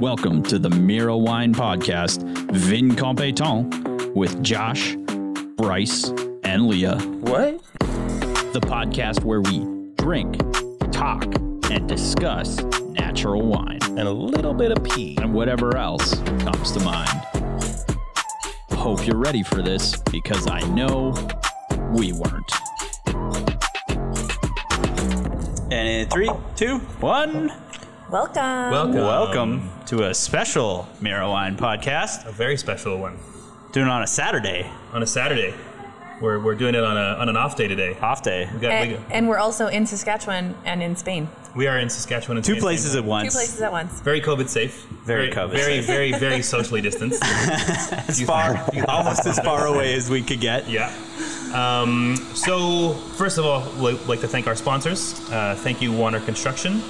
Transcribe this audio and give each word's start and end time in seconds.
Welcome 0.00 0.42
to 0.44 0.58
the 0.58 0.68
Mira 0.68 1.16
Wine 1.16 1.54
Podcast, 1.54 2.22
Vin 2.52 2.90
Compétent, 2.90 4.14
with 4.14 4.42
Josh, 4.42 4.94
Bryce, 5.56 6.10
and 6.44 6.66
Leah. 6.66 6.98
What? 6.98 7.62
The 8.52 8.60
podcast 8.62 9.24
where 9.24 9.40
we 9.40 9.64
drink, 9.96 10.38
talk, 10.92 11.24
and 11.70 11.88
discuss 11.88 12.62
natural 12.90 13.42
wine 13.42 13.78
And 13.82 14.00
a 14.00 14.10
little 14.10 14.52
bit 14.52 14.72
of 14.72 14.84
pee. 14.84 15.16
and 15.20 15.32
whatever 15.32 15.76
else 15.76 16.14
comes 16.40 16.72
to 16.72 16.80
mind. 16.80 17.08
Hope 18.72 19.06
you're 19.06 19.16
ready 19.16 19.42
for 19.42 19.62
this 19.62 19.96
because 20.12 20.46
I 20.46 20.60
know 20.74 21.14
we 21.92 22.12
weren't. 22.12 22.52
And 25.72 25.88
in 25.88 26.08
three, 26.08 26.30
two, 26.54 26.78
one. 27.00 27.52
Welcome. 28.10 28.36
Welcome. 28.70 28.94
Welcome 28.94 29.70
to 29.86 30.04
a 30.08 30.14
special 30.14 30.88
Mira 31.00 31.28
Wine 31.28 31.56
podcast. 31.56 32.26
A 32.26 32.32
very 32.32 32.56
special 32.56 32.98
one. 32.98 33.18
Doing 33.72 33.88
it 33.88 33.90
on 33.90 34.02
a 34.02 34.06
Saturday, 34.06 34.70
On 34.92 35.02
a 35.02 35.06
Saturday. 35.06 35.52
We're, 36.20 36.38
we're 36.38 36.54
doing 36.54 36.74
it 36.74 36.82
on, 36.82 36.96
a, 36.96 37.18
on 37.20 37.28
an 37.28 37.36
off 37.36 37.56
day 37.56 37.68
today. 37.68 37.94
off 38.00 38.22
day. 38.22 38.48
We, 38.54 38.60
got, 38.60 38.68
we, 38.68 38.74
And, 38.74 38.90
got- 38.92 39.12
and 39.12 39.28
we're 39.28 39.38
also 39.38 39.66
in 39.66 39.84
Saskatchewan 39.86 40.54
and 40.64 40.82
in 40.82 40.96
Spain. 40.96 41.28
we 41.54 41.66
are 41.66 41.78
in 41.78 41.90
Saskatchewan. 41.90 42.38
And 42.38 42.44
Two 42.46 42.52
Spain. 42.52 42.62
places 42.62 42.94
at 42.94 43.04
once. 43.04 43.32
Two 43.34 43.38
places 43.38 43.60
at 43.60 43.70
once. 43.72 44.00
Very 44.00 44.20
COVID 44.22 44.48
safe. 44.48 44.84
Very 45.04 45.30
COVID 45.30 45.50
Very, 45.50 45.62
safe. 45.82 45.86
very, 45.86 46.12
very 46.12 46.42
socially 46.42 46.80
distanced. 46.80 47.22
As 48.08 48.22
far, 48.22 48.64
almost 48.88 49.26
as 49.26 49.38
far 49.40 49.66
away 49.66 49.94
as 49.94 50.08
we 50.08 50.22
could 50.22 50.40
get. 50.40 50.68
yeah. 50.70 50.90
Um, 51.52 52.16
so, 52.34 52.94
first 53.16 53.36
of 53.38 53.44
all, 53.44 53.62
we'd 53.82 54.00
like 54.06 54.20
to 54.20 54.28
thank 54.28 54.46
our 54.46 54.56
sponsors. 54.56 55.20
Uh, 55.30 55.54
thank 55.58 55.82
you, 55.82 55.92
Warner 55.92 56.20
Construction. 56.20 56.82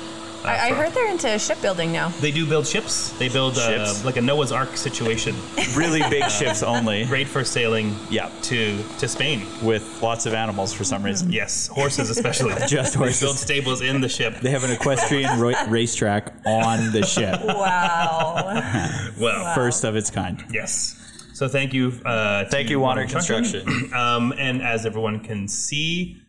Uh, 0.46 0.50
I, 0.50 0.68
I 0.68 0.72
heard 0.72 0.92
they're 0.92 1.10
into 1.10 1.38
shipbuilding 1.38 1.92
now. 1.92 2.08
They 2.20 2.30
do 2.30 2.46
build 2.46 2.66
ships. 2.66 3.10
They 3.18 3.28
build 3.28 3.58
uh, 3.58 3.86
Ships. 3.86 4.04
like 4.04 4.16
a 4.16 4.20
Noah's 4.22 4.52
Ark 4.52 4.76
situation. 4.76 5.34
Really 5.76 6.00
big 6.08 6.30
ships 6.30 6.62
only. 6.62 7.04
Great 7.04 7.28
for 7.28 7.44
sailing 7.44 7.94
Yeah. 8.08 8.30
to, 8.42 8.82
to 8.98 9.06
Spain. 9.08 9.42
With 9.62 10.00
lots 10.00 10.24
of 10.24 10.32
animals 10.32 10.72
for 10.72 10.84
some 10.84 11.02
reason. 11.02 11.30
Yes, 11.30 11.66
horses 11.66 12.08
especially. 12.08 12.54
Just 12.68 12.94
horses. 12.94 13.20
They 13.20 13.26
build 13.26 13.36
stables 13.36 13.80
in 13.82 14.00
the 14.00 14.08
ship. 14.08 14.36
They 14.40 14.50
have 14.50 14.64
an 14.64 14.70
equestrian 14.70 15.38
ro- 15.38 15.52
racetrack 15.68 16.32
on 16.46 16.92
the 16.92 17.04
ship. 17.04 17.40
Wow. 17.44 19.10
Well, 19.20 19.54
First 19.54 19.84
of 19.84 19.96
its 19.96 20.10
kind. 20.10 20.42
Yes. 20.50 20.98
So 21.34 21.46
thank 21.48 21.74
you. 21.74 21.92
Uh, 22.04 22.44
to 22.44 22.50
Thank 22.50 22.70
you, 22.70 22.80
Water 22.80 23.04
Construction. 23.06 23.92
um, 23.92 24.32
and 24.38 24.62
as 24.62 24.86
everyone 24.86 25.20
can 25.20 25.48
see, 25.48 26.22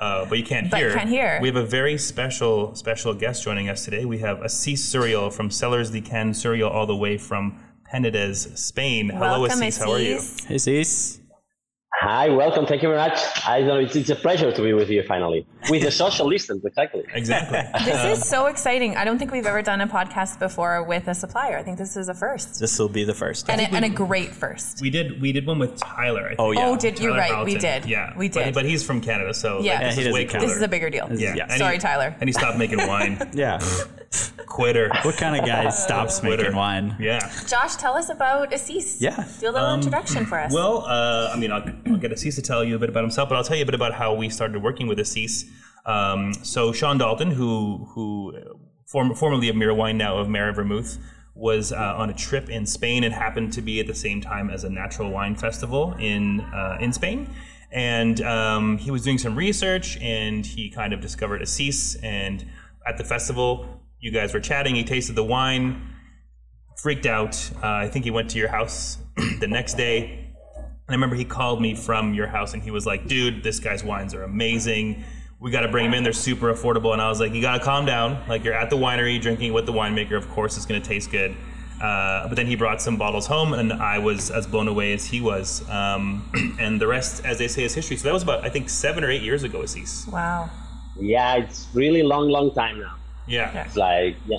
uh, 0.00 0.24
but 0.26 0.38
you 0.38 0.44
can't 0.44 0.70
But 0.70 0.80
hear. 0.80 0.92
can't 0.94 1.08
hear. 1.08 1.38
We 1.40 1.48
have 1.48 1.56
a 1.56 1.64
very 1.66 1.96
special 1.98 2.74
special 2.74 3.14
guest 3.14 3.42
joining 3.42 3.68
us 3.68 3.84
today. 3.84 4.04
We 4.04 4.18
have 4.18 4.42
Assis 4.42 4.82
Suriol 4.92 5.32
from 5.32 5.50
Cellers 5.50 5.90
de 5.90 6.00
Can 6.00 6.32
Suriol, 6.32 6.70
all 6.70 6.86
the 6.86 6.96
way 6.96 7.16
from 7.18 7.58
Penedès, 7.92 8.56
Spain. 8.58 9.08
Hello, 9.10 9.40
Welcome, 9.42 9.62
Assis. 9.62 9.78
How 9.78 9.92
are 9.92 9.98
you? 10.00 10.20
Hey, 10.46 10.56
Assis. 10.56 11.20
Hey, 12.00 12.06
Cease. 12.06 12.08
Hi, 12.08 12.28
welcome. 12.28 12.66
Thank 12.66 12.82
you 12.82 12.88
very 12.88 12.98
much. 13.00 13.18
I 13.46 13.62
know 13.62 13.78
it's, 13.78 13.96
it's 13.96 14.10
a 14.10 14.16
pleasure 14.16 14.52
to 14.52 14.62
be 14.62 14.72
with 14.72 14.88
you 14.90 15.02
finally 15.02 15.46
with 15.70 15.82
the 15.82 15.90
social 15.90 16.28
distance. 16.30 16.64
Exactly. 16.64 17.04
Exactly. 17.14 17.58
This 17.86 18.18
is 18.18 18.28
so 18.28 18.46
exciting. 18.46 18.96
I 18.96 19.04
don't 19.04 19.18
think 19.18 19.30
we've 19.32 19.46
ever 19.46 19.62
done 19.62 19.80
a 19.80 19.86
podcast 19.86 20.38
before 20.38 20.82
with 20.82 21.08
a 21.08 21.14
supplier. 21.14 21.56
I 21.58 21.62
think 21.62 21.78
this 21.78 21.96
is 21.96 22.08
a 22.08 22.14
first. 22.14 22.60
This 22.60 22.78
will 22.78 22.88
be 22.88 23.04
the 23.04 23.14
first. 23.14 23.48
And 23.48 23.60
a, 23.60 23.64
and 23.74 23.84
a 23.84 23.88
great 23.88 24.30
first. 24.30 24.80
we 24.80 24.90
did 24.90 25.20
we 25.20 25.32
did 25.32 25.46
one 25.46 25.58
with 25.58 25.76
Tyler. 25.78 26.24
I 26.24 26.28
think. 26.30 26.40
Oh, 26.40 26.50
yeah. 26.52 26.66
Oh, 26.66 26.76
did 26.76 26.98
you 26.98 27.10
Tyler 27.10 27.36
right? 27.36 27.44
We 27.44 27.56
did. 27.56 27.84
Yeah, 27.86 28.12
we 28.16 28.28
But, 28.28 28.44
did. 28.44 28.54
but 28.54 28.64
he's 28.64 28.82
from 28.84 29.00
Canada, 29.00 29.32
so 29.34 29.60
Yeah. 29.60 29.74
like, 29.74 29.80
this 29.88 29.96
he 29.96 30.02
is 30.08 30.12
way 30.14 30.24
cooler. 30.26 30.46
this 30.46 30.56
is 30.56 30.62
a 30.62 30.68
bigger 30.68 30.90
deal. 30.90 31.08
yeah. 31.12 31.34
Yeah. 31.34 31.44
And 31.48 31.58
Sorry, 31.58 31.74
he, 31.74 31.80
Tyler. 31.80 32.14
And 32.20 32.28
he 32.28 32.32
stopped 32.32 32.58
making 32.58 32.78
wine. 32.88 33.18
Yeah. 33.32 33.58
Quitter. 34.46 34.90
What 35.02 35.16
kind 35.16 35.36
of 35.38 35.44
guy 35.46 35.68
stops 35.84 36.20
Twitter. 36.20 36.44
making 36.44 36.56
wine? 36.56 36.96
Yeah. 36.98 37.20
Josh, 37.46 37.76
tell 37.76 37.94
us 37.96 38.08
about 38.08 38.52
Assis. 38.52 39.00
Yeah. 39.00 39.24
Do 39.40 39.50
a 39.50 39.52
little 39.52 39.74
introduction 39.74 40.24
for 40.26 40.38
us. 40.40 40.52
Well, 40.52 40.84
uh, 40.86 41.30
I 41.34 41.36
mean, 41.38 41.52
I'll, 41.52 41.64
I'll 41.88 41.96
get 41.96 42.12
Assis 42.12 42.34
to 42.36 42.42
tell 42.42 42.64
you 42.64 42.76
a 42.76 42.78
bit 42.78 42.88
about 42.88 43.02
himself, 43.02 43.28
but 43.28 43.36
I'll 43.36 43.44
tell 43.44 43.56
you 43.56 43.62
a 43.62 43.66
bit 43.66 43.74
about 43.74 43.94
how 43.94 44.14
we 44.14 44.28
started 44.28 44.62
working 44.62 44.86
with 44.86 44.98
Assis. 44.98 45.44
Um, 45.84 46.34
so 46.34 46.72
Sean 46.72 46.98
Dalton, 46.98 47.30
who 47.30 47.86
who 47.90 48.34
form, 48.86 49.14
formerly 49.14 49.48
of 49.48 49.56
Mira 49.56 49.74
Wine, 49.74 49.96
now 49.96 50.18
of 50.18 50.28
Mara 50.28 50.52
Vermouth, 50.52 50.98
was 51.34 51.72
uh, 51.72 51.94
on 51.96 52.10
a 52.10 52.14
trip 52.14 52.48
in 52.48 52.66
Spain 52.66 53.04
and 53.04 53.14
happened 53.14 53.52
to 53.52 53.62
be 53.62 53.80
at 53.80 53.86
the 53.86 53.94
same 53.94 54.20
time 54.20 54.50
as 54.50 54.64
a 54.64 54.70
natural 54.70 55.10
wine 55.10 55.36
festival 55.36 55.94
in 55.94 56.40
uh, 56.40 56.78
in 56.80 56.92
Spain. 56.92 57.28
And 57.72 58.20
um, 58.22 58.78
he 58.78 58.90
was 58.90 59.02
doing 59.02 59.18
some 59.18 59.36
research, 59.36 59.98
and 59.98 60.46
he 60.46 60.70
kind 60.70 60.92
of 60.92 61.00
discovered 61.00 61.42
Assis. 61.42 61.96
And 61.96 62.46
at 62.86 62.96
the 62.96 63.04
festival, 63.04 63.80
you 64.00 64.10
guys 64.10 64.32
were 64.32 64.40
chatting. 64.40 64.74
He 64.74 64.84
tasted 64.84 65.14
the 65.14 65.24
wine 65.24 65.92
freaked 66.76 67.06
out. 67.06 67.50
Uh, 67.56 67.66
I 67.66 67.88
think 67.88 68.04
he 68.04 68.10
went 68.10 68.30
to 68.30 68.38
your 68.38 68.48
house 68.48 68.98
the 69.40 69.48
next 69.48 69.74
day. 69.74 70.25
And 70.86 70.94
I 70.94 70.94
remember 70.94 71.16
he 71.16 71.24
called 71.24 71.60
me 71.60 71.74
from 71.74 72.14
your 72.14 72.28
house 72.28 72.54
and 72.54 72.62
he 72.62 72.70
was 72.70 72.86
like, 72.86 73.08
dude, 73.08 73.42
this 73.42 73.58
guy's 73.58 73.82
wines 73.82 74.14
are 74.14 74.22
amazing. 74.22 75.04
We 75.40 75.50
got 75.50 75.62
to 75.62 75.68
bring 75.68 75.86
them 75.86 75.94
in. 75.94 76.04
They're 76.04 76.12
super 76.12 76.52
affordable. 76.52 76.92
And 76.92 77.02
I 77.02 77.08
was 77.08 77.20
like, 77.20 77.32
you 77.32 77.42
got 77.42 77.58
to 77.58 77.64
calm 77.64 77.84
down. 77.84 78.22
Like, 78.28 78.44
you're 78.44 78.54
at 78.54 78.70
the 78.70 78.76
winery 78.76 79.20
drinking 79.20 79.52
with 79.52 79.66
the 79.66 79.72
winemaker. 79.72 80.16
Of 80.16 80.28
course, 80.30 80.56
it's 80.56 80.64
going 80.64 80.80
to 80.80 80.88
taste 80.88 81.10
good. 81.10 81.36
Uh, 81.80 82.26
but 82.28 82.36
then 82.36 82.46
he 82.46 82.56
brought 82.56 82.80
some 82.80 82.96
bottles 82.96 83.26
home, 83.26 83.52
and 83.52 83.70
I 83.70 83.98
was 83.98 84.30
as 84.30 84.46
blown 84.46 84.66
away 84.66 84.94
as 84.94 85.04
he 85.04 85.20
was. 85.20 85.68
Um, 85.68 86.56
and 86.60 86.80
the 86.80 86.86
rest, 86.86 87.22
as 87.26 87.36
they 87.36 87.48
say, 87.48 87.64
is 87.64 87.74
history. 87.74 87.98
So 87.98 88.04
that 88.04 88.14
was 88.14 88.22
about, 88.22 88.44
I 88.44 88.48
think, 88.48 88.70
seven 88.70 89.04
or 89.04 89.10
eight 89.10 89.20
years 89.22 89.42
ago, 89.42 89.62
Assis. 89.62 90.06
wow. 90.06 90.48
Yeah, 90.98 91.36
it's 91.36 91.68
really 91.74 92.02
long, 92.02 92.30
long 92.30 92.54
time 92.54 92.80
now. 92.80 92.96
Yeah. 93.26 93.64
It's 93.64 93.76
like 93.76 94.16
yeah. 94.26 94.38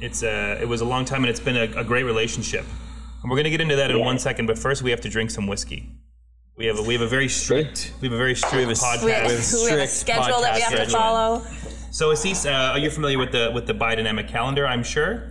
It's 0.00 0.22
uh, 0.22 0.58
it 0.60 0.66
was 0.66 0.80
a 0.80 0.84
long 0.84 1.04
time, 1.04 1.22
and 1.22 1.30
it's 1.30 1.40
been 1.40 1.56
a, 1.56 1.80
a 1.80 1.84
great 1.84 2.04
relationship. 2.04 2.64
And 3.22 3.30
we're 3.30 3.36
gonna 3.36 3.50
get 3.50 3.60
into 3.60 3.76
that 3.76 3.90
in 3.90 3.98
Yeah. 3.98 4.04
one 4.04 4.18
second, 4.18 4.46
but 4.46 4.58
first 4.58 4.82
we 4.82 4.90
have 4.90 5.00
to 5.02 5.08
drink 5.08 5.30
some 5.30 5.46
whiskey. 5.46 5.90
We 6.56 6.66
have 6.66 6.78
a, 6.78 6.82
we 6.82 6.92
have 6.94 7.02
a 7.02 7.08
very 7.08 7.28
strict 7.28 7.92
we 8.00 8.08
have 8.08 8.12
a 8.12 8.16
very 8.18 8.34
strict 8.34 8.54
have 8.54 8.68
a 8.68 8.72
s- 8.72 8.82
podcast. 8.84 9.04
We 9.04 9.10
have, 9.12 9.24
With 9.24 9.52
we 9.64 9.70
have 9.70 9.78
a 9.80 9.86
strict 9.86 9.92
schedule 9.92 10.40
that 10.42 10.54
we 10.54 10.60
podcast 10.60 10.78
have 10.78 10.86
to 10.88 10.92
follow. 10.92 11.42
So 11.90 12.10
Assis, 12.10 12.46
uh, 12.46 12.50
are 12.72 12.78
you 12.78 12.90
familiar 12.90 13.18
with 13.18 13.32
the 13.32 13.50
with 13.54 13.66
the 13.66 13.74
biodynamic 13.74 14.28
calendar? 14.28 14.66
I'm 14.66 14.82
sure. 14.82 15.28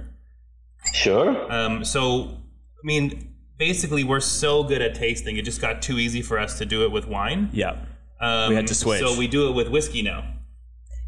Sure. 0.93 1.51
Um, 1.51 1.83
so 1.85 2.23
I 2.31 2.83
mean, 2.83 3.33
basically, 3.57 4.03
we're 4.03 4.19
so 4.19 4.63
good 4.63 4.81
at 4.81 4.95
tasting; 4.95 5.37
it 5.37 5.43
just 5.45 5.61
got 5.61 5.81
too 5.81 5.99
easy 5.99 6.21
for 6.21 6.39
us 6.39 6.57
to 6.57 6.65
do 6.65 6.83
it 6.83 6.91
with 6.91 7.07
wine. 7.07 7.49
Yeah. 7.53 7.75
Um, 8.19 8.49
We 8.49 8.55
had 8.55 8.67
to 8.67 8.75
switch. 8.75 8.99
So 8.99 9.17
we 9.17 9.27
do 9.27 9.47
it 9.49 9.53
with 9.53 9.67
whiskey 9.69 10.01
now. 10.01 10.23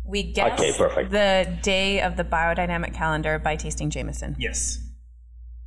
We 0.06 0.24
guess 0.24 0.60
Okay, 0.60 0.74
perfect. 0.78 1.12
the 1.12 1.58
day 1.62 2.02
of 2.02 2.18
the 2.18 2.24
biodynamic 2.24 2.94
calendar 2.94 3.40
by 3.40 3.56
tasting 3.56 3.90
Jameson. 3.90 4.36
Yes. 4.38 4.80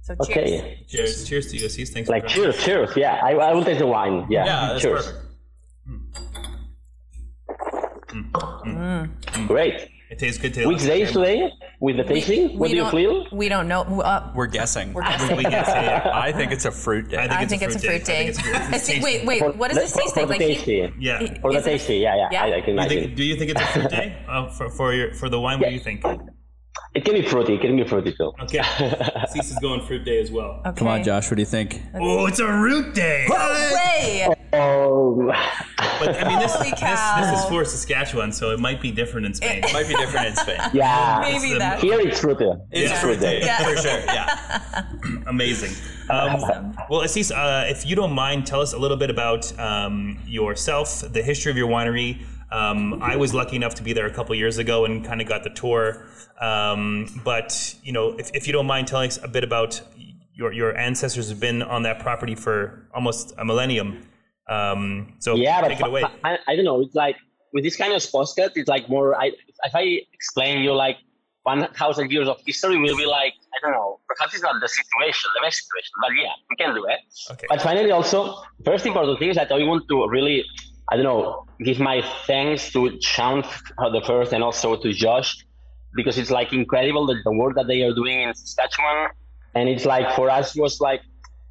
So 0.07 0.15
cheers. 0.25 0.51
Okay. 0.61 0.85
Cheers! 0.87 1.29
Cheers 1.29 1.51
to 1.51 1.57
you, 1.57 1.67
Assis. 1.67 1.91
Thanks. 1.91 2.09
Like 2.09 2.23
for 2.23 2.29
cheers, 2.29 2.63
cheers. 2.65 2.97
Yeah, 2.97 3.19
I, 3.25 3.33
I 3.33 3.53
will 3.53 3.65
taste 3.65 3.81
the 3.81 3.89
wine. 3.89 4.25
Yeah. 4.31 4.45
Yeah, 4.45 4.67
that's 4.69 4.83
cheers. 4.83 5.07
perfect. 5.07 5.23
Mm. 8.15 8.31
Mm. 8.65 9.11
Mm. 9.25 9.49
Great. 9.49 9.89
It 10.09 10.21
tastes 10.21 10.41
good. 10.41 10.55
To 10.55 10.67
Which 10.69 10.83
day 10.83 11.03
is 11.03 11.11
today 11.11 11.51
with 11.81 11.97
the 11.97 12.05
tasting? 12.05 12.57
What 12.57 12.71
do 12.71 12.77
you 12.77 12.89
feel? 12.89 13.27
We 13.33 13.49
don't 13.49 13.67
know. 13.67 13.83
Uh, 13.83 14.31
We're 14.37 14.47
guessing. 14.47 14.93
we're 14.93 15.03
guessing. 15.03 15.37
We 15.37 15.43
can 15.43 15.65
say 15.65 15.97
it. 15.97 16.07
I 16.27 16.31
think 16.31 16.53
it's 16.53 16.65
a 16.65 16.71
fruit 16.71 17.09
day. 17.09 17.27
I 17.29 17.45
think 17.45 17.63
it's 17.63 17.75
a 17.75 17.79
fruit 17.81 18.05
day. 18.05 18.29
I 18.29 18.33
think 18.33 18.47
it's- 18.47 18.73
I 18.73 18.77
see- 18.87 19.03
wait, 19.03 19.27
wait. 19.27 19.41
For- 19.41 19.51
What 19.51 19.69
does 19.69 19.77
let- 19.79 19.83
this 19.87 19.93
taste 19.97 20.15
for 20.15 20.21
like? 20.27 20.39
the 20.39 20.47
Like 20.47 20.59
he- 20.59 20.77
tasty. 20.77 20.95
Yeah. 21.01 21.19
he- 21.19 21.35
For 21.41 21.53
the 21.53 21.59
is 21.59 21.67
it- 21.67 21.71
tasty, 21.71 21.97
yeah, 21.97 22.15
yeah, 22.15 22.29
Yeah? 22.31 22.45
I, 22.45 22.57
I 22.59 22.61
can 22.61 22.69
You 22.69 22.73
imagine. 22.75 23.03
think, 23.03 23.17
do 23.17 23.25
you 23.25 23.35
think 23.37 23.51
it's 23.51 23.61
a 23.61 23.67
fruit 23.67 23.91
day 23.91 24.17
uh, 24.29 24.49
for, 24.51 24.71
for 24.71 24.95
your 24.95 25.13
for 25.15 25.29
the 25.29 25.41
wine? 25.41 25.59
What 25.59 25.69
do 25.71 25.75
you 25.75 25.81
think? 25.81 26.05
It 26.95 27.05
can 27.05 27.15
be 27.15 27.23
fruity. 27.23 27.55
It 27.55 27.61
can 27.61 27.77
be 27.77 27.85
fruity 27.85 28.13
too. 28.15 28.33
Okay, 28.43 28.63
Cease 29.33 29.51
is 29.51 29.59
going 29.61 29.81
fruit 29.83 30.05
day 30.05 30.19
as 30.21 30.31
well. 30.31 30.63
Okay. 30.65 30.79
Come 30.79 30.89
on, 30.89 31.05
Josh. 31.05 31.31
What 31.31 31.37
do 31.37 31.43
you 31.43 31.47
think? 31.47 31.83
Oh, 31.95 32.27
it's 32.27 32.39
a 32.39 32.51
root 32.51 32.95
day. 32.95 33.27
Way. 33.29 34.29
Oh, 34.53 35.27
But 35.99 36.23
I 36.25 36.29
mean, 36.29 36.39
this, 36.39 36.55
Holy 36.55 36.71
this 36.71 36.81
cow. 36.81 37.21
this 37.21 37.41
is 37.41 37.47
for 37.51 37.65
Saskatchewan, 37.65 38.33
so 38.33 38.51
it 38.53 38.61
might 38.61 38.81
be 38.81 38.91
different 38.91 39.27
in 39.27 39.35
Spain. 39.35 39.63
It, 39.65 39.73
might 39.75 39.89
be 39.89 39.95
different 39.95 40.29
in 40.29 40.37
Spain. 40.37 40.59
yeah. 40.73 41.19
Maybe 41.23 41.53
the- 41.53 41.59
that. 41.59 41.81
Here 41.81 42.01
it's 42.01 42.21
fruity. 42.21 42.49
It's 42.71 42.91
Yeah. 42.91 42.97
a 42.97 43.01
fruit 43.01 43.21
day 43.21 43.41
Yeah. 43.43 43.59
for 43.59 43.77
sure. 43.77 44.01
Yeah. 44.07 44.83
Amazing. 45.27 45.73
Um, 46.09 46.75
well, 46.89 47.03
Assis, 47.03 47.31
uh, 47.31 47.67
if 47.69 47.85
you 47.85 47.97
don't 47.97 48.13
mind, 48.13 48.47
tell 48.47 48.61
us 48.63 48.73
a 48.73 48.79
little 48.79 48.97
bit 48.97 49.11
about 49.11 49.59
um, 49.59 50.19
yourself, 50.27 51.03
the 51.13 51.23
history 51.23 51.51
of 51.51 51.59
your 51.59 51.69
winery. 51.69 52.23
Um, 52.51 53.03
I 53.03 53.17
was 53.17 53.35
lucky 53.35 53.57
enough 53.57 53.75
to 53.77 53.83
be 53.83 53.93
there 53.93 54.07
a 54.07 54.13
couple 54.13 54.35
years 54.35 54.59
ago 54.59 54.85
and 54.85 55.05
kind 55.05 55.21
of 55.21 55.27
got 55.27 55.43
the 55.43 55.51
tour. 55.51 56.07
Um, 56.41 57.21
but 57.25 57.75
you 57.83 57.93
know, 57.93 58.17
if, 58.19 58.31
if 58.35 58.47
you 58.47 58.53
don't 58.53 58.67
mind 58.67 58.87
telling 58.87 59.09
us 59.09 59.19
a 59.23 59.29
bit 59.29 59.45
about 59.45 59.81
your 60.35 60.53
your 60.53 60.77
ancestors 60.77 61.29
have 61.29 61.41
been 61.41 61.63
on 61.63 61.83
that 61.83 61.99
property 61.99 62.35
for 62.35 62.89
almost 62.95 63.35
a 63.39 63.45
millennium. 63.45 64.07
Um, 64.49 65.15
so 65.19 65.35
yeah, 65.35 65.61
but 65.61 65.69
take 65.69 65.81
it 65.81 65.87
away. 65.87 66.05
I, 66.25 66.39
I 66.47 66.57
don't 66.57 66.65
know. 66.65 66.81
It's 66.81 66.95
like 66.95 67.17
with 67.53 67.65
this 67.65 67.77
kind 67.77 67.93
of 67.93 68.03
podcast, 68.03 68.53
it's 68.55 68.69
like 68.69 68.89
more. 68.89 69.21
I, 69.21 69.27
if 69.65 69.75
I 69.75 70.03
explain 70.13 70.63
you 70.63 70.73
like 70.73 70.99
one 71.43 71.67
thousand 71.73 72.13
years 72.13 72.29
of 72.29 72.39
history, 72.47 72.79
will 72.79 72.97
be 72.97 73.07
like 73.07 73.33
I 73.55 73.59
don't 73.63 73.73
know. 73.73 73.99
Perhaps 74.09 74.35
it's 74.35 74.43
not 74.43 74.61
the 74.61 74.69
situation, 74.69 75.31
the 75.35 75.41
best 75.47 75.63
situation, 75.65 75.93
but 76.01 76.11
yeah, 76.23 76.33
we 76.51 76.57
can 76.57 76.75
do 76.75 76.85
it. 76.85 76.99
Okay. 77.33 77.47
But 77.49 77.63
finally, 77.63 77.91
also, 77.91 78.43
first 78.65 78.85
important 78.85 79.19
thing 79.19 79.31
is 79.31 79.37
that 79.37 79.51
I 79.51 79.63
want 79.65 79.89
to 79.89 80.07
really, 80.09 80.45
I 80.91 80.97
don't 80.97 81.05
know, 81.05 81.47
give 81.65 81.81
my 81.81 82.03
thanks 82.27 82.73
to 82.73 82.99
Sean 83.01 83.43
for 83.43 83.91
the 83.91 84.03
first 84.07 84.33
and 84.33 84.43
also 84.43 84.77
to 84.77 84.93
Josh 84.93 85.45
because 85.95 86.17
it's 86.19 86.31
like 86.31 86.53
incredible 86.53 87.07
that 87.07 87.21
the 87.25 87.33
work 87.33 87.57
that 87.57 87.67
they 87.67 87.83
are 87.83 87.93
doing 87.93 88.23
in 88.23 88.35
Saskatchewan. 88.35 89.11
And 89.55 89.69
it's 89.69 89.85
like 89.85 90.15
for 90.15 90.31
us 90.31 90.55
it 90.55 90.61
was 90.61 90.81
like 90.81 91.01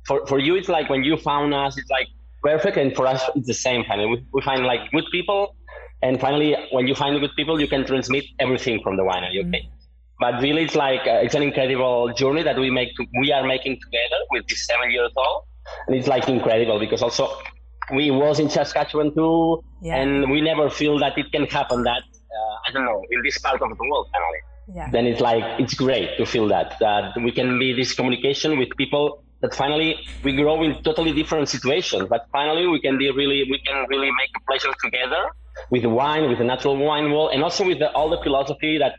for, 0.06 0.26
for 0.28 0.40
you 0.40 0.56
it's 0.56 0.70
like 0.70 0.90
when 0.90 1.04
you 1.04 1.18
found 1.18 1.54
us 1.54 1.78
it's 1.78 1.90
like 1.90 2.08
perfect. 2.44 2.78
And 2.78 2.96
for 2.96 3.08
us 3.08 3.22
it's 3.36 3.48
the 3.48 3.54
same 3.54 3.84
kind 3.84 4.02
of 4.02 4.10
we, 4.10 4.26
we 4.32 4.42
find 4.42 4.66
like 4.66 4.90
good 4.92 5.06
people. 5.12 5.56
And 6.02 6.20
finally 6.20 6.56
when 6.72 6.88
you 6.88 6.96
find 6.96 7.20
good 7.20 7.36
people 7.36 7.60
you 7.60 7.68
can 7.68 7.86
transmit 7.86 8.26
everything 8.40 8.82
from 8.84 8.96
the 8.96 9.04
winery 9.04 9.46
okay? 9.48 9.70
But 10.20 10.42
really 10.42 10.64
it's 10.64 10.76
like 10.76 11.02
uh, 11.02 11.26
it's 11.26 11.36
an 11.36 11.44
incredible 11.44 12.14
journey 12.14 12.44
that 12.44 12.58
we 12.58 12.70
make 12.70 12.96
to, 12.96 13.06
we 13.20 13.34
are 13.34 13.46
making 13.46 13.80
together 13.84 14.22
with 14.32 14.48
this 14.48 14.66
seven 14.66 14.92
years 14.92 15.12
old. 15.18 15.44
And 15.88 15.96
it's 15.96 16.08
like 16.08 16.30
incredible 16.30 16.80
because 16.80 17.02
also 17.02 17.38
we 17.94 18.12
was 18.12 18.40
in 18.40 18.50
saskatchewan 18.50 19.14
too 19.14 19.62
Yeah. 19.82 19.98
and 20.00 20.32
we 20.34 20.40
never 20.42 20.66
feel 20.70 20.96
that 21.04 21.14
it 21.22 21.28
can 21.36 21.46
happen 21.58 21.84
that 21.84 22.04
uh, 22.38 22.56
i 22.66 22.72
don't 22.74 22.86
know 22.90 23.00
in 23.14 23.20
this 23.28 23.38
part 23.46 23.62
of 23.66 23.70
the 23.80 23.86
world 23.92 24.08
finally 24.16 24.42
Yeah. 24.78 24.90
then 24.96 25.06
it's 25.10 25.22
like 25.30 25.46
it's 25.64 25.76
great 25.86 26.10
to 26.20 26.26
feel 26.34 26.48
that 26.56 26.68
that 26.86 27.06
we 27.26 27.32
can 27.40 27.50
be 27.64 27.68
this 27.80 27.92
communication 28.00 28.52
with 28.62 28.70
people 28.82 29.06
that 29.44 29.54
finally 29.62 29.90
we 30.28 30.32
grow 30.42 30.56
in 30.68 30.72
totally 30.88 31.14
different 31.20 31.48
situations 31.56 32.04
but 32.14 32.22
finally 32.38 32.66
we 32.76 32.80
can 32.86 32.96
be 33.04 33.08
really 33.22 33.40
we 33.54 33.60
can 33.68 33.78
really 33.94 34.12
make 34.22 34.32
a 34.40 34.42
pleasure 34.50 34.74
together 34.86 35.24
with 35.74 35.86
wine 36.00 36.24
with 36.30 36.40
the 36.42 36.48
natural 36.54 36.76
wine 36.90 37.08
world, 37.14 37.30
and 37.34 37.42
also 37.48 37.62
with 37.70 37.80
the, 37.84 37.90
all 37.98 38.10
the 38.16 38.22
philosophy 38.26 38.74
that 38.84 38.94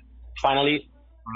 finally 0.46 0.76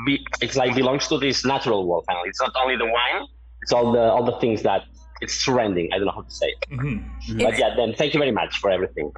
be, 0.07 0.13
it's 0.45 0.57
like 0.63 0.71
belongs 0.83 1.05
to 1.13 1.17
this 1.25 1.39
natural 1.55 1.81
world 1.89 2.05
finally 2.11 2.29
it's 2.33 2.41
not 2.47 2.53
only 2.63 2.77
the 2.85 2.91
wine 2.99 3.21
it's 3.63 3.73
all 3.77 3.89
the 3.97 4.05
all 4.15 4.25
the 4.33 4.37
things 4.45 4.59
that 4.69 4.83
it's 5.21 5.35
surrounding 5.35 5.89
i 5.93 5.97
don't 5.97 6.07
know 6.07 6.13
how 6.13 6.23
to 6.23 6.31
say 6.31 6.47
it 6.71 7.01
but 7.39 7.59
yeah 7.59 7.75
then 7.77 7.93
thank 7.95 8.15
you 8.15 8.21
very 8.21 8.33
much 8.33 8.59
for 8.59 8.71
everything 8.71 9.13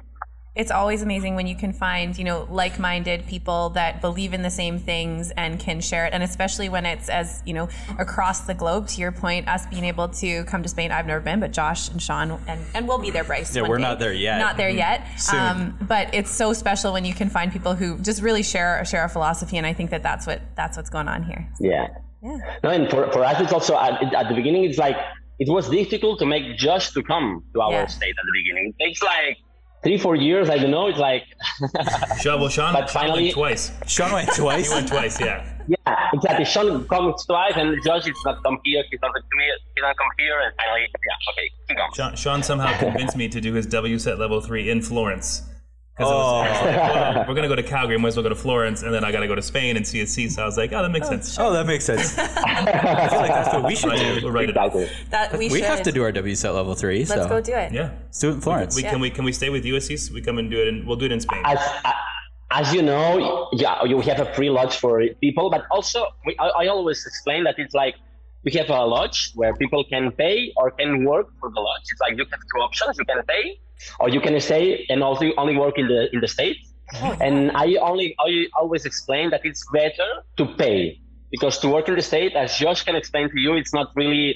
it's 0.55 0.69
always 0.69 1.01
amazing 1.01 1.33
when 1.33 1.47
you 1.47 1.55
can 1.55 1.73
find 1.73 2.15
you 2.15 2.23
know 2.23 2.47
like-minded 2.51 3.25
people 3.25 3.69
that 3.69 4.01
believe 4.01 4.35
in 4.35 4.43
the 4.43 4.51
same 4.51 4.77
things 4.77 5.31
and 5.35 5.59
can 5.59 5.81
share 5.81 6.05
it 6.05 6.13
and 6.13 6.21
especially 6.21 6.69
when 6.69 6.85
it's 6.85 7.09
as 7.09 7.41
you 7.43 7.53
know 7.53 7.67
across 7.97 8.41
the 8.41 8.53
globe 8.53 8.87
to 8.87 9.01
your 9.01 9.11
point 9.11 9.47
us 9.47 9.65
being 9.67 9.83
able 9.83 10.07
to 10.07 10.43
come 10.43 10.61
to 10.61 10.69
spain 10.69 10.91
i've 10.91 11.07
never 11.07 11.19
been 11.21 11.39
but 11.39 11.51
josh 11.51 11.89
and 11.89 11.99
sean 12.01 12.39
and, 12.47 12.61
and 12.75 12.87
we'll 12.87 12.99
be 12.99 13.09
there 13.09 13.23
bryce 13.23 13.55
Yeah, 13.55 13.63
one 13.63 13.71
we're 13.71 13.77
day. 13.77 13.81
not 13.83 13.97
there 13.99 14.13
yet. 14.13 14.37
not 14.37 14.57
there 14.57 14.69
yet 14.69 15.07
Soon. 15.17 15.39
Um, 15.39 15.77
but 15.87 16.13
it's 16.13 16.29
so 16.29 16.53
special 16.53 16.93
when 16.93 17.03
you 17.03 17.15
can 17.15 17.29
find 17.29 17.51
people 17.51 17.73
who 17.73 17.97
just 17.99 18.21
really 18.21 18.43
share 18.43 18.85
share 18.85 19.03
a 19.05 19.09
philosophy 19.09 19.57
and 19.57 19.65
i 19.65 19.73
think 19.73 19.89
that 19.89 20.03
that's 20.03 20.27
what 20.27 20.39
that's 20.55 20.77
what's 20.77 20.91
going 20.91 21.07
on 21.07 21.23
here 21.23 21.49
Yeah. 21.59 21.87
Yeah. 22.21 22.37
No, 22.63 22.69
and 22.69 22.89
for, 22.89 23.11
for 23.11 23.25
us, 23.25 23.41
it's 23.41 23.51
also 23.51 23.75
at, 23.77 24.01
at 24.13 24.29
the 24.29 24.33
beginning, 24.33 24.63
it's 24.63 24.77
like 24.77 24.95
it 25.43 25.49
was 25.57 25.65
difficult 25.79 26.15
to 26.19 26.25
make 26.33 26.43
Josh 26.63 26.85
to 26.95 27.01
come 27.03 27.27
to 27.53 27.57
our 27.65 27.71
Yeah. 27.71 27.85
state 27.97 28.15
at 28.21 28.25
the 28.29 28.35
beginning. 28.39 28.65
It 28.77 28.83
takes 28.83 29.01
like 29.03 29.37
three, 29.83 29.97
four 30.05 30.15
years. 30.15 30.45
I 30.49 30.57
don't 30.61 30.71
know. 30.77 30.87
It's 30.91 30.99
like, 31.09 31.23
Sean, 32.21 32.39
well, 32.39 32.49
Sean, 32.49 32.73
But 32.73 32.89
Sean 32.89 33.01
finally- 33.01 33.23
went 33.25 33.33
twice. 33.41 33.63
Sean 33.87 34.11
went 34.13 34.29
He 34.35 34.41
went 34.41 34.87
twice, 34.87 35.15
yeah. 35.19 35.39
yeah, 35.67 36.09
exactly. 36.13 36.45
Sean 36.53 36.67
comes 36.87 37.25
twice, 37.25 37.53
and 37.61 37.67
Josh 37.85 38.07
is 38.07 38.19
not 38.25 38.41
come 38.43 38.57
here. 38.63 38.83
He's 38.89 39.01
not 39.01 39.13
come 39.13 39.39
here. 39.45 39.57
He 39.75 39.81
not 39.81 39.95
come 39.97 40.07
here, 40.17 40.37
and 40.45 40.51
finally, 40.59 40.85
yeah, 41.09 41.31
okay, 41.31 41.47
he 41.69 41.75
comes. 41.75 41.95
Sean, 41.97 42.15
Sean 42.23 42.43
somehow 42.43 42.71
convinced 42.79 43.15
me 43.17 43.27
to 43.29 43.39
do 43.41 43.53
his 43.53 43.67
WSET 43.67 44.17
level 44.17 44.39
three 44.41 44.69
in 44.69 44.81
Florence. 44.81 45.43
'Cause 45.95 46.09
it 46.09 46.13
was- 46.13 46.25
Oh. 46.25 46.39
was 46.39 46.61
like, 46.65 47.15
well, 47.15 47.25
we're 47.27 47.35
gonna 47.35 47.47
go 47.47 47.55
to 47.55 47.61
Calgary, 47.63 47.95
we 47.97 48.01
might 48.01 48.07
as 48.09 48.15
well 48.15 48.23
go 48.23 48.29
to 48.29 48.35
Florence, 48.35 48.81
and 48.81 48.93
then 48.93 49.03
I 49.03 49.11
gotta 49.11 49.27
go 49.27 49.35
to 49.35 49.41
Spain 49.43 49.77
and 49.77 49.85
see 49.85 50.01
Assis. 50.01 50.35
So 50.35 50.41
I 50.41 50.45
was 50.45 50.57
like, 50.57 50.73
oh, 50.73 50.81
that 50.81 50.89
makes 50.89 51.05
oh. 51.07 51.11
sense. 51.11 51.37
Oh, 51.39 51.53
that 51.53 51.67
makes 51.67 51.85
sense. 51.85 52.17
I 52.17 53.07
feel 53.09 53.19
like 53.19 53.29
that's 53.29 53.53
what 53.53 53.63
we 53.65 53.75
should 53.75 53.95
do. 53.95 54.19
we'll 54.23 54.31
write 54.31 54.49
it. 54.49 54.57
Exactly. 54.57 54.89
that 55.11 55.31
we, 55.33 55.49
We 55.49 55.59
should 55.59 55.67
have 55.67 55.83
to 55.83 55.91
do 55.91 56.01
our 56.03 56.11
WSET 56.11 56.53
level 56.53 56.73
three. 56.73 56.99
let's 57.05 57.11
so 57.13 57.27
go 57.29 57.41
do 57.41 57.53
it 57.53 57.71
Yeah. 57.71 57.91
Let's 58.05 58.19
do 58.19 58.29
it 58.29 58.33
in 58.33 58.41
Florence. 58.41 58.75
We, 58.75 58.83
Can 58.83 58.99
we 58.99 59.09
can 59.11 59.23
we 59.23 59.33
stay 59.33 59.49
with 59.49 59.65
you, 59.65 59.75
Assis? 59.75 60.09
We 60.09 60.21
come 60.21 60.39
and 60.39 60.49
do 60.49 60.61
it, 60.61 60.67
and 60.67 60.87
we'll 60.87 60.97
do 60.97 61.05
it 61.05 61.11
in 61.11 61.19
Spain. 61.19 61.41
As 61.45 61.59
as 62.51 62.73
you 62.73 62.81
know, 62.81 63.49
yeah, 63.53 63.83
you 63.83 63.99
have 64.01 64.19
a 64.19 64.31
free 64.33 64.49
lodge 64.49 64.77
for 64.77 65.01
people, 65.21 65.49
but 65.49 65.65
also 65.71 66.05
we, 66.25 66.35
I, 66.39 66.47
I 66.63 66.67
always 66.67 67.05
explain 67.05 67.43
that 67.45 67.55
it's 67.57 67.73
like 67.73 67.95
we 68.43 68.51
have 68.53 68.69
a 68.69 68.85
lodge 68.85 69.31
where 69.35 69.53
people 69.55 69.83
can 69.85 70.11
pay 70.11 70.51
or 70.57 70.71
can 70.71 71.05
work 71.05 71.27
for 71.39 71.49
the 71.49 71.59
lodge. 71.59 71.83
It's 71.91 72.01
like 72.01 72.17
you 72.17 72.25
have 72.31 72.39
two 72.53 72.61
options: 72.61 72.97
you 72.97 73.05
can 73.05 73.23
pay, 73.23 73.59
or 73.99 74.09
you 74.09 74.21
can 74.21 74.39
stay 74.39 74.85
and 74.89 75.03
also 75.03 75.31
only 75.37 75.57
work 75.57 75.77
in 75.77 75.87
the 75.87 76.13
in 76.13 76.19
the 76.21 76.27
state. 76.27 76.57
Oh, 77.01 77.17
and 77.21 77.51
I 77.55 77.75
only 77.75 78.15
I 78.19 78.47
always 78.59 78.85
explain 78.85 79.29
that 79.31 79.41
it's 79.43 79.63
better 79.71 80.09
to 80.37 80.45
pay 80.45 80.99
because 81.31 81.57
to 81.59 81.67
work 81.69 81.87
in 81.87 81.95
the 81.95 82.01
state, 82.01 82.33
as 82.35 82.55
Josh 82.57 82.83
can 82.83 82.95
explain 82.95 83.29
to 83.29 83.39
you, 83.39 83.55
it's 83.55 83.73
not 83.73 83.91
really. 83.95 84.35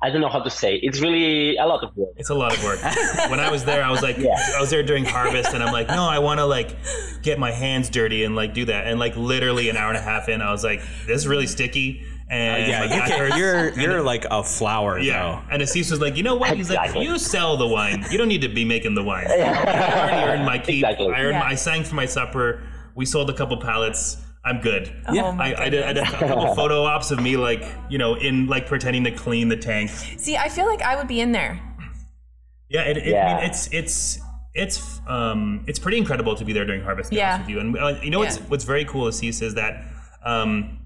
I 0.00 0.10
don't 0.10 0.20
know 0.20 0.28
how 0.28 0.38
to 0.38 0.48
say. 0.48 0.76
It's 0.76 1.00
really 1.00 1.56
a 1.56 1.66
lot 1.66 1.82
of 1.82 1.90
work. 1.96 2.10
It's 2.16 2.30
a 2.30 2.34
lot 2.34 2.56
of 2.56 2.62
work. 2.62 2.80
when 3.30 3.40
I 3.40 3.50
was 3.50 3.64
there, 3.64 3.82
I 3.82 3.90
was 3.90 4.00
like, 4.00 4.16
Yeah. 4.16 4.36
I 4.56 4.60
was 4.60 4.70
there 4.70 4.84
during 4.84 5.04
harvest, 5.04 5.52
and 5.54 5.60
I'm 5.60 5.72
like, 5.72 5.88
no, 5.88 6.04
I 6.04 6.20
want 6.20 6.38
to 6.38 6.46
like 6.46 6.76
get 7.20 7.40
my 7.40 7.50
hands 7.50 7.90
dirty 7.90 8.22
and 8.22 8.36
like 8.36 8.54
do 8.54 8.64
that. 8.66 8.86
And 8.86 9.00
like 9.00 9.16
literally 9.16 9.68
an 9.70 9.76
hour 9.76 9.88
and 9.88 9.98
a 9.98 10.00
half 10.00 10.28
in, 10.28 10.40
I 10.40 10.52
was 10.52 10.62
like, 10.62 10.82
this 11.08 11.16
is 11.16 11.26
really 11.26 11.48
sticky. 11.48 12.06
And 12.30 12.68
yeah, 12.70 12.80
like, 12.84 12.90
you 12.94 13.16
can, 13.16 13.38
you're 13.38 13.78
you're 13.80 14.02
like 14.02 14.26
a 14.30 14.44
flower 14.44 14.98
Yeah, 14.98 15.42
and 15.50 15.62
Assis 15.62 15.90
was 15.90 16.00
like, 16.00 16.16
you 16.16 16.22
know 16.22 16.34
what? 16.34 16.56
He's 16.56 16.68
like, 16.70 16.94
you 16.94 17.18
sell 17.18 17.56
the 17.56 17.66
wine. 17.66 18.04
You 18.10 18.18
don't 18.18 18.28
need 18.28 18.42
to 18.42 18.48
be 18.50 18.64
making 18.66 18.94
the 18.94 19.02
wine. 19.02 19.26
I 19.28 19.38
already 19.40 20.30
earned 20.32 20.44
my 20.44 20.58
keep. 20.58 20.84
Exactly. 20.84 21.06
I 21.06 21.22
earned. 21.22 21.36
Yeah. 21.36 21.42
I 21.44 21.54
sang 21.54 21.84
for 21.84 21.94
my 21.94 22.04
supper. 22.06 22.62
We 22.94 23.06
sold 23.06 23.30
a 23.30 23.34
couple 23.34 23.56
pallets. 23.58 24.18
I'm 24.44 24.60
good. 24.60 24.92
Oh 25.08 25.18
I, 25.18 25.54
I, 25.64 25.68
did, 25.68 25.82
I 25.84 25.92
did 25.94 26.04
a 26.04 26.06
couple 26.06 26.54
photo 26.60 26.82
ops 26.84 27.10
of 27.10 27.20
me 27.22 27.36
like 27.36 27.64
you 27.88 27.96
know 27.98 28.14
in 28.14 28.46
like 28.46 28.66
pretending 28.66 29.04
to 29.04 29.10
clean 29.10 29.48
the 29.48 29.56
tank. 29.56 29.90
see 29.90 30.36
i 30.36 30.48
feel 30.48 30.64
like 30.66 30.80
i 30.80 30.96
would 30.96 31.08
be 31.08 31.20
in 31.20 31.32
there 31.32 31.60
Yeah, 32.68 32.82
it, 32.82 32.96
it, 32.98 33.14
I 33.16 33.34
mean, 33.36 33.44
it's 33.50 33.68
it's 33.72 34.20
it's 34.54 35.00
um 35.06 35.64
it's 35.66 35.78
pretty 35.78 35.98
incredible 35.98 36.34
to 36.36 36.44
be 36.44 36.52
there 36.52 36.64
during 36.66 36.82
harvest. 36.82 37.10
To 37.10 37.16
Yeah. 37.16 37.38
with 37.40 37.48
you, 37.48 37.60
and 37.60 37.76
uh, 37.78 37.98
you 38.02 38.10
know 38.10 38.18
what's 38.20 38.36
what's 38.50 38.64
very 38.64 38.84
cool, 38.84 39.08
Assis, 39.08 39.40
is 39.42 39.54
that 39.54 39.84
um 40.24 40.78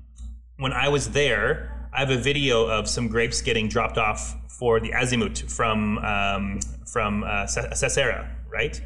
when 0.58 0.72
I 0.72 0.88
was 0.88 1.10
there, 1.10 1.88
I 1.92 2.00
have 2.00 2.10
a 2.10 2.16
video 2.16 2.66
of 2.66 2.88
some 2.88 3.08
grapes 3.08 3.40
getting 3.42 3.68
dropped 3.68 3.98
off 3.98 4.36
for 4.58 4.80
the 4.80 4.90
azimut 4.90 5.50
from 5.50 5.98
um 5.98 6.60
from 6.86 7.24
uh, 7.24 7.46
Cesera, 7.46 8.28
right? 8.52 8.80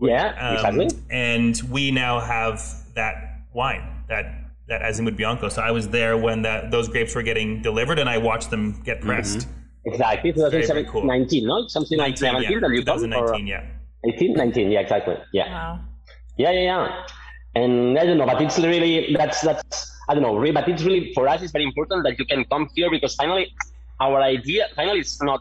Yeah, 0.00 0.64
Um. 0.64 0.88
And 1.10 1.60
we 1.70 1.90
now 1.90 2.18
have 2.18 2.60
that 2.94 3.14
wine, 3.54 4.04
that 4.08 4.24
that 4.68 4.82
Azimut 4.82 5.16
Bianco. 5.16 5.48
So 5.48 5.62
I 5.62 5.70
was 5.70 5.88
there 5.88 6.16
when 6.16 6.42
that 6.42 6.70
those 6.70 6.88
grapes 6.88 7.14
were 7.14 7.22
getting 7.22 7.62
delivered, 7.62 7.98
and 7.98 8.08
I 8.08 8.18
watched 8.18 8.50
them 8.50 8.82
get 8.84 9.00
pressed. 9.00 9.46
Exactly, 9.84 10.30
very 10.30 10.50
2017, 10.50 10.92
cool. 10.92 11.04
19, 11.04 11.46
no? 11.46 11.66
Something 11.66 11.98
like 11.98 12.16
17 12.16 12.42
yeah, 12.42 12.60
that 12.60 12.70
you 12.74 12.84
come, 12.84 13.02
or 13.02 13.02
2019, 13.02 13.46
yeah. 13.48 13.66
18, 14.06 14.34
19, 14.34 14.70
yeah, 14.70 14.80
exactly. 14.80 15.16
Yeah. 15.32 15.50
wow 15.50 15.80
yeah, 16.36 16.50
yeah, 16.50 16.60
yeah. 16.60 17.06
And 17.54 17.98
I 17.98 18.06
don't 18.06 18.18
know, 18.18 18.26
but 18.26 18.40
it's 18.40 18.58
really, 18.58 19.14
that's, 19.16 19.40
that's, 19.42 19.91
I 20.08 20.14
don't 20.14 20.22
know, 20.22 20.52
but 20.52 20.68
it's 20.68 20.82
really, 20.82 21.12
for 21.14 21.28
us, 21.28 21.42
it's 21.42 21.52
very 21.52 21.64
important 21.64 22.04
that 22.04 22.18
you 22.18 22.26
can 22.26 22.44
come 22.44 22.68
here 22.74 22.90
because 22.90 23.14
finally, 23.14 23.52
our 24.00 24.20
idea, 24.22 24.66
finally, 24.74 25.00
it's 25.00 25.22
not 25.22 25.40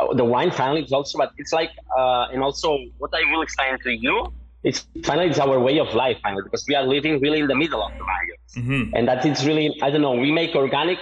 uh, 0.00 0.12
the 0.14 0.24
wine, 0.24 0.50
finally, 0.50 0.82
it's 0.82 0.92
also, 0.92 1.18
but 1.18 1.32
it's 1.36 1.52
like, 1.52 1.70
uh, 1.96 2.26
and 2.32 2.42
also 2.42 2.76
what 2.98 3.10
I 3.14 3.30
will 3.30 3.42
explain 3.42 3.78
to 3.84 3.90
you, 3.92 4.26
it's 4.62 4.86
finally, 5.04 5.28
it's 5.28 5.38
our 5.38 5.58
way 5.58 5.78
of 5.78 5.94
life, 5.94 6.18
finally, 6.22 6.42
because 6.44 6.64
we 6.68 6.74
are 6.74 6.82
living 6.84 7.20
really 7.20 7.40
in 7.40 7.46
the 7.46 7.54
middle 7.54 7.82
of 7.82 7.92
the 7.98 8.04
vineyards. 8.10 8.54
hmm 8.56 8.96
and 8.96 9.06
that 9.08 9.24
it's 9.24 9.44
really 9.44 9.66
i 9.82 9.90
don't 9.90 10.02
know 10.06 10.12
we 10.26 10.30
make 10.32 10.54
organic 10.56 10.98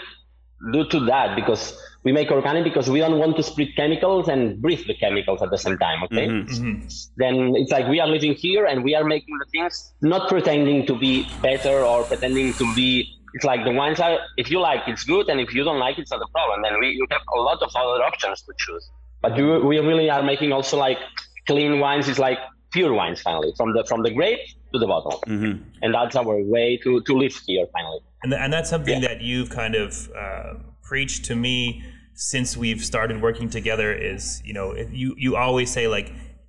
due 0.73 0.85
to 0.89 1.01
that 1.07 1.35
because 1.35 1.63
we 2.09 2.13
make 2.19 2.31
organic 2.31 2.65
because 2.65 2.89
we 2.95 3.01
don't 3.05 3.19
want 3.19 3.37
to 3.37 3.43
split 3.43 3.71
chemicals 3.77 4.29
and 4.29 4.63
breathe 4.63 4.85
the 4.91 4.97
chemicals 5.03 5.43
at 5.43 5.51
the 5.55 5.61
same 5.65 5.77
time 5.87 6.03
okay? 6.05 6.27
Mm-hmm. 6.27 6.55
Mm-hmm. 6.55 6.89
Then 7.23 7.35
it's 7.61 7.73
like 7.77 7.87
we 7.95 8.01
are 8.01 8.11
living 8.17 8.35
here 8.35 8.65
and 8.71 8.83
we 8.89 8.95
are 8.99 9.05
making 9.05 9.35
the 9.43 9.49
things 9.55 9.93
not 10.01 10.23
pretending 10.33 10.87
to 10.91 10.95
be 11.07 11.29
better 11.43 11.77
or 11.91 12.05
pretending 12.05 12.55
to 12.55 12.75
be 12.75 12.89
it's 13.35 13.45
like 13.45 13.63
the 13.69 13.75
wines 13.81 14.01
are 14.01 14.19
if 14.43 14.51
you 14.53 14.59
like 14.59 14.83
it's 14.93 15.05
good 15.05 15.29
and 15.29 15.39
if 15.39 15.51
you 15.57 15.63
don't 15.69 15.83
like 15.87 15.99
it's 15.99 16.11
not 16.11 16.23
a 16.29 16.31
problem. 16.37 16.63
Then 16.63 16.81
we 16.81 16.89
you 16.99 17.07
have 17.11 17.27
a 17.37 17.41
lot 17.49 17.61
of 17.67 17.71
other 17.83 18.03
options 18.11 18.41
to 18.47 18.53
choose. 18.59 18.91
But 19.21 19.37
you, 19.37 19.47
we 19.71 19.79
really 19.91 20.09
are 20.09 20.23
making 20.23 20.53
also 20.53 20.79
like 20.79 20.99
clean 21.47 21.79
wines 21.81 22.09
it's 22.09 22.23
like 22.29 22.39
pure 22.73 22.95
wines 22.95 23.21
finally 23.21 23.53
from 23.59 23.75
the 23.75 23.85
from 23.91 24.03
the 24.03 24.13
grape 24.19 24.41
to 24.73 24.79
the 24.79 24.87
bottle. 24.87 25.23
Mm-hmm. 25.27 25.63
And 25.83 25.95
that's 25.95 26.17
our 26.17 26.37
way 26.55 26.79
to 26.85 27.03
to 27.03 27.13
live 27.23 27.35
here 27.47 27.67
finally. 27.77 28.01
And, 28.23 28.33
th- 28.33 28.41
and 28.45 28.53
that's 28.53 28.71
something 28.71 29.01
that 29.03 29.21
you've 29.21 29.51
kind 29.51 29.75
of 29.75 30.11
uh, 30.25 30.55
preached 30.83 31.27
to 31.27 31.37
me 31.37 31.85
since 32.19 32.57
we've 32.57 32.85
started 32.85 33.23
working 33.23 33.49
together. 33.49 33.93
Is 33.95 34.43
you 34.45 34.53
know 34.53 34.73
if 34.73 34.93
you 34.93 35.15
you 35.17 35.37
always 35.37 35.71
say 35.71 35.87
like 35.89 36.09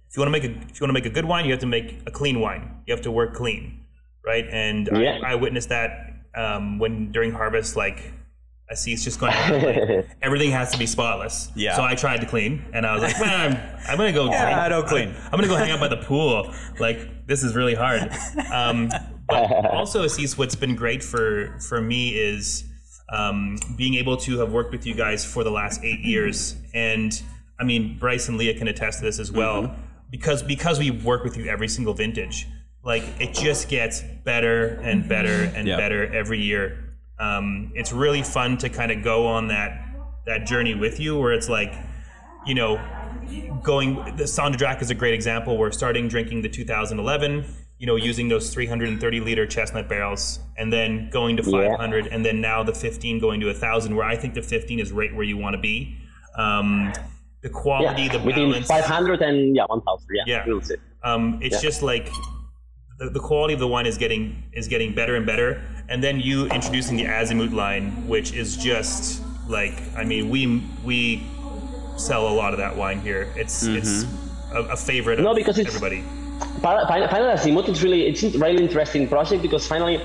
if 0.09 0.17
you 0.17 0.21
want 0.21 0.33
to 0.33 0.39
make 0.39 0.43
a 0.43 0.51
if 0.69 0.79
you 0.79 0.83
want 0.83 0.89
to 0.89 0.93
make 0.93 1.05
a 1.05 1.09
good 1.11 1.25
wine, 1.25 1.45
you 1.45 1.51
have 1.51 1.61
to 1.61 1.67
make 1.67 2.01
a 2.07 2.11
clean 2.11 2.39
wine. 2.39 2.81
You 2.87 2.93
have 2.93 3.03
to 3.03 3.11
work 3.11 3.33
clean, 3.35 3.85
right? 4.25 4.45
And 4.51 4.89
Yeah. 4.91 5.19
I, 5.23 5.33
I 5.33 5.35
witnessed 5.35 5.69
that 5.69 5.91
um, 6.35 6.79
when 6.79 7.11
during 7.11 7.31
harvest, 7.31 7.75
like 7.75 8.13
I 8.71 8.75
see 8.75 8.93
it's 8.93 9.03
just 9.03 9.19
going. 9.19 9.33
like, 9.33 10.07
everything 10.21 10.51
has 10.51 10.71
to 10.71 10.77
be 10.77 10.85
spotless. 10.85 11.51
Yeah. 11.55 11.75
So 11.75 11.83
I 11.83 11.95
tried 11.95 12.21
to 12.21 12.27
clean, 12.27 12.65
and 12.73 12.85
I 12.85 12.93
was 12.93 13.01
like, 13.03 13.19
man, 13.19 13.39
I'm, 13.39 13.91
I'm 13.91 13.97
gonna 13.97 14.11
go. 14.11 14.25
Yeah, 14.31 14.63
I 14.63 14.69
don't 14.69 14.87
clean. 14.87 15.15
I'm 15.25 15.31
gonna 15.31 15.47
go 15.47 15.55
hang 15.55 15.71
out 15.71 15.79
by 15.79 15.87
the 15.87 15.97
pool. 15.97 16.53
Like 16.79 17.27
this 17.27 17.43
is 17.43 17.55
really 17.55 17.75
hard. 17.75 18.11
Um, 18.51 18.89
but 19.27 19.51
also, 19.71 20.03
Assis, 20.03 20.37
what's 20.37 20.55
been 20.55 20.75
great 20.75 21.03
for 21.03 21.57
for 21.59 21.81
me 21.81 22.15
is 22.15 22.63
um, 23.11 23.57
being 23.75 23.95
able 23.95 24.17
to 24.17 24.39
have 24.39 24.51
worked 24.51 24.71
with 24.71 24.85
you 24.85 24.93
guys 24.93 25.25
for 25.25 25.43
the 25.43 25.51
last 25.51 25.83
eight 25.83 25.99
years, 26.01 26.55
and 26.73 27.21
I 27.59 27.63
mean 27.63 27.97
Bryce 27.99 28.27
and 28.29 28.37
Leah 28.37 28.57
can 28.57 28.67
attest 28.67 28.99
to 28.99 29.05
this 29.05 29.19
as 29.19 29.31
well, 29.31 29.75
because 30.09 30.43
because 30.43 30.79
we 30.79 30.91
work 30.91 31.23
with 31.23 31.37
you 31.37 31.45
every 31.47 31.67
single 31.67 31.93
vintage. 31.93 32.47
like 32.81 33.03
it 33.19 33.33
just 33.33 33.67
gets 33.67 34.01
better 34.23 34.79
and 34.83 35.07
better 35.09 35.51
and 35.53 35.67
Yeah. 35.67 35.75
better 35.75 36.01
every 36.15 36.39
year. 36.41 36.77
Um, 37.19 37.73
it's 37.75 37.91
really 37.91 38.23
fun 38.23 38.57
to 38.59 38.69
kind 38.69 38.89
of 38.89 39.03
go 39.03 39.27
on 39.27 39.49
that 39.49 39.71
that 40.25 40.45
journey 40.45 40.75
with 40.75 40.97
you, 40.99 41.17
where 41.19 41.33
it's 41.33 41.49
like, 41.49 41.73
you 42.45 42.55
know, 42.55 42.79
going. 43.63 44.15
The 44.15 44.27
Sang 44.27 44.51
de 44.53 44.57
Drac 44.57 44.81
is 44.81 44.89
a 44.89 44.95
great 44.95 45.13
example. 45.13 45.57
We're 45.57 45.71
starting 45.71 46.07
drinking 46.07 46.41
the 46.41 46.49
2011. 46.49 47.43
You 47.79 47.87
know, 47.87 47.95
using 47.95 48.27
those 48.27 48.53
330 48.53 49.19
liter 49.21 49.47
chestnut 49.47 49.87
barrels, 49.87 50.39
and 50.57 50.71
then 50.71 51.09
going 51.11 51.37
to 51.37 51.43
500, 51.43 52.07
and 52.07 52.25
then 52.25 52.41
now 52.41 52.61
the 52.61 52.73
15 52.73 53.19
going 53.19 53.39
to 53.39 53.45
1,000. 53.47 53.95
Where 53.95 54.05
I 54.05 54.17
think 54.17 54.33
the 54.33 54.41
15 54.41 54.79
is 54.81 54.91
right 54.91 55.13
where 55.15 55.23
you 55.23 55.37
want 55.37 55.53
to 55.55 55.61
be. 55.61 55.95
Um, 56.37 56.91
the 57.41 57.49
quality, 57.49 58.03
Yeah, 58.03 58.17
the 58.17 58.19
within 58.19 58.63
500 58.63 59.21
and 59.21 59.55
yeah, 59.55 59.63
1,000. 59.67 60.07
Yeah, 60.27 60.43
Yeah. 60.45 60.59
Um, 61.05 61.39
it's 61.41 61.55
Yeah. 61.55 61.69
just 61.69 61.81
like 61.81 62.09
the, 62.97 63.09
the 63.09 63.19
quality 63.21 63.53
of 63.53 63.61
the 63.61 63.67
wine 63.67 63.85
is 63.85 63.97
getting 63.97 64.43
is 64.51 64.67
getting 64.67 64.93
better 64.93 65.15
and 65.15 65.25
better, 65.25 65.61
and 65.87 66.03
then 66.03 66.19
you 66.19 66.47
introducing 66.47 66.97
the 66.97 67.05
Azimut 67.05 67.53
line, 67.53 67.91
which 68.09 68.33
is 68.33 68.57
just 68.57 69.21
like 69.47 69.75
I 69.95 70.03
mean 70.03 70.29
we 70.29 70.61
we 70.83 71.23
sell 71.95 72.27
a 72.27 72.35
lot 72.35 72.51
of 72.51 72.57
that 72.59 72.75
wine 72.75 72.99
here. 72.99 73.31
It's 73.37 73.63
it's 73.63 74.03
a, 74.51 74.63
a 74.63 74.75
favorite 74.75 75.19
No, 75.21 75.33
because 75.33 75.57
it's- 75.57 75.73
everybody. 75.73 76.01
Final 76.01 76.18
Final 76.61 77.29
Azimut 77.35 77.69
is 77.69 77.83
really 77.83 78.07
it's 78.07 78.23
a 78.23 78.29
really 78.37 78.63
interesting 78.63 79.07
project 79.07 79.41
because 79.41 79.65
finally 79.67 80.01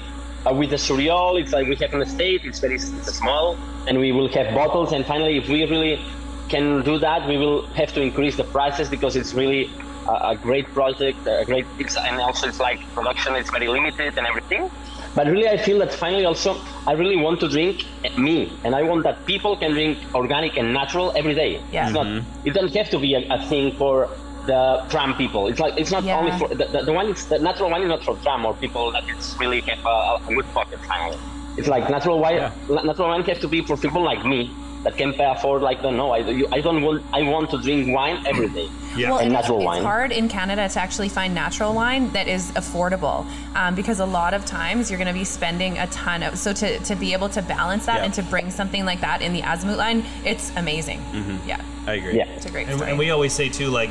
uh, 0.47 0.53
with 0.55 0.71
the 0.71 0.77
Suriol, 0.77 1.41
it's 1.41 1.53
like 1.53 1.67
we 1.67 1.77
have 1.77 1.93
an 1.95 2.03
estate 2.03 2.43
it's 2.45 2.61
very 2.61 2.75
it's 2.75 3.15
small 3.17 3.57
and 3.89 3.99
we 3.99 4.13
will 4.13 4.29
have 4.29 4.55
bottles 4.55 4.93
and 4.93 5.05
finally 5.07 5.37
if 5.37 5.49
we 5.49 5.65
really 5.65 6.01
can 6.49 6.83
do 6.83 6.99
that 6.99 7.27
we 7.27 7.37
will 7.39 7.67
have 7.69 7.93
to 7.95 8.01
increase 8.03 8.37
the 8.37 8.45
prices 8.45 8.89
because 8.89 9.17
it's 9.17 9.33
really 9.35 9.71
a, 10.07 10.33
a 10.33 10.37
great 10.37 10.67
project 10.67 11.19
a 11.27 11.45
great 11.47 11.67
it's, 11.79 11.97
and 11.97 12.21
also 12.21 12.47
it's 12.47 12.61
like 12.61 12.79
production 12.95 13.35
is 13.37 13.49
very 13.51 13.67
limited 13.69 14.17
and 14.19 14.27
everything 14.27 14.71
but 15.15 15.27
really 15.27 15.49
I 15.49 15.57
feel 15.57 15.79
that 15.79 15.93
finally 15.93 16.25
also 16.25 16.61
I 16.87 16.93
really 16.93 17.17
want 17.17 17.41
to 17.41 17.49
drink 17.49 17.87
me 18.19 18.53
and 18.65 18.75
I 18.75 18.83
want 18.83 19.03
that 19.05 19.25
people 19.27 19.57
can 19.57 19.73
drink 19.73 19.99
organic 20.15 20.57
and 20.59 20.73
natural 20.75 21.13
every 21.17 21.35
day 21.35 21.61
Yeah. 21.73 21.85
it's 21.87 21.95
not 21.95 22.07
it 22.45 22.53
doesn't 22.53 22.75
have 22.77 22.91
to 22.91 22.99
be 22.99 23.15
a, 23.15 23.23
a 23.33 23.39
thing 23.47 23.73
for 23.73 24.11
the 24.47 24.85
tram 24.91 25.15
people. 25.15 25.49
It's 25.49 25.61
like 25.61 25.75
it's 25.79 25.91
not 25.91 26.05
Yeah. 26.05 26.19
only 26.19 26.33
for 26.39 26.49
the, 26.49 26.65
the, 26.67 26.83
the 26.83 26.93
one. 26.93 27.07
Is, 27.09 27.25
the 27.27 27.39
natural 27.39 27.71
wine 27.71 27.83
is 27.83 27.89
not 27.89 28.03
for 28.05 28.17
tram 28.23 28.45
or 28.45 28.55
people 28.55 28.91
that 28.93 29.05
it's 29.09 29.37
really 29.39 29.61
have 29.63 29.85
a, 29.85 30.21
a 30.29 30.35
good 30.35 30.47
pocket. 30.53 30.79
Finally, 30.87 31.19
it's 31.57 31.69
like 31.69 31.89
natural 31.91 32.19
wine. 32.21 32.37
na- 32.69 32.83
Natural 32.83 33.09
wine 33.09 33.23
has 33.25 33.39
to 33.41 33.49
be 33.49 33.63
for 33.63 33.77
people 33.77 34.03
like 34.03 34.25
me 34.25 34.51
that 34.85 34.99
can 34.99 35.15
pay 35.15 35.25
afford. 35.25 35.63
Like 35.63 35.81
don't 35.81 35.97
know. 35.97 36.11
I, 36.11 36.19
you, 36.19 36.47
I 36.53 36.61
don't 36.61 36.83
want. 36.83 37.03
I 37.13 37.23
want 37.23 37.51
to 37.53 37.59
drink 37.63 37.95
wine 37.95 38.23
every 38.27 38.49
day. 38.51 38.69
Yeah. 38.97 39.11
Well, 39.11 39.19
and 39.19 39.27
and 39.27 39.33
natural 39.33 39.59
it's, 39.59 39.67
wine. 39.67 39.79
it's 39.79 39.85
hard 39.87 40.13
in 40.13 40.29
Canada 40.29 40.69
to 40.69 40.79
actually 40.81 41.09
find 41.09 41.35
natural 41.35 41.75
wine 41.75 42.11
that 42.13 42.29
is 42.29 42.53
affordable 42.53 43.27
um, 43.57 43.75
because 43.75 43.99
a 43.99 44.07
lot 44.07 44.35
of 44.35 44.45
times 44.45 44.89
you're 44.91 44.99
going 44.99 45.09
to 45.09 45.19
be 45.19 45.25
spending 45.25 45.79
a 45.79 45.87
ton 45.89 46.23
of. 46.23 46.39
So 46.39 46.53
to, 46.53 46.79
to 46.81 46.95
be 46.95 47.13
able 47.13 47.29
to 47.31 47.43
balance 47.43 47.87
that 47.87 47.97
Yeah. 47.99 48.05
and 48.05 48.15
to 48.15 48.23
bring 48.23 48.51
something 48.53 48.85
like 48.85 49.01
that 49.01 49.21
in 49.23 49.33
the 49.33 49.41
Azimut 49.43 49.79
line, 49.79 50.05
it's 50.25 50.53
amazing. 50.57 51.03
Yeah, 51.47 51.61
I 51.89 51.95
agree. 51.95 52.17
Yeah. 52.17 52.29
it's 52.37 52.47
a 52.47 52.51
great 52.51 52.69
And, 52.69 52.77
story. 52.77 52.91
and 52.91 52.99
we 52.99 53.11
always 53.11 53.33
say 53.33 53.49
too, 53.49 53.69
like 53.69 53.91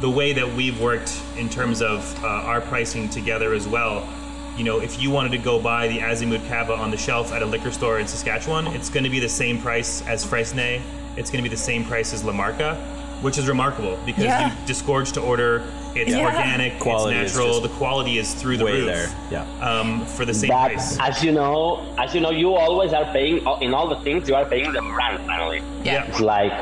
the 0.00 0.10
way 0.10 0.32
that 0.32 0.50
we've 0.54 0.80
worked 0.80 1.20
in 1.36 1.48
terms 1.48 1.82
of 1.82 2.24
uh, 2.24 2.26
our 2.26 2.60
pricing 2.60 3.08
together 3.08 3.52
as 3.52 3.68
well. 3.68 4.08
You 4.56 4.64
know, 4.64 4.80
if 4.80 5.00
you 5.00 5.10
wanted 5.10 5.32
to 5.32 5.38
go 5.38 5.60
buy 5.60 5.88
the 5.88 5.98
Azimut 5.98 6.46
Cava 6.48 6.74
on 6.74 6.90
the 6.90 6.96
shelf 6.96 7.32
at 7.32 7.42
a 7.42 7.46
liquor 7.46 7.70
store 7.70 7.98
in 7.98 8.06
Saskatchewan, 8.06 8.66
it's 8.68 8.88
going 8.90 9.04
to 9.04 9.10
be 9.10 9.20
the 9.20 9.28
same 9.28 9.60
price 9.60 10.02
as 10.06 10.24
Freixenet. 10.24 10.80
It's 11.16 11.30
going 11.30 11.42
to 11.42 11.48
be 11.48 11.54
the 11.54 11.60
same 11.60 11.84
price 11.84 12.12
as 12.12 12.24
La 12.24 12.32
Marca, 12.32 12.76
which 13.20 13.36
is 13.38 13.46
remarkable 13.48 13.98
because 14.06 14.24
Yeah. 14.24 14.48
you 14.50 14.66
disgorge 14.66 15.12
to 15.12 15.20
order. 15.20 15.64
It's 15.94 16.10
Yeah. 16.12 16.24
organic, 16.24 16.78
Quality 16.78 17.16
is 17.18 17.30
it's 17.30 17.36
natural. 17.36 17.60
The 17.60 17.68
quality 17.70 18.18
is 18.18 18.32
through 18.34 18.56
the 18.58 18.64
Way 18.64 18.80
roof. 18.82 18.86
there. 18.86 19.08
Yeah. 19.30 19.66
Um, 19.66 20.06
for 20.06 20.24
the 20.24 20.32
same 20.34 20.48
But 20.48 20.72
price. 20.72 20.98
as 21.00 21.22
you 21.22 21.32
know, 21.32 21.82
as 21.98 22.14
you 22.14 22.20
know, 22.20 22.30
you 22.30 22.54
always 22.54 22.92
are 22.92 23.04
paying 23.06 23.40
in 23.60 23.74
all 23.74 23.88
the 23.88 23.96
things. 23.96 24.28
You 24.28 24.34
are 24.36 24.44
paying 24.46 24.72
the 24.72 24.80
brand 24.82 25.20
finally. 25.26 25.62
yeah. 25.84 26.04
It's 26.04 26.20
like, 26.20 26.52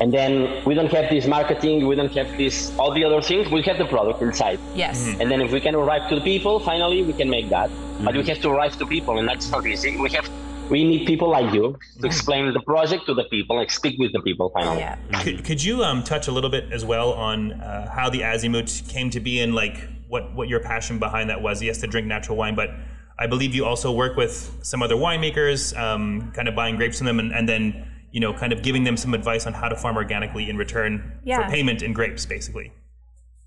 and 0.00 0.12
then 0.12 0.64
we 0.64 0.74
don't 0.74 0.90
have 0.90 1.10
this 1.10 1.26
marketing. 1.26 1.86
We 1.86 1.94
don't 1.94 2.12
have 2.12 2.36
this 2.36 2.72
all 2.78 2.92
the 2.92 3.04
other 3.04 3.20
things. 3.20 3.50
We 3.50 3.62
have 3.62 3.78
the 3.78 3.86
product 3.86 4.22
inside. 4.22 4.58
Yes. 4.74 5.06
And 5.20 5.30
then 5.30 5.40
if 5.42 5.52
we 5.52 5.60
can 5.60 5.74
arrive 5.74 6.08
to 6.08 6.14
the 6.14 6.22
people, 6.22 6.58
finally 6.58 7.02
we 7.02 7.12
can 7.12 7.28
make 7.28 7.50
that. 7.50 7.70
But 8.02 8.14
we 8.16 8.24
have 8.24 8.40
to 8.40 8.48
arrive 8.48 8.78
to 8.78 8.86
people, 8.86 9.18
and 9.18 9.28
that's 9.28 9.50
not 9.50 9.66
easy. 9.66 9.98
We 9.98 10.10
have 10.10 10.28
we 10.70 10.84
need 10.84 11.06
people 11.06 11.28
like 11.28 11.52
you 11.52 11.76
to 12.00 12.06
explain 12.06 12.52
the 12.52 12.60
project 12.60 13.04
to 13.06 13.14
the 13.14 13.24
people, 13.24 13.56
like 13.56 13.70
speak 13.70 13.98
with 13.98 14.12
the 14.12 14.20
people 14.20 14.50
finally. 14.50 14.78
Yeah. 14.78 14.96
Could, 15.22 15.44
could 15.44 15.62
you 15.62 15.82
um, 15.82 16.04
touch 16.04 16.28
a 16.28 16.32
little 16.32 16.48
bit 16.48 16.72
as 16.72 16.84
well 16.84 17.12
on 17.12 17.52
uh, 17.52 17.90
how 17.90 18.08
the 18.08 18.20
Azimut 18.20 18.88
came 18.88 19.10
to 19.10 19.20
be 19.20 19.40
and 19.40 19.52
like 19.52 19.76
what, 20.08 20.32
what 20.32 20.48
your 20.48 20.60
passion 20.60 21.00
behind 21.00 21.28
that 21.28 21.42
was? 21.42 21.60
Yes, 21.60 21.78
to 21.78 21.88
drink 21.88 22.06
natural 22.06 22.36
wine, 22.36 22.54
but 22.54 22.70
I 23.18 23.26
believe 23.26 23.54
you 23.54 23.66
also 23.66 23.92
work 23.92 24.16
with 24.16 24.58
some 24.62 24.80
other 24.80 24.94
winemakers, 24.94 25.76
um, 25.76 26.30
kind 26.32 26.48
of 26.48 26.54
buying 26.54 26.76
grapes 26.76 26.98
from 26.98 27.06
them 27.06 27.18
and, 27.18 27.32
and 27.32 27.48
then 27.48 27.89
you 28.12 28.20
know 28.20 28.32
kind 28.32 28.52
of 28.52 28.62
giving 28.62 28.84
them 28.84 28.96
some 28.96 29.14
advice 29.14 29.46
on 29.46 29.52
how 29.52 29.68
to 29.68 29.76
farm 29.76 29.96
organically 29.96 30.48
in 30.50 30.56
return 30.56 31.12
Yeah. 31.24 31.44
for 31.46 31.50
payment 31.52 31.82
in 31.82 31.92
grapes, 31.92 32.26
basically. 32.26 32.72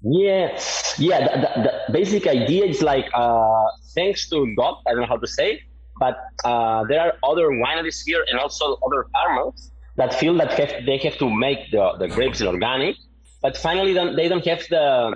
Yeah, 0.01 0.59
yeah. 0.97 1.19
The, 1.27 1.39
the, 1.41 1.61
the 1.63 1.93
basic 1.93 2.27
idea 2.27 2.65
is 2.65 2.81
like, 2.81 3.05
uh, 3.13 3.63
thanks 3.95 4.29
to 4.31 4.53
God, 4.57 4.75
I 4.85 4.91
don't 4.91 5.01
know 5.01 5.07
how 5.07 5.17
to 5.17 5.27
say, 5.27 5.61
but 5.99 6.17
uh, 6.43 6.83
there 6.89 6.99
are 6.99 7.13
other 7.23 7.47
wineries 7.49 8.01
here 8.05 8.25
and 8.29 8.37
also 8.39 8.77
other 8.85 9.07
farmers 9.13 9.71
that 9.95 10.13
feel 10.13 10.35
that 10.35 10.51
have, 10.59 10.85
they 10.85 10.97
have 10.97 11.17
to 11.19 11.29
make 11.29 11.71
the, 11.71 11.93
the 11.99 12.07
grapes 12.09 12.41
organic, 12.41 12.97
but 13.41 13.55
finally 13.55 13.93
don't, 13.93 14.15
they 14.15 14.27
don't 14.27 14.45
have 14.45 14.63
the 14.69 15.15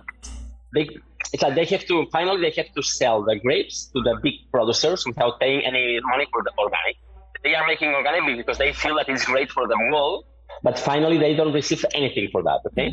they. 0.73 0.87
It's 1.33 1.43
like 1.43 1.55
they 1.55 1.65
have 1.65 1.85
to 1.87 2.05
finally 2.11 2.39
they 2.41 2.53
have 2.61 2.71
to 2.73 2.81
sell 2.81 3.21
the 3.23 3.35
grapes 3.37 3.87
to 3.93 4.01
the 4.01 4.17
big 4.23 4.35
producers 4.51 5.05
without 5.05 5.39
paying 5.41 5.65
any 5.65 5.99
money 6.03 6.25
for 6.31 6.41
the 6.43 6.51
organic. 6.57 6.95
They 7.43 7.55
are 7.55 7.65
making 7.67 7.93
organic 7.93 8.37
because 8.37 8.57
they 8.57 8.73
feel 8.73 8.95
that 8.95 9.09
it's 9.09 9.25
great 9.25 9.51
for 9.51 9.67
them 9.67 9.79
all 9.93 10.25
but 10.63 10.77
finally 10.79 11.17
they 11.17 11.35
don't 11.35 11.53
receive 11.53 11.85
anything 11.93 12.29
for 12.31 12.43
that. 12.43 12.59
Okay. 12.67 12.87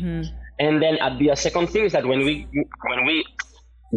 And 0.59 0.81
then 0.81 0.97
uh, 1.01 1.17
the 1.17 1.35
second 1.35 1.67
thing 1.67 1.85
is 1.85 1.91
that 1.91 2.05
when 2.05 2.19
we 2.19 2.47
when 2.87 3.05
we 3.05 3.25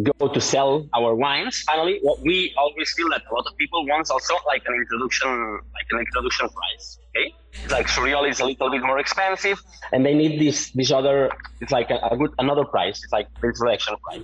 go 0.03 0.27
to 0.27 0.41
sell 0.41 0.87
our 0.93 1.15
wines, 1.15 1.61
finally, 1.61 1.99
what 2.03 2.21
we 2.21 2.53
always 2.57 2.91
feel 2.93 3.09
that 3.09 3.23
a 3.29 3.33
lot 3.33 3.45
of 3.47 3.57
people 3.57 3.85
want 3.85 4.09
also 4.11 4.35
like 4.45 4.63
an 4.67 4.75
introduction, 4.75 5.29
like 5.73 5.87
an 5.91 5.99
introduction 5.99 6.49
price. 6.49 6.99
Okay, 7.09 7.33
it's 7.63 7.71
like 7.71 7.87
Suriol 7.87 8.29
is 8.29 8.39
a 8.39 8.45
little 8.45 8.69
bit 8.69 8.83
more 8.83 8.99
expensive, 8.99 9.61
and 9.93 10.05
they 10.05 10.13
need 10.13 10.39
this 10.39 10.71
this 10.71 10.91
other. 10.91 11.31
It's 11.61 11.71
like 11.71 11.89
a, 11.89 11.97
a 12.11 12.17
good 12.17 12.31
another 12.39 12.65
price. 12.65 13.01
It's 13.03 13.13
like 13.13 13.27
introduction 13.43 13.95
price. 14.03 14.21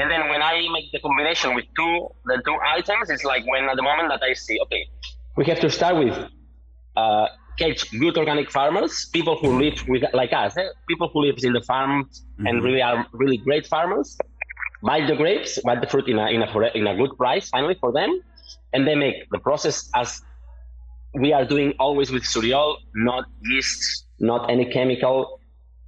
And 0.00 0.10
then 0.12 0.28
when 0.28 0.42
I 0.42 0.66
make 0.72 0.92
the 0.92 1.00
combination 1.00 1.54
with 1.54 1.66
two 1.76 2.08
the 2.26 2.42
two 2.44 2.56
items, 2.66 3.10
it's 3.10 3.24
like 3.24 3.46
when 3.46 3.64
at 3.64 3.76
the 3.76 3.82
moment 3.82 4.08
that 4.10 4.22
I 4.22 4.34
see, 4.34 4.58
okay, 4.64 4.88
we 5.36 5.44
have 5.46 5.60
to 5.60 5.70
start 5.70 5.96
with 5.96 6.16
uh, 6.96 7.26
catch 7.58 7.90
good 7.98 8.16
organic 8.16 8.50
farmers, 8.50 9.08
people 9.12 9.36
who 9.36 9.58
live 9.60 9.82
with 9.88 10.02
like 10.12 10.32
us, 10.32 10.56
eh? 10.56 10.64
people 10.88 11.08
who 11.12 11.20
live 11.26 11.36
in 11.42 11.52
the 11.52 11.62
farms 11.62 12.24
and 12.46 12.62
really 12.62 12.82
are 12.82 13.06
really 13.12 13.36
great 13.36 13.66
farmers. 13.66 14.16
Buy 14.82 15.06
the 15.06 15.14
grapes, 15.14 15.58
buy 15.62 15.76
the 15.76 15.86
fruit 15.86 16.08
in 16.08 16.18
a 16.18 16.26
in 16.28 16.42
a 16.42 16.70
in 16.74 16.86
a 16.86 16.96
good 16.96 17.16
price 17.16 17.48
finally 17.50 17.76
for 17.80 17.92
them, 17.92 18.10
and 18.72 18.86
they 18.86 18.94
make 18.94 19.16
the 19.30 19.38
process 19.38 19.90
as 19.94 20.22
we 21.14 21.32
are 21.32 21.44
doing 21.44 21.74
always 21.78 22.10
with 22.10 22.22
Suriol, 22.22 22.76
not 22.94 23.24
yeast, 23.42 24.06
not 24.18 24.50
any 24.50 24.64
chemical. 24.64 25.38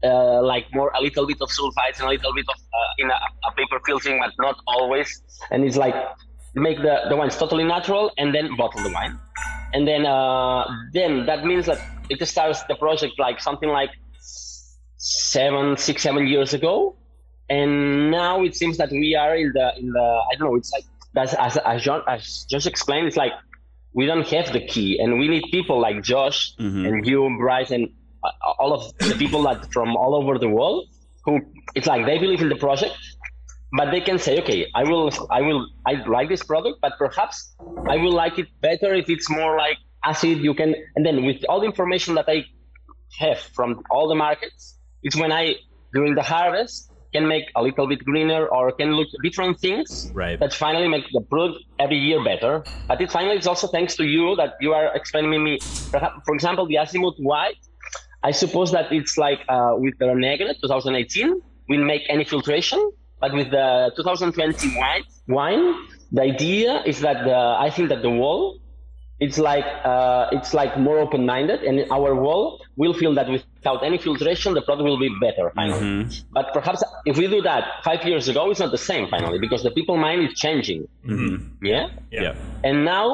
Uh, 0.05 0.43
like 0.43 0.67
more 0.75 0.91
a 0.99 1.01
little 1.01 1.25
bit 1.29 1.41
of 1.41 1.49
sulfites 1.49 2.01
and 2.01 2.09
a 2.09 2.11
little 2.11 2.35
bit 2.35 2.45
of 2.49 2.57
uh, 2.57 3.03
in 3.03 3.09
a, 3.09 3.19
a 3.49 3.53
paper 3.53 3.79
filtering, 3.87 4.19
but 4.19 4.33
not 4.41 4.57
always. 4.67 5.23
And 5.53 5.65
it's 5.65 5.77
like 5.77 5.95
make 6.55 6.79
the, 6.79 7.01
the 7.09 7.17
wines 7.17 7.37
totally 7.37 7.65
natural 7.65 8.11
and 8.19 8.35
then 8.35 8.57
bottle 8.57 8.83
the 8.83 8.93
wine. 8.93 9.19
And 9.73 9.89
then 9.89 10.05
uh, 10.07 10.65
then 10.93 11.27
that 11.27 11.45
means 11.45 11.67
that 11.67 11.81
it 12.11 12.27
starts 12.29 12.63
the 12.65 12.75
project 12.75 13.15
like 13.19 13.41
something 13.41 13.69
like 13.69 13.91
seven 14.99 15.77
six 15.77 16.03
seven 16.03 16.27
years 16.27 16.53
ago. 16.55 16.97
And 17.49 18.11
now 18.11 18.43
it 18.45 18.55
seems 18.55 18.77
that 18.79 18.91
we 18.91 19.15
are 19.15 19.35
in 19.37 19.53
the 19.53 19.73
in 19.79 19.91
the 19.93 20.01
i 20.01 20.37
don't 20.37 20.49
know 20.49 20.57
it's 20.57 20.73
like 20.73 20.85
that's 21.15 21.35
as 21.35 21.59
as 21.59 21.83
John 21.83 22.03
as 22.09 22.47
Josh 22.51 22.67
explained 22.67 23.07
it's 23.09 23.17
like 23.17 23.33
we 23.95 24.07
don't 24.07 24.27
have 24.29 24.53
the 24.53 24.65
key 24.67 24.99
and 24.99 25.19
we 25.19 25.29
need 25.29 25.45
people 25.51 25.79
like 25.81 26.03
Josh 26.03 26.55
and 26.87 27.07
you 27.07 27.29
Bryce 27.39 27.71
and 27.71 27.89
uh, 28.25 28.31
all 28.59 28.73
of 28.73 28.97
the 28.99 29.15
people 29.17 29.43
that 29.43 29.71
from 29.73 29.97
all 29.97 30.15
over 30.15 30.39
the 30.39 30.49
world 30.49 30.89
who 31.25 31.41
it's 31.75 31.87
like 31.87 32.07
they 32.07 32.19
believe 32.19 32.41
in 32.41 32.49
the 32.49 32.57
project 32.57 32.97
but 33.73 33.91
they 33.91 34.01
can 34.01 34.19
say 34.19 34.39
okay 34.39 34.67
i 34.75 34.83
will 34.85 35.11
i 35.31 35.41
will 35.41 35.67
i 35.87 35.93
like 36.17 36.29
this 36.29 36.43
product 36.43 36.77
but 36.83 36.93
perhaps 36.99 37.55
i 37.89 37.97
will 37.97 38.13
like 38.13 38.39
it 38.39 38.49
better 38.61 38.95
if 38.95 39.09
it's 39.09 39.29
more 39.31 39.57
like 39.57 39.79
acid. 40.05 40.39
You 40.39 40.55
can 40.55 40.75
and 40.97 41.07
then 41.07 41.25
with 41.25 41.41
all 41.49 41.61
the 41.61 41.67
information 41.67 42.15
that 42.19 42.29
i 42.29 42.45
have 43.19 43.39
from 43.57 43.83
all 43.91 44.09
the 44.09 44.15
markets 44.27 44.79
it's 45.03 45.17
when 45.17 45.33
i 45.33 45.55
during 45.95 46.15
the 46.15 46.23
harvest 46.23 46.91
can 47.15 47.29
make 47.29 47.45
a 47.57 47.63
little 47.63 47.87
bit 47.87 48.03
greener 48.05 48.47
or 48.47 48.73
can 48.73 48.91
look 48.99 49.09
different 49.23 49.61
things 49.61 50.11
Right. 50.15 50.39
that 50.41 50.53
finally 50.55 50.89
make 50.89 51.05
the 51.13 51.21
product 51.21 51.61
every 51.79 51.99
year 51.99 52.25
better. 52.25 52.65
But 52.89 53.03
it 53.03 53.13
finally 53.13 53.37
is 53.37 53.47
also 53.47 53.67
thanks 53.69 53.97
to 53.97 54.05
you 54.05 54.35
that 54.37 54.55
you 54.61 54.73
are 54.73 54.87
explaining 54.95 55.45
me 55.45 55.59
for 56.25 56.35
example 56.35 56.67
the 56.67 56.77
Azimut 56.77 57.17
white. 57.19 57.61
I 58.23 58.31
suppose 58.31 58.73
that 58.73 58.91
it's 58.93 59.19
like 59.19 59.41
uh, 59.49 59.75
with 59.77 59.95
the 59.99 60.07
Negre 60.07 60.55
2018 60.63 61.43
we'll 61.69 61.85
make 61.85 62.03
any 62.09 62.25
filtration 62.25 62.81
But 63.23 63.33
with 63.39 63.49
the 63.53 63.93
2020 63.97 64.77
wine, 64.83 65.05
wine, 65.29 65.65
the 66.11 66.23
idea 66.23 66.83
is 66.85 67.01
that 67.07 67.19
the, 67.25 67.39
I 67.67 67.71
think 67.71 67.89
that 67.91 68.03
the 68.03 68.11
wall, 68.11 68.59
it's 69.21 69.39
like 69.39 69.65
uh, 69.85 70.27
it's 70.37 70.53
like 70.61 70.73
more 70.87 70.99
open-minded, 70.99 71.63
and 71.63 71.77
our 71.93 72.13
wall 72.25 72.45
will 72.77 72.95
feel 73.01 73.15
that 73.15 73.29
without 73.31 73.81
any 73.89 73.97
filtration, 74.07 74.55
the 74.59 74.63
product 74.63 74.85
will 74.91 74.99
be 74.99 75.11
better 75.21 75.47
finally. 75.55 75.87
But 76.33 76.47
perhaps 76.53 76.83
if 77.07 77.17
we 77.17 77.29
do 77.29 77.41
that 77.43 77.65
five 77.85 78.03
years 78.05 78.27
ago, 78.33 78.51
it's 78.51 78.59
not 78.59 78.73
the 78.73 78.85
same 78.91 79.05
finally 79.09 79.39
because 79.39 79.63
the 79.63 79.71
people 79.79 79.97
mind 79.97 80.21
is 80.27 80.33
changing. 80.45 80.89
Yeah. 81.63 81.87
Yeah. 82.11 82.35
And 82.65 82.85
now 82.85 83.07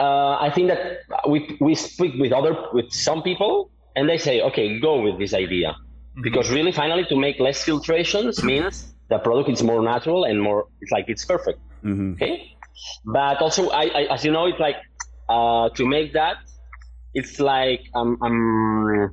uh, 0.00 0.36
I 0.46 0.50
think 0.54 0.66
that 0.72 0.82
we 1.28 1.38
we 1.60 1.76
speak 1.76 2.14
with 2.18 2.32
other 2.32 2.52
with 2.72 2.90
some 2.92 3.22
people, 3.22 3.70
and 3.94 4.08
they 4.10 4.18
say, 4.18 4.42
okay, 4.48 4.66
go 4.80 5.00
with 5.00 5.16
this 5.22 5.32
idea, 5.32 5.76
because 6.26 6.50
really, 6.50 6.72
finally, 6.72 7.04
to 7.12 7.16
make 7.16 7.38
less 7.38 7.64
filtrations 7.64 8.42
means 8.42 8.92
the 9.08 9.18
product 9.18 9.48
is 9.50 9.62
more 9.62 9.82
natural 9.82 10.24
and 10.24 10.40
more. 10.40 10.66
It's 10.80 10.92
like 10.92 11.06
it's 11.08 11.24
perfect. 11.24 11.58
Okay, 11.84 12.52
but 13.04 13.40
also, 13.40 13.70
I, 13.70 13.84
I 14.00 14.02
as 14.14 14.24
you 14.24 14.32
know, 14.32 14.46
it's 14.46 14.58
like 14.58 14.76
uh, 15.28 15.68
to 15.70 15.86
make 15.86 16.12
that, 16.14 16.36
it's 17.14 17.38
like 17.40 17.82
um, 17.94 18.18
um 18.22 19.12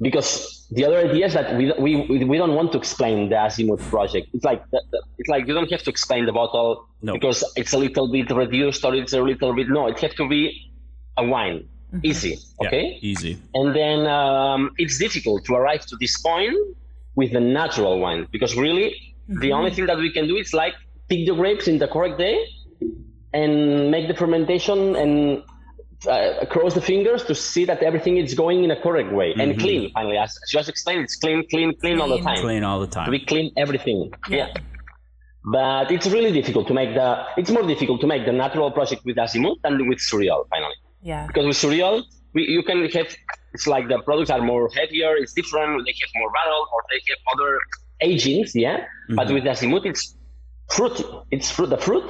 because 0.00 0.66
the 0.70 0.84
other 0.84 0.98
idea 0.98 1.26
is 1.26 1.34
that 1.34 1.56
we, 1.56 1.72
we 1.78 2.24
we 2.24 2.38
don't 2.38 2.54
want 2.54 2.72
to 2.72 2.78
explain 2.78 3.28
the 3.28 3.34
Azimut 3.36 3.80
project. 3.90 4.28
It's 4.32 4.44
like 4.44 4.62
the, 4.70 4.82
the- 4.92 5.02
it's 5.18 5.28
like 5.28 5.46
you 5.46 5.54
don't 5.54 5.70
have 5.70 5.82
to 5.82 5.90
explain 5.90 6.24
the 6.26 6.32
bottle 6.32 6.86
No. 7.02 7.12
because 7.12 7.44
it's 7.56 7.72
a 7.74 7.78
little 7.78 8.10
bit 8.10 8.30
reduced 8.30 8.84
or 8.84 8.94
it's 8.94 9.12
a 9.12 9.20
little 9.20 9.54
bit 9.54 9.68
no. 9.68 9.88
It 9.88 9.98
has 10.00 10.14
to 10.14 10.28
be 10.28 10.42
a 11.18 11.24
wine, 11.24 11.68
easy, 12.02 12.38
Yeah. 12.62 12.68
okay. 12.68 12.98
Easy. 13.02 13.36
And 13.54 13.74
then 13.76 14.06
um, 14.06 14.70
it's 14.78 14.96
difficult 14.98 15.44
to 15.46 15.54
arrive 15.54 15.84
to 15.86 15.96
this 16.00 16.18
point 16.22 16.56
with 17.20 17.32
the 17.36 17.44
natural 17.60 17.94
wine 18.04 18.20
because 18.34 18.52
really 18.66 18.86
the 19.44 19.50
only 19.58 19.70
thing 19.76 19.86
that 19.90 19.98
we 20.06 20.10
can 20.16 20.24
do 20.32 20.36
is 20.44 20.50
like 20.62 20.74
pick 21.10 21.20
the 21.28 21.34
grapes 21.40 21.66
in 21.72 21.76
the 21.82 21.88
correct 21.94 22.16
day 22.26 22.36
and 23.40 23.90
make 23.94 24.04
the 24.10 24.16
fermentation 24.22 24.78
and 25.02 25.14
uh, 26.08 26.46
cross 26.54 26.72
the 26.74 26.80
fingers 26.92 27.22
to 27.30 27.34
see 27.34 27.64
that 27.70 27.82
everything 27.82 28.16
is 28.16 28.34
going 28.34 28.64
in 28.64 28.70
a 28.70 28.80
correct 28.86 29.12
way 29.12 29.28
and 29.42 29.58
clean. 29.62 29.82
Finally, 29.92 30.16
as, 30.16 30.32
just 30.56 30.68
explained, 30.74 31.02
it's 31.06 31.16
clean, 31.16 31.46
clean, 31.52 31.70
clean, 31.82 32.00
all 32.00 32.08
the 32.08 32.22
time. 32.28 32.40
Clean 32.48 32.64
all 32.64 32.80
the 32.80 32.92
time. 32.98 33.10
we 33.10 33.20
clean 33.32 33.52
everything. 33.64 34.00
Yeah. 34.28 34.48
But 35.44 35.90
it's 35.90 36.08
really 36.16 36.32
difficult 36.32 36.66
to 36.68 36.74
make 36.80 36.94
the. 36.94 37.08
It's 37.40 37.50
more 37.50 37.66
difficult 37.72 38.00
to 38.02 38.06
make 38.06 38.24
the 38.30 38.32
natural 38.44 38.70
project 38.78 39.02
with 39.04 39.16
Azimut 39.16 39.56
than 39.62 39.88
with 39.88 39.98
Suriol. 39.98 40.42
Finally 40.54 40.74
Yeah. 41.02 41.26
because 41.28 41.46
with 41.50 41.58
Suriol, 41.62 42.02
we, 42.34 42.40
you 42.56 42.62
can 42.62 42.78
have 42.96 43.10
it's 43.52 43.66
like 43.66 43.88
the 43.88 43.98
products 44.00 44.30
are 44.30 44.40
more 44.40 44.68
heavier, 44.74 45.16
it's 45.16 45.32
different, 45.32 45.84
they 45.86 45.92
have 45.92 46.10
more 46.16 46.30
barrel 46.32 46.66
or 46.72 46.80
they 46.90 47.00
have 47.08 47.18
other 47.34 47.58
agings, 48.00 48.54
yeah. 48.54 48.86
But 49.08 49.26
mm-hmm. 49.26 49.34
with 49.34 49.44
Azimut, 49.44 49.86
it's 49.86 50.16
fruit, 50.70 51.02
it's 51.30 51.50
fruit, 51.50 51.70
the 51.70 51.78
fruit, 51.78 52.08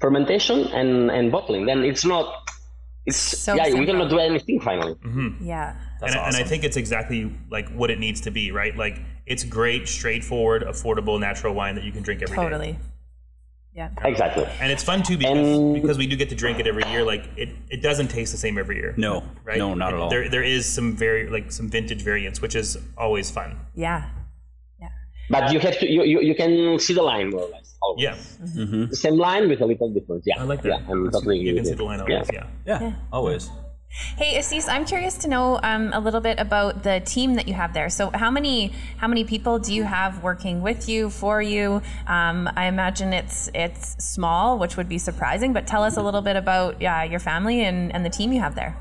fermentation 0.00 0.66
and 0.68 1.10
and 1.10 1.32
bottling. 1.32 1.64
Then 1.66 1.84
it's 1.84 2.04
not, 2.04 2.26
it's 3.06 3.16
So 3.16 3.54
yeah, 3.54 3.72
we 3.72 3.86
cannot 3.86 4.10
do 4.10 4.18
anything 4.18 4.60
finally. 4.60 4.94
Mm-hmm. 4.94 5.44
Yeah. 5.44 5.76
That's 6.00 6.12
and, 6.12 6.20
I- 6.20 6.26
and 6.28 6.36
I 6.36 6.44
think 6.44 6.64
it's 6.64 6.76
exactly 6.76 7.32
like 7.50 7.68
what 7.70 7.90
it 7.90 7.98
needs 7.98 8.20
to 8.22 8.30
be, 8.30 8.52
right? 8.52 8.76
Like 8.76 9.00
it's 9.26 9.44
great, 9.44 9.88
straightforward, 9.88 10.62
affordable, 10.62 11.18
natural 11.18 11.54
wine 11.54 11.74
that 11.76 11.84
you 11.84 11.92
can 11.92 12.02
drink 12.02 12.22
every 12.22 12.36
day. 12.36 12.42
Totally. 12.42 12.78
Yeah. 13.74 13.88
Exactly. 14.04 14.44
And 14.60 14.70
it's 14.70 14.82
fun 14.82 15.02
too 15.02 15.16
because 15.16 15.38
And- 15.38 15.74
because 15.74 15.96
we 15.96 16.06
do 16.06 16.14
get 16.16 16.28
to 16.28 16.34
drink 16.34 16.58
it 16.60 16.66
every 16.66 16.84
year. 16.90 17.02
Like 17.04 17.24
it, 17.36 17.48
it 17.70 17.80
doesn't 17.82 18.08
taste 18.08 18.30
the 18.32 18.38
same 18.38 18.58
every 18.58 18.76
year. 18.76 18.92
No. 18.98 19.24
right? 19.44 19.56
No, 19.58 19.72
not 19.74 19.94
at 19.94 19.98
all. 20.00 20.10
There 20.10 20.28
there 20.28 20.42
is 20.42 20.66
some 20.66 20.94
very 20.94 21.28
like 21.30 21.50
some 21.50 21.68
vintage 21.70 22.02
variants, 22.02 22.42
which 22.42 22.54
is 22.54 22.76
always 22.98 23.30
fun. 23.30 23.56
Yeah. 23.74 24.10
Yeah. 24.78 24.88
But 25.30 25.52
you 25.52 25.60
have 25.60 25.78
to, 25.78 25.86
you, 25.90 26.02
you, 26.04 26.20
you 26.20 26.34
can 26.34 26.78
see 26.78 26.92
the 26.92 27.02
line 27.02 27.30
more 27.30 27.42
or 27.42 27.48
less. 27.48 27.74
always. 27.80 28.02
Yeah, 28.04 28.14
mm-hmm. 28.14 28.86
The 28.90 28.96
same 28.96 29.16
line 29.16 29.48
with 29.48 29.60
a 29.62 29.66
little 29.66 29.90
difference. 29.92 30.24
Yeah. 30.26 30.40
I 30.40 30.44
like 30.44 30.60
that. 30.62 30.68
Yeah, 30.82 30.90
I'm 30.92 31.10
totally 31.10 31.38
you 31.38 31.54
can 31.54 31.64
see 31.64 31.72
the 31.72 31.82
you. 31.82 31.88
line 31.88 32.00
Yeah. 32.06 32.14
always. 32.16 32.30
Yeah. 32.32 32.46
Yeah. 32.66 32.92
Always. 33.10 33.50
Hey, 33.94 34.38
Assis, 34.38 34.68
I'm 34.68 34.86
curious 34.86 35.18
to 35.18 35.28
know 35.28 35.60
um, 35.62 35.90
a 35.92 36.00
little 36.00 36.22
bit 36.22 36.40
about 36.40 36.82
the 36.82 37.00
team 37.00 37.34
that 37.34 37.46
you 37.46 37.52
have 37.52 37.74
there. 37.74 37.90
So, 37.90 38.10
how 38.14 38.30
many 38.30 38.72
how 38.96 39.06
many 39.06 39.22
people 39.22 39.58
do 39.58 39.74
you 39.74 39.84
have 39.84 40.22
working 40.22 40.62
with 40.62 40.88
you 40.88 41.10
for 41.10 41.42
you? 41.42 41.82
Um, 42.06 42.48
I 42.56 42.66
imagine 42.66 43.12
it's 43.12 43.50
it's 43.54 44.02
small, 44.02 44.58
which 44.58 44.78
would 44.78 44.88
be 44.88 44.96
surprising. 44.96 45.52
But 45.52 45.66
tell 45.66 45.84
us 45.84 45.98
a 45.98 46.02
little 46.02 46.22
bit 46.22 46.36
about 46.36 46.80
yeah, 46.80 47.04
your 47.04 47.20
family 47.20 47.64
and, 47.64 47.94
and 47.94 48.02
the 48.02 48.08
team 48.08 48.32
you 48.32 48.40
have 48.40 48.54
there. 48.54 48.74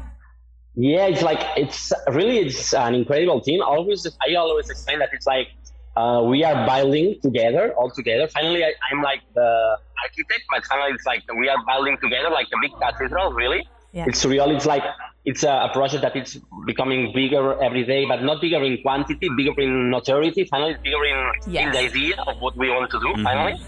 Yeah, 0.75 1.07
it's 1.07 1.21
like 1.21 1.45
it's 1.57 1.91
really 2.09 2.39
it's 2.39 2.73
an 2.73 2.95
incredible 2.95 3.41
team. 3.41 3.61
Always, 3.61 4.07
I 4.25 4.35
always 4.35 4.69
explain 4.69 4.99
that 4.99 5.09
it's 5.11 5.27
like 5.27 5.49
uh, 5.97 6.23
we 6.25 6.45
are 6.45 6.65
building 6.65 7.19
together, 7.21 7.73
all 7.73 7.91
together. 7.91 8.29
Finally, 8.29 8.63
I, 8.63 8.71
I'm 8.89 9.01
like 9.01 9.23
the 9.35 9.77
architect, 10.05 10.43
but 10.49 10.65
finally, 10.67 10.93
it's 10.93 11.05
like 11.05 11.23
we 11.37 11.49
are 11.49 11.57
building 11.67 11.97
together, 12.01 12.29
like 12.29 12.47
a 12.53 12.59
big 12.61 12.71
cathedral. 12.79 13.33
Really, 13.33 13.67
Yeah. 13.93 14.05
it's 14.07 14.23
real. 14.25 14.49
It's 14.55 14.65
like 14.65 14.83
it's 15.25 15.43
a, 15.43 15.51
a 15.51 15.69
project 15.73 16.01
that 16.01 16.15
is 16.15 16.39
becoming 16.65 17.11
bigger 17.13 17.61
every 17.61 17.83
day, 17.83 18.05
but 18.05 18.23
not 18.23 18.41
bigger 18.41 18.63
in 18.63 18.81
quantity, 18.81 19.29
bigger 19.35 19.53
in 19.59 19.89
notoriety. 19.89 20.45
Finally, 20.45 20.71
it's 20.71 20.81
bigger 20.81 21.03
in, 21.05 21.17
in 21.55 21.71
the 21.71 21.79
idea 21.79 22.15
of 22.27 22.39
what 22.39 22.57
we 22.57 22.69
want 22.69 22.89
to 22.91 22.99
do. 22.99 23.23
Finally. 23.23 23.59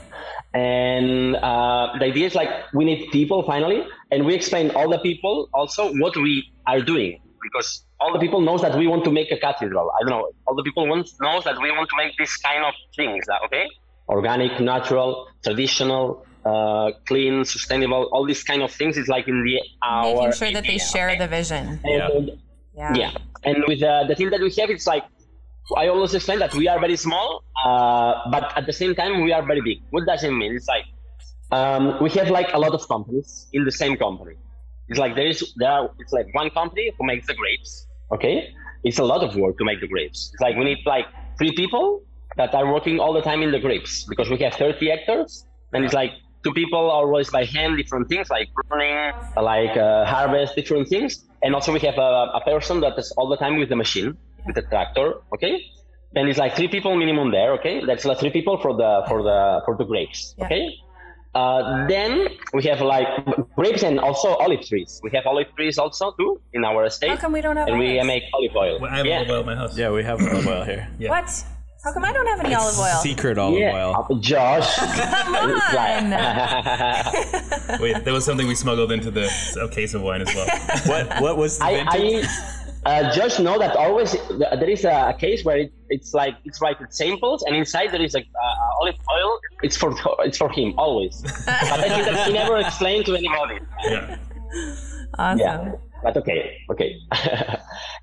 And 0.53 1.35
uh, 1.35 1.93
the 1.99 2.05
idea 2.05 2.27
is 2.27 2.35
like 2.35 2.49
we 2.73 2.85
need 2.85 3.09
people 3.11 3.43
finally, 3.43 3.83
and 4.11 4.25
we 4.25 4.33
explain 4.33 4.71
all 4.71 4.89
the 4.89 4.99
people 4.99 5.49
also 5.53 5.91
what 5.95 6.15
we 6.15 6.51
are 6.67 6.79
doing 6.81 7.19
because 7.41 7.83
all 7.99 8.13
the 8.13 8.19
people 8.19 8.39
knows 8.41 8.61
that 8.61 8.77
we 8.77 8.87
want 8.87 9.03
to 9.03 9.11
make 9.11 9.31
a 9.31 9.37
cathedral. 9.37 9.91
I 9.91 10.03
don't 10.03 10.11
know. 10.11 10.29
All 10.47 10.55
the 10.55 10.63
people 10.63 10.87
want 10.87 11.09
knows 11.21 11.43
that 11.43 11.59
we 11.61 11.71
want 11.71 11.89
to 11.89 11.95
make 11.97 12.15
this 12.17 12.37
kind 12.37 12.63
of 12.65 12.73
things. 12.95 13.25
uh, 13.29 13.45
Okay, 13.45 13.67
organic, 14.07 14.59
natural, 14.59 15.27
traditional, 15.43 16.25
uh, 16.45 16.91
clean, 17.07 17.45
sustainable. 17.45 18.03
All 18.11 18.25
these 18.25 18.43
kind 18.43 18.61
of 18.61 18.71
things 18.71 18.97
is 18.97 19.07
like 19.07 19.27
in 19.27 19.43
the 19.43 19.59
our 19.83 20.15
Making 20.15 20.31
sure 20.33 20.51
that 20.51 20.63
they 20.63 20.77
share 20.77 21.09
okay? 21.09 21.19
the 21.19 21.27
vision. 21.27 21.79
Yeah. 21.85 22.07
And, 22.07 22.31
Yeah. 22.75 22.93
yeah, 23.01 23.11
and 23.43 23.57
with 23.67 23.83
uh, 23.83 24.05
the 24.09 24.15
team 24.15 24.29
that 24.31 24.41
we 24.41 24.49
have, 24.59 24.69
it's 24.75 24.87
like 24.87 25.03
I 25.77 25.87
always 25.87 26.13
explain 26.13 26.39
that 26.39 26.53
we 26.55 26.67
are 26.67 26.79
very 26.79 26.97
small, 26.97 27.43
uh, 27.63 28.13
but 28.31 28.43
at 28.57 28.65
the 28.65 28.73
same 28.73 28.95
time 28.95 29.21
we 29.23 29.31
are 29.31 29.43
very 29.45 29.61
big. 29.61 29.77
What 29.91 30.05
does 30.05 30.23
it 30.23 30.31
mean? 30.31 30.51
It's 30.55 30.67
like 30.67 30.85
um, 31.51 31.83
we 32.01 32.09
have 32.17 32.29
like 32.29 32.49
a 32.53 32.59
lot 32.65 32.73
of 32.73 32.87
companies 32.87 33.47
in 33.53 33.63
the 33.63 33.71
same 33.71 33.95
company. 33.95 34.35
It's 34.89 34.99
like 34.99 35.13
there 35.15 35.27
is 35.27 35.39
there 35.61 35.71
are 35.71 35.89
it's 35.99 36.11
like 36.11 36.27
one 36.33 36.49
company 36.49 36.91
who 36.97 37.05
makes 37.05 37.27
the 37.27 37.35
grapes. 37.41 37.87
Okay, 38.11 38.35
it's 38.83 38.99
a 38.99 39.03
lot 39.13 39.23
of 39.23 39.35
work 39.35 39.57
to 39.59 39.65
make 39.65 39.79
the 39.79 39.87
grapes. 39.87 40.31
It's 40.33 40.41
like 40.41 40.55
we 40.57 40.65
need 40.65 40.79
like 40.85 41.05
three 41.37 41.53
people 41.61 42.01
that 42.37 42.53
are 42.55 42.67
working 42.73 42.99
all 42.99 43.13
the 43.13 43.21
time 43.21 43.41
in 43.43 43.51
the 43.51 43.59
grapes 43.59 44.03
because 44.09 44.29
we 44.29 44.37
have 44.39 44.53
30 44.55 44.89
hectares. 44.89 45.45
And 45.73 45.85
it's 45.85 45.93
like 45.93 46.11
two 46.43 46.53
people 46.53 46.89
always 46.89 47.29
by 47.29 47.45
hand 47.45 47.77
different 47.77 48.09
things 48.09 48.29
like 48.29 48.49
pruning, 48.67 49.13
like 49.35 49.75
uh, 49.77 50.05
harvest 50.05 50.55
different 50.55 50.87
things. 50.87 51.23
And 51.41 51.55
also 51.55 51.73
we 51.73 51.79
have 51.79 51.97
a, 51.97 52.31
a 52.35 52.41
person 52.45 52.79
that 52.81 52.97
is 52.97 53.11
all 53.17 53.27
the 53.27 53.37
time 53.37 53.57
with 53.57 53.69
the 53.69 53.75
machine, 53.75 54.17
with 54.45 54.55
the 54.55 54.61
tractor. 54.63 55.15
Okay. 55.33 55.65
Then 56.13 56.27
it's 56.27 56.37
like 56.37 56.55
three 56.55 56.67
people 56.67 56.95
minimum 56.95 57.31
there. 57.31 57.53
Okay. 57.53 57.83
That's 57.85 58.05
like 58.05 58.19
three 58.19 58.31
people 58.31 58.57
for 58.57 58.75
the 58.75 59.03
for 59.07 59.23
the 59.23 59.61
for 59.65 59.75
the 59.75 59.85
grapes. 59.85 60.35
Yeah. 60.37 60.45
Okay. 60.45 60.79
Uh, 61.33 61.87
then 61.87 62.27
we 62.53 62.61
have 62.63 62.79
like 62.81 63.07
grapes 63.55 63.81
and 63.81 63.99
also 63.99 64.35
olive 64.35 64.61
trees. 64.61 65.01
We 65.03 65.09
have 65.15 65.25
olive 65.25 65.47
trees 65.55 65.79
also 65.79 66.11
too 66.11 66.39
in 66.53 66.63
our 66.63 66.85
estate, 66.85 67.09
How 67.09 67.15
come 67.15 67.33
we 67.33 67.41
don't 67.41 67.57
have 67.57 67.67
and 67.67 67.79
we 67.79 67.99
make 68.03 68.23
olive 68.33 68.55
oil. 68.55 68.79
Well, 68.79 68.91
I 68.91 68.97
have 68.97 69.05
yeah. 69.07 69.17
olive 69.17 69.29
oil 69.31 69.39
at 69.39 69.45
my 69.47 69.55
house. 69.55 69.75
Yeah, 69.75 69.89
we 69.89 70.03
have 70.03 70.21
olive 70.21 70.47
oil 70.47 70.63
here. 70.63 70.87
Yeah. 70.99 71.09
What? 71.09 71.43
How 71.83 71.91
come 71.91 72.05
I 72.05 72.13
don't 72.13 72.25
have 72.27 72.39
any 72.39 72.55
olive 72.55 72.79
oil? 72.79 73.01
Secret 73.01 73.37
olive 73.37 73.59
Yeah, 73.59 73.75
oil. 73.75 74.07
uh, 74.09 74.15
Josh. 74.19 74.73
Come 74.77 75.35
on. 75.35 76.11
Wait, 77.81 78.05
that 78.05 78.11
was 78.13 78.23
something 78.23 78.47
we 78.47 78.55
smuggled 78.55 78.89
into 78.93 79.11
the 79.11 79.29
a 79.61 79.67
case 79.67 79.93
of 79.93 80.01
wine 80.01 80.21
as 80.21 80.33
well. 80.33 80.47
What 80.85 81.21
what 81.21 81.37
was 81.37 81.59
the 81.59 81.65
vintage? 81.65 82.25
I, 82.85 82.89
I 82.89 83.01
uh, 83.01 83.13
just 83.13 83.41
know 83.41 83.59
that 83.59 83.75
always 83.75 84.13
there 84.13 84.69
is 84.69 84.85
a 84.85 85.13
case 85.19 85.43
where 85.43 85.57
it, 85.57 85.73
it's 85.89 86.13
like 86.13 86.35
it's 86.45 86.61
like 86.61 86.79
it 86.79 86.93
samples 86.93 87.43
and 87.43 87.53
inside 87.53 87.91
there 87.91 88.01
is 88.01 88.13
like 88.13 88.27
uh, 88.33 88.79
olive 88.81 88.95
oil. 89.13 89.39
It's 89.61 89.75
for 89.75 89.93
it's 90.19 90.37
for 90.37 90.49
him 90.49 90.73
always. 90.77 91.21
but 91.21 91.49
I 91.49 91.89
think 91.89 92.05
that 92.05 92.27
he 92.27 92.33
never 92.33 92.57
explained 92.59 93.05
to 93.07 93.15
anybody. 93.15 93.59
Yeah. 93.83 94.17
Awesome. 95.19 95.39
Yeah, 95.39 95.71
but 96.01 96.15
okay, 96.17 96.57
okay. 96.71 96.95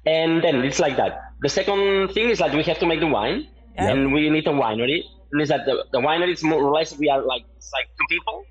and 0.06 0.44
then 0.44 0.56
it's 0.64 0.78
like 0.80 0.96
that. 0.98 1.32
The 1.40 1.48
second 1.48 2.12
thing 2.12 2.28
is 2.28 2.38
that 2.40 2.54
we 2.54 2.62
have 2.64 2.78
to 2.78 2.86
make 2.86 3.00
the 3.00 3.06
wine, 3.06 3.48
Yeah. 3.80 3.90
and 3.92 4.12
we 4.12 4.28
need 4.30 4.46
a 4.46 4.50
winery. 4.64 5.02
And 5.32 5.40
is 5.42 5.48
that 5.48 5.64
the, 5.66 5.84
the 5.92 5.98
winery 5.98 6.32
is 6.32 6.42
more 6.42 6.60
or 6.62 6.72
less 6.72 6.96
we 6.98 7.08
are 7.08 7.22
like 7.24 7.44
it's 7.56 7.70
like 7.72 7.86
two 7.98 8.06
people 8.14 8.42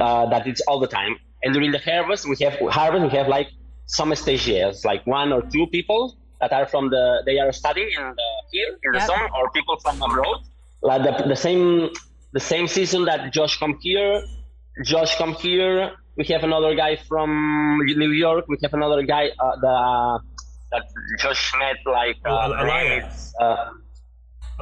uh, 0.00 0.26
that 0.30 0.46
it's 0.46 0.60
all 0.62 0.78
the 0.80 0.86
time. 0.88 1.16
And 1.42 1.52
during 1.54 1.72
the 1.72 1.78
harvest, 1.78 2.28
we 2.28 2.36
have 2.44 2.54
harvest 2.70 3.02
we 3.12 3.18
have 3.18 3.28
like 3.28 3.48
some 3.86 4.10
stagiaires, 4.12 4.84
like 4.84 5.06
one 5.06 5.32
or 5.32 5.42
two 5.54 5.66
people 5.76 6.16
that 6.40 6.52
are 6.52 6.66
from 6.66 6.90
the 6.90 7.22
they 7.26 7.38
are 7.38 7.52
studying 7.52 7.88
in 7.98 8.04
the, 8.20 8.28
here 8.52 8.68
in 8.84 8.92
the 8.92 8.98
Yep. 8.98 9.06
summer, 9.08 9.28
or 9.36 9.50
people 9.50 9.76
from 9.84 10.00
abroad. 10.02 10.38
Like 10.82 11.02
the, 11.02 11.28
the 11.28 11.36
same 11.36 11.90
the 12.32 12.40
same 12.40 12.66
season 12.68 13.04
that 13.06 13.32
Josh 13.32 13.58
come 13.58 13.78
here, 13.80 14.22
Josh 14.84 15.16
come 15.16 15.34
here. 15.34 15.92
We 16.16 16.24
have 16.26 16.44
another 16.44 16.74
guy 16.74 16.96
from 17.08 17.78
New 17.86 18.10
York. 18.10 18.44
We 18.48 18.58
have 18.62 18.74
another 18.74 19.02
guy 19.02 19.24
uh, 19.38 19.56
the 19.64 20.20
that 20.72 20.84
Josh 21.20 21.52
met 21.58 21.76
like 21.86 22.16
Oh, 22.26 22.34
uh, 22.36 22.62
Elias. 22.64 23.32
uh, 23.40 23.56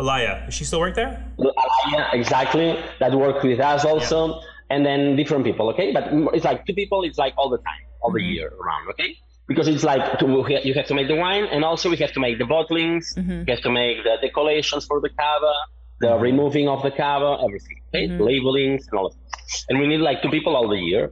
Alaya, 0.00 0.46
does 0.46 0.54
she 0.54 0.64
still 0.64 0.80
work 0.80 0.94
there? 0.94 1.22
Alaya, 1.38 2.14
exactly. 2.14 2.78
That 3.00 3.14
work 3.14 3.42
with 3.42 3.60
us 3.60 3.84
also, 3.84 4.40
and 4.70 4.84
then 4.84 5.16
different 5.16 5.44
people. 5.44 5.68
Okay, 5.70 5.92
but 5.92 6.04
it's 6.34 6.44
like 6.44 6.64
two 6.66 6.74
people. 6.74 7.04
It's 7.04 7.18
like 7.18 7.34
all 7.36 7.50
the 7.50 7.58
time, 7.58 7.84
all 8.00 8.10
the 8.10 8.20
mm-hmm. 8.20 8.32
year 8.32 8.48
around. 8.62 8.88
Okay, 8.90 9.16
because 9.46 9.68
it's 9.68 9.84
like 9.84 10.18
to, 10.20 10.26
you 10.64 10.74
have 10.74 10.86
to 10.86 10.94
make 10.94 11.08
the 11.08 11.16
wine, 11.16 11.44
and 11.44 11.64
also 11.64 11.90
we 11.90 11.98
have 11.98 12.12
to 12.12 12.20
make 12.20 12.38
the 12.38 12.44
bottlings. 12.44 13.04
Mm-hmm. 13.16 13.44
We 13.46 13.52
have 13.54 13.62
to 13.62 13.70
make 13.70 14.02
the 14.04 14.16
decorations 14.22 14.86
for 14.86 15.00
the 15.00 15.10
cava, 15.10 15.52
the 16.00 16.06
mm-hmm. 16.06 16.22
removing 16.22 16.68
of 16.68 16.82
the 16.82 16.90
cava, 16.90 17.42
everything. 17.44 17.76
Okay, 17.88 18.08
labelings 18.08 18.86
and 18.88 18.98
all 18.98 19.06
of 19.06 19.14
that. 19.14 19.64
And 19.68 19.78
we 19.80 19.86
need 19.86 20.00
like 20.00 20.22
two 20.22 20.30
people 20.30 20.56
all 20.56 20.68
the 20.68 20.78
year. 20.78 21.10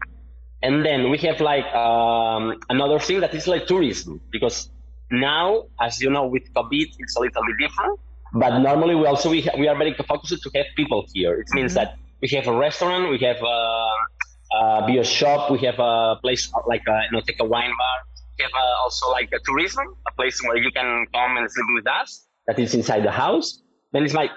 And 0.63 0.85
then 0.85 1.11
we 1.11 1.19
have 1.19 1.41
like 1.41 1.67
um, 1.75 2.59
another 2.69 2.99
thing 2.99 3.21
that 3.21 3.33
is 3.35 3.47
like 3.47 3.67
tourism 3.67 4.21
because 4.31 4.71
now, 5.11 5.65
as 5.81 6.01
you 6.01 6.11
know, 6.11 6.27
with 6.27 6.53
COVID, 6.53 6.89
it's 6.99 7.17
a 7.17 7.21
little 7.21 7.43
bit 7.47 7.57
different. 7.69 8.01
But 8.33 8.59
normally, 8.61 8.95
we 8.95 9.07
also 9.07 9.31
we, 9.31 9.43
ha- 9.43 9.57
we 9.59 9.69
are 9.69 9.77
very 9.77 9.95
focused 9.95 10.43
to 10.43 10.51
have 10.55 10.67
people 10.77 11.07
here. 11.15 11.41
It 11.41 11.49
means 11.53 11.75
that 11.75 11.97
we 12.21 12.29
have 12.29 12.47
a 12.47 12.57
restaurant, 12.57 13.11
we 13.11 13.19
have 13.19 13.41
a, 13.43 13.89
a 14.57 14.85
beer 14.87 15.05
shop, 15.05 15.51
we 15.51 15.59
have 15.61 15.79
a 15.79 16.17
place 16.23 16.51
like 16.67 16.83
a, 16.89 17.03
you 17.05 17.13
know, 17.13 17.23
take 17.27 17.41
a 17.41 17.45
wine 17.45 17.73
bar. 17.79 17.97
We 18.39 18.45
have 18.45 18.53
uh 18.55 18.83
also 18.85 19.11
like 19.11 19.31
a 19.33 19.41
tourism, 19.45 19.87
a 20.07 20.13
place 20.13 20.41
where 20.43 20.57
you 20.57 20.71
can 20.71 21.07
come 21.15 21.37
and 21.37 21.51
sleep 21.51 21.67
with 21.75 21.87
us. 21.87 22.27
That 22.47 22.59
is 22.59 22.75
inside 22.75 23.05
the 23.05 23.11
house. 23.11 23.63
Then 23.93 24.05
it's 24.05 24.15
like 24.15 24.31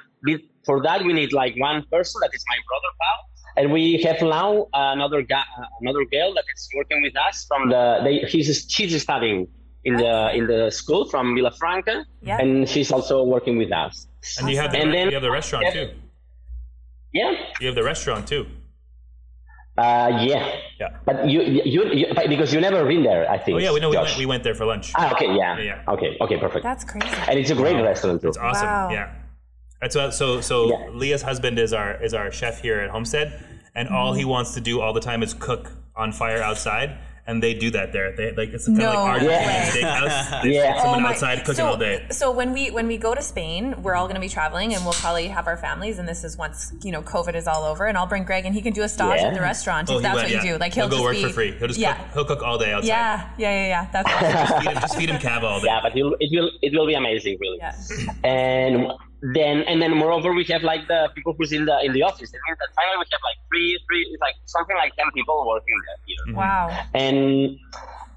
for 0.65 0.81
that 0.83 1.03
we 1.03 1.13
need 1.13 1.33
like 1.33 1.55
one 1.57 1.83
person. 1.91 2.19
That 2.21 2.31
is 2.33 2.43
my 2.49 2.57
brother 2.67 2.91
Pau 2.99 3.17
and 3.57 3.71
we 3.71 4.01
have 4.03 4.21
now 4.21 4.67
another 4.73 5.21
guy, 5.21 5.43
another 5.81 6.05
girl 6.05 6.33
that 6.33 6.43
is 6.55 6.69
working 6.75 7.01
with 7.01 7.13
us 7.17 7.45
from 7.47 7.69
the. 7.69 7.99
They, 8.03 8.19
he's 8.19 8.65
she's 8.69 9.01
studying 9.01 9.47
in 9.83 9.95
the 9.97 10.35
in 10.35 10.47
the 10.47 10.69
school 10.71 11.05
from 11.09 11.35
Villafranca, 11.35 12.05
Yeah. 12.21 12.37
and 12.41 12.67
she's 12.69 12.91
also 12.91 13.23
working 13.23 13.57
with 13.57 13.71
us. 13.71 14.07
And 14.39 14.49
you 14.49 14.57
have 14.57 14.71
the, 14.71 14.79
And 14.79 14.93
then- 14.93 15.07
you 15.09 15.13
have 15.15 15.23
the 15.23 15.31
restaurant 15.31 15.65
Yeah. 15.65 15.73
too. 15.73 15.87
Yeah, 17.13 17.31
You 17.59 17.67
have 17.67 17.75
the 17.75 17.83
restaurant 17.83 18.27
too. 18.27 18.45
uh, 19.77 20.09
yeah, 20.21 20.51
Yeah. 20.79 20.89
but 21.05 21.27
you, 21.27 21.41
you 21.41 21.81
you 21.99 22.05
but 22.13 22.29
because 22.29 22.53
you 22.53 22.59
never 22.61 22.85
been 22.85 23.03
there, 23.03 23.29
I 23.29 23.37
think. 23.37 23.55
Oh 23.55 23.59
yeah, 23.59 23.71
we 23.71 23.79
know 23.79 23.89
we 23.89 23.97
went, 23.97 24.17
we 24.17 24.25
went 24.25 24.43
there 24.43 24.53
for 24.55 24.65
lunch. 24.65 24.91
Ah, 24.95 25.11
okay, 25.13 25.27
yeah. 25.35 25.57
Yeah, 25.57 25.63
yeah. 25.63 25.93
okay, 25.93 26.17
okay, 26.21 26.37
perfect. 26.37 26.63
That's 26.63 26.83
crazy. 26.83 27.07
and 27.29 27.39
it's 27.39 27.49
a 27.49 27.55
great 27.55 27.75
restaurant 27.81 28.21
too. 28.21 28.27
It's 28.29 28.37
awesome. 28.37 28.67
Wow. 28.67 28.89
Yeah. 28.91 29.11
That's 29.81 29.95
what, 29.95 30.13
so 30.13 30.41
so 30.41 30.69
Yeah. 30.69 30.89
Leah's 30.93 31.23
husband 31.23 31.57
is 31.57 31.73
our 31.73 31.91
is 32.03 32.13
our 32.13 32.31
chef 32.31 32.61
here 32.61 32.79
at 32.81 32.89
Homestead, 32.91 33.27
and 33.73 33.89
all 33.89 34.11
Mm-hmm. 34.11 34.19
he 34.19 34.25
wants 34.25 34.53
to 34.53 34.61
do 34.61 34.79
all 34.81 34.93
the 34.93 35.01
time 35.09 35.23
is 35.23 35.33
cook 35.33 35.71
on 35.95 36.11
fire 36.11 36.41
outside, 36.49 36.89
and 37.27 37.41
they 37.41 37.53
do 37.53 37.69
that 37.71 37.93
there. 37.93 38.15
They 38.15 38.31
like 38.33 38.49
it's 38.49 38.65
kind 38.67 38.81
of 38.81 38.85
like 38.85 38.97
Argentine 38.97 39.37
way. 39.37 39.69
steakhouse. 39.71 40.41
There's 40.43 40.55
Yeah. 40.55 40.81
someone 40.81 41.03
Oh 41.05 41.07
outside 41.09 41.39
cooking 41.39 41.55
so, 41.55 41.67
all 41.67 41.77
day. 41.77 42.05
So 42.11 42.31
when 42.31 42.51
we 42.53 42.71
when 42.71 42.87
we 42.87 42.97
go 42.97 43.13
to 43.13 43.21
Spain, 43.21 43.81
we're 43.83 43.95
all 43.95 44.05
going 44.05 44.15
to 44.15 44.21
be 44.21 44.29
traveling, 44.29 44.73
and 44.73 44.83
we'll 44.83 44.93
probably 44.93 45.27
have 45.27 45.47
our 45.47 45.57
families. 45.57 45.99
And 45.99 46.07
this 46.07 46.23
is 46.23 46.37
once 46.37 46.73
you 46.83 46.91
know 46.91 47.01
COVID 47.01 47.35
is 47.35 47.47
all 47.47 47.63
over, 47.63 47.85
and 47.85 47.97
I'll 47.97 48.07
bring 48.07 48.23
Greg, 48.23 48.45
and 48.45 48.53
he 48.55 48.61
can 48.61 48.73
do 48.73 48.83
a 48.83 48.89
stage 48.89 49.19
Yeah. 49.21 49.27
at 49.27 49.33
the 49.33 49.41
restaurant 49.41 49.89
Oh, 49.89 49.97
if 49.97 50.01
that's 50.03 50.15
went, 50.15 50.33
what 50.33 50.43
you 50.43 50.51
do. 50.53 50.57
Like 50.57 50.73
he'll, 50.73 50.87
go 50.89 50.95
just 50.97 51.03
work 51.03 51.13
be, 51.15 51.23
for 51.23 51.29
free. 51.29 51.51
He'll 51.57 51.67
just 51.67 51.79
yeah, 51.79 51.95
cook, 51.97 52.13
he'll 52.13 52.25
cook 52.25 52.43
all 52.43 52.57
day 52.57 52.73
outside. 52.73 52.87
yeah, 52.87 53.29
yeah, 53.37 53.51
yeah, 53.51 53.67
yeah. 53.67 53.87
That's 53.91 54.09
awesome. 54.11 54.61
Feed 54.61 54.71
him, 54.71 54.81
just 54.81 54.95
feed 54.97 55.09
him 55.09 55.19
cava 55.21 55.45
all 55.47 55.59
day. 55.59 55.67
Yeah, 55.67 55.79
but 55.83 55.95
it'll, 55.95 56.15
it 56.19 56.29
will 56.31 56.51
it 56.61 56.73
will 56.73 56.87
be 56.87 56.93
amazing, 56.95 57.37
really. 57.39 57.57
yeah. 57.59 57.75
and 58.23 58.87
then 59.21 59.61
and 59.63 59.81
then 59.81 59.95
moreover 59.95 60.33
we 60.33 60.43
have 60.45 60.63
like 60.63 60.87
the 60.87 61.09
people 61.13 61.35
who's 61.37 61.51
in 61.51 61.65
the 61.65 61.79
in 61.85 61.93
the 61.93 62.01
office. 62.01 62.33
It 62.33 62.39
means 62.47 62.57
that 62.59 62.69
finally 62.75 62.97
we 62.97 63.05
have 63.11 63.21
like 63.23 63.37
three 63.49 63.79
three 63.87 64.01
it's 64.11 64.21
like 64.21 64.35
something 64.45 64.75
like 64.75 64.95
ten 64.95 65.11
people 65.13 65.45
working 65.47 65.75
there 65.85 65.97
here. 66.05 66.35
Wow. 66.35 66.85
And 66.93 67.57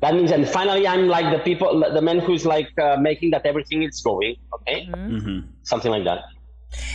that 0.01 0.15
means 0.15 0.31
and 0.31 0.49
finally 0.49 0.87
I'm 0.89 1.09
like 1.09 1.31
the 1.31 1.43
people 1.43 1.85
the 1.93 2.01
man 2.01 2.21
who's 2.21 2.47
like 2.47 2.71
uh, 2.79 2.97
making 2.97 3.31
that 3.33 3.45
everything 3.45 3.83
is 3.83 4.01
going, 4.01 4.37
okay? 4.55 4.87
Mm-hmm. 4.87 5.17
Mm-hmm. 5.17 5.39
Something 5.63 5.91
like 5.91 6.05
that. 6.05 6.21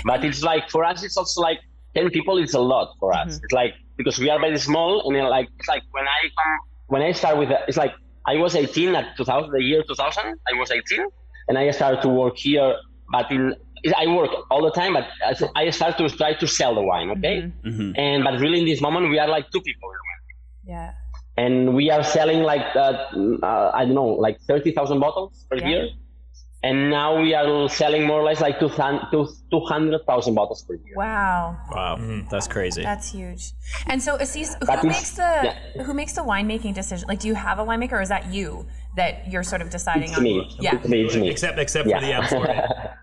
But 0.06 0.26
it's 0.26 0.42
like 0.42 0.70
for 0.70 0.84
us 0.84 1.04
it's 1.04 1.16
also 1.16 1.42
like 1.42 1.60
ten 1.96 2.10
people 2.10 2.38
is 2.40 2.56
a 2.56 2.60
lot 2.60 2.96
for 3.00 3.14
us. 3.14 3.36
Mm-hmm. 3.36 3.44
It's 3.44 3.54
like 3.54 3.76
because 3.96 4.18
we 4.18 4.30
are 4.32 4.40
very 4.40 4.58
small 4.58 5.06
and 5.06 5.16
then 5.16 5.30
like 5.30 5.50
it's 5.60 5.68
like 5.68 5.84
when 5.92 6.06
I 6.06 6.22
come 6.38 6.60
when 6.88 7.02
I 7.04 7.12
start 7.12 7.38
with 7.38 7.50
the, 7.50 7.60
it's 7.68 7.78
like 7.78 7.94
I 8.26 8.38
was 8.38 8.56
18 8.56 8.96
at 8.96 9.16
2000 9.18 9.52
the 9.52 9.62
year 9.62 9.84
2000 9.84 10.24
I 10.24 10.60
was 10.60 10.72
18 10.72 11.06
and 11.48 11.58
I 11.58 11.70
started 11.72 12.02
to 12.02 12.10
work 12.10 12.38
here 12.38 12.76
but 13.12 13.32
in 13.32 13.56
I 13.98 14.06
work 14.08 14.32
all 14.52 14.62
the 14.64 14.72
time 14.72 14.94
but 14.94 15.06
I 15.56 15.70
start 15.70 15.98
to 16.00 16.10
try 16.10 16.34
to 16.34 16.48
sell 16.48 16.74
the 16.76 16.82
wine 16.82 17.10
okay 17.16 17.38
and 18.04 18.24
but 18.24 18.34
really 18.40 18.60
in 18.60 18.66
this 18.66 18.82
moment 18.82 19.10
we 19.10 19.18
are 19.20 19.28
like 19.38 19.46
two 19.52 19.62
people 19.62 19.90
Yeah. 20.66 20.92
and 21.38 21.74
we 21.80 21.86
are 21.96 22.04
selling 22.04 22.42
like 22.44 22.66
uh, 22.76 22.94
uh, 23.50 23.72
I 23.80 23.86
don't 23.86 23.96
know 23.96 24.12
like 24.28 24.38
30,000 24.42 25.00
bottles 25.00 25.46
per 25.50 25.58
Yeah. 25.58 25.68
year 25.72 25.84
and 26.62 26.90
now 26.90 27.10
we 27.24 27.34
are 27.34 27.70
selling 27.70 28.04
more 28.06 28.20
or 28.22 28.26
less 28.30 28.42
like 28.42 28.60
200,000 28.60 30.36
bottles 30.36 30.64
per 30.64 30.74
year 30.76 30.94
Wow. 30.96 31.58
Wow, 31.72 31.96
that's 32.30 32.48
crazy. 32.48 32.84
That's 32.84 33.12
huge. 33.14 33.54
And 33.88 34.02
so, 34.04 34.18
Assis, 34.20 34.56
who 34.60 34.66
That 34.66 34.80
is- 34.80 34.84
makes 34.86 35.12
the 35.12 35.22
yeah. 35.76 35.84
who 35.84 35.94
makes 35.94 36.14
the 36.14 36.22
winemaking 36.22 36.74
decision? 36.76 37.08
Like, 37.08 37.20
do 37.20 37.28
you 37.28 37.36
have 37.36 37.60
a 37.60 37.66
winemaker, 37.66 37.94
or 37.94 38.02
is 38.02 38.10
that 38.10 38.26
you 38.34 38.68
that 38.98 39.32
you're 39.32 39.44
sort 39.44 39.62
of 39.62 39.70
deciding 39.70 40.10
it's 40.10 40.18
on? 40.18 40.24
me 40.24 40.34
Yeah. 40.60 40.76
it's 40.76 40.88
me 40.88 41.06
it's 41.06 41.16
me 41.16 41.30
Except 41.30 41.58
except 41.60 41.88
Yeah. 41.88 42.00
for 42.00 42.06
the 42.06 42.12
M4A. 42.48 42.94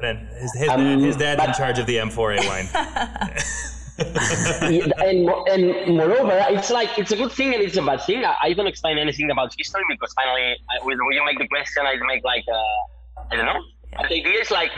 Then 0.00 0.28
his 0.40 0.54
his, 0.54 0.68
Um, 0.68 0.80
dad, 0.80 0.98
his 1.00 1.16
dad's 1.16 1.44
in 1.44 1.52
charge 1.54 1.78
of 1.78 1.86
the 1.86 1.96
M4A 1.96 2.46
wine. 2.48 2.68
and 4.00 5.28
and 5.52 5.96
moreover, 5.96 6.42
it's 6.48 6.70
like 6.70 6.98
it's 6.98 7.12
a 7.12 7.16
good 7.16 7.32
thing 7.32 7.52
and 7.54 7.62
it's 7.62 7.76
a 7.76 7.82
bad 7.82 8.00
thing. 8.02 8.24
I, 8.24 8.34
I 8.42 8.52
don't 8.54 8.66
explain 8.66 8.96
anything 8.96 9.30
about 9.30 9.52
history 9.56 9.82
because 9.90 10.12
finally, 10.14 10.56
I, 10.70 10.84
when 10.84 10.96
you 11.12 11.24
make 11.24 11.38
the 11.38 11.48
question, 11.48 11.84
I 11.84 11.96
make 12.06 12.24
like 12.24 12.44
uh, 12.48 13.30
I 13.30 13.36
don't 13.36 13.44
know. 13.44 13.60
But 13.96 14.08
the 14.08 14.20
idea 14.20 14.40
is 14.40 14.50
like 14.50 14.70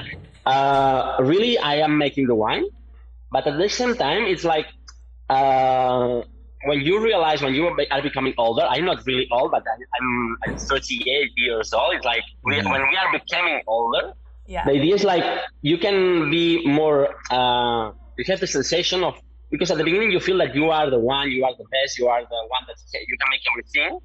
uh, 0.44 1.18
really, 1.20 1.56
I 1.58 1.76
am 1.76 1.98
making 1.98 2.26
the 2.26 2.34
wine, 2.34 2.64
but 3.30 3.46
at 3.46 3.58
the 3.58 3.68
same 3.68 3.94
time, 3.94 4.24
it's 4.24 4.42
like 4.42 4.66
uh, 5.30 6.22
when 6.64 6.80
you 6.80 7.00
realize 7.02 7.42
when 7.42 7.54
you 7.54 7.68
are, 7.68 8.02
becoming 8.02 8.34
older. 8.38 8.66
I'm 8.68 8.84
not 8.84 9.06
really 9.06 9.28
old, 9.30 9.52
but 9.52 9.62
I, 9.66 9.74
I'm 10.00 10.36
I'm 10.46 10.58
38 10.58 11.30
years 11.36 11.72
old. 11.72 11.94
It's 11.94 12.04
like 12.04 12.24
we, 12.44 12.56
when 12.62 12.82
we 12.88 12.96
are 12.96 13.12
becoming 13.12 13.62
older, 13.68 14.14
Yeah. 14.46 14.64
the 14.64 14.72
idea 14.72 14.94
is 14.94 15.04
like 15.04 15.24
you 15.62 15.78
can 15.78 16.30
be 16.30 16.66
more 16.66 17.14
uh, 17.30 17.92
you 18.18 18.24
have 18.28 18.40
the 18.40 18.46
sensation 18.46 19.04
of 19.04 19.14
because 19.50 19.70
at 19.70 19.78
the 19.78 19.84
beginning 19.84 20.10
you 20.10 20.20
feel 20.20 20.36
like 20.36 20.54
you 20.54 20.70
are 20.70 20.90
the 20.90 20.98
one 20.98 21.30
you 21.30 21.44
are 21.44 21.54
the 21.62 21.68
best 21.76 21.98
you 21.98 22.08
are 22.08 22.22
the 22.34 22.40
one 22.56 22.62
that 22.68 22.76
you 23.10 23.16
can 23.20 23.28
make 23.34 23.44
everything 23.52 23.98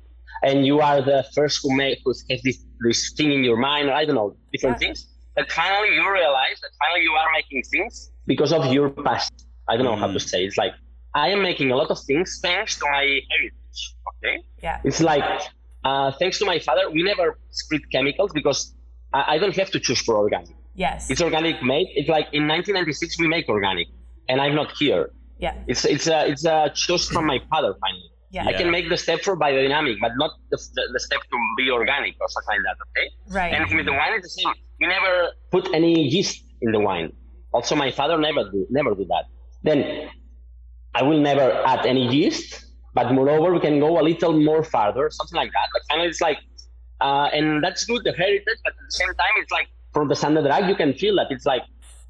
and 0.43 0.65
you 0.65 0.79
are 0.81 1.01
the 1.01 1.25
first 1.35 1.59
who 1.63 1.75
make 1.75 1.99
who 2.05 2.13
has 2.29 2.41
this 2.43 2.57
this 2.85 3.13
thing 3.17 3.31
in 3.37 3.43
your 3.43 3.57
mind 3.57 3.89
or 3.89 3.93
i 3.93 4.05
don't 4.05 4.15
know 4.21 4.35
different 4.53 4.75
Yeah. 4.79 4.87
things 4.87 4.99
but 5.35 5.51
finally 5.51 5.89
you 5.95 6.05
realize 6.21 6.57
that 6.63 6.71
finally 6.81 7.03
you 7.09 7.13
are 7.21 7.29
making 7.39 7.61
things 7.73 8.11
because 8.25 8.51
of 8.53 8.63
your 8.77 8.89
past 9.07 9.33
i 9.69 9.75
don't 9.75 9.85
know 9.85 9.95
how 10.03 10.11
to 10.17 10.19
say 10.19 10.39
it's 10.45 10.57
like 10.57 10.73
i 11.15 11.27
am 11.29 11.41
making 11.41 11.71
a 11.71 11.75
lot 11.81 11.89
of 11.95 11.99
things 12.09 12.39
thanks 12.41 12.77
to 12.79 12.85
my 12.97 13.05
heritage 13.31 13.81
okay 14.11 14.35
Yeah. 14.61 14.79
it's 14.83 15.01
like 15.01 15.27
uh, 15.83 16.11
thanks 16.19 16.37
to 16.39 16.45
my 16.45 16.59
father 16.59 16.83
we 16.91 17.01
never 17.03 17.39
split 17.51 17.81
chemicals 17.93 18.31
because 18.39 18.59
I, 19.13 19.35
I 19.35 19.37
don't 19.37 19.55
have 19.55 19.71
to 19.71 19.79
choose 19.79 20.01
for 20.01 20.17
organic 20.17 20.55
Yes. 20.77 21.09
it's 21.09 21.21
organic 21.21 21.63
made. 21.63 21.87
It's 21.95 22.07
like 22.07 22.27
in 22.33 22.47
1996 22.47 23.17
we 23.19 23.27
make 23.27 23.49
organic, 23.49 23.87
and 24.29 24.39
I'm 24.39 24.53
not 24.53 24.71
here. 24.77 25.09
Yeah. 25.39 25.55
It's 25.67 25.85
it's 25.85 26.07
a 26.07 26.27
it's 26.31 26.45
a 26.45 26.71
choice 26.73 27.07
from 27.09 27.25
my 27.25 27.39
father 27.49 27.73
finally. 27.81 28.11
Yeah. 28.29 28.45
I 28.45 28.53
can 28.53 28.69
make 28.69 28.87
the 28.89 28.97
step 28.97 29.21
for 29.21 29.35
biodynamic, 29.35 29.95
but 30.01 30.11
not 30.17 30.31
the, 30.51 30.57
the, 30.75 30.83
the 30.93 30.99
step 30.99 31.21
to 31.21 31.37
be 31.57 31.71
organic 31.71 32.13
or 32.21 32.27
something 32.29 32.57
like 32.57 32.65
that. 32.67 32.77
Okay. 32.85 33.07
Right. 33.39 33.53
And 33.53 33.75
with 33.75 33.85
the 33.87 33.93
wine, 33.93 34.13
it's 34.17 34.35
the 34.35 34.41
same. 34.41 34.53
We 34.79 34.85
never 34.87 35.31
put 35.49 35.73
any 35.73 35.93
yeast 36.15 36.43
in 36.61 36.71
the 36.71 36.79
wine. 36.79 37.11
Also, 37.53 37.75
my 37.75 37.89
father 37.89 38.17
never 38.19 38.43
do 38.51 38.67
never 38.69 38.93
do 38.93 39.05
that. 39.05 39.25
Then 39.63 40.09
I 40.93 41.01
will 41.01 41.19
never 41.19 41.47
add 41.65 41.85
any 41.87 42.07
yeast, 42.07 42.65
but 42.93 43.11
moreover, 43.13 43.51
we 43.53 43.59
can 43.59 43.79
go 43.79 43.99
a 43.99 44.03
little 44.03 44.39
more 44.39 44.63
farther, 44.63 45.09
something 45.09 45.37
like 45.37 45.51
that. 45.57 45.67
But 45.73 45.81
finally, 45.89 46.09
it's 46.09 46.21
like, 46.21 46.37
uh, 47.01 47.29
and 47.33 47.63
that's 47.63 47.85
good, 47.85 48.03
the 48.03 48.13
heritage, 48.13 48.59
but 48.63 48.73
at 48.73 48.79
the 48.89 48.91
same 49.01 49.07
time, 49.09 49.33
it's 49.37 49.51
like 49.51 49.67
from 49.93 50.07
the 50.07 50.15
Sang 50.15 50.33
de 50.35 50.41
Drac, 50.41 50.67
you 50.69 50.75
can 50.75 50.93
feel 50.93 51.15
that 51.15 51.27
it's 51.29 51.45
like, 51.45 51.63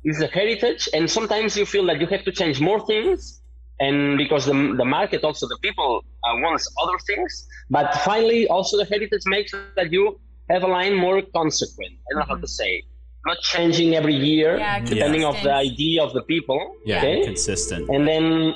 it's 0.03 0.19
the 0.19 0.27
heritage, 0.27 0.87
and 0.93 1.09
sometimes 1.09 1.57
you 1.57 1.65
feel 1.65 1.85
that 1.87 1.99
you 2.01 2.07
have 2.07 2.23
to 2.25 2.31
change 2.31 2.59
more 2.61 2.85
things, 2.85 3.41
and 3.79 4.17
because 4.17 4.45
the, 4.45 4.53
the 4.77 4.85
market, 4.85 5.23
also 5.23 5.47
the 5.47 5.57
people 5.61 6.03
uh, 6.23 6.33
wants 6.43 6.67
other 6.83 6.97
things, 7.05 7.47
but 7.69 7.93
finally, 8.09 8.47
also 8.47 8.77
the 8.77 8.85
heritage 8.85 9.21
makes 9.25 9.51
that 9.75 9.91
you 9.91 10.19
have 10.49 10.63
a 10.63 10.67
line 10.67 10.95
more 10.95 11.21
consequent. 11.35 11.91
I 11.93 12.13
don't 12.13 12.19
know 12.27 12.35
how 12.35 12.39
to 12.41 12.47
say. 12.47 12.83
Not 13.25 13.37
changing 13.41 13.95
every 13.95 14.15
year, 14.15 14.57
Yeah, 14.57 14.79
depending 14.79 15.25
of 15.25 15.35
the 15.43 15.53
idea 15.53 16.01
of 16.01 16.13
the 16.13 16.21
people. 16.21 16.59
yeah, 16.85 16.99
Okay? 16.99 17.25
consistent. 17.25 17.89
and 17.89 18.07
then 18.07 18.55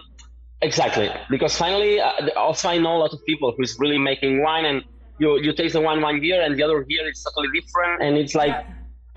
exactly 0.61 1.09
because 1.29 1.57
finally 1.57 1.99
uh, 1.99 2.11
also 2.37 2.69
i 2.69 2.77
know 2.77 2.95
a 2.97 3.01
lot 3.05 3.11
of 3.13 3.19
people 3.25 3.51
who's 3.57 3.75
really 3.79 3.97
making 3.97 4.43
wine 4.43 4.65
and 4.65 4.83
you 5.21 5.29
you 5.45 5.51
taste 5.59 5.73
the 5.77 5.81
wine 5.87 6.01
one 6.09 6.17
year 6.27 6.39
and 6.45 6.51
the 6.57 6.63
other 6.67 6.79
year 6.93 7.03
it's 7.09 7.23
totally 7.25 7.49
different 7.59 7.95
and 8.03 8.11
it's 8.21 8.35
like 8.43 8.55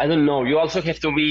i 0.03 0.05
don't 0.11 0.27
know 0.31 0.41
you 0.51 0.57
also 0.63 0.81
have 0.89 1.01
to 1.07 1.11
be 1.21 1.29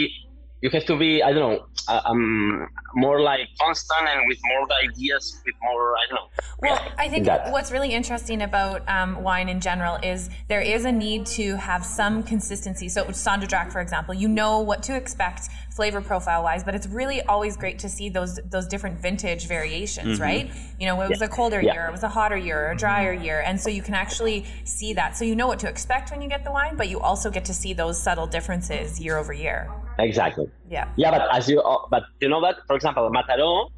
you 0.63 0.69
have 0.75 0.85
to 0.91 0.95
be 1.03 1.11
i 1.27 1.29
don't 1.33 1.43
know 1.47 1.59
uh, 1.93 2.09
um 2.09 2.67
more 2.95 3.19
like 3.29 3.45
constant 3.61 4.05
and 4.13 4.21
with 4.29 4.39
more 4.51 4.65
ideas 4.85 5.23
with 5.45 5.55
more 5.67 5.85
i 6.01 6.03
don't 6.09 6.19
know 6.21 6.29
Well, 6.63 6.79
I 6.97 7.09
think 7.09 7.25
that. 7.25 7.51
what's 7.51 7.71
really 7.75 7.93
interesting 7.99 8.41
about 8.41 8.79
um, 8.87 9.21
wine 9.21 9.49
in 9.49 9.59
general 9.59 9.95
is 10.13 10.29
there 10.47 10.61
is 10.61 10.85
a 10.85 10.93
need 11.05 11.21
to 11.39 11.45
have 11.69 11.83
some 11.99 12.23
consistency. 12.23 12.87
So, 12.95 12.99
Sang 13.11 13.39
de 13.41 13.47
Drac, 13.47 13.67
for 13.75 13.81
example, 13.81 14.13
you 14.23 14.29
know 14.39 14.53
what 14.69 14.79
to 14.83 14.95
expect 14.95 15.41
flavor 15.75 16.01
profile 16.01 16.43
wise, 16.43 16.63
but 16.63 16.75
it's 16.75 16.87
really 16.87 17.21
always 17.23 17.57
great 17.57 17.79
to 17.79 17.89
see 17.89 18.07
those 18.09 18.35
those 18.55 18.67
different 18.67 18.99
vintage 18.99 19.47
variations, 19.47 20.19
right? 20.19 20.51
You 20.79 20.85
know, 20.87 21.01
it 21.01 21.09
was 21.09 21.21
a 21.21 21.27
colder 21.27 21.61
Yeah. 21.61 21.73
year, 21.73 21.85
it 21.87 21.91
was 21.91 22.03
a 22.03 22.09
hotter 22.17 22.37
year, 22.37 22.67
or 22.67 22.71
a 22.71 22.77
drier 22.77 23.13
year, 23.13 23.39
and 23.47 23.59
so 23.59 23.69
you 23.69 23.81
can 23.81 23.95
actually 23.95 24.45
see 24.65 24.93
that. 24.93 25.17
So 25.17 25.25
you 25.25 25.35
know 25.35 25.47
what 25.47 25.59
to 25.59 25.69
expect 25.69 26.11
when 26.11 26.21
you 26.21 26.29
get 26.29 26.43
the 26.43 26.51
wine, 26.51 26.75
but 26.75 26.87
you 26.89 26.99
also 26.99 27.31
get 27.31 27.45
to 27.45 27.53
see 27.53 27.73
those 27.73 28.01
subtle 28.01 28.27
differences 28.27 28.99
year 28.99 29.17
over 29.17 29.33
year. 29.33 29.69
Exactly. 29.99 30.47
Yeah. 30.69 30.87
Yeah, 30.95 31.11
but 31.11 31.23
as 31.35 31.49
you, 31.49 31.61
uh, 31.61 31.77
but 31.89 32.03
you 32.21 32.29
know 32.29 32.41
that, 32.41 32.55
for 32.67 32.75
example, 32.75 33.09
Mataro, 33.17 33.69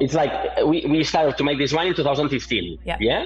it's 0.00 0.14
like 0.14 0.32
we, 0.70 0.84
we 0.86 1.02
started 1.04 1.36
to 1.38 1.44
make 1.44 1.58
this 1.58 1.72
wine 1.72 1.88
in 1.88 1.94
2015. 1.94 2.78
Yeah. 2.84 2.96
Yeah. 3.00 3.24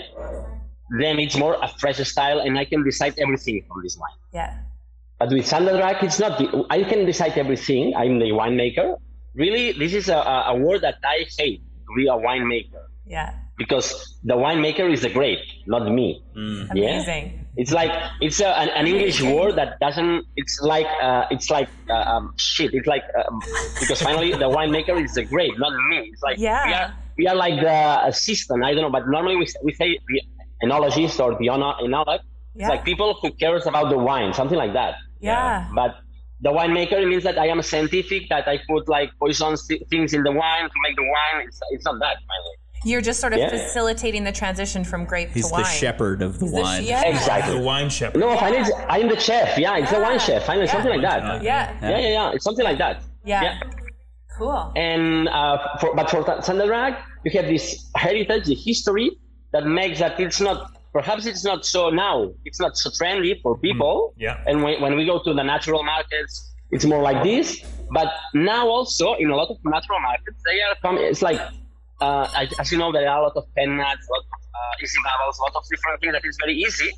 Then 1.00 1.18
it's 1.18 1.36
more 1.36 1.54
a 1.60 1.68
fresh 1.80 1.98
style, 1.98 2.38
and 2.40 2.58
I 2.58 2.64
can 2.64 2.84
decide 2.84 3.14
everything 3.18 3.64
from 3.66 3.82
this 3.82 3.96
wine. 3.98 4.18
Yeah. 4.32 4.58
But 5.18 5.30
with 5.30 5.46
Sandra 5.46 5.96
it's 6.02 6.18
not. 6.18 6.38
The, 6.38 6.64
I 6.70 6.82
can 6.84 7.06
decide 7.06 7.38
everything. 7.38 7.94
I'm 7.96 8.18
the 8.18 8.30
winemaker. 8.32 8.98
Really, 9.34 9.72
this 9.72 9.94
is 9.94 10.08
a, 10.08 10.16
a 10.18 10.36
a 10.52 10.56
word 10.56 10.80
that 10.82 10.96
I 11.04 11.24
hate 11.38 11.62
to 11.86 11.90
be 11.96 12.06
a 12.06 12.16
winemaker 12.26 12.82
Yeah. 13.06 13.34
because 13.58 14.18
the 14.24 14.34
winemaker 14.34 14.86
is 14.92 15.02
the 15.02 15.10
grape, 15.10 15.40
not 15.66 15.90
me. 15.90 16.22
Yeah. 16.34 16.70
Amazing. 16.70 17.40
It's 17.56 17.70
like 17.70 17.92
it's 18.20 18.40
a, 18.40 18.48
an, 18.62 18.68
an 18.70 18.86
English 18.86 19.22
word 19.22 19.54
that 19.56 19.78
doesn't. 19.80 20.26
It's 20.36 20.58
like 20.62 20.88
uh, 21.00 21.26
it's 21.30 21.48
like 21.50 21.68
uh, 21.88 21.94
um, 22.12 22.34
shit. 22.36 22.74
It's 22.74 22.86
like 22.86 23.04
um, 23.20 23.38
because 23.80 24.02
finally 24.02 24.32
the 24.32 24.50
winemaker 24.50 24.96
is 25.02 25.14
the 25.14 25.24
grape, 25.24 25.56
not 25.58 25.72
me. 25.90 25.98
It's 26.12 26.22
like 26.22 26.38
Yeah. 26.38 26.66
we 26.66 26.72
are 26.74 26.88
we 27.18 27.26
are 27.30 27.36
like 27.36 27.56
the 27.62 28.06
assistant. 28.10 28.64
I 28.64 28.74
don't 28.74 28.82
know, 28.82 28.90
but 28.90 29.06
normally 29.08 29.36
we, 29.36 29.46
we 29.62 29.72
say 29.74 29.98
the 30.08 30.20
enologist 30.66 31.20
or 31.24 31.38
the 31.38 31.48
ono- 31.50 31.78
enologue. 31.86 32.20
Yeah. 32.54 32.66
It's 32.66 32.70
like 32.70 32.84
people 32.84 33.18
who 33.20 33.32
cares 33.32 33.66
about 33.66 33.90
the 33.90 33.98
wine, 33.98 34.32
something 34.34 34.58
like 34.58 34.72
that. 34.74 34.94
yeah. 35.20 35.68
But 35.74 35.96
the 36.40 36.50
winemaker 36.50 37.06
means 37.08 37.24
that 37.24 37.38
I 37.38 37.46
am 37.48 37.62
scientific, 37.62 38.28
that 38.28 38.46
I 38.46 38.58
put 38.68 38.88
like 38.88 39.10
poison 39.18 39.56
th- 39.68 39.82
things 39.90 40.12
in 40.14 40.22
the 40.22 40.32
wine 40.32 40.64
to 40.64 40.74
make 40.86 40.94
the 40.96 41.02
wine. 41.02 41.46
It's, 41.46 41.58
it's 41.70 41.84
not 41.84 41.98
that, 42.00 42.16
finally. 42.28 42.56
You're 42.84 43.00
just 43.00 43.18
sort 43.18 43.32
of 43.32 43.38
Yeah. 43.38 43.48
facilitating 43.48 44.24
the 44.24 44.32
transition 44.32 44.84
from 44.84 45.06
grape 45.06 45.30
He's 45.30 45.46
to 45.48 45.52
wine. 45.52 45.64
He's 45.64 45.72
the 45.72 45.78
shepherd 45.78 46.20
of 46.22 46.38
the 46.38 46.44
He's 46.46 46.54
the- 46.54 46.60
wine. 46.60 46.84
yeah. 46.84 47.02
Exactly. 47.06 47.54
The 47.58 47.64
wine 47.64 47.88
shepherd. 47.88 48.18
No, 48.20 48.36
finally, 48.36 48.60
it's, 48.62 48.70
I'm 48.88 49.08
the 49.08 49.18
chef. 49.18 49.56
Yeah, 49.58 49.78
it's 49.78 49.90
the 49.90 50.00
wine 50.00 50.18
chef. 50.18 50.44
Finally, 50.44 50.66
Yeah. 50.66 50.72
something 50.72 50.92
like 50.92 51.02
that. 51.02 51.42
Yeah. 51.42 51.72
Yeah, 51.80 51.88
yeah, 51.98 52.08
yeah. 52.08 52.32
It's 52.34 52.44
something 52.44 52.64
like 52.64 52.78
that. 52.78 53.02
Yeah. 53.24 53.58
Cool. 54.36 54.72
And 54.76 55.28
uh, 55.28 55.58
for, 55.80 55.94
but 55.94 56.10
for 56.10 56.24
Sang 56.42 56.58
de 56.58 56.66
Drac, 56.66 57.00
you 57.24 57.30
have 57.40 57.48
this 57.48 57.90
heritage, 57.96 58.44
the 58.46 58.54
history 58.54 59.12
that 59.52 59.64
makes 59.66 59.98
that 60.00 60.18
it's 60.20 60.40
not. 60.40 60.72
Perhaps 60.94 61.26
it's 61.26 61.44
not 61.50 61.60
so 61.74 61.90
now. 61.90 62.16
It's 62.48 62.60
not 62.64 62.72
so 62.82 62.88
trendy 62.98 63.32
for 63.42 63.52
people. 63.58 64.14
Yeah. 64.16 64.42
And 64.48 64.62
when, 64.64 64.80
when 64.84 64.94
we 64.98 65.04
go 65.12 65.16
to 65.26 65.30
the 65.34 65.42
natural 65.54 65.82
markets, 65.82 66.32
it's 66.70 66.84
more 66.92 67.02
like 67.02 67.20
this. 67.30 67.46
But 67.98 68.08
now 68.32 68.64
also 68.68 69.06
in 69.22 69.28
a 69.30 69.36
lot 69.40 69.48
of 69.54 69.58
natural 69.64 70.00
markets, 70.00 70.38
they 70.48 70.58
are 70.66 70.76
coming. 70.82 71.04
It's 71.12 71.20
like, 71.30 71.40
uh, 72.00 72.26
I- 72.40 72.48
as 72.60 72.70
you 72.72 72.78
know, 72.78 72.90
there 72.92 73.08
are 73.10 73.18
a 73.20 73.24
lot 73.28 73.36
of 73.40 73.44
pét-nats, 73.58 74.04
a 74.08 74.12
lot 74.16 74.24
of 74.36 74.40
uh, 74.60 74.82
easy 74.82 74.98
bubbles, 75.08 75.36
a 75.38 75.42
lot 75.46 75.54
of 75.56 75.64
different 75.72 76.00
things 76.00 76.12
that 76.16 76.24
is 76.24 76.36
very 76.40 76.56
easy. 76.66 76.90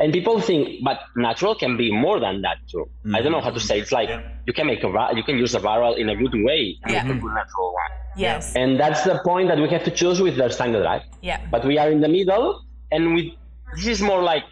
And 0.00 0.12
people 0.12 0.40
think, 0.40 0.82
but 0.88 0.98
natural 1.14 1.54
can 1.54 1.76
be 1.76 1.92
more 1.92 2.18
than 2.18 2.42
that 2.42 2.56
too. 2.70 2.84
I 3.16 3.22
don't 3.22 3.30
know 3.30 3.40
how 3.40 3.50
to 3.58 3.60
say. 3.60 3.78
It's 3.78 3.92
like 3.92 4.08
Yeah. 4.08 4.22
you 4.48 4.52
can 4.52 4.66
make 4.66 4.82
a 4.82 4.90
you 5.14 5.22
can 5.22 5.36
use 5.38 5.54
a 5.54 5.60
barrel 5.60 5.94
in 6.02 6.08
a 6.08 6.16
good 6.22 6.34
way. 6.48 6.62
and 6.82 6.92
Yeah. 6.92 7.04
make 7.04 7.18
a 7.18 7.20
good 7.20 7.34
natural 7.42 7.68
wine. 7.76 7.94
Yes. 8.16 8.56
And 8.56 8.70
that's 8.82 9.02
the 9.04 9.16
point 9.30 9.46
that 9.50 9.58
we 9.64 9.68
have 9.74 9.84
to 9.84 9.92
choose 10.00 10.18
with 10.20 10.36
the 10.40 10.48
Sang 10.58 10.72
de 10.72 10.80
Drac. 10.82 11.02
Yeah. 11.30 11.38
But 11.54 11.62
we 11.64 11.78
are 11.82 11.88
in 11.94 12.00
the 12.00 12.08
middle, 12.18 12.46
and 12.90 13.14
we 13.14 13.38
this 13.76 13.86
is 13.86 14.00
more 14.02 14.22
like 14.22 14.44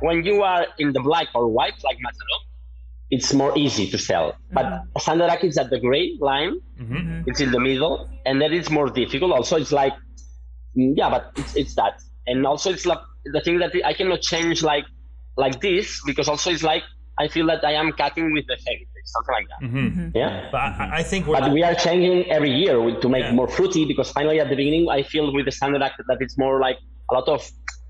when 0.00 0.24
you 0.24 0.42
are 0.42 0.66
in 0.78 0.92
the 0.92 1.00
black 1.00 1.28
or 1.34 1.48
white, 1.48 1.74
like 1.84 1.96
Mataro, 2.06 2.36
it's 3.10 3.32
more 3.32 3.56
easy 3.56 3.86
to 3.90 3.98
sell. 3.98 4.34
But 4.52 4.66
Sang 4.98 5.18
de 5.18 5.26
Drac 5.26 5.42
is 5.44 5.56
at 5.58 5.70
the 5.70 5.80
gray 5.86 6.16
line, 6.20 6.54
Mhm. 6.80 7.24
it's 7.28 7.40
in 7.40 7.50
the 7.56 7.60
middle, 7.68 8.08
and 8.26 8.40
then 8.40 8.52
it's 8.52 8.70
more 8.78 8.88
difficult. 8.90 9.30
Also, 9.32 9.56
it's 9.56 9.72
like, 9.72 9.94
mm, 10.76 10.92
yeah, 11.00 11.08
but 11.14 11.32
it's, 11.36 11.54
it's 11.56 11.74
that. 11.76 11.94
And 12.26 12.44
also, 12.46 12.70
it's 12.70 12.86
like 12.86 12.98
the 13.36 13.40
thing 13.40 13.58
that 13.62 13.70
I 13.84 13.92
cannot 13.92 14.20
change 14.32 14.62
like 14.62 14.84
like 15.44 15.60
this 15.60 15.86
because 16.08 16.28
also 16.32 16.50
it's 16.50 16.62
like 16.62 16.82
I 17.18 17.28
feel 17.28 17.46
that 17.52 17.62
I 17.64 17.72
am 17.82 17.92
cutting 17.92 18.26
with 18.36 18.46
the 18.50 18.56
heritage, 18.66 19.06
something 19.14 19.34
like 19.38 19.48
that. 19.52 19.60
Mhm. 19.68 20.12
Yeah. 20.14 20.48
But 20.52 20.60
I, 20.60 20.98
I 21.00 21.02
think 21.02 21.26
we're 21.26 21.40
But 21.40 21.52
we 21.58 21.62
are 21.68 21.74
changing 21.86 22.18
every 22.36 22.50
year 22.62 22.76
to 23.02 23.08
make 23.14 23.24
Yeah. 23.24 23.32
more 23.40 23.48
fruity 23.56 23.84
because 23.90 24.08
finally 24.18 24.38
at 24.44 24.48
the 24.52 24.56
beginning 24.56 24.84
I 24.90 25.02
feel 25.12 25.26
with 25.36 25.44
the 25.48 25.52
standard 25.58 25.82
act 25.82 25.96
that 26.08 26.18
it's 26.24 26.36
more 26.44 26.56
like 26.66 26.78
a 27.10 27.14
lot 27.18 27.26
of 27.36 27.40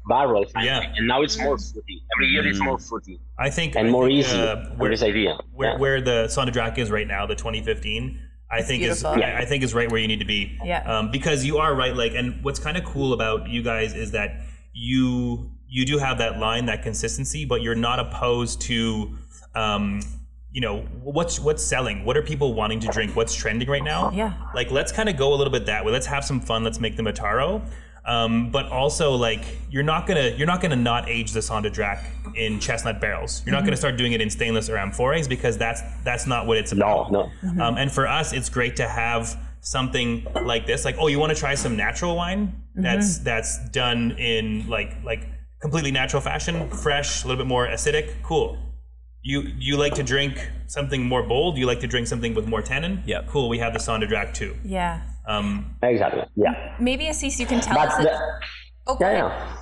barrel 0.09 0.45
finally. 0.53 0.69
Yeah. 0.69 0.93
and 0.97 1.07
now 1.09 1.23
it's 1.23 1.39
more 1.39 1.59
fruity. 1.59 2.03
Every 2.17 2.29
year 2.29 2.47
it's 2.47 2.61
more 2.61 2.79
fruity 2.79 3.21
I 3.39 3.51
think 3.51 3.75
and 3.77 3.89
I 3.89 3.91
more 3.91 4.07
think, 4.07 4.21
easy. 4.27 4.39
Uh, 4.39 4.67
where, 4.77 4.91
this 4.91 5.03
idea. 5.03 5.39
where, 5.53 5.71
Yeah. 5.73 5.79
where 5.79 6.01
the 6.01 6.29
Sang 6.29 6.47
de 6.47 6.53
Drac 6.53 6.79
is 6.79 6.91
right 6.91 7.07
now, 7.07 7.27
the 7.27 7.35
2015, 7.35 8.19
I 8.51 8.63
think 8.63 8.83
beautiful. 8.83 9.13
is 9.15 9.19
Yeah. 9.19 9.37
I, 9.39 9.43
I 9.43 9.45
think 9.45 9.63
is 9.65 9.75
right 9.75 9.91
where 9.91 10.01
you 10.01 10.09
need 10.09 10.21
to 10.21 10.25
be. 10.27 10.59
Yeah. 10.65 10.83
Um, 10.99 11.11
because 11.11 11.45
you 11.45 11.59
are 11.59 11.75
right. 11.75 11.95
Like, 11.97 12.13
and 12.15 12.43
what's 12.45 12.61
kind 12.61 12.77
of 12.77 12.85
cool 12.85 13.13
about 13.13 13.49
you 13.49 13.63
guys 13.63 13.95
is 13.95 14.13
that 14.13 14.41
you 14.73 15.51
you 15.69 15.85
do 15.85 15.99
have 15.99 16.19
that 16.19 16.39
line, 16.39 16.67
that 16.67 16.83
consistency, 16.83 17.45
but 17.45 17.61
you're 17.63 17.75
not 17.75 17.99
opposed 17.99 18.61
to. 18.63 19.17
Um, 19.55 20.01
you 20.53 20.61
know 20.63 20.83
what's 21.03 21.39
what's 21.39 21.63
selling 21.63 22.05
what 22.07 22.17
are 22.17 22.23
people 22.23 22.55
wanting 22.55 22.81
to 22.81 22.87
drink 22.89 23.15
what's 23.15 23.35
trending 23.35 23.69
right 23.69 23.85
now 23.85 24.11
Yeah. 24.11 24.33
like 24.55 24.71
let's 24.71 24.91
kind 24.91 25.07
of 25.11 25.17
go 25.19 25.35
a 25.35 25.37
little 25.37 25.53
bit 25.53 25.67
that 25.67 25.85
way 25.85 25.93
let's 25.93 26.07
have 26.07 26.25
some 26.25 26.41
fun 26.41 26.65
let's 26.65 26.81
make 26.81 26.97
the 26.97 27.03
mataro 27.03 27.69
um, 28.07 28.51
but 28.51 28.67
also 28.71 29.13
like 29.13 29.45
you're 29.71 29.83
not 29.83 30.07
gonna 30.07 30.29
you're 30.37 30.47
not 30.47 30.61
gonna 30.61 30.77
not 30.77 31.09
age 31.09 31.33
the 31.33 31.43
Sang 31.43 31.63
de 31.63 31.71
Drac 31.71 32.05
in 32.35 32.61
chestnut 32.61 33.01
barrels. 33.01 33.43
You're 33.45 33.55
not 33.55 33.65
gonna 33.65 33.77
start 33.77 33.97
doing 33.97 34.13
it 34.13 34.21
in 34.21 34.31
stainless 34.31 34.69
or 34.69 34.79
amphores 34.79 35.27
because 35.27 35.59
that's 35.59 35.83
that's 36.05 36.27
not 36.27 36.47
what 36.47 36.57
it's 36.57 36.73
about. 36.73 37.11
no, 37.11 37.31
no. 37.43 37.65
um, 37.65 37.77
and 37.77 37.91
for 37.91 38.07
us 38.07 38.33
it's 38.33 38.49
great 38.49 38.77
to 38.77 38.89
have 38.89 39.37
something 39.61 40.27
like 40.45 40.67
this. 40.67 40.85
Like 40.85 40.97
oh 40.99 41.09
you 41.09 41.19
want 41.19 41.33
to 41.33 41.39
try 41.39 41.55
some 41.55 41.77
natural 41.77 42.15
wine? 42.17 42.63
That's 42.77 43.19
that's 43.19 43.69
done 43.71 44.13
in 44.13 44.69
like 44.69 45.03
like 45.05 45.27
completely 45.61 45.91
natural 45.91 46.23
fashion 46.23 46.71
fresh 46.71 47.25
a 47.25 47.27
little 47.27 47.43
bit 47.43 47.49
more 47.49 47.67
acidic. 47.67 48.23
Cool. 48.23 48.59
You 49.23 49.51
you 49.59 49.77
like 49.77 49.95
to 49.95 50.05
drink 50.05 50.49
something 50.69 51.03
more 51.05 51.25
bold? 51.25 51.59
You 51.59 51.67
like 51.67 51.81
to 51.81 51.89
drink 51.89 52.07
something 52.07 52.35
with 52.35 52.47
more 52.47 52.63
tannin? 52.63 53.03
Yeah. 53.05 53.23
cool 53.27 53.49
we 53.49 53.59
have 53.59 53.73
the 53.73 53.81
Sang 53.81 54.01
de 54.01 54.07
Drac 54.07 54.33
too. 54.33 54.55
Yeah. 54.65 55.01
Um, 55.27 55.77
Exactly. 55.83 56.23
Yeah. 56.37 56.77
Maybe 56.81 57.09
Assis, 57.09 57.39
you 57.41 57.47
can 57.47 57.61
tell 57.61 57.75
But 57.75 57.89
us. 57.89 57.97
the, 57.99 58.21
oh, 58.87 58.97
go 58.97 59.09
yeah, 59.11 59.13
yeah. 59.29 59.53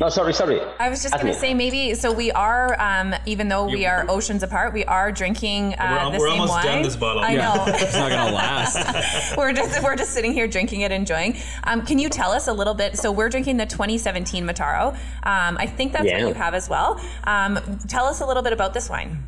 No, 0.00 0.08
sorry, 0.08 0.32
sorry. 0.32 0.60
I 0.78 0.90
was 0.90 1.02
just 1.02 1.12
going 1.14 1.26
to 1.26 1.34
say 1.34 1.54
maybe 1.54 1.92
so 1.94 2.12
we 2.12 2.30
are 2.30 2.80
um, 2.80 3.16
even 3.26 3.48
though 3.48 3.64
we 3.66 3.84
are 3.84 4.06
oceans 4.08 4.44
apart 4.44 4.72
we 4.72 4.84
are 4.84 5.10
drinking 5.10 5.74
uh, 5.74 5.76
We're 5.78 5.98
al- 5.98 6.10
the 6.12 6.18
we're 6.18 6.28
same 6.28 6.40
almost 6.40 6.52
wine. 6.52 6.64
done 6.66 6.82
this 6.82 6.94
bottle. 6.94 7.20
I 7.24 7.32
Yeah. 7.32 7.54
know. 7.54 7.64
It's 7.66 7.94
not 7.94 8.08
gonna 8.10 8.30
last. 8.32 9.36
we're 9.36 9.52
just 9.52 9.82
we're 9.82 9.96
just 9.96 10.12
sitting 10.12 10.32
here 10.32 10.46
drinking 10.46 10.82
it, 10.82 10.92
enjoying. 10.92 11.36
Um, 11.64 11.84
can 11.84 11.98
you 11.98 12.08
tell 12.08 12.30
us 12.30 12.46
a 12.46 12.52
little 12.52 12.74
bit? 12.74 12.96
So 12.96 13.10
we're 13.10 13.28
drinking 13.28 13.56
the 13.56 13.66
2017 13.66 14.44
Mataro. 14.46 14.92
Um, 15.24 15.56
I 15.58 15.66
think 15.66 15.92
that's 15.92 16.04
Yeah. 16.04 16.22
what 16.22 16.28
you 16.28 16.34
have 16.34 16.54
as 16.54 16.68
well. 16.68 17.00
Um, 17.24 17.58
tell 17.88 18.04
us 18.04 18.20
a 18.20 18.26
little 18.26 18.44
bit 18.44 18.52
about 18.52 18.74
this 18.74 18.88
wine. 18.88 19.24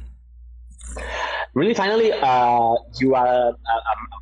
Really, 1.55 1.75
finally, 1.75 2.13
uh, 2.13 2.75
you 3.01 3.17
are 3.17 3.49
uh, 3.49 3.53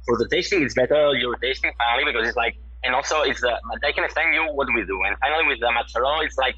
for 0.08 0.16
the 0.16 0.28
tasting. 0.28 0.62
It's 0.62 0.74
better 0.74 1.14
you're 1.14 1.36
tasting 1.36 1.72
finally 1.78 2.10
because 2.10 2.26
it's 2.28 2.36
like, 2.36 2.56
and 2.84 2.94
also 2.94 3.22
it's 3.22 3.44
uh, 3.44 3.56
I 3.84 3.92
can 3.92 4.04
explain 4.04 4.32
you 4.32 4.44
what 4.58 4.68
we 4.74 4.84
do. 4.84 4.98
And 5.06 5.16
finally, 5.18 5.46
with 5.46 5.60
the 5.60 5.70
Mataro, 5.76 6.24
it's 6.24 6.38
like 6.38 6.56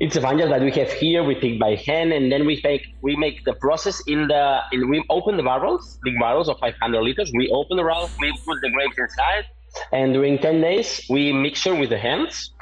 it's 0.00 0.16
a 0.16 0.20
vineyard 0.20 0.50
that 0.50 0.62
we 0.62 0.72
have 0.72 0.90
here. 0.90 1.22
We 1.22 1.34
pick 1.34 1.60
by 1.60 1.74
hand, 1.74 2.12
and 2.12 2.32
then 2.32 2.46
we 2.46 2.60
make 2.64 2.84
we 3.02 3.14
make 3.16 3.44
the 3.44 3.54
process 3.54 4.02
in 4.06 4.28
the 4.28 4.60
in 4.72 4.88
we 4.88 5.04
open 5.10 5.36
the 5.36 5.42
barrels, 5.42 5.98
big 6.02 6.18
barrels 6.18 6.48
of 6.48 6.58
500 6.58 7.02
liters. 7.02 7.30
We 7.34 7.50
open 7.50 7.76
the 7.76 7.82
barrels, 7.82 8.10
we 8.18 8.32
put 8.46 8.58
the 8.62 8.70
grapes 8.70 8.98
inside, 8.98 9.44
and 9.92 10.14
during 10.14 10.38
10 10.38 10.60
days 10.62 11.04
we 11.10 11.32
mixture 11.32 11.74
with 11.74 11.90
the 11.90 11.98
hands 11.98 12.52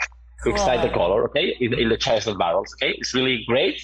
to 0.42 0.50
extract 0.50 0.82
the 0.82 0.90
color. 0.90 1.24
Okay, 1.28 1.56
in, 1.60 1.74
in 1.74 1.88
the 1.88 1.96
chestnut 1.96 2.38
barrels. 2.38 2.74
Okay, 2.76 2.94
it's 2.98 3.14
really 3.14 3.44
great. 3.46 3.78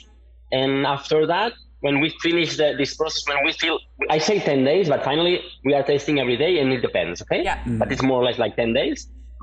And 0.51 0.87
after 0.87 1.27
that, 1.27 1.53
when 1.85 1.97
we 2.03 2.09
finish 2.27 2.51
the, 2.61 2.69
this 2.81 2.93
process, 3.01 3.23
when 3.31 3.39
we 3.47 3.53
feel, 3.63 3.77
I 4.17 4.19
say 4.29 4.37
10 4.39 4.65
days, 4.65 4.89
but 4.93 5.01
finally 5.11 5.35
we 5.67 5.75
are 5.79 5.83
tasting 5.93 6.17
every 6.23 6.37
day, 6.45 6.53
and 6.61 6.73
it 6.77 6.81
depends. 6.89 7.17
Okay, 7.25 7.41
Yeah. 7.49 7.59
but 7.81 7.93
it's 7.93 8.03
more 8.11 8.19
or 8.23 8.25
less 8.29 8.39
like 8.45 8.55
10 8.57 8.73
days. 8.81 8.99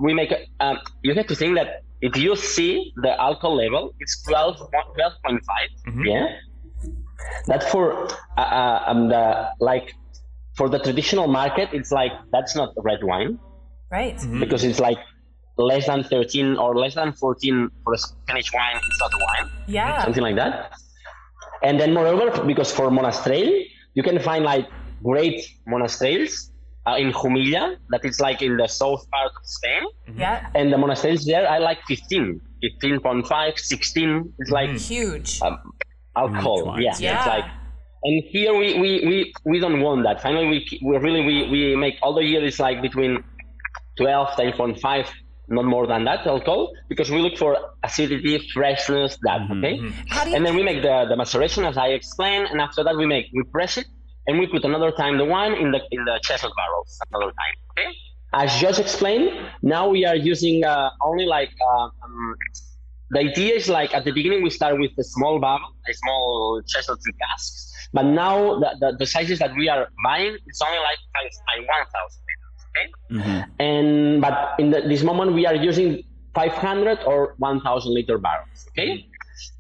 We 0.06 0.12
make. 0.22 0.32
a- 0.38 0.46
Um, 0.66 0.76
you 1.06 1.14
have 1.20 1.28
to 1.34 1.36
think 1.42 1.52
that 1.60 1.70
if 2.08 2.14
you 2.24 2.32
see 2.36 2.72
the 3.06 3.12
alcohol 3.28 3.56
level, 3.66 3.84
it's 4.04 4.16
12, 4.24 4.58
12.5. 4.74 5.70
Mhm. 5.90 6.04
Yeah, 6.14 6.26
that's 7.50 7.68
for 7.74 7.86
uh, 8.38 8.42
uh, 8.62 8.80
um, 8.92 9.02
the 9.14 9.24
like 9.60 9.88
for 10.58 10.68
the 10.74 10.80
traditional 10.88 11.28
market. 11.42 11.68
It's 11.78 11.92
like 12.00 12.14
that's 12.34 12.54
not 12.60 12.70
red 12.90 13.02
wine 13.12 13.32
Right. 13.98 14.16
Mm-hmm. 14.18 14.40
because 14.44 14.64
it's 14.70 14.80
like 14.88 15.00
less 15.58 15.86
than 15.92 16.02
13 16.04 16.58
or 16.58 16.72
less 16.84 16.96
than 16.96 17.10
14 17.14 17.70
for 17.84 17.94
a 17.94 17.98
Spanish 17.98 18.50
wine. 18.58 18.78
It's 18.88 19.00
not 19.06 19.14
wine 19.28 19.48
Yeah. 19.78 20.04
something 20.06 20.24
like 20.30 20.38
that. 20.44 20.54
And 21.64 21.80
then 21.80 21.94
moreover, 21.94 22.44
because 22.46 22.72
for 22.72 22.90
monastrell, 22.90 23.66
you 23.94 24.04
can 24.04 24.20
find 24.20 24.44
like 24.44 24.68
great 25.04 25.48
monastrells 25.68 26.52
uh, 26.88 26.96
in 26.96 27.12
Jumilla, 27.12 27.78
that 27.90 28.04
is 28.04 28.20
like 28.20 28.42
in 28.42 28.58
the 28.58 28.68
south 28.68 29.10
part 29.12 29.32
of 29.40 29.46
Spain. 29.46 29.84
Yeah. 30.16 30.50
And 30.56 30.72
the 30.74 30.78
monastrells 30.78 31.26
there 31.26 31.48
are 31.48 31.60
like 31.60 31.80
15, 31.88 32.42
15.5, 32.82 33.60
16. 33.60 34.34
It's 34.40 34.52
like 34.52 34.72
Huge. 34.72 35.42
um, 35.42 35.60
alcohol. 36.16 36.80
Yeah. 36.80 36.94
Yeah. 36.98 37.18
It's 37.18 37.28
like, 37.28 37.46
and 38.04 38.24
here 38.30 38.56
we, 38.56 38.80
we, 38.80 39.06
we, 39.06 39.34
we 39.46 39.60
don't 39.60 39.82
want 39.82 40.04
that. 40.04 40.22
Finally, 40.22 40.48
we, 40.48 40.80
we 40.84 40.98
really 40.98 41.24
we, 41.24 41.50
we 41.50 41.76
make 41.76 41.96
all 42.02 42.16
the 42.16 42.24
year 42.24 42.44
is 42.44 42.60
like 42.60 42.82
between 42.82 43.24
12, 43.98 44.30
10.5, 44.30 45.08
not 45.52 45.66
more 45.66 45.86
than 45.86 46.06
that 46.06 46.26
alcohol, 46.26 46.72
because 46.90 47.12
we 47.12 47.20
look 47.20 47.38
for 47.38 47.58
acidity, 47.84 48.40
freshness, 48.54 49.18
that 49.24 49.42
okay. 49.52 49.80
How 50.10 50.24
do 50.24 50.30
you 50.30 50.36
And 50.36 50.46
then 50.46 50.56
we 50.56 50.64
make 50.64 50.82
the, 50.82 51.06
the 51.10 51.16
maceration 51.16 51.66
as 51.66 51.78
I 51.78 51.88
explained, 51.88 52.48
and 52.52 52.62
after 52.62 52.84
that 52.84 52.96
we 52.96 53.06
make 53.06 53.26
we 53.34 53.44
press 53.44 53.78
it 53.78 53.88
and 54.28 54.40
we 54.40 54.48
put 54.48 54.64
another 54.64 54.92
time 54.92 55.18
the 55.18 55.26
wine 55.26 55.54
in 55.54 55.72
the 55.72 55.82
in 55.92 56.06
the 56.06 56.20
chestnut 56.24 56.54
barrels 56.56 57.00
another 57.12 57.32
time. 57.42 57.56
Okay. 57.72 57.90
As 58.34 58.56
just 58.62 58.80
explained, 58.80 59.30
now 59.62 59.90
we 59.90 60.06
are 60.06 60.16
using 60.16 60.64
uh, 60.64 60.90
only 61.04 61.26
like 61.26 61.52
uh, 61.70 61.84
um, 62.04 62.36
the 63.10 63.20
idea 63.20 63.56
is 63.56 63.68
like 63.68 63.94
at 63.94 64.06
the 64.06 64.12
beginning 64.12 64.42
we 64.42 64.50
start 64.50 64.80
with 64.80 64.92
a 64.98 65.04
small 65.04 65.38
barrel, 65.40 65.76
a 65.90 65.94
small 65.94 66.62
chestnut 66.66 67.00
tree 67.04 67.14
casks, 67.20 67.90
but 67.92 68.04
now 68.04 68.58
the, 68.62 68.70
the, 68.80 68.90
the 69.00 69.06
sizes 69.06 69.40
that 69.40 69.54
we 69.56 69.68
are 69.68 69.90
buying 70.06 70.38
it's 70.48 70.62
only 70.62 70.78
like 70.78 71.00
times 71.16 71.36
by 71.48 71.60
one 71.60 71.86
thousand 71.94 72.22
liters. 72.24 72.31
Okay. 72.72 72.92
Mm-hmm. 73.12 73.52
And 73.60 74.22
but 74.22 74.56
in 74.60 74.72
the, 74.72 74.82
this 74.82 75.04
moment 75.04 75.34
we 75.34 75.46
are 75.46 75.56
using 75.56 76.04
500 76.34 77.00
or 77.06 77.36
1,000 77.38 77.94
liter 77.94 78.18
barrels. 78.18 78.66
Okay. 78.70 79.06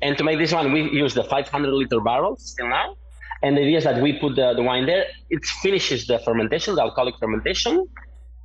And 0.01 0.17
to 0.17 0.23
make 0.23 0.37
this 0.37 0.51
one, 0.53 0.71
we 0.71 0.89
use 0.91 1.13
the 1.13 1.23
500 1.23 1.73
liter 1.73 1.99
barrels 1.99 2.53
till 2.57 2.69
now. 2.69 2.95
And 3.43 3.57
the 3.57 3.61
idea 3.61 3.77
is 3.79 3.83
that 3.85 4.01
we 4.01 4.13
put 4.13 4.35
the, 4.35 4.53
the 4.53 4.61
wine 4.61 4.85
there. 4.85 5.05
It 5.29 5.43
finishes 5.45 6.05
the 6.05 6.19
fermentation, 6.19 6.75
the 6.75 6.81
alcoholic 6.81 7.15
fermentation. 7.19 7.87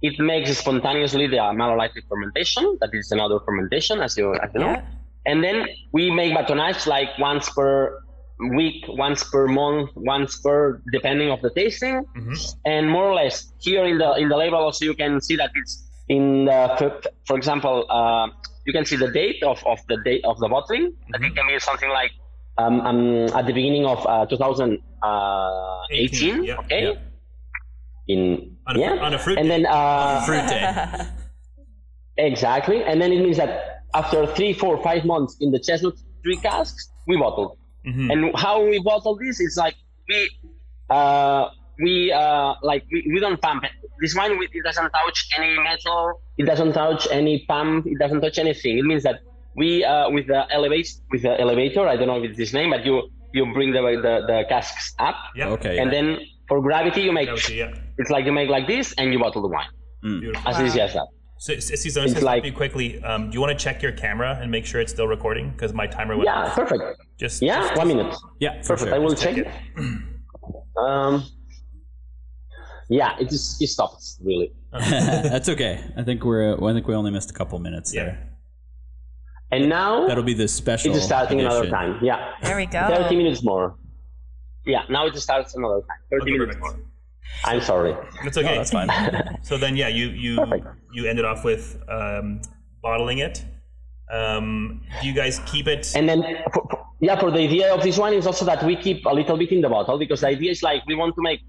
It 0.02 0.18
makes 0.18 0.57
spontaneously 0.57 1.26
the 1.26 1.37
malolactic 1.37 2.09
fermentation. 2.09 2.79
That 2.81 2.90
is 2.92 3.12
another 3.12 3.38
fermentation, 3.40 4.00
as 4.00 4.16
you, 4.16 4.35
as 4.35 4.50
you 4.55 4.61
know. 4.61 4.70
Yeah. 4.70 4.85
And 5.26 5.42
then 5.44 5.66
we 5.92 6.11
make 6.11 6.35
batonnage 6.35 6.87
like 6.87 7.11
once 7.18 7.48
per 7.50 8.02
week, 8.38 8.85
once 8.88 9.25
per 9.25 9.46
month, 9.46 9.90
once 9.94 10.40
per 10.40 10.83
depending 10.92 11.31
of 11.31 11.40
the 11.42 11.51
tasting. 11.51 12.05
And 12.64 12.90
more 12.90 13.05
or 13.05 13.14
less 13.14 13.53
here 13.61 13.85
in 13.85 13.99
the 13.99 14.12
in 14.14 14.29
the 14.29 14.37
label 14.37 14.59
also 14.59 14.85
you 14.85 14.94
can 14.94 15.20
see 15.20 15.37
that 15.37 15.51
it's 15.55 15.83
in 16.09 16.44
the 16.44 17.01
for, 17.27 17.37
example 17.37 17.87
uh, 17.90 18.29
you 18.66 18.72
can 18.72 18.85
see 18.85 18.96
the 18.96 19.11
date 19.11 19.42
of, 19.42 19.62
of 19.66 19.79
the 19.88 19.96
date 20.05 20.25
of 20.25 20.38
the 20.38 20.49
bottling. 20.49 20.92
That 21.12 21.22
it 21.22 21.35
can 21.35 21.46
be 21.49 21.59
something 21.59 21.88
like 21.90 22.12
um, 22.59 22.81
um, 22.83 23.01
at 23.38 23.46
the 23.46 23.53
beginning 23.53 23.87
of 23.87 24.07
uh, 24.07 24.27
2018. 24.27 25.90
18, 25.90 26.44
yeah, 26.44 26.57
okay. 26.59 26.83
yeah. 26.85 26.94
In 28.09 28.57
On 28.66 28.77
a- 28.77 28.79
yeah, 28.79 28.92
on 29.07 29.14
a 29.14 29.18
fruit 29.18 29.38
and 29.38 29.49
day. 29.49 29.62
then 29.62 29.66
uh, 29.66 30.25
Fruit 30.27 30.46
day. 30.49 31.07
Exactly, 32.18 32.83
and 32.83 33.01
then 33.01 33.12
it 33.12 33.20
means 33.20 33.37
that 33.37 33.83
after 33.94 34.27
three, 34.27 34.53
four, 34.55 34.83
five 34.83 35.05
months 35.05 35.37
in 35.40 35.51
the 35.51 35.59
chestnut 35.59 35.94
tree 36.25 36.37
casks, 36.37 36.88
we 37.07 37.16
bottle. 37.18 37.59
Mm-hmm. 37.87 38.11
And 38.11 38.37
how 38.37 38.64
we 38.64 38.79
bottle 38.81 39.16
this 39.16 39.40
is 39.40 39.57
like 39.57 39.75
we, 40.09 40.31
uh, 40.90 41.49
we 41.81 42.12
uh, 42.12 42.55
like 42.62 42.85
we, 42.92 43.09
we 43.12 43.20
don't 43.20 43.40
pump 43.40 43.64
it. 43.64 43.70
This 44.01 44.14
wine 44.14 44.33
it 44.40 44.64
doesn't 44.64 44.90
touch 44.90 45.29
any 45.38 45.57
metal. 45.59 46.20
It 46.37 46.44
doesn't 46.46 46.72
touch 46.72 47.07
any 47.11 47.44
pump. 47.46 47.87
It 47.87 47.99
doesn't 47.99 48.20
touch 48.20 48.38
anything. 48.38 48.79
It 48.79 48.85
means 48.85 49.03
that 49.05 49.20
we 49.57 49.85
uh, 49.85 50.11
with 50.11 50.27
the 50.27 50.44
elevate 50.53 50.88
with 51.11 51.22
the 51.22 51.40
elevator. 51.40 51.87
I 51.87 51.96
don't 51.96 52.09
know 52.09 52.18
if 52.22 52.31
it's 52.31 52.37
this 52.38 52.53
name, 52.53 52.70
but 52.70 52.85
you 52.85 53.09
you 53.33 53.53
bring 53.53 53.72
the 53.72 53.81
the, 53.81 54.14
the 54.27 54.44
casks 54.49 54.94
up, 54.99 55.16
Yeah. 55.35 55.49
Okay. 55.51 55.79
and 55.79 55.92
then 55.92 56.18
for 56.49 56.61
gravity 56.61 57.03
you 57.03 57.12
make. 57.12 57.29
Gravity, 57.29 57.55
yeah. 57.57 57.72
It's 57.99 58.11
like 58.11 58.27
you 58.27 58.33
make 58.33 58.49
like 58.51 58.66
this, 58.66 58.92
and 58.99 59.12
you 59.12 59.18
bottle 59.18 59.42
the 59.42 59.49
wine 59.49 59.68
Beautiful. 60.03 60.49
as 60.49 60.61
easy 60.61 60.81
as 60.81 60.92
that. 60.94 61.07
So, 61.38 61.53
S- 61.53 61.66
Cesar, 61.66 62.03
It's 62.03 62.12
just 62.14 62.25
like- 62.25 62.42
like, 62.44 62.55
quickly. 62.55 63.03
Um, 63.03 63.29
do 63.31 63.35
you 63.35 63.40
want 63.40 63.57
to 63.57 63.62
check 63.62 63.83
your 63.83 63.92
camera 63.92 64.38
and 64.40 64.51
make 64.51 64.64
sure 64.64 64.81
it's 64.81 64.92
still 64.92 65.07
recording? 65.07 65.51
Because 65.51 65.72
my 65.75 65.87
timer 65.87 66.16
went 66.16 66.27
Yeah, 66.27 66.44
off. 66.46 66.55
perfect. 66.55 66.83
Just 67.18 67.42
Yeah, 67.42 67.61
just- 67.61 67.77
one 67.77 67.88
minute. 67.88 68.14
yeah, 68.40 68.62
Perfect. 68.62 68.81
sure. 68.88 68.94
I 68.94 68.99
will 68.99 69.14
check 69.14 69.37
check 69.37 69.46
it. 69.46 69.53
it. 69.77 70.03
Um, 70.77 71.25
yeah, 72.90 73.16
it 73.18 73.33
is. 73.33 73.57
It 73.62 73.68
stops 73.68 74.18
really. 74.22 74.53
That's 74.72 75.49
okay. 75.49 75.83
I 75.96 76.03
think 76.03 76.22
we're. 76.22 76.53
I 76.62 76.72
think 76.75 76.87
we 76.87 76.94
only 76.94 77.11
missed 77.11 77.31
a 77.31 77.33
couple 77.33 77.59
minutes 77.59 77.94
Yeah. 77.94 78.05
there. 78.05 78.29
And 79.53 79.70
now 79.70 80.07
That'll 80.07 80.22
be 80.22 80.35
the 80.35 80.49
special. 80.49 80.92
it 80.92 80.99
is 80.99 81.05
starting 81.05 81.40
another 81.40 81.70
time. 81.70 81.99
Yeah, 82.03 82.33
There 82.42 82.57
we 82.57 82.66
go. 82.66 82.87
thirty 82.94 83.16
minutes 83.16 83.42
more. 83.42 83.77
Yeah, 84.66 84.83
now 84.90 85.07
it 85.07 85.12
just 85.14 85.25
starts 85.25 85.55
another 85.57 85.81
time. 85.81 85.99
Thirty 86.11 86.33
Okay, 86.33 86.38
minutes 86.40 86.59
more. 86.61 86.79
I'm 87.44 87.60
sorry. 87.60 87.94
That's 88.24 88.36
okay. 88.38 88.52
Oh, 88.54 88.56
that's 88.56 88.70
fine. 88.72 88.88
So 89.42 89.56
then, 89.58 89.76
yeah, 89.76 89.88
you 89.88 90.06
you 90.08 90.36
Perfect. 90.36 90.66
you 90.92 91.06
ended 91.06 91.24
off 91.24 91.44
with 91.44 91.80
um, 91.88 92.40
bottling 92.82 93.18
it. 93.18 93.44
Um, 94.12 94.82
do 95.00 95.08
you 95.08 95.14
guys 95.14 95.40
keep 95.46 95.66
it? 95.66 95.92
And 95.96 96.08
then, 96.08 96.22
for, 96.52 96.62
for- 96.70 96.82
yeah, 97.00 97.18
for 97.18 97.30
the 97.30 97.40
idea 97.40 97.74
of 97.74 97.82
this 97.82 97.98
one 97.98 98.14
is 98.14 98.26
also 98.26 98.44
that 98.46 98.64
we 98.64 98.74
keep 98.76 99.04
a 99.04 99.12
little 99.12 99.36
bit 99.36 99.52
in 99.52 99.60
the 99.60 99.68
bottle 99.68 99.98
because 99.98 100.20
the 100.22 100.28
idea 100.28 100.50
is 100.52 100.62
like 100.62 100.80
we 100.86 100.94
want 100.94 101.14
to 101.16 101.22
make, 101.22 101.40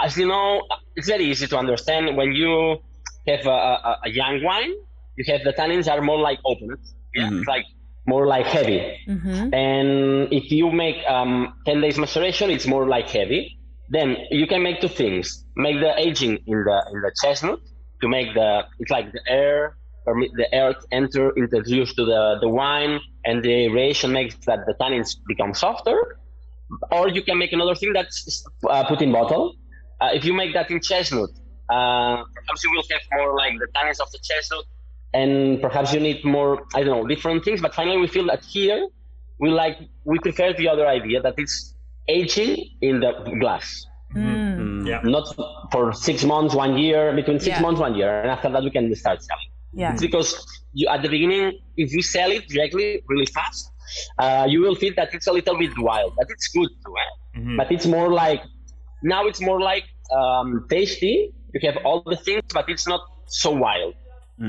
as 0.00 0.16
you 0.16 0.26
know, 0.28 0.62
it's 0.94 1.08
very 1.08 1.24
easy 1.24 1.46
to 1.48 1.58
understand 1.58 2.16
when 2.16 2.32
you 2.32 2.78
have 3.26 3.44
a, 3.46 3.50
a, 3.50 3.98
a 4.04 4.10
young 4.10 4.42
wine, 4.44 4.72
you 5.16 5.24
have 5.32 5.42
the 5.42 5.52
tannins 5.52 5.90
are 5.92 6.00
more 6.00 6.20
like 6.20 6.38
open. 6.44 6.68
Yeah, 7.14 7.28
Mhm. 7.28 7.38
it's 7.40 7.48
like 7.48 7.64
more 8.06 8.26
like 8.26 8.46
heavy. 8.46 8.96
Mm-hmm. 9.08 9.52
And 9.54 10.32
if 10.32 10.50
you 10.52 10.70
make 10.70 10.96
um, 11.08 11.54
10 11.66 11.80
days 11.80 11.98
maceration, 11.98 12.50
it's 12.50 12.66
more 12.66 12.86
like 12.86 13.08
heavy. 13.08 13.58
Then 13.94 14.08
you 14.30 14.46
can 14.52 14.60
make 14.62 14.80
two 14.80 14.88
things. 15.02 15.26
Make 15.66 15.76
the 15.86 15.92
aging 16.06 16.34
in 16.52 16.58
the 16.68 16.78
in 16.92 16.98
the 17.06 17.12
chestnut 17.20 17.60
to 18.00 18.06
make 18.16 18.28
the 18.38 18.50
it's 18.80 18.90
like 18.90 19.08
the 19.16 19.22
air 19.40 19.76
permit 20.06 20.30
the 20.42 20.48
air 20.60 20.70
to 20.80 20.84
enter 21.00 21.24
introduced 21.42 21.94
to 21.98 22.04
the, 22.12 22.22
the 22.40 22.48
wine 22.48 22.94
and 23.26 23.36
the 23.44 23.54
aeration 23.66 24.08
makes 24.18 24.34
that 24.48 24.60
the 24.68 24.74
tannins 24.80 25.10
become 25.32 25.52
softer. 25.54 25.98
Or 26.90 27.08
you 27.16 27.22
can 27.22 27.36
make 27.42 27.52
another 27.52 27.76
thing 27.80 27.92
that's 27.92 28.44
uh, 28.68 28.84
put 28.88 29.02
in 29.02 29.12
bottle. 29.12 29.44
Uh, 30.00 30.10
if 30.14 30.24
you 30.24 30.32
make 30.32 30.54
that 30.54 30.70
in 30.70 30.80
chestnut, 30.80 31.30
uh, 31.68 32.16
perhaps 32.36 32.64
you 32.64 32.70
will 32.74 32.84
have 32.90 33.02
more 33.12 33.36
like 33.36 33.54
the 33.58 33.68
tannins 33.76 34.00
of 34.00 34.10
the 34.10 34.18
chestnut 34.22 34.64
and 35.14 35.60
perhaps 35.60 35.92
you 35.92 36.00
need 36.00 36.24
more 36.24 36.64
i 36.74 36.82
don't 36.82 36.96
know 36.96 37.06
different 37.06 37.44
things 37.44 37.60
but 37.60 37.74
finally 37.74 37.98
we 37.98 38.06
feel 38.06 38.26
that 38.26 38.42
here 38.44 38.88
we 39.38 39.50
like 39.50 39.78
we 40.04 40.18
prefer 40.20 40.52
the 40.54 40.68
other 40.68 40.86
idea 40.86 41.20
that 41.20 41.34
it's 41.36 41.71
aging 42.08 42.52
in 42.80 43.00
the 43.00 43.12
glass 43.40 43.86
Mm. 44.14 44.86
yeah. 44.86 45.00
not 45.04 45.26
for 45.72 45.94
six 45.94 46.22
months 46.22 46.54
one 46.54 46.76
year 46.76 47.14
between 47.14 47.38
six 47.40 47.56
Yeah. 47.56 47.62
months 47.62 47.80
one 47.80 47.94
year 47.94 48.20
and 48.20 48.30
after 48.30 48.50
that 48.50 48.62
we 48.62 48.70
can 48.70 48.94
start 48.94 49.22
selling 49.22 49.50
Yeah. 49.72 49.92
it's 49.92 50.02
because 50.02 50.30
you, 50.74 50.86
at 50.88 51.00
the 51.00 51.08
beginning 51.08 51.58
if 51.78 51.88
you 51.94 52.02
sell 52.02 52.30
it 52.30 52.46
directly 52.46 53.02
really 53.08 53.24
fast 53.38 53.70
uh, 54.18 54.46
you 54.52 54.60
will 54.60 54.74
feel 54.74 54.92
that 54.96 55.14
it's 55.14 55.26
a 55.28 55.32
little 55.32 55.56
bit 55.56 55.72
wild 55.78 56.12
but 56.18 56.26
it's 56.28 56.48
good 56.48 56.68
too 56.84 56.94
eh? 57.04 57.38
Mhm. 57.40 57.56
but 57.56 57.72
it's 57.72 57.86
more 57.86 58.10
like 58.12 58.42
now 59.02 59.24
it's 59.26 59.40
more 59.40 59.60
like 59.60 59.84
um, 60.18 60.66
tasty 60.68 61.32
you 61.54 61.60
have 61.68 61.78
all 61.86 62.02
the 62.14 62.16
things 62.26 62.42
but 62.52 62.68
it's 62.68 62.86
not 62.86 63.00
so 63.28 63.50
wild 63.50 63.94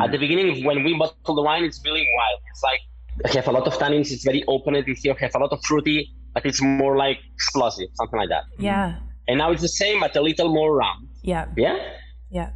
at 0.03 0.11
the 0.11 0.17
beginning 0.17 0.65
when 0.65 0.83
we 0.83 0.91
bottle 1.01 1.35
the 1.39 1.45
wine 1.49 1.63
it's 1.63 1.79
really 1.85 2.05
wild 2.19 2.39
it's 2.51 2.63
like 2.69 2.81
you 3.31 3.37
have 3.39 3.47
a 3.47 3.55
lot 3.57 3.65
of 3.69 3.73
tannins 3.81 4.11
it's 4.11 4.25
very 4.31 4.43
open 4.55 4.75
it 4.75 4.85
you 5.05 5.13
have 5.25 5.33
a 5.35 5.39
lot 5.43 5.51
of 5.55 5.59
fruity 5.69 5.99
but 6.33 6.45
it's 6.45 6.61
more 6.61 6.95
like 6.97 7.17
explosive 7.35 7.87
something 7.95 8.19
like 8.19 8.29
that 8.29 8.43
Yeah. 8.59 8.95
and 9.27 9.37
now 9.37 9.51
it's 9.51 9.61
the 9.61 9.75
same 9.83 9.99
but 9.99 10.15
a 10.15 10.21
little 10.21 10.49
more 10.59 10.71
round 10.75 11.07
Yeah. 11.21 11.45
yeah 11.57 11.77
Yeah. 12.29 12.49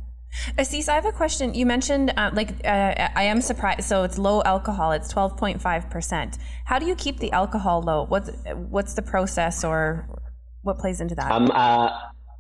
Assis, 0.58 0.88
I 0.90 0.96
have 1.00 1.06
a 1.06 1.12
question. 1.24 1.54
You 1.60 1.66
mentioned, 1.66 2.08
uh, 2.18 2.30
like, 2.34 2.50
uh, 2.66 3.08
I 3.22 3.24
am 3.34 3.40
surprised. 3.42 3.84
So 3.92 4.04
it's 4.08 4.18
low 4.18 4.38
alcohol. 4.44 4.90
It's 4.98 5.08
twelve 5.16 5.34
point 5.42 5.62
five 5.68 5.84
percent. 5.90 6.38
How 6.66 6.78
do 6.82 6.86
you 6.86 6.96
keep 6.96 7.16
the 7.26 7.32
alcohol 7.32 7.78
low? 7.82 8.00
What's 8.14 8.30
what's 8.76 8.94
the 9.00 9.02
process, 9.14 9.64
or 9.64 9.80
what 10.64 10.76
plays 10.84 11.00
into 11.04 11.16
that? 11.16 11.32
um 11.32 11.50
uh 11.66 11.90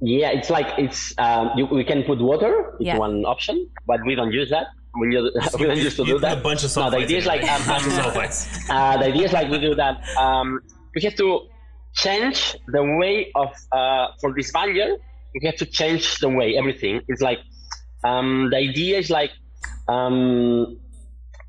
yeah 0.01 0.29
it's 0.37 0.49
like 0.57 0.67
it's 0.85 1.01
um 1.17 1.45
you, 1.57 1.65
we 1.79 1.83
can 1.91 2.03
put 2.03 2.19
water 2.31 2.53
it's 2.79 2.85
Yeah. 2.89 2.97
one 3.07 3.15
option 3.33 3.55
but 3.89 3.99
we 4.07 4.13
don't 4.19 4.33
use 4.41 4.49
that 4.55 4.67
we, 4.99 5.05
use, 5.15 5.31
we 5.59 5.65
don't 5.69 5.77
use 5.87 5.95
to 5.95 6.01
You 6.03 6.07
do 6.07 6.13
put 6.13 6.21
that 6.27 6.37
a 6.39 6.41
bunch 6.49 6.61
of 6.67 6.75
no 6.75 6.89
the 6.91 6.97
idea 7.05 7.17
is 7.23 7.25
like 7.33 7.43
um, 7.53 7.61
um, 7.75 7.83
uh, 8.69 8.97
the 9.01 9.05
idea 9.11 9.25
is 9.29 9.33
like 9.39 9.47
we 9.49 9.59
do 9.59 9.73
that. 9.83 9.95
Um, 10.25 10.59
we 10.97 11.03
have 11.03 11.15
to 11.15 11.29
change 11.93 12.39
the 12.75 12.83
way 12.99 13.31
of 13.35 13.49
uh, 13.71 14.07
for 14.19 14.33
this 14.35 14.49
vineyard. 14.51 14.97
We 15.35 15.45
have 15.45 15.57
to 15.57 15.67
change 15.79 16.17
the 16.23 16.29
way 16.29 16.57
everything. 16.57 17.01
It's 17.07 17.21
like 17.21 17.39
um, 18.03 18.49
the 18.51 18.57
idea 18.57 18.97
is 18.97 19.09
like 19.11 19.31
um, 19.87 20.79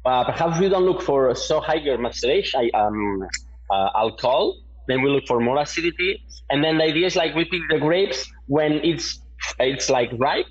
uh, 0.04 0.24
perhaps 0.24 0.60
we 0.60 0.68
don't 0.68 0.84
look 0.84 1.00
for 1.00 1.34
so 1.34 1.60
higher 1.60 1.96
maceration 1.96 2.70
um, 2.74 3.26
uh, 3.70 4.04
alcohol. 4.04 4.44
Then 4.86 5.00
we 5.02 5.08
look 5.08 5.26
for 5.26 5.40
more 5.40 5.58
acidity, 5.58 6.22
and 6.50 6.62
then 6.62 6.76
the 6.76 6.84
idea 6.84 7.06
is 7.06 7.16
like 7.16 7.34
we 7.34 7.44
pick 7.46 7.62
the 7.70 7.78
grapes 7.78 8.20
when 8.46 8.72
it's 8.84 9.06
it's 9.58 9.88
like 9.88 10.10
ripe, 10.18 10.50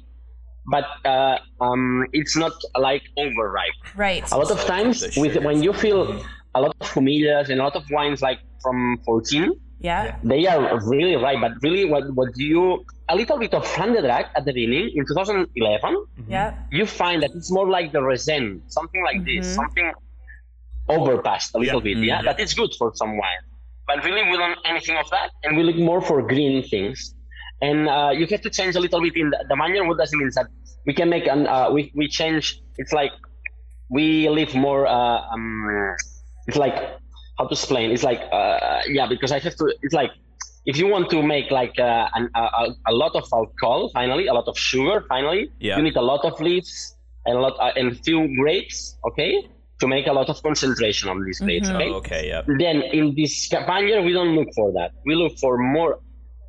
but 0.74 0.86
uh, 1.06 1.38
um, 1.62 2.08
it's 2.14 2.36
not 2.36 2.54
like 2.76 3.04
overripe 3.18 3.80
right. 3.96 4.24
a 4.32 4.38
lot 4.38 4.50
of 4.50 4.60
times 4.66 4.98
with 5.18 5.36
when 5.44 5.62
you 5.62 5.74
feel 5.74 6.24
a 6.56 6.62
lot 6.62 6.76
of 6.82 6.88
familias 6.88 7.50
and 7.50 7.60
a 7.60 7.64
lot 7.64 7.76
of 7.76 7.84
wines 7.92 8.22
like 8.22 8.40
from 8.62 8.98
14 9.06 9.52
Yeah. 9.80 10.16
they 10.24 10.48
are 10.48 10.62
really 10.94 11.16
right 11.16 11.40
but 11.46 11.52
really 11.62 11.86
what 11.86 12.04
what 12.20 12.30
you 12.38 12.84
a 13.10 13.16
little 13.16 13.38
bit 13.44 13.54
of 13.54 13.64
Sang 13.74 13.94
de 13.94 14.02
Drac 14.02 14.26
at 14.36 14.44
the 14.46 14.54
beginning 14.54 14.86
in 14.98 15.06
2011 15.06 15.96
Yeah. 16.28 16.54
you 16.72 16.86
find 16.86 17.22
that 17.24 17.32
it's 17.38 17.52
more 17.52 17.70
like 17.70 17.92
the 17.92 18.02
resin 18.12 18.62
something 18.78 19.02
like 19.10 19.20
this 19.30 19.46
Mhm. 19.48 19.56
something 19.62 19.88
overpassed 20.90 21.52
a 21.56 21.60
little 21.60 21.82
Yeah. 21.86 21.94
bit 21.96 21.98
yeah 22.12 22.20
Mhm. 22.22 22.26
that 22.30 22.40
is 22.40 22.54
good 22.54 22.72
for 22.80 22.92
some 23.02 23.12
wine 23.24 23.44
but 23.90 24.04
really 24.04 24.24
we 24.30 24.36
don't 24.38 24.60
anything 24.66 24.98
of 24.98 25.10
that, 25.12 25.30
and 25.44 25.56
we 25.58 25.64
look 25.64 25.78
more 25.78 26.02
for 26.02 26.22
green 26.22 26.62
things. 26.62 27.16
And 27.62 27.88
uh, 27.88 28.12
you 28.20 28.28
have 28.34 28.42
to 28.42 28.50
change 28.50 28.76
a 28.76 28.82
little 28.82 29.00
bit 29.00 29.16
in 29.16 29.30
the, 29.30 29.40
the 29.48 29.56
vineyard. 29.56 29.86
What 29.88 29.98
does 29.98 30.12
it 30.12 30.18
mean? 30.18 30.30
That 30.36 30.48
we 30.86 30.94
can 31.00 31.08
make 31.16 31.26
an 31.36 31.48
uh, 31.48 31.72
we 31.76 31.82
we 31.96 32.06
change. 32.20 32.46
It's 32.82 32.92
like 32.92 33.14
we 33.90 34.28
live 34.28 34.54
more. 34.56 34.82
Uh, 34.86 35.34
um, 35.34 35.96
it's 36.48 36.58
like 36.58 36.76
how 37.38 37.46
to 37.48 37.52
explain. 37.54 37.92
It's 37.92 38.04
like 38.04 38.22
uh, 38.32 38.82
yeah, 38.88 39.08
because 39.08 39.32
I 39.32 39.40
have 39.40 39.56
to. 39.56 39.66
It's 39.82 39.94
like 39.94 40.12
if 40.66 40.78
you 40.78 40.88
want 40.88 41.10
to 41.12 41.22
make 41.24 41.50
like 41.52 41.78
uh, 41.80 42.08
an, 42.16 42.30
a, 42.36 42.68
a 42.88 42.94
lot 42.94 43.16
of 43.16 43.26
alcohol, 43.34 43.90
finally, 43.94 44.28
a 44.28 44.34
lot 44.34 44.48
of 44.48 44.58
sugar, 44.58 45.06
finally, 45.08 45.50
Yeah. 45.60 45.78
you 45.78 45.84
need 45.84 45.96
a 45.96 46.02
lot 46.02 46.26
of 46.26 46.40
leaves 46.42 46.96
and 47.26 47.38
a 47.38 47.42
lot 47.42 47.54
uh, 47.60 47.72
and 47.80 47.98
few 48.04 48.28
grapes, 48.40 48.98
okay, 49.08 49.34
to 49.80 49.88
make 49.88 50.08
a 50.08 50.14
lot 50.14 50.28
of 50.30 50.42
concentration 50.44 51.10
on 51.10 51.24
these 51.24 51.40
grapes, 51.40 51.70
okay. 51.70 51.90
Oh, 51.90 51.96
okay, 51.96 52.28
yeah. 52.28 52.42
Then 52.60 52.82
in 52.82 53.16
this 53.16 53.48
vineyard, 53.50 54.04
we 54.04 54.12
don't 54.14 54.36
look 54.36 54.50
for 54.56 54.72
that. 54.74 54.92
We 55.06 55.16
look 55.16 55.38
for 55.40 55.58
more. 55.58 56.00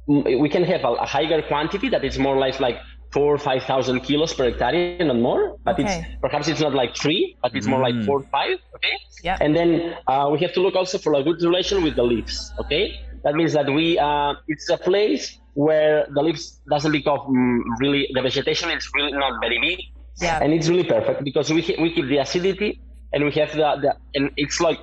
We 0.08 0.48
can 0.48 0.64
have 0.64 0.82
a, 0.84 0.92
a 0.94 1.06
higher 1.06 1.42
quantity 1.42 1.88
that 1.90 2.02
is 2.04 2.18
more 2.18 2.34
or 2.34 2.40
less 2.40 2.58
like 2.60 2.78
four 3.12 3.34
or 3.34 3.38
five 3.38 3.62
thousand 3.64 4.00
kilos 4.00 4.32
per 4.34 4.44
hectare, 4.50 4.98
not 5.04 5.16
more. 5.18 5.56
But 5.64 5.78
Okay. 5.78 5.84
it's 5.84 6.20
perhaps 6.20 6.46
it's 6.48 6.60
not 6.60 6.74
like 6.74 6.92
three, 6.96 7.36
but 7.42 7.54
it's 7.54 7.66
more 7.66 7.80
like 7.80 7.96
four, 8.06 8.18
or 8.20 8.26
five. 8.38 8.56
Okay. 8.76 8.94
Yeah. 9.24 9.38
And 9.40 9.56
then 9.56 9.70
uh, 10.06 10.28
we 10.32 10.38
have 10.44 10.52
to 10.54 10.60
look 10.60 10.76
also 10.76 10.98
for 10.98 11.14
a 11.14 11.22
good 11.22 11.40
relation 11.42 11.82
with 11.82 11.94
the 11.96 12.02
leaves. 12.12 12.52
Okay. 12.62 12.84
That 13.24 13.34
means 13.34 13.52
that 13.54 13.66
we 13.78 13.98
uh, 13.98 14.34
it's 14.46 14.68
a 14.70 14.78
place 14.78 15.38
where 15.54 16.06
the 16.14 16.22
leaves 16.22 16.60
doesn't 16.70 16.92
become 16.92 17.18
mm, 17.18 17.58
really 17.80 18.08
the 18.14 18.22
vegetation 18.22 18.70
is 18.70 18.88
really 18.94 19.12
not 19.12 19.40
very 19.40 19.58
big 19.68 19.78
Yeah. 20.22 20.38
and 20.42 20.52
it's 20.56 20.68
really 20.72 20.84
perfect 20.96 21.18
because 21.28 21.46
we 21.56 21.60
we 21.82 21.88
keep 21.96 22.06
the 22.14 22.18
acidity 22.26 22.70
and 23.12 23.24
we 23.26 23.32
have 23.40 23.50
the, 23.60 23.68
the 23.82 23.90
and 24.16 24.30
it's 24.36 24.60
like 24.66 24.78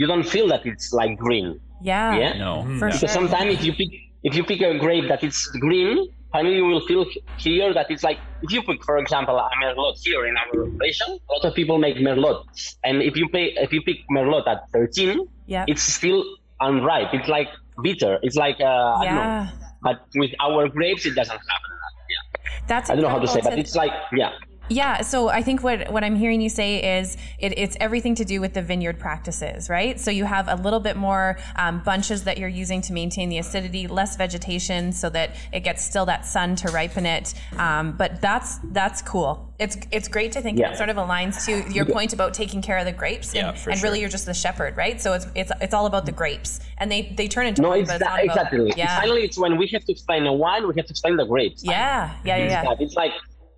you 0.00 0.06
don't 0.06 0.26
feel 0.34 0.46
that 0.52 0.62
it's 0.70 0.92
like 0.92 1.12
green 1.26 1.46
yeah. 1.80 2.14
yeah 2.22 2.32
No. 2.44 2.50
For 2.80 2.88
yeah. 2.88 2.96
sure. 2.98 3.08
sometimes 3.18 3.50
if 3.56 3.62
you 3.66 3.72
pick 3.80 3.92
if 4.28 4.32
you 4.36 4.44
pick 4.50 4.60
a 4.60 4.76
grape 4.84 5.06
that 5.12 5.22
it's 5.28 5.40
green 5.64 5.96
finally 6.38 6.56
you 6.56 6.66
will 6.72 6.84
feel 6.86 7.04
here 7.36 7.74
that 7.74 7.86
it's 7.90 8.04
like 8.08 8.18
if 8.42 8.50
you 8.54 8.60
pick 8.62 8.80
for 8.88 8.96
example 8.98 9.36
a 9.36 9.48
merlot 9.60 9.96
here 10.06 10.22
in 10.30 10.34
our 10.42 10.50
operation 10.66 11.08
a 11.28 11.32
lot 11.34 11.44
of 11.48 11.52
people 11.60 11.76
make 11.86 11.96
merlot. 12.06 12.38
And 12.84 13.02
if 13.02 13.14
you 13.20 13.26
pay 13.36 13.46
if 13.66 13.70
you 13.76 13.82
pick 13.88 13.98
merlot 14.16 14.46
at 14.46 14.60
13 14.72 15.26
Yeah. 15.46 15.64
it's 15.70 15.82
still 15.98 16.20
unripe. 16.60 17.10
It's 17.18 17.28
like 17.36 17.48
bitter. 17.82 18.12
It's 18.26 18.36
like 18.44 18.58
uh, 18.60 19.00
I 19.00 19.04
don't 19.04 19.14
know. 19.14 19.48
But 19.86 19.98
with 20.22 20.32
our 20.46 20.62
grapes 20.76 21.02
it 21.10 21.14
doesn't 21.20 21.42
happen 21.52 21.72
yeah 22.14 22.22
That's 22.70 22.88
I 22.90 22.94
don't 22.94 23.04
know 23.06 23.14
how 23.16 23.22
to 23.26 23.30
say 23.34 23.40
but 23.48 23.58
it's 23.62 23.76
like 23.82 23.94
yeah 24.22 24.32
Yeah, 24.68 25.00
so 25.02 25.28
I 25.28 25.42
think 25.42 25.62
what, 25.62 25.90
what 25.90 26.04
I'm 26.04 26.16
hearing 26.16 26.40
you 26.40 26.48
say 26.48 26.98
is 26.98 27.16
it, 27.38 27.58
it's 27.58 27.76
everything 27.80 28.14
to 28.16 28.24
do 28.24 28.40
with 28.40 28.54
the 28.54 28.62
vineyard 28.62 28.98
practices, 28.98 29.70
right? 29.70 29.98
So 29.98 30.10
you 30.10 30.24
have 30.24 30.48
a 30.48 30.56
little 30.56 30.80
bit 30.80 30.96
more 30.96 31.38
um, 31.56 31.80
bunches 31.84 32.24
that 32.24 32.38
you're 32.38 32.48
using 32.48 32.80
to 32.82 32.92
maintain 32.92 33.28
the 33.28 33.38
acidity, 33.38 33.86
less 33.86 34.16
vegetation, 34.16 34.92
so 34.92 35.08
that 35.10 35.34
it 35.52 35.60
gets 35.60 35.84
still 35.84 36.06
that 36.06 36.26
sun 36.26 36.54
to 36.56 36.68
ripen 36.70 37.06
it. 37.06 37.34
Um, 37.56 37.92
but 37.96 38.20
that's 38.20 38.58
that's 38.72 39.00
cool. 39.02 39.52
It's 39.58 39.76
it's 39.90 40.06
great 40.06 40.32
to 40.32 40.40
think 40.40 40.58
Yeah. 40.58 40.70
it 40.72 40.76
sort 40.76 40.88
of 40.88 40.96
aligns 40.96 41.44
to 41.46 41.72
your 41.72 41.84
point 41.84 42.12
about 42.12 42.34
taking 42.34 42.62
care 42.62 42.78
of 42.78 42.84
the 42.84 42.92
grapes, 42.92 43.28
and, 43.34 43.46
Yeah, 43.48 43.52
for 43.52 43.70
and 43.70 43.82
really 43.82 43.96
sure. 43.96 44.02
you're 44.02 44.10
just 44.10 44.26
the 44.26 44.34
shepherd, 44.34 44.76
right? 44.76 45.00
So 45.00 45.14
it's 45.14 45.26
it's 45.34 45.50
it's 45.60 45.74
all 45.74 45.86
about 45.86 46.06
the 46.06 46.12
grapes, 46.12 46.60
and 46.78 46.92
they 46.92 47.12
they 47.16 47.26
turn 47.26 47.46
into 47.46 47.62
No, 47.62 47.70
wine, 47.70 47.80
it's 47.80 47.90
but 47.90 47.98
that, 48.00 48.04
not 48.04 48.24
about- 48.24 48.36
exactly. 48.52 48.72
yeah. 48.76 49.00
Finally, 49.00 49.24
it's 49.24 49.38
when 49.38 49.56
we 49.56 49.66
have 49.68 49.84
to 49.84 49.92
explain 49.92 50.24
the 50.24 50.32
wine, 50.32 50.66
we 50.68 50.74
have 50.76 50.86
to 50.86 50.92
explain 50.92 51.16
the 51.16 51.24
grapes. 51.26 51.64
yeah, 51.64 52.12
yeah, 52.24 52.36
yeah, 52.36 52.62
yeah. 52.62 52.74
It's 52.78 52.94
like 52.94 53.12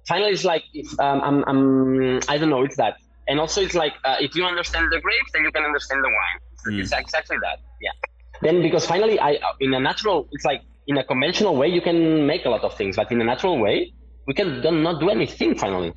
finally, 0.06 0.32
it's 0.32 0.44
like 0.44 0.64
if, 0.74 0.98
um, 1.00 1.20
I'm, 1.22 1.44
I'm, 1.46 2.20
I 2.28 2.38
don't 2.38 2.50
know. 2.50 2.62
It's 2.62 2.76
that, 2.76 2.96
and 3.28 3.40
also 3.40 3.60
it's 3.60 3.74
like 3.74 3.94
uh, 4.04 4.16
if 4.20 4.34
you 4.34 4.44
understand 4.44 4.86
the 4.90 5.00
grapes, 5.00 5.32
then 5.32 5.42
you 5.42 5.52
can 5.52 5.64
understand 5.64 6.02
the 6.04 6.08
wine. 6.08 6.80
It's 6.80 6.92
exactly 6.92 7.36
that. 7.42 7.58
Yeah. 7.80 7.90
Then 8.42 8.62
because 8.62 8.86
finally, 8.86 9.18
I 9.18 9.34
uh, 9.34 9.52
in 9.60 9.74
a 9.74 9.80
natural, 9.80 10.28
it's 10.32 10.44
like 10.44 10.62
in 10.86 10.98
a 10.98 11.04
conventional 11.04 11.56
way, 11.56 11.68
you 11.68 11.80
can 11.80 12.26
make 12.26 12.44
a 12.44 12.50
lot 12.50 12.62
of 12.62 12.74
things, 12.74 12.96
but 12.96 13.10
in 13.12 13.20
a 13.20 13.24
natural 13.24 13.58
way, 13.58 13.92
we 14.26 14.34
can 14.34 14.62
do 14.62 14.70
not 14.70 15.00
do 15.00 15.10
anything. 15.10 15.54
Finally, 15.54 15.92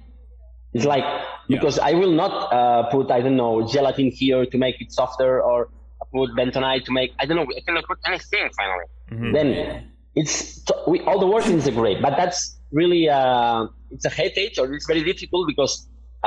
it's 0.74 0.86
like 0.86 1.04
because 1.48 1.80
I 1.80 1.94
will 1.94 2.12
not 2.12 2.54
uh, 2.54 2.84
put 2.90 3.12
I 3.12 3.22
don't 3.22 3.38
know 3.38 3.68
gelatin 3.68 4.12
here 4.12 4.46
to 4.46 4.58
make 4.58 4.82
it 4.82 4.92
softer 4.92 5.42
or 5.42 5.70
put 6.14 6.30
bentonite 6.36 6.86
to 6.86 6.92
make 6.92 7.14
I 7.20 7.26
don't 7.26 7.38
know 7.38 7.48
I 7.58 7.62
cannot 7.62 7.86
put 7.86 8.00
anything 8.06 8.50
finally. 8.58 8.86
Then 9.34 9.92
it's 10.16 10.64
we, 10.88 11.02
all 11.02 11.20
the 11.20 11.28
work 11.28 11.46
is 11.48 11.70
great, 11.70 12.02
but 12.02 12.16
that's 12.18 12.58
really 12.72 13.10
uh, 13.10 13.68
it's 13.94 14.06
a 14.06 14.10
headache 14.20 14.56
or 14.60 14.66
it's 14.76 14.88
very 14.94 15.04
difficult 15.12 15.44
because 15.52 15.74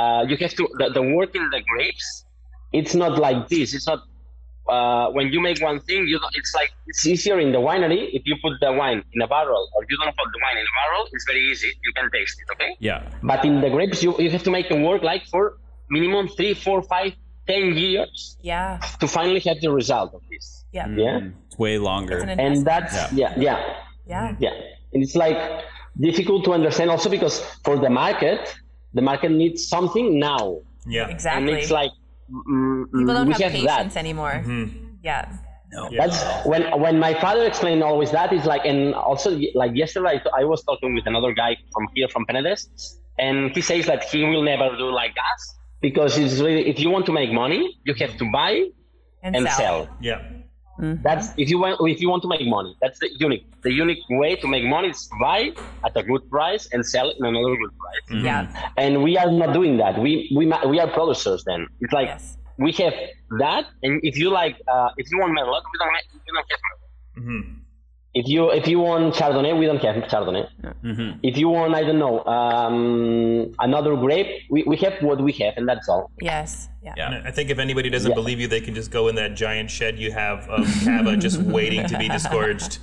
uh, 0.00 0.24
you 0.28 0.36
have 0.42 0.54
to 0.60 0.64
the, 0.78 0.86
the 0.98 1.02
work 1.16 1.32
in 1.40 1.44
the 1.54 1.60
grapes. 1.70 2.24
It's 2.72 2.94
not 3.02 3.12
like 3.26 3.48
this. 3.48 3.74
It's 3.76 3.86
not 3.92 4.00
uh, 4.68 5.06
when 5.16 5.26
you 5.32 5.40
make 5.40 5.58
one 5.70 5.78
thing. 5.88 6.00
You 6.10 6.18
don't- 6.22 6.34
it's 6.40 6.54
like 6.60 6.70
it's 6.90 7.06
easier 7.06 7.38
in 7.44 7.50
the 7.56 7.58
winery 7.68 8.00
if 8.18 8.22
you 8.28 8.34
put 8.42 8.54
the 8.64 8.72
wine 8.80 9.00
in 9.14 9.20
a 9.22 9.28
barrel 9.34 9.64
or 9.74 9.80
you 9.88 9.96
don't 10.02 10.16
put 10.20 10.28
the 10.34 10.40
wine 10.44 10.58
in 10.62 10.66
a 10.72 10.74
barrel. 10.80 11.02
It's 11.12 11.24
very 11.30 11.42
easy. 11.50 11.68
You 11.86 11.92
can 11.98 12.06
taste 12.16 12.36
it. 12.42 12.46
Okay. 12.54 12.70
Yeah. 12.88 13.02
But 13.22 13.44
in 13.44 13.60
the 13.60 13.70
grapes, 13.70 14.02
you, 14.02 14.10
you 14.18 14.30
have 14.30 14.42
to 14.48 14.50
make 14.50 14.68
them 14.68 14.82
work 14.82 15.02
like 15.02 15.24
for 15.26 15.56
minimum 15.88 16.28
three, 16.28 16.54
four, 16.54 16.82
five, 16.82 17.12
ten 17.46 17.74
years 17.76 18.36
yeah, 18.42 18.78
to 19.00 19.06
finally 19.06 19.40
have 19.48 19.60
the 19.60 19.70
result 19.70 20.10
of 20.14 20.20
this. 20.30 20.64
yeah, 20.72 20.88
Yeah, 20.88 21.20
It's 21.46 21.56
way 21.58 21.78
longer. 21.78 22.18
An 22.18 22.28
and 22.30 22.40
investment. 22.40 22.64
that's 22.90 23.12
yeah, 23.12 23.32
yeah, 23.38 23.58
yeah. 24.04 24.34
yeah. 24.40 24.50
And 24.92 25.00
it's 25.04 25.14
like 25.14 25.38
difficult 26.01 26.44
to 26.44 26.53
understand 26.53 26.90
also 26.90 27.09
because 27.11 27.40
for 27.64 27.76
the 27.78 27.90
market, 27.90 28.55
the 28.94 29.03
market 29.03 29.30
needs 29.30 29.66
something 29.68 30.18
now, 30.18 30.61
Yeah. 30.86 31.09
Exactly. 31.09 31.38
and 31.53 31.59
it's 31.59 31.70
like 31.70 31.90
mm, 32.30 32.84
People 32.92 33.14
don't 33.14 33.26
we 33.26 33.32
have, 33.34 33.42
have 33.42 33.53
patience 33.53 33.94
that. 33.94 34.01
anymore. 34.05 34.42
Yeah. 35.03 35.28
no. 35.72 35.88
That's 36.01 36.18
when 36.47 36.62
when 36.84 36.99
my 37.07 37.12
father 37.24 37.44
explained 37.53 37.82
always 37.82 38.11
that 38.12 38.32
is 38.32 38.44
like, 38.53 38.64
and 38.64 38.94
also 38.94 39.28
like 39.55 39.72
yesterday 39.74 40.20
I, 40.24 40.42
I 40.42 40.44
was 40.44 40.62
talking 40.64 40.94
with 40.94 41.07
another 41.07 41.32
guy 41.34 41.57
from 41.74 41.84
here 41.94 42.09
from 42.09 42.22
Penedès, 42.26 42.61
and 43.18 43.51
he 43.57 43.61
says 43.70 43.86
that 43.86 44.05
he 44.05 44.24
will 44.24 44.42
never 44.53 44.68
do 44.76 44.88
like 45.03 45.16
us 45.32 45.42
because 45.86 46.12
it's 46.22 46.38
really 46.40 46.64
if 46.72 46.78
you 46.82 46.88
want 46.90 47.05
to 47.07 47.12
make 47.20 47.30
money, 47.32 47.61
you 47.84 47.94
have 48.03 48.16
to 48.22 48.26
buy 48.32 48.53
And, 49.22 49.34
and 49.36 49.44
sell. 49.49 49.59
sell. 49.59 49.80
Yeah. 50.01 50.20
That's 50.79 51.33
if 51.37 51.49
you 51.51 51.59
want 51.59 51.81
if 51.89 52.01
you 52.03 52.09
want 52.11 52.22
to 52.22 52.29
make 52.29 52.45
money. 52.47 52.77
That's 52.83 52.99
the 52.99 53.09
unique 53.18 53.47
the 53.62 53.72
unique 53.72 54.05
way 54.11 54.37
to 54.37 54.47
make 54.47 54.64
money 54.64 54.89
is 54.91 55.09
buy 55.20 55.53
at 55.85 55.97
a 55.97 56.03
good 56.03 56.29
price 56.31 56.68
and 56.72 56.85
sell 56.85 57.09
it 57.11 57.16
at 57.20 57.27
another 57.29 57.57
good 57.62 57.74
price. 57.85 58.07
Yeah. 58.29 58.72
And 58.77 59.03
we 59.03 59.16
are 59.16 59.31
not 59.31 59.53
doing 59.55 59.77
that. 59.79 59.99
We 59.99 60.31
we 60.37 60.45
ma- 60.47 60.66
we 60.66 60.79
are 60.81 60.89
producers. 60.99 61.45
Then 61.45 61.66
it's 61.81 61.93
like 61.93 62.09
Yes. 62.09 62.37
we 62.59 62.72
have 62.72 62.95
that. 63.39 63.64
And 63.83 64.01
if 64.03 64.14
you 64.18 64.29
like, 64.31 64.57
uh, 64.68 64.91
if 64.97 65.07
you 65.11 65.18
want 65.18 65.33
Merlot, 65.39 65.62
we 65.72 65.77
don't 65.81 65.93
make, 65.97 66.07
we 66.12 66.31
don't 66.35 66.47
have 66.53 66.62
Merlot. 66.66 66.91
Mm-hmm. 67.18 67.41
If 68.18 68.26
you 68.32 68.50
if 68.50 68.66
you 68.66 68.78
want 68.80 69.12
Chardonnay, 69.18 69.52
we 69.60 69.66
don't 69.66 69.82
have 69.84 69.96
Chardonnay. 70.12 70.44
Mm-hmm. 70.82 71.18
If 71.22 71.36
you 71.36 71.50
want, 71.50 71.74
I 71.74 71.82
don't 71.82 71.98
know, 71.98 72.24
um, 72.24 73.52
another 73.58 73.94
grape, 73.94 74.30
we, 74.48 74.62
we 74.70 74.76
have 74.84 74.94
what 75.02 75.20
we 75.22 75.32
have, 75.42 75.52
and 75.58 75.68
that's 75.68 75.86
all. 75.90 76.10
Yes. 76.22 76.70
Yeah. 76.82 76.94
Yeah. 76.96 77.20
I 77.26 77.30
think 77.36 77.50
if 77.50 77.58
anybody 77.58 77.90
doesn't 77.90 78.12
Yeah. 78.12 78.20
believe 78.22 78.40
you, 78.40 78.48
they 78.48 78.62
can 78.62 78.74
just 78.74 78.90
go 78.90 79.08
in 79.08 79.16
that 79.16 79.34
giant 79.34 79.70
shed 79.70 79.98
you 79.98 80.12
have 80.12 80.48
of 80.48 80.64
cava 80.84 81.14
just 81.18 81.38
waiting 81.42 81.84
to 81.88 81.98
be 81.98 82.08
disgorged. 82.18 82.78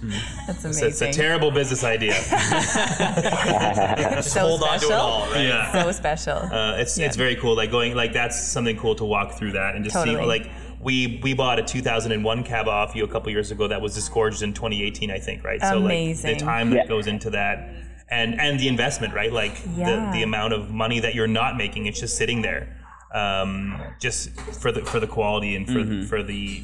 That's 0.46 0.50
It's, 0.50 0.66
amazing. 0.66 0.88
it's 0.90 1.02
a 1.02 1.12
terrible 1.12 1.50
business 1.50 1.84
idea. 1.84 2.14
so 4.22 4.40
Hold 4.42 4.64
on 4.64 4.70
to 4.70 4.76
it 4.76 4.80
special. 4.82 4.92
all, 4.94 5.32
right? 5.32 5.46
Yeah. 5.46 5.84
So 5.84 5.92
special. 5.92 6.38
Uh, 6.38 6.78
it's 6.78 6.98
it's 6.98 7.16
very 7.16 7.36
cool. 7.38 7.56
Like 7.56 7.72
going 7.72 7.96
like 7.96 8.14
that's 8.14 8.40
something 8.40 8.78
cool 8.78 8.96
to 8.96 9.06
walk 9.06 9.34
through 9.38 9.54
that 9.54 9.76
and 9.76 9.84
just 9.84 10.02
see 10.04 10.16
like 10.16 10.50
we 10.84 11.20
we 11.24 11.34
bought 11.34 11.60
a 11.60 11.64
2001 11.64 12.44
cava 12.44 12.70
off 12.70 12.96
you 12.96 13.04
a 13.04 13.08
couple 13.08 13.32
years 13.32 13.52
ago 13.52 13.68
that 13.68 13.82
was 13.82 13.94
disgorged 13.96 14.42
in 14.44 14.54
2018 14.54 15.10
I 15.12 15.20
think 15.20 15.44
right 15.44 15.62
so 15.62 15.80
like 15.80 16.18
the 16.22 16.36
time 16.36 16.70
that 16.72 16.76
Yeah. 16.76 16.88
goes 16.88 17.08
into 17.08 17.30
that 17.32 17.70
and 18.10 18.40
and 18.40 18.60
the 18.60 18.68
investment 18.68 19.14
right 19.14 19.32
like 19.32 19.56
Yeah. 19.76 20.12
the 20.12 20.18
the 20.20 20.24
amount 20.24 20.54
of 20.54 20.72
money 20.72 21.00
that 21.00 21.16
you're 21.16 21.28
not 21.42 21.58
making 21.58 21.86
it's 21.86 22.00
just 22.00 22.18
sitting 22.18 22.42
there 22.42 22.78
um, 23.14 23.80
just 24.00 24.32
for 24.62 24.72
the 24.72 24.82
for 24.86 25.00
the 25.00 25.08
quality 25.08 25.56
and 25.56 25.68
for 25.68 26.08
for 26.08 26.24
the 26.24 26.64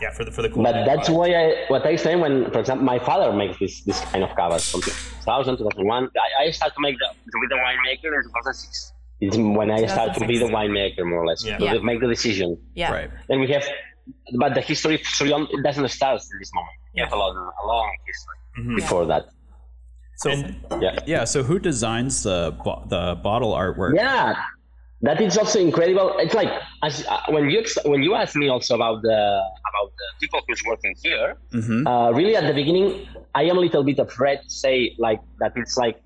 yeah 0.00 0.10
for 0.10 0.24
the 0.24 0.30
for 0.30 0.40
the 0.42 0.48
quality. 0.48 0.72
But 0.72 0.86
that's 0.86 1.08
why 1.10 1.28
I 1.34 1.64
what 1.68 1.84
I 1.86 1.96
say 1.96 2.16
when, 2.16 2.50
for 2.50 2.60
example, 2.60 2.84
my 2.86 2.98
father 2.98 3.30
makes 3.32 3.58
this 3.58 3.82
this 3.82 4.00
kind 4.00 4.24
of 4.24 4.34
covers 4.34 4.70
from 4.70 4.80
2000 4.80 5.58
2001. 5.58 6.08
I, 6.40 6.44
I 6.44 6.50
started 6.50 6.74
to 6.76 6.80
make 6.80 6.96
the 6.98 7.08
to 7.08 7.38
be 7.42 7.46
the 7.50 7.56
winemaker 7.56 8.10
in 8.16 8.22
2006. 8.24 8.92
It's 9.24 9.36
when 9.58 9.70
I 9.70 9.80
start 9.94 10.10
to 10.18 10.24
be 10.30 10.36
the 10.44 10.50
winemaker, 10.56 11.02
more 11.10 11.20
or 11.24 11.26
less, 11.30 11.40
Yeah. 11.44 11.58
to 11.58 11.64
Yeah. 11.64 11.88
make 11.90 11.98
the 12.04 12.10
decision. 12.16 12.48
yeah. 12.82 12.90
Right. 12.96 13.10
Then 13.28 13.38
we 13.42 13.46
have, 13.54 13.64
but 14.42 14.50
the 14.58 14.60
history 14.70 14.96
so 15.18 15.24
young, 15.32 15.42
it 15.54 15.62
doesn't 15.66 15.88
start 15.98 16.16
at 16.32 16.38
this 16.42 16.50
moment. 16.58 16.76
We 16.94 16.98
have 17.04 17.12
a 17.16 17.18
long, 17.22 17.34
a 17.62 17.64
long 17.72 17.88
history 18.10 18.74
before 18.80 19.04
that. 19.12 19.24
So 20.22 20.28
Yeah. 20.84 20.98
yeah. 21.12 21.22
So 21.32 21.38
who 21.48 21.56
designs 21.70 22.14
the 22.28 22.38
bo- 22.64 22.82
the 22.94 23.02
bottle 23.28 23.52
artwork? 23.62 23.92
Yeah, 24.04 24.34
that 25.08 25.18
is 25.26 25.34
also 25.40 25.58
incredible. 25.68 26.06
It's 26.24 26.34
like 26.40 26.50
as 26.86 26.94
uh, 27.06 27.34
when 27.34 27.44
you 27.52 27.58
ex- 27.64 27.82
when 27.92 28.00
you 28.06 28.12
asked 28.22 28.36
me 28.42 28.46
also 28.54 28.72
about 28.80 28.96
the 29.08 29.20
about 29.70 29.88
the 30.00 30.06
people 30.22 30.38
who's 30.46 30.62
working 30.70 30.94
here. 31.06 31.28
Mhm. 31.60 31.80
Uh, 31.90 32.08
really, 32.18 32.34
at 32.40 32.44
the 32.50 32.56
beginning, 32.62 32.88
I 33.40 33.42
am 33.50 33.56
a 33.60 33.62
little 33.66 33.84
bit 33.90 33.98
afraid 34.08 34.38
to 34.46 34.50
say 34.64 34.76
like 35.06 35.20
that. 35.40 35.52
It's 35.62 35.76
like 35.84 35.96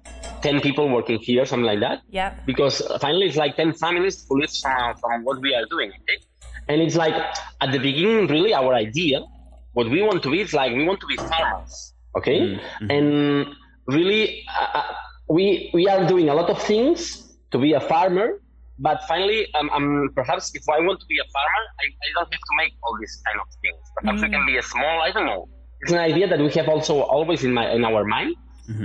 ten 0.47 0.57
people 0.67 0.87
working 0.97 1.19
here, 1.29 1.43
something 1.51 1.71
like 1.73 1.83
that, 1.87 1.99
Yeah. 2.19 2.31
because 2.51 2.75
finally 3.05 3.27
it's 3.29 3.41
like 3.45 3.53
ten 3.63 3.71
families 3.85 4.17
who 4.27 4.35
live 4.43 4.53
from, 4.63 4.97
from 5.03 5.17
what 5.27 5.37
we 5.45 5.51
are 5.59 5.67
doing. 5.75 5.91
Okay? 6.01 6.19
And 6.69 6.77
it's 6.85 6.97
like 7.05 7.17
at 7.65 7.71
the 7.75 7.81
beginning, 7.89 8.23
really, 8.35 8.53
our 8.61 8.73
idea 8.87 9.19
what 9.77 9.87
we 9.95 10.01
want 10.09 10.21
to 10.27 10.31
be 10.35 10.41
is 10.47 10.53
like 10.61 10.71
we 10.81 10.85
want 10.91 11.01
to 11.05 11.09
be 11.13 11.17
farmers, 11.31 11.75
okay? 12.19 12.41
Mm-hmm. 12.41 12.91
And 12.97 13.09
really, 13.97 14.25
uh, 14.61 14.79
uh, 14.79 14.89
we 15.37 15.45
we 15.77 15.83
are 15.93 16.03
doing 16.13 16.27
a 16.35 16.35
lot 16.41 16.49
of 16.55 16.59
things 16.73 17.01
to 17.53 17.57
be 17.65 17.71
a 17.81 17.83
farmer. 17.93 18.29
But 18.89 18.99
finally, 19.13 19.41
um, 19.59 19.69
um, 19.77 19.87
perhaps 20.19 20.45
if 20.59 20.65
I 20.77 20.79
want 20.87 20.99
to 21.05 21.07
be 21.13 21.19
a 21.27 21.29
farmer, 21.35 21.63
I, 21.83 21.85
I 22.05 22.09
don't 22.15 22.31
have 22.35 22.45
to 22.51 22.55
make 22.61 22.73
all 22.85 22.95
these 23.03 23.15
kind 23.27 23.39
of 23.43 23.47
things. 23.63 23.81
Perhaps 23.97 24.21
I 24.27 24.29
can 24.35 24.45
be 24.51 24.57
a 24.63 24.65
small. 24.73 24.97
I 25.09 25.11
don't 25.15 25.29
know. 25.33 25.43
It's 25.81 25.93
an 25.93 26.03
idea 26.11 26.27
that 26.33 26.41
we 26.47 26.51
have 26.59 26.69
also 26.75 26.95
always 27.17 27.41
in 27.49 27.53
my 27.59 27.65
in 27.77 27.83
our 27.91 28.03
mind. 28.17 28.33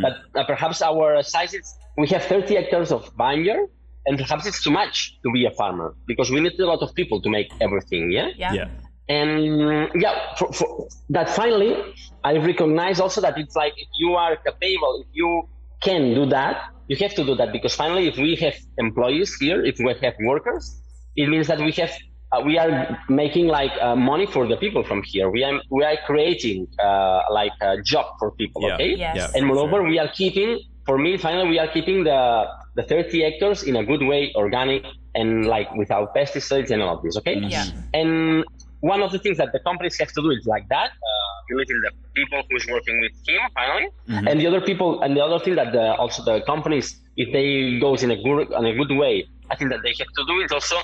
But 0.01 0.13
uh, 0.35 0.45
perhaps 0.45 0.81
our 0.81 1.21
sizes, 1.23 1.73
we 1.97 2.07
have 2.07 2.23
30 2.23 2.55
hectares 2.55 2.91
of 2.91 3.11
vineyard, 3.17 3.67
and 4.05 4.17
perhaps 4.17 4.45
it's 4.45 4.63
too 4.63 4.71
much 4.71 5.17
to 5.23 5.31
be 5.31 5.45
a 5.45 5.51
farmer 5.51 5.95
because 6.07 6.31
we 6.31 6.39
need 6.39 6.59
a 6.59 6.65
lot 6.65 6.81
of 6.81 6.93
people 6.95 7.21
to 7.21 7.29
make 7.29 7.51
everything. 7.61 8.11
Yeah. 8.11 8.29
Yeah. 8.35 8.53
Yeah. 8.53 8.67
And 9.09 9.89
yeah, 9.99 10.35
for, 10.35 10.53
for 10.53 10.87
that 11.09 11.29
finally, 11.29 11.75
I 12.23 12.37
recognize 12.37 12.99
also 12.99 13.19
that 13.21 13.37
it's 13.37 13.55
like 13.55 13.73
if 13.75 13.89
you 13.99 14.13
are 14.13 14.37
capable, 14.37 15.03
if 15.03 15.07
you 15.11 15.49
can 15.81 16.13
do 16.13 16.25
that, 16.27 16.69
you 16.87 16.95
have 16.97 17.13
to 17.15 17.23
do 17.25 17.35
that 17.35 17.51
because 17.51 17.75
finally, 17.75 18.07
if 18.07 18.17
we 18.17 18.35
have 18.37 18.55
employees 18.77 19.35
here, 19.35 19.63
if 19.65 19.77
we 19.79 19.93
have 20.01 20.13
workers, 20.25 20.81
it 21.15 21.27
means 21.27 21.47
that 21.47 21.59
we 21.59 21.71
have 21.73 21.91
uh, 22.31 22.41
we 22.45 22.57
are 22.57 22.97
making 23.09 23.47
like 23.47 23.71
uh, 23.81 23.95
money 23.95 24.25
for 24.25 24.47
the 24.47 24.57
people 24.57 24.83
from 24.83 25.03
here. 25.03 25.29
We 25.29 25.43
are 25.43 25.61
we 25.69 25.83
are 25.83 25.97
creating 26.05 26.67
uh, 26.79 27.21
like 27.29 27.51
a 27.61 27.81
job 27.81 28.05
for 28.19 28.31
people. 28.31 28.61
Yeah. 28.61 28.75
Okay. 28.75 28.95
Yes. 28.95 29.15
Yeah. 29.17 29.27
And 29.35 29.47
moreover, 29.47 29.83
we 29.83 29.99
are 29.99 30.07
keeping 30.07 30.59
for 30.85 30.97
me 30.97 31.15
finally 31.17 31.47
we 31.47 31.59
are 31.59 31.67
keeping 31.67 32.03
the 32.03 32.47
the 32.75 32.83
30 32.83 33.21
hectares 33.21 33.63
in 33.63 33.75
a 33.75 33.83
good 33.83 34.01
way, 34.01 34.31
organic 34.35 34.85
and 35.13 35.45
like 35.45 35.73
without 35.75 36.15
pesticides 36.15 36.71
and 36.71 36.81
all 36.81 36.97
of 36.97 37.03
this. 37.03 37.17
Okay. 37.17 37.37
Yeah. 37.37 37.65
And 37.93 38.45
one 38.79 39.01
of 39.01 39.11
the 39.11 39.19
things 39.19 39.37
that 39.37 39.51
the 39.51 39.59
companies 39.59 39.97
have 39.99 40.11
to 40.13 40.21
do 40.21 40.31
is 40.31 40.45
like 40.45 40.67
that, 40.69 40.89
uh, 40.89 41.35
relating 41.49 41.79
the 41.81 41.91
people 42.15 42.41
who's 42.49 42.65
working 42.67 42.99
with 42.99 43.11
him 43.27 43.41
finally, 43.53 43.87
and 44.29 44.39
the 44.39 44.47
other 44.47 44.61
people, 44.61 45.01
and 45.01 45.15
the 45.15 45.23
other 45.23 45.39
thing 45.43 45.55
that 45.55 45.71
the, 45.71 45.95
also 45.95 46.23
the 46.23 46.41
companies, 46.45 46.99
if 47.23 47.27
they 47.35 47.79
goes 47.85 47.99
in 48.05 48.09
a 48.17 48.19
good 48.25 48.51
in 48.59 48.65
a 48.73 48.75
good 48.79 48.93
way, 49.03 49.15
I 49.51 49.55
think 49.57 49.67
that 49.73 49.81
they 49.85 49.93
have 50.01 50.11
to 50.19 50.23
do 50.31 50.35
is 50.45 50.51
also 50.57 50.77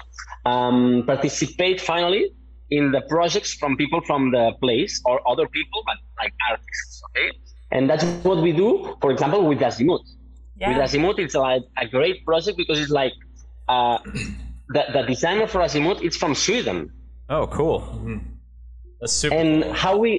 um, 0.52 1.04
participate 1.12 1.80
finally 1.92 2.24
in 2.78 2.92
the 2.96 3.02
projects 3.14 3.52
from 3.60 3.72
people 3.82 4.02
from 4.10 4.22
the 4.32 4.46
place 4.64 4.94
or 5.06 5.16
other 5.32 5.48
people, 5.58 5.80
but 5.90 5.98
like 6.22 6.34
artists, 6.52 7.02
okay? 7.10 7.30
And 7.72 7.90
that's 7.90 8.04
what 8.30 8.40
we 8.48 8.52
do, 8.64 8.70
for 9.02 9.10
example, 9.12 9.42
with 9.50 9.60
Azimut. 9.60 10.04
Yeah. 10.58 10.70
With 10.70 10.80
Azimut, 10.86 11.18
it's 11.20 11.36
like 11.36 11.64
a 11.78 11.88
great 11.88 12.26
project 12.26 12.56
because 12.58 12.80
it's 12.84 12.92
like 12.92 13.14
uh, 13.70 13.98
the, 14.76 14.84
the 14.96 15.04
designer 15.08 15.48
for 15.48 15.60
Azimut 15.62 16.02
is 16.02 16.16
from 16.18 16.34
Sweden 16.36 16.92
Oh, 17.30 17.46
cool. 17.48 17.82
That's 19.02 19.14
super. 19.14 19.36
and 19.36 19.64
how 19.76 19.98
we 19.98 20.12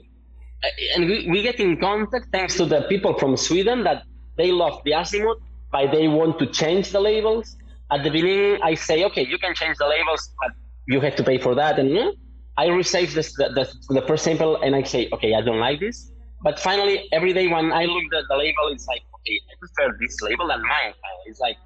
and 0.94 1.06
we, 1.06 1.28
we 1.30 1.42
get 1.42 1.58
in 1.58 1.80
contact 1.80 2.26
thanks 2.32 2.56
to 2.56 2.64
the 2.66 2.82
people 2.82 3.12
from 3.18 3.36
Sweden 3.36 3.84
that 3.84 4.04
they 4.36 4.52
love 4.52 4.80
the 4.84 4.92
Azimut, 4.92 5.40
but 5.70 5.92
they 5.92 6.08
want 6.08 6.38
to 6.38 6.46
change 6.46 6.90
the 6.90 7.00
labels. 7.00 7.56
At 7.90 8.04
the 8.04 8.10
beginning, 8.10 8.60
I 8.62 8.74
say, 8.74 9.04
okay, 9.04 9.24
you 9.26 9.38
can 9.38 9.54
change 9.54 9.76
the 9.78 9.86
labels, 9.86 10.30
but 10.40 10.52
you 10.86 11.00
have 11.00 11.16
to 11.16 11.24
pay 11.24 11.38
for 11.38 11.54
that. 11.54 11.78
And 11.78 11.90
mm, 11.90 12.12
I 12.56 12.66
receive 12.66 13.14
this, 13.14 13.34
the, 13.36 13.48
the, 13.50 13.94
the 13.94 14.06
first 14.06 14.24
sample 14.24 14.56
and 14.62 14.74
I 14.74 14.82
say, 14.82 15.08
okay, 15.12 15.34
I 15.34 15.40
don't 15.40 15.60
like 15.60 15.80
this. 15.80 16.10
But 16.42 16.60
finally, 16.60 17.08
every 17.12 17.32
day 17.32 17.48
when 17.48 17.72
I 17.72 17.84
look 17.84 18.04
at 18.14 18.24
the 18.28 18.36
label, 18.36 18.68
it's 18.70 18.86
like, 18.86 19.02
okay, 19.16 19.40
I 19.50 19.54
prefer 19.58 19.96
this 20.00 20.20
label 20.22 20.48
than 20.48 20.62
mine. 20.62 20.92
It's 21.26 21.40
like, 21.40 21.56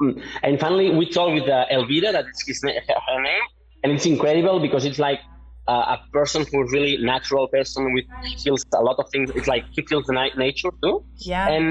mm. 0.00 0.22
and 0.42 0.60
finally, 0.60 0.90
we 0.90 1.08
talk 1.08 1.32
with 1.32 1.48
uh, 1.48 1.66
Elvira, 1.70 2.12
that 2.12 2.26
is 2.26 2.44
his, 2.46 2.62
na- 2.62 2.72
her 2.72 3.22
name, 3.22 3.42
and 3.82 3.92
it's 3.92 4.06
incredible 4.06 4.60
because 4.60 4.84
it's 4.84 4.98
like 4.98 5.20
uh, 5.72 5.94
a 5.94 5.98
person 6.18 6.40
who's 6.50 6.68
really 6.76 6.94
natural 7.14 7.44
person 7.56 7.82
with 7.94 8.06
he 8.28 8.34
feels 8.44 8.62
a 8.82 8.84
lot 8.88 8.96
of 9.02 9.06
things. 9.12 9.26
It's 9.38 9.50
like 9.54 9.64
he 9.76 9.80
feels 9.90 10.04
the 10.08 10.14
ni- 10.20 10.36
nature 10.46 10.72
too. 10.82 10.96
Yeah. 11.32 11.54
And 11.54 11.64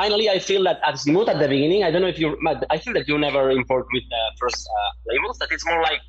finally, 0.00 0.26
I 0.36 0.38
feel 0.48 0.62
that 0.68 0.78
Azimut 0.90 1.26
at 1.32 1.38
the 1.42 1.48
beginning, 1.54 1.80
I 1.86 1.90
don't 1.92 2.02
know 2.04 2.12
if 2.16 2.20
you, 2.22 2.28
but 2.48 2.58
I 2.74 2.76
think 2.82 2.92
that 2.96 3.04
you 3.10 3.16
never 3.28 3.42
import 3.60 3.86
with 3.94 4.04
the 4.14 4.22
first 4.40 4.60
uh, 4.76 4.90
labels. 5.10 5.36
That 5.40 5.48
it's 5.56 5.66
more 5.72 5.82
like 5.90 6.00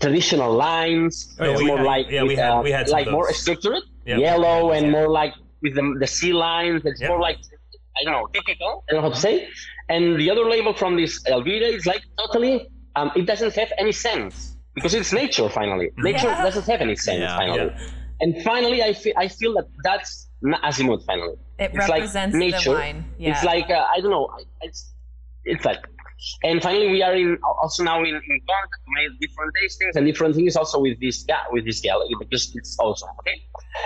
traditional 0.00 0.52
lines. 0.52 1.14
Oh, 1.38 1.44
yeah, 1.44 1.50
it's 1.52 1.60
we 1.62 1.66
more 1.66 1.78
had- 1.78 1.86
like 1.94 2.06
yeah, 2.10 2.24
we 2.30 2.34
had- 2.36 2.50
uh, 2.58 2.62
we 2.64 2.70
had 2.78 2.88
like 2.88 3.06
of 3.06 3.12
more 3.12 3.32
structured, 3.32 3.82
Yeah, 4.06 4.16
yellow, 4.18 4.70
we 4.70 4.76
and 4.76 4.86
yeah. 4.86 4.92
more 4.98 5.08
like 5.20 5.34
with 5.62 5.74
the, 5.78 5.84
the 6.00 6.06
sea 6.06 6.32
lines. 6.32 6.82
It's 6.84 7.00
Yeah. 7.00 7.08
more 7.08 7.20
like 7.20 7.38
I 7.98 8.04
don't 8.04 8.14
know, 8.14 8.26
typical. 8.32 8.84
I 8.88 8.92
don't 8.92 9.02
know 9.02 9.08
how 9.08 9.14
to 9.14 9.20
say. 9.20 9.48
And 9.88 10.18
the 10.18 10.30
other 10.30 10.44
label 10.54 10.72
from 10.72 10.96
this 10.96 11.12
Elvira 11.26 11.66
is 11.78 11.84
like 11.86 12.02
totally. 12.18 12.68
Um, 12.96 13.10
it 13.16 13.24
doesn't 13.26 13.54
have 13.54 13.72
any 13.78 13.92
sense 13.92 14.51
because 14.74 14.94
it's 14.94 15.12
nature. 15.12 15.48
Finally, 15.48 15.90
nature 15.98 16.28
Yeah. 16.28 16.42
doesn't 16.42 16.66
have 16.66 16.80
any 16.80 16.96
sense. 16.96 17.20
Yeah, 17.20 17.36
finally, 17.36 17.72
yeah. 17.74 18.20
and 18.20 18.42
finally, 18.42 18.82
I 18.82 18.92
feel 18.92 19.14
I 19.16 19.28
feel 19.28 19.52
that 19.54 19.68
that's 19.84 20.28
n- 20.46 20.56
Azimut. 20.64 21.04
Finally, 21.06 21.36
It 21.58 21.70
it's 21.74 21.88
like 21.88 22.02
represents 22.02 22.32
the 22.32 22.38
nature. 22.38 22.78
Yeah. 23.18 23.30
It's 23.30 23.44
like 23.44 23.68
uh, 23.70 23.86
I 23.94 24.00
don't 24.00 24.10
know. 24.10 24.28
It's 24.62 24.92
it's 25.44 25.64
like. 25.64 25.82
And 26.44 26.62
finally, 26.62 26.88
we 26.88 27.02
are 27.02 27.16
in 27.16 27.36
also 27.60 27.82
now 27.82 27.98
in, 28.00 28.14
in 28.14 28.40
contact 28.46 28.72
to 28.84 28.90
make 28.96 29.10
different 29.20 29.50
tastings 29.58 29.96
and 29.96 30.06
different 30.06 30.36
things 30.36 30.54
also 30.54 30.78
with 30.78 31.00
this 31.00 31.24
guy 31.24 31.42
with 31.50 31.64
this 31.64 31.80
gal 31.80 31.98
because 32.20 32.54
it's 32.54 32.78
also 32.78 33.06
Okay, 33.20 33.42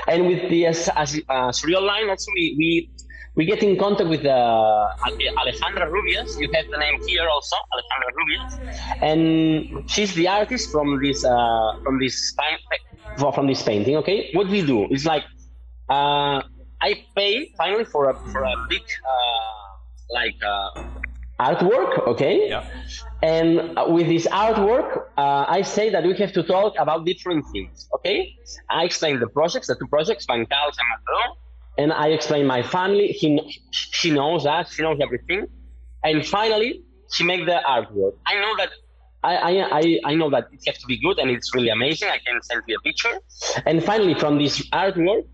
and 0.07 0.26
with 0.26 0.51
the 0.51 0.66
as, 0.66 0.91
as, 0.97 1.16
uh, 1.30 1.49
Suriol 1.51 1.80
line 1.87 2.11
also 2.11 2.30
we, 2.34 2.55
we 2.59 2.91
we 3.37 3.45
get 3.45 3.62
in 3.62 3.78
contact 3.78 4.09
with 4.09 4.24
uh, 4.24 4.89
Alejandra 5.07 5.87
Rubias. 5.91 6.39
You 6.41 6.49
have 6.55 6.66
the 6.70 6.78
name 6.78 6.99
here 7.07 7.28
also, 7.28 7.57
Alejandra 7.74 8.11
Rubias, 8.18 8.53
and 9.03 9.89
she's 9.91 10.14
the 10.14 10.26
artist 10.28 10.70
from 10.72 11.01
this 11.03 11.24
uh, 11.24 11.78
from 11.84 11.99
this 11.99 12.34
from 13.18 13.47
this 13.47 13.62
painting. 13.62 13.97
Okay, 13.97 14.30
what 14.32 14.49
we 14.49 14.62
do 14.62 14.87
is 14.89 15.05
like 15.07 15.24
uh, 15.91 16.43
I 16.82 17.05
pay 17.16 17.53
finally 17.57 17.84
for 17.84 18.11
a 18.11 18.14
for 18.32 18.43
a 18.43 18.55
big 18.68 18.82
uh, 18.82 20.14
like 20.18 20.41
uh, 20.45 20.82
artwork. 21.41 22.07
Okay, 22.09 22.49
Yeah. 22.49 22.64
and 23.22 23.76
with 23.95 24.07
this 24.09 24.26
artwork, 24.28 24.91
uh, 25.18 25.45
I 25.49 25.61
say 25.62 25.91
that 25.91 26.05
we 26.05 26.14
have 26.16 26.32
to 26.32 26.43
talk 26.43 26.74
about 26.78 27.05
different 27.05 27.45
things. 27.53 27.89
Okay, 27.97 28.34
I 28.70 28.84
explain 28.84 29.20
the 29.20 29.28
projects, 29.28 29.66
the 29.66 29.76
two 29.76 29.87
projects, 29.89 30.24
Bancals 30.26 30.76
and 30.80 30.89
Mataró, 30.93 31.37
and 31.79 31.93
I 31.93 32.09
explain 32.09 32.47
my 32.47 32.62
family. 32.62 33.09
He, 33.09 33.61
she 33.70 34.11
knows 34.11 34.45
that, 34.45 34.68
she 34.68 34.83
knows 34.83 34.99
everything, 35.01 35.47
and 36.05 36.27
finally, 36.27 36.83
she 37.12 37.24
make 37.24 37.47
the 37.47 37.61
artwork. 37.68 38.14
I 38.27 38.35
know 38.41 38.57
that. 38.57 38.70
I, 39.24 39.35
I, 39.37 39.79
I, 39.81 40.01
I 40.05 40.14
know 40.14 40.31
that 40.31 40.49
it 40.53 40.61
has 40.66 40.79
to 40.79 40.87
be 40.87 40.99
good 40.99 41.18
and 41.18 41.31
it's 41.31 41.53
really 41.53 41.70
amazing. 41.70 42.09
I 42.09 42.18
can 42.24 42.41
send 42.43 42.62
you 42.68 42.77
a 42.77 42.81
picture. 42.83 43.18
And 43.64 43.83
finally, 43.83 44.14
from 44.14 44.39
this 44.39 44.61
artwork, 44.70 45.24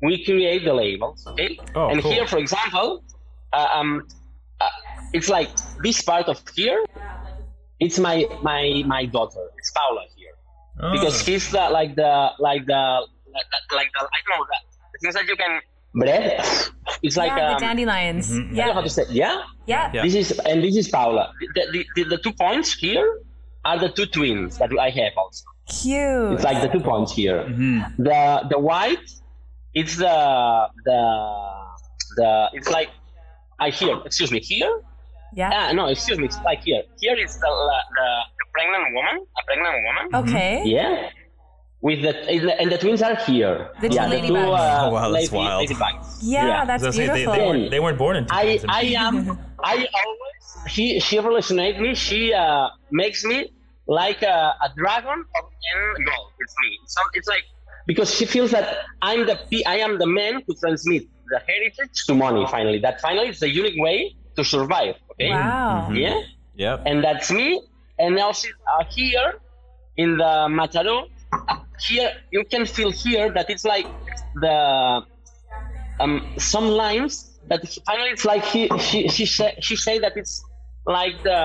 we 0.00 0.24
create 0.24 0.64
the 0.64 0.72
labels. 0.72 1.26
Okay. 1.26 1.58
Oh, 1.74 1.88
and 1.90 2.00
cool. 2.00 2.12
here, 2.12 2.26
for 2.26 2.38
example, 2.38 3.04
uh, 3.52 3.68
um, 3.74 4.06
uh, 4.58 4.68
it's 5.12 5.28
like 5.28 5.50
this 5.82 6.00
part 6.00 6.28
of 6.28 6.40
here. 6.54 6.82
It's 7.78 7.98
my 7.98 8.24
my 8.42 8.82
my 8.86 9.04
daughter. 9.04 9.44
It's 9.58 9.70
Paula 9.72 10.04
here 10.16 10.32
Oh. 10.80 10.92
because 10.92 11.22
she's 11.22 11.50
the 11.50 11.68
like 11.68 11.94
the 11.96 12.30
like 12.38 12.64
the 12.64 12.82
like 13.34 13.46
the, 13.52 13.76
like 13.76 13.90
the 13.92 14.00
I 14.00 14.18
don't 14.24 14.38
know 14.38 14.46
that 14.52 14.62
the 14.92 14.98
things 15.02 15.14
that 15.14 15.26
you 15.26 15.36
can 15.36 15.60
bread. 15.94 16.40
It's 17.02 17.16
like 17.16 17.32
yeah, 17.32 17.48
um, 17.48 17.54
the 17.54 17.60
dandelions. 17.66 18.30
I 18.32 18.34
don't 18.36 18.54
know 18.54 18.62
how 18.72 18.78
Yeah. 18.80 18.82
to 18.84 18.90
say. 18.90 19.04
Yeah. 19.10 19.42
Yeah. 19.66 19.90
Yeah. 19.94 20.02
This 20.02 20.14
is 20.14 20.38
and 20.40 20.62
this 20.62 20.76
is 20.76 20.88
Paula. 20.88 21.32
The, 21.54 21.66
the, 21.72 21.86
the, 21.96 22.02
the 22.16 22.18
two 22.18 22.32
points 22.32 22.72
here 22.74 23.20
are 23.64 23.78
the 23.78 23.88
two 23.90 24.06
twins 24.06 24.58
that 24.58 24.70
I 24.78 24.90
have 24.90 25.12
also. 25.16 25.44
Cute. 25.68 26.32
It's 26.34 26.44
like 26.44 26.60
the 26.62 26.68
two 26.68 26.80
points 26.84 27.12
here. 27.14 27.42
Mm-hmm. 27.44 28.02
The 28.02 28.46
the 28.50 28.58
white, 28.58 28.98
it's 29.74 29.96
the 29.96 30.16
the 30.84 31.00
the 32.16 32.48
it's 32.54 32.70
like 32.70 32.90
I 33.60 33.70
here. 33.70 33.96
Excuse 34.04 34.30
me 34.32 34.40
here. 34.40 34.72
yeah. 35.34 35.50
Ah 35.54 35.72
no, 35.72 35.86
excuse 35.86 36.18
me. 36.18 36.26
It's 36.26 36.40
like 36.44 36.62
here. 36.62 36.82
Here 37.00 37.16
is 37.16 37.34
the 37.38 37.50
the, 37.68 37.78
the 37.98 38.46
pregnant 38.54 38.84
woman, 38.96 39.16
a 39.38 39.42
pregnant 39.46 39.76
woman. 39.86 40.04
Okay. 40.28 40.62
Yeah. 40.66 41.10
With 41.82 42.00
the 42.02 42.12
and 42.60 42.70
the 42.70 42.78
twins 42.78 43.02
are 43.02 43.16
here. 43.16 43.70
The 43.80 43.88
two 43.88 43.96
yeah, 43.96 44.08
the 44.08 44.20
two 44.20 44.32
ladybugs. 44.32 44.58
uh, 44.58 44.86
Oh, 44.86 44.90
wow, 44.92 45.10
that's 45.10 45.32
lady, 45.32 45.36
wild. 45.36 45.68
ladybugs. 45.68 46.18
Yeah, 46.22 46.46
Yeah. 46.46 46.64
that's 46.64 46.84
I 46.84 46.90
say, 46.90 47.06
they, 47.08 47.14
beautiful. 47.14 47.32
they, 47.34 47.46
weren't, 47.46 47.70
they 47.72 47.80
weren't 47.80 47.98
born 47.98 48.16
in 48.16 48.26
I 48.30 48.60
I 48.68 48.82
am 49.06 49.14
I 49.64 49.74
always 50.00 50.72
she 50.74 51.00
she 51.00 51.18
resonates 51.18 51.80
me. 51.80 51.94
She 51.96 52.32
uh, 52.32 52.68
makes 52.92 53.24
me 53.24 53.38
like 53.88 54.22
a, 54.22 54.54
a 54.66 54.68
dragon 54.76 55.18
of 55.38 55.44
in 55.74 56.04
gold. 56.04 56.30
It's 56.38 56.54
me. 56.62 56.78
It's, 56.84 56.94
some- 56.94 57.10
it's 57.14 57.28
like 57.34 57.44
because 57.90 58.14
she 58.14 58.26
feels 58.26 58.50
that 58.52 58.66
I'm 59.02 59.26
the 59.26 59.36
I 59.66 59.76
am 59.86 59.98
the 59.98 60.06
man 60.06 60.34
who 60.46 60.54
transmit 60.54 61.02
the 61.32 61.40
heritage 61.50 62.04
to 62.06 62.14
money. 62.14 62.46
Finally, 62.56 62.78
that 62.86 63.00
finally 63.00 63.30
is 63.30 63.40
the 63.40 63.50
unique 63.50 63.78
way 63.86 64.14
to 64.36 64.44
survive. 64.44 64.94
Okay. 65.12 65.30
Wow. 65.30 65.90
Yeah, 65.90 66.20
Yep. 66.54 66.82
and 66.86 67.02
that's 67.02 67.28
me. 67.32 67.60
And 67.98 68.14
now 68.14 68.30
she, 68.32 68.48
uh, 68.78 68.84
here 68.88 69.34
in 69.96 70.16
the 70.16 70.32
Mataró, 70.58 71.08
here 71.88 72.10
you 72.30 72.44
can 72.44 72.64
feel 72.66 72.90
here 72.90 73.32
that 73.32 73.48
it's 73.50 73.64
like 73.64 73.86
the 74.40 75.02
um 76.00 76.14
some 76.38 76.68
lines 76.68 77.38
that 77.48 77.64
he- 77.64 77.82
finally 77.86 78.10
it's 78.10 78.24
like 78.24 78.44
he 78.44 78.68
she 78.78 79.08
she 79.08 79.26
say, 79.26 79.54
she 79.60 79.76
say 79.76 79.98
that 79.98 80.12
it's 80.16 80.42
like 80.86 81.14
the 81.22 81.40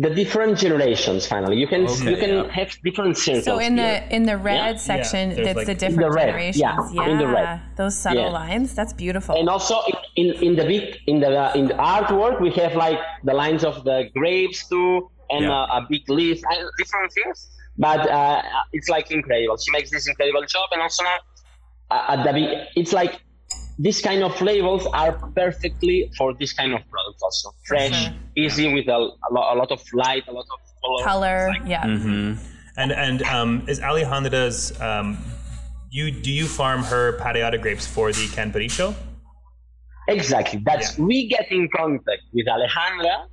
the 0.00 0.10
different 0.10 0.56
generations. 0.56 1.26
Finally, 1.26 1.56
you 1.56 1.66
can 1.66 1.82
Okay, 1.84 2.10
you 2.12 2.16
can 2.16 2.30
yeah. 2.44 2.52
have 2.52 2.70
different 2.84 3.18
circles. 3.18 3.44
So 3.44 3.58
in 3.58 3.76
here. 3.76 4.04
the 4.08 4.14
in 4.16 4.22
the 4.30 4.36
red 4.36 4.76
Yeah. 4.76 4.88
section, 4.90 5.30
Yeah, 5.30 5.34
there's 5.36 5.48
it's 5.48 5.56
like- 5.56 5.66
the 5.66 5.74
different 5.74 6.10
The 6.12 6.16
red, 6.18 6.26
generations. 6.26 6.94
yeah, 6.94 7.10
in 7.10 7.18
the 7.18 7.26
red. 7.26 7.60
those 7.76 7.96
subtle 7.98 8.22
Yeah. 8.30 8.40
lines. 8.42 8.74
That's 8.78 8.92
beautiful. 8.92 9.34
and 9.34 9.48
also 9.48 9.74
in, 9.90 9.96
in, 10.20 10.42
in 10.46 10.52
the 10.56 10.64
big 10.72 10.84
in 11.08 11.18
the 11.18 11.32
in 11.58 11.64
the 11.66 11.74
artwork 11.74 12.40
we 12.40 12.50
have 12.62 12.76
like 12.76 13.00
the 13.24 13.34
lines 13.34 13.64
of 13.64 13.82
the 13.82 13.98
grapes 14.14 14.68
too 14.68 15.10
and 15.30 15.42
Yeah. 15.44 15.62
uh, 15.66 15.78
a 15.78 15.86
big 15.90 16.08
leaf 16.08 16.38
and 16.52 16.60
different 16.80 17.10
things 17.18 17.38
but 17.78 18.00
uh, 18.10 18.42
it's 18.72 18.88
like 18.88 19.10
incredible 19.10 19.56
she 19.56 19.70
makes 19.70 19.90
this 19.90 20.08
incredible 20.08 20.44
job 20.44 20.68
and 20.72 20.82
also 20.82 21.02
now 21.04 21.18
uh, 21.90 22.14
at 22.16 22.24
the 22.24 22.32
be- 22.32 22.64
it's 22.76 22.92
like 22.92 23.20
this 23.78 24.00
kind 24.00 24.22
of 24.24 24.40
labels 24.42 24.86
are 24.92 25.12
perfectly 25.34 26.10
for 26.18 26.34
this 26.34 26.52
kind 26.52 26.74
of 26.74 26.80
products 26.90 27.22
also 27.22 27.50
fresh 27.66 28.04
sure. 28.04 28.12
easy 28.36 28.74
with 28.74 28.88
a, 28.88 28.92
a, 28.98 29.30
lot, 29.30 29.54
a 29.54 29.56
lot 29.56 29.70
of 29.70 29.80
light 29.92 30.24
a 30.28 30.32
lot 30.32 30.44
of 30.52 30.60
color, 30.82 31.04
Color, 31.04 31.54
yeah. 31.66 31.84
Mm-hmm. 31.84 32.44
And 32.76 32.92
and 32.92 33.22
um, 33.22 33.64
is 33.66 33.80
Alejandra's 33.80 34.80
um, 34.80 35.18
you 35.90 36.10
do 36.10 36.30
you 36.30 36.46
farm 36.46 36.82
her 36.84 37.18
Parellada 37.18 37.60
grapes 37.60 37.86
for 37.86 38.12
the 38.12 38.26
Canparicho? 38.28 38.94
Exactly. 40.08 40.62
That's 40.64 40.98
Yeah. 40.98 41.04
we 41.04 41.28
get 41.28 41.50
in 41.50 41.68
contact 41.74 42.22
with 42.32 42.46
Alejandra 42.46 43.26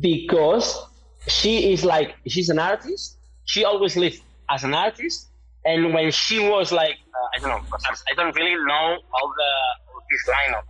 because 0.00 0.82
she 1.28 1.72
is 1.72 1.84
like 1.84 2.14
she's 2.26 2.48
an 2.48 2.58
artist. 2.58 3.18
She 3.46 3.64
always 3.64 3.96
lived 3.96 4.20
as 4.50 4.64
an 4.64 4.74
artist, 4.74 5.28
and 5.64 5.92
when 5.94 6.10
she 6.10 6.38
was 6.38 6.72
like 6.72 6.96
uh, 7.16 7.36
I 7.36 7.40
don't 7.40 7.50
know, 7.50 7.78
I 8.10 8.14
don't 8.14 8.34
really 8.34 8.56
know 8.64 8.86
all 9.14 9.28
the 9.40 9.50
all 9.88 10.02
this 10.10 10.28
line 10.28 10.54
of 10.58 10.64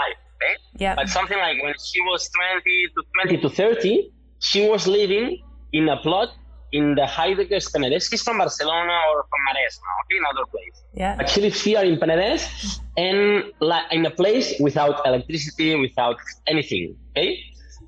life, 0.00 0.18
okay? 0.36 0.54
Yeah. 0.76 0.94
But 0.94 1.08
something 1.08 1.38
like 1.38 1.62
when 1.62 1.74
she 1.78 2.00
was 2.02 2.28
20 2.28 2.88
to 2.94 3.02
20 3.28 3.36
to 3.42 3.48
30, 3.48 4.10
she 4.38 4.68
was 4.68 4.86
living 4.86 5.42
in 5.72 5.88
a 5.88 5.96
plot 5.98 6.30
in 6.72 6.94
the 6.94 7.06
Heidegger 7.06 7.56
Penedès. 7.56 8.08
She's 8.10 8.22
from 8.22 8.38
Barcelona 8.38 8.96
or 9.10 9.24
from 9.30 9.40
Maresme, 9.48 9.88
okay, 10.04 10.18
another 10.18 10.46
place. 10.46 10.82
Yeah. 10.94 11.16
But 11.16 11.28
she 11.28 11.40
lives 11.40 11.60
here 11.62 11.82
in 11.82 11.98
Penedès 11.98 12.80
and 12.96 13.52
like 13.60 13.84
in 13.90 14.06
a 14.06 14.10
place 14.10 14.54
without 14.60 15.06
electricity, 15.06 15.74
without 15.74 16.16
anything. 16.46 16.96
Okay, 17.10 17.40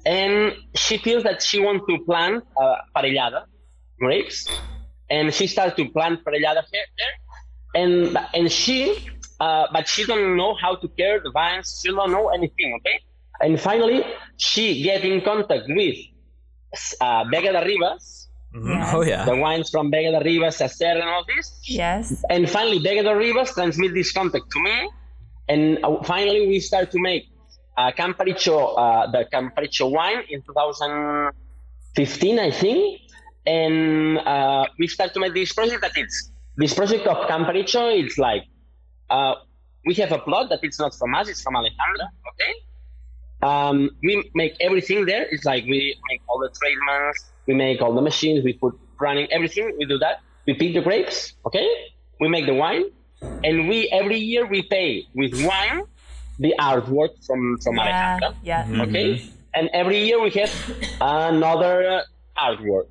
and 0.04 0.52
she 0.74 0.98
feels 0.98 1.22
that 1.22 1.42
she 1.42 1.60
wants 1.60 1.84
to 1.88 1.98
plant 2.04 2.44
uh, 2.60 2.76
parellada 2.94 3.44
grapes, 4.02 4.38
and 5.14 5.24
she 5.36 5.46
started 5.54 5.74
to 5.80 5.84
plant 5.96 6.16
parellada 6.24 6.62
here, 6.72 6.88
there, 7.00 7.14
and 7.80 7.92
and 8.38 8.46
she, 8.60 8.78
uh, 9.44 9.64
but 9.74 9.84
she 9.92 10.02
don't 10.10 10.36
know 10.40 10.52
how 10.62 10.72
to 10.82 10.86
care 11.00 11.16
the 11.26 11.32
vines. 11.40 11.66
She 11.80 11.88
don't 11.98 12.12
know 12.16 12.26
anything. 12.38 12.68
Okay, 12.78 12.96
and 13.44 13.52
finally 13.68 14.00
she 14.48 14.64
get 14.88 15.00
in 15.10 15.16
contact 15.30 15.64
with 15.78 15.96
uh, 17.00 17.24
Vega 17.32 17.52
de 17.56 17.62
Ribes, 17.70 18.04
Yeah. 18.54 18.92
Oh 18.96 19.02
yeah. 19.12 19.24
the 19.30 19.36
wines 19.44 19.68
from 19.72 19.84
Vega 19.94 20.10
de 20.16 20.20
Ribes, 20.28 20.56
Acer, 20.66 20.94
and 21.02 21.08
all 21.14 21.24
this. 21.32 21.46
Yes. 21.82 22.04
And 22.34 22.42
finally, 22.56 22.78
Vega 22.86 23.02
de 23.08 23.14
Ribes 23.22 23.50
transmit 23.58 23.90
this 24.00 24.10
contact 24.18 24.46
to 24.54 24.58
me, 24.66 24.76
and 25.52 25.64
uh, 25.84 26.02
finally 26.12 26.42
we 26.52 26.58
start 26.70 26.86
to 26.94 26.98
make 27.08 27.24
uh, 27.80 27.90
Camparicho, 28.00 28.56
uh, 28.84 29.10
the 29.14 29.22
Camparicho 29.34 29.86
wine 29.98 30.20
in 30.28 30.38
2015, 30.42 32.38
I 32.38 32.50
think, 32.50 33.00
and 33.46 34.18
uh, 34.18 34.66
we 34.78 34.86
start 34.86 35.14
to 35.14 35.20
make 35.20 35.34
this 35.34 35.52
project. 35.52 35.80
That 35.82 35.92
it's 35.96 36.30
this 36.56 36.74
project 36.74 37.06
of 37.06 37.16
Camparicho. 37.28 37.82
It's 38.02 38.18
like 38.18 38.44
uh, 39.10 39.34
we 39.86 39.94
have 39.94 40.12
a 40.12 40.18
plot 40.18 40.48
that 40.50 40.60
it's 40.62 40.78
not 40.78 40.94
from 40.94 41.14
us; 41.14 41.28
it's 41.28 41.42
from 41.42 41.54
Alejandra. 41.54 42.06
Okay. 42.30 42.52
Um, 43.42 43.90
we 44.02 44.30
make 44.34 44.54
everything 44.60 45.04
there. 45.04 45.26
It's 45.30 45.44
like 45.44 45.64
we 45.64 45.96
make 46.10 46.20
all 46.28 46.38
the 46.38 46.50
treatments, 46.50 47.32
we 47.46 47.54
make 47.54 47.82
all 47.82 47.92
the 47.92 48.02
machines, 48.02 48.44
we 48.44 48.52
put 48.52 48.78
running 49.00 49.26
everything. 49.32 49.74
We 49.78 49.84
do 49.86 49.98
that. 49.98 50.20
We 50.46 50.54
pick 50.54 50.74
the 50.74 50.80
grapes, 50.80 51.34
okay? 51.46 51.66
We 52.20 52.28
make 52.28 52.46
the 52.46 52.54
wine, 52.54 52.84
and 53.42 53.68
we 53.68 53.88
every 53.88 54.18
year 54.18 54.46
we 54.46 54.62
pay 54.62 55.06
with 55.14 55.34
wine 55.44 55.82
the 56.38 56.54
artwork 56.60 57.10
from 57.26 57.58
from 57.62 57.76
Yeah. 57.76 58.18
Alejandra, 58.20 58.34
Yeah. 58.42 58.82
okay? 58.86 59.28
And 59.54 59.68
every 59.74 59.98
year 60.06 60.20
we 60.22 60.30
have 60.30 60.52
another 61.00 61.74
uh, 61.98 62.02
artwork, 62.38 62.86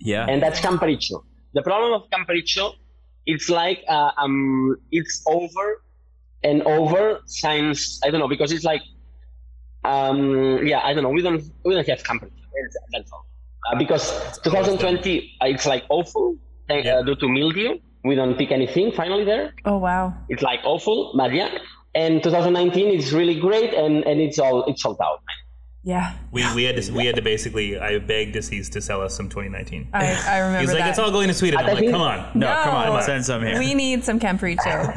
Yeah. 0.00 0.26
and 0.28 0.42
that's 0.42 0.60
Camparicho. 0.60 1.24
The 1.54 1.62
problem 1.62 1.92
of 1.92 2.10
Camparicho, 2.10 2.74
it's 3.26 3.48
like 3.48 3.84
uh, 3.88 4.10
um, 4.18 4.76
it's 4.90 5.22
over 5.26 5.82
and 6.42 6.62
over 6.62 7.20
since 7.26 8.00
I 8.04 8.10
don't 8.10 8.20
know 8.20 8.28
because 8.28 8.52
it's 8.52 8.64
like 8.64 8.82
um, 9.84 10.66
yeah 10.66 10.80
I 10.84 10.92
don't 10.94 11.02
know 11.02 11.10
we 11.10 11.22
don't 11.22 11.42
we 11.64 11.74
don't 11.74 11.86
have 11.86 12.02
Camparicho. 12.02 12.30
That's, 12.54 12.76
that's 12.92 13.12
all. 13.12 13.26
Uh, 13.70 13.78
because 13.78 14.38
2020 14.42 15.36
uh, 15.40 15.46
it's 15.46 15.66
like 15.66 15.84
awful 15.88 16.36
uh, 16.70 17.02
due 17.02 17.16
to 17.16 17.28
mildew. 17.28 17.78
We 18.04 18.14
don't 18.14 18.36
pick 18.36 18.50
anything 18.50 18.92
finally 18.92 19.24
there. 19.24 19.54
Oh 19.64 19.78
wow. 19.78 20.14
It's 20.28 20.42
like 20.42 20.60
awful, 20.64 21.14
but 21.16 21.32
yeah. 21.32 21.56
And 21.94 22.22
2019 22.22 22.88
is 22.88 23.14
really 23.14 23.38
great, 23.38 23.72
and, 23.72 24.04
and 24.04 24.20
it's 24.20 24.38
all 24.38 24.64
it's 24.64 24.82
sold 24.82 24.98
out. 25.00 25.22
Yeah. 25.86 26.14
We, 26.32 26.42
we 26.54 26.64
had 26.64 26.80
to 26.82 26.92
we 26.92 27.04
had 27.04 27.14
to 27.16 27.22
basically 27.22 27.78
I 27.78 27.98
begged 27.98 28.34
Assis 28.36 28.70
to 28.70 28.80
sell 28.80 29.02
us 29.02 29.14
some 29.14 29.28
2019. 29.28 29.88
I, 29.92 30.14
I 30.26 30.38
remember 30.38 30.60
He's 30.60 30.70
like, 30.70 30.78
that. 30.78 30.88
it's 30.90 30.98
all 30.98 31.10
going 31.10 31.28
to 31.28 31.34
Sweden. 31.34 31.58
I'm 31.60 31.66
like, 31.74 31.90
come 31.90 32.00
on. 32.00 32.30
no, 32.34 32.48
No. 32.48 32.62
come 32.64 32.74
on, 32.74 33.02
send 33.02 33.24
some 33.24 33.42
here. 33.44 33.58
we 33.58 33.74
need 33.74 34.02
some 34.02 34.18
Camparicho. 34.18 34.94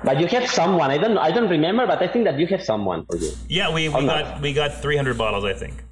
But 0.04 0.20
you 0.20 0.26
have 0.26 0.46
someone. 0.50 0.90
I 0.90 0.98
don't 0.98 1.16
I 1.16 1.30
don't 1.30 1.48
remember, 1.48 1.86
but 1.86 2.02
I 2.02 2.08
think 2.08 2.24
that 2.26 2.38
you 2.38 2.46
have 2.48 2.62
someone 2.62 3.06
for 3.06 3.16
you. 3.16 3.30
Yeah, 3.48 3.72
we, 3.72 3.88
we 3.88 3.94
I'm 3.94 4.04
not- 4.06 4.24
got 4.24 4.40
we 4.42 4.52
got 4.52 4.82
300 4.82 5.16
bottles, 5.16 5.44
I 5.44 5.54
think. 5.54 5.84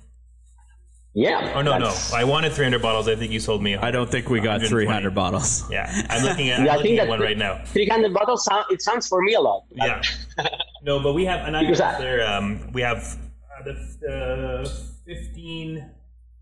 Yeah. 1.14 1.53
Oh 1.57 1.62
no, 1.62 1.72
no, 1.79 1.87
that's- 1.87 2.12
I 2.12 2.24
wanted 2.24 2.53
300 2.53 2.81
bottles. 2.83 3.09
I 3.09 3.16
think 3.16 3.33
you 3.33 3.41
sold 3.41 3.62
me. 3.62 3.76
I 3.76 3.91
don't 3.91 4.11
think 4.11 4.29
we 4.29 4.41
got 4.41 4.61
120. 4.61 4.85
300 4.87 5.14
bottles. 5.14 5.64
Yeah, 5.70 5.91
I'm 6.11 6.22
looking 6.22 6.51
at, 6.51 6.61
I'm 6.61 6.66
Yeah, 6.66 6.72
I 6.72 6.76
looking 6.76 6.91
think 6.91 7.01
at 7.01 7.05
that 7.05 7.09
one 7.11 7.20
right 7.20 7.37
now. 7.39 7.61
300 7.66 8.12
bottles. 8.12 8.45
Sound, 8.45 8.66
it 8.70 8.83
sounds 8.83 9.09
for 9.09 9.22
me 9.22 9.35
a 9.35 9.41
lot. 9.41 9.62
Yeah. 9.72 10.03
No, 10.85 11.01
but 11.01 11.12
we 11.12 11.24
have, 11.24 11.45
and 11.47 11.57
I 11.57 11.62
Because 11.62 11.81
I- 11.81 11.99
there. 11.99 12.26
Um, 12.33 12.70
we 12.72 12.83
have 12.83 13.16
uh, 13.61 13.65
the 14.01 14.65
uh, 14.65 14.69
15, 15.07 15.91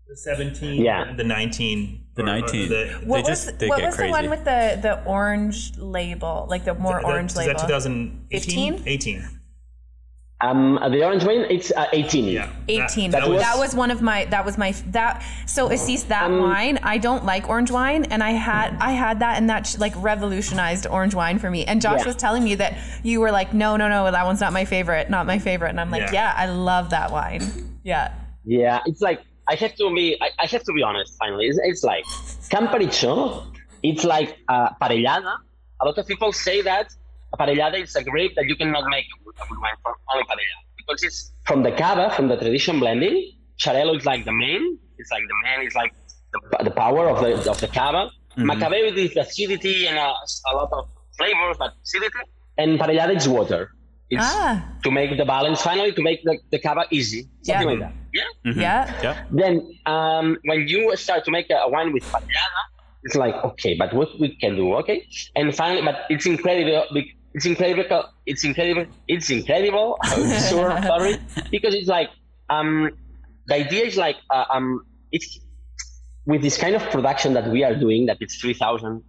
the 0.07 0.15
17, 0.15 0.81
Yeah. 0.83 1.13
the 1.15 1.23
19, 1.23 2.05
The 2.15 2.21
or- 2.21 2.25
or 2.25 2.27
19. 2.29 2.69
the- 2.69 2.87
What 3.05 3.23
They 3.25 3.29
was 3.31 3.45
just- 3.45 3.59
they 3.59 3.67
what 3.67 3.79
get 3.79 3.85
was 3.87 3.97
the 3.97 4.07
one 4.09 4.29
with 4.29 4.43
the 4.45 4.79
the 4.81 5.03
orange 5.05 5.77
label, 5.77 6.47
like 6.49 6.63
the 6.65 6.73
more 6.75 6.99
the- 7.01 7.07
orange 7.07 7.31
is 7.31 7.37
label? 7.37 7.53
that 7.53 7.67
2018? 7.67 8.83
18. 8.85 9.36
Um, 10.39 10.75
the 10.91 11.03
orange 11.03 11.23
wine, 11.23 11.45
it's 11.49 11.71
uh, 11.71 11.87
18. 11.93 12.25
Yeah. 12.25 12.51
18. 12.67 13.09
That, 13.11 13.21
That, 13.21 13.29
that 13.39 13.57
was, 13.57 13.69
was, 13.69 13.75
one 13.75 13.89
of 13.89 14.03
my 14.03 14.25
that 14.25 14.45
was 14.45 14.55
my 14.55 14.71
that 14.91 15.23
so 15.47 15.71
Assis 15.71 16.03
that 16.03 16.25
Um, 16.25 16.39
wine 16.41 16.77
I 16.83 16.99
don't 16.99 17.25
like 17.25 17.49
orange 17.49 17.71
wine 17.71 18.05
and 18.05 18.21
I 18.23 18.31
had 18.31 18.77
I 18.79 18.91
had 18.91 19.19
that 19.21 19.37
and 19.37 19.49
that 19.49 19.75
like 19.79 19.93
revolutionized 19.97 20.85
orange 20.85 21.15
wine 21.15 21.39
for 21.39 21.49
me 21.49 21.65
and 21.65 21.81
Josh 21.81 22.01
Yeah. 22.01 22.05
was 22.05 22.15
telling 22.17 22.43
me 22.43 22.53
that 22.55 22.77
you 23.01 23.19
were 23.19 23.31
like 23.31 23.51
no 23.55 23.77
no 23.77 23.89
no 23.89 24.11
that 24.11 24.25
one's 24.27 24.39
not 24.39 24.53
my 24.53 24.63
favorite 24.65 25.09
not 25.09 25.25
my 25.25 25.39
favorite 25.39 25.69
and 25.69 25.79
I'm 25.81 25.89
like 25.89 26.11
Yeah. 26.13 26.33
yeah, 26.33 26.33
I 26.37 26.45
love 26.45 26.91
that 26.91 27.11
wine 27.11 27.41
yeah 27.83 28.11
Yeah, 28.45 28.81
it's 28.85 29.01
like 29.01 29.19
I 29.49 29.55
have 29.55 29.75
to 29.75 29.93
be. 29.95 30.17
I, 30.21 30.29
I 30.39 30.45
have 30.45 30.63
to 30.63 30.73
be 30.73 30.83
honest. 30.83 31.15
Finally, 31.17 31.45
it's, 31.47 31.59
it's 31.63 31.83
like 31.83 32.03
Camparicho. 32.51 33.45
It's 33.83 34.03
like 34.03 34.37
uh, 34.49 34.69
parellada. 34.81 35.37
A 35.81 35.85
lot 35.85 35.97
of 35.97 36.05
people 36.07 36.31
say 36.33 36.61
that 36.61 36.87
parellada 37.39 37.81
is 37.81 37.95
a 37.95 38.03
grape 38.03 38.35
that 38.35 38.45
you 38.45 38.55
cannot 38.55 38.85
make 38.89 39.05
a 39.05 39.23
good 39.23 39.35
a 39.43 39.47
good 39.49 39.59
wine 39.61 39.77
from 39.83 39.95
only 40.13 40.23
parellada 40.25 40.61
because 40.77 41.03
it's 41.03 41.33
from 41.45 41.63
the 41.63 41.71
cava, 41.71 42.09
from 42.15 42.27
the 42.27 42.37
tradition 42.37 42.79
blending. 42.79 43.33
Xarel·lo 43.59 43.97
is 43.97 44.05
like 44.05 44.23
the 44.25 44.31
main. 44.31 44.77
It's 44.99 45.11
like 45.11 45.23
the 45.27 45.37
main. 45.43 45.65
It's 45.65 45.75
like 45.75 45.93
the, 46.33 46.63
the 46.63 46.71
power 46.71 47.09
of 47.09 47.19
the 47.23 47.49
of 47.49 47.59
the 47.59 47.67
cava. 47.67 48.11
Macabeo 48.37 48.95
is 48.95 49.17
acidity 49.17 49.87
and 49.87 49.97
a, 49.97 50.13
a 50.49 50.51
lot 50.55 50.69
of 50.71 50.87
flavors, 51.17 51.57
but 51.57 51.73
acidity. 51.83 52.19
And 52.57 52.79
parellada 52.79 53.15
is 53.15 53.27
water. 53.27 53.71
It's 54.09 54.23
ah 54.23 54.63
to 54.83 54.89
make 54.91 55.17
the 55.17 55.25
balance 55.25 55.61
finally 55.61 55.91
to 55.91 56.01
make 56.01 56.23
the, 56.23 56.37
the 56.51 56.59
cava 56.59 56.85
easy. 56.91 57.27
Something 57.41 57.67
Yeah. 57.67 57.73
like 57.73 57.79
that. 57.79 57.93
Yeah. 58.13 58.61
yeah 58.63 59.01
Yeah. 59.05 59.23
Then 59.31 59.53
um, 59.85 60.37
when 60.45 60.67
you 60.67 60.95
start 60.95 61.25
to 61.25 61.31
make 61.31 61.49
a, 61.49 61.55
a 61.67 61.69
wine 61.69 61.91
with 61.91 62.03
parellada, 62.13 62.61
it's 63.03 63.15
like 63.15 63.35
okay, 63.49 63.73
but 63.75 63.93
what 63.93 64.09
we 64.19 64.35
can 64.37 64.55
do, 64.55 64.75
okay? 64.75 65.05
And 65.35 65.53
finally, 65.55 65.81
but 65.81 66.05
it's 66.09 66.25
incredible. 66.25 66.85
Bec- 67.33 67.35
It's 67.35 67.45
incredible. 67.45 68.03
It's 68.25 68.43
incredible. 68.43 68.85
It's 69.07 69.29
incredible. 69.29 69.97
I'm 70.03 70.29
sure, 70.49 70.69
sorry, 70.91 71.17
because 71.51 71.73
it's 71.75 71.87
like 71.87 72.09
um, 72.49 72.89
the 73.47 73.55
idea 73.55 73.85
is 73.85 73.97
like 73.97 74.17
uh, 74.29 74.45
um, 74.49 74.85
it's 75.11 75.39
with 76.25 76.41
this 76.41 76.57
kind 76.57 76.75
of 76.75 76.81
production 76.89 77.33
that 77.33 77.49
we 77.49 77.63
are 77.63 77.75
doing, 77.75 78.05
that 78.07 78.17
it's 78.19 78.35
three 78.37 78.53
thousand 78.53 79.03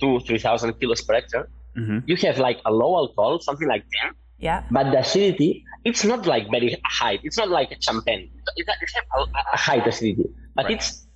to 0.00 0.20
three 0.20 0.38
thousand 0.38 0.72
kilos 0.80 1.02
per 1.02 1.14
hectare. 1.14 1.48
Mhm. 1.76 2.02
You 2.06 2.16
have 2.28 2.38
like 2.38 2.60
a 2.64 2.72
low 2.72 2.96
alcohol, 2.96 3.40
something 3.40 3.68
like 3.68 3.84
ten, 4.00 4.12
yeah 4.38 4.62
but 4.70 4.90
the 4.90 4.98
acidity 4.98 5.64
it's 5.84 6.02
not 6.04 6.26
like 6.26 6.50
very 6.50 6.76
high 6.84 7.18
it's 7.22 7.36
not 7.38 7.48
like 7.48 7.70
a 7.70 7.78
champagne 7.80 8.30
it, 8.56 8.66
it 8.66 8.66
has 8.68 9.04
a, 9.16 9.20
a 9.54 9.56
high 9.56 9.76
acidity 9.76 10.26
but 10.56 10.64
Right. 10.64 10.74
it's 10.74 11.06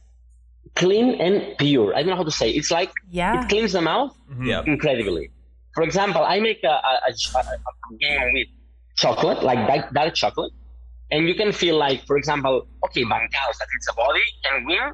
clean 0.77 1.21
and 1.21 1.57
pure 1.59 1.95
i 1.95 1.99
don't 2.03 2.11
know 2.11 2.17
how 2.17 2.23
to 2.23 2.31
say 2.43 2.49
it's 2.51 2.71
like 2.71 2.91
yeah 3.11 3.43
it 3.43 3.49
cleans 3.49 3.73
the 3.73 3.81
mouth 3.83 4.13
Yeah. 4.41 4.63
incredibly 4.67 5.31
for 5.79 5.85
example 5.89 6.22
i 6.35 6.37
make 6.49 6.62
a, 6.72 6.76
a, 6.91 6.95
a, 7.09 7.41
a 7.41 7.97
game 8.05 8.29
with 8.37 8.49
chocolate 9.03 9.41
like 9.51 9.61
dark, 9.70 9.85
dark 9.99 10.14
chocolate 10.22 10.53
and 11.11 11.26
you 11.26 11.35
can 11.35 11.53
feel 11.53 11.79
like, 11.79 12.07
for 12.07 12.16
example, 12.16 12.66
okay, 12.85 13.03
Bancals, 13.03 13.57
that 13.59 13.68
it's 13.76 13.89
a 13.91 13.95
body, 13.95 14.20
can 14.45 14.64
win. 14.66 14.93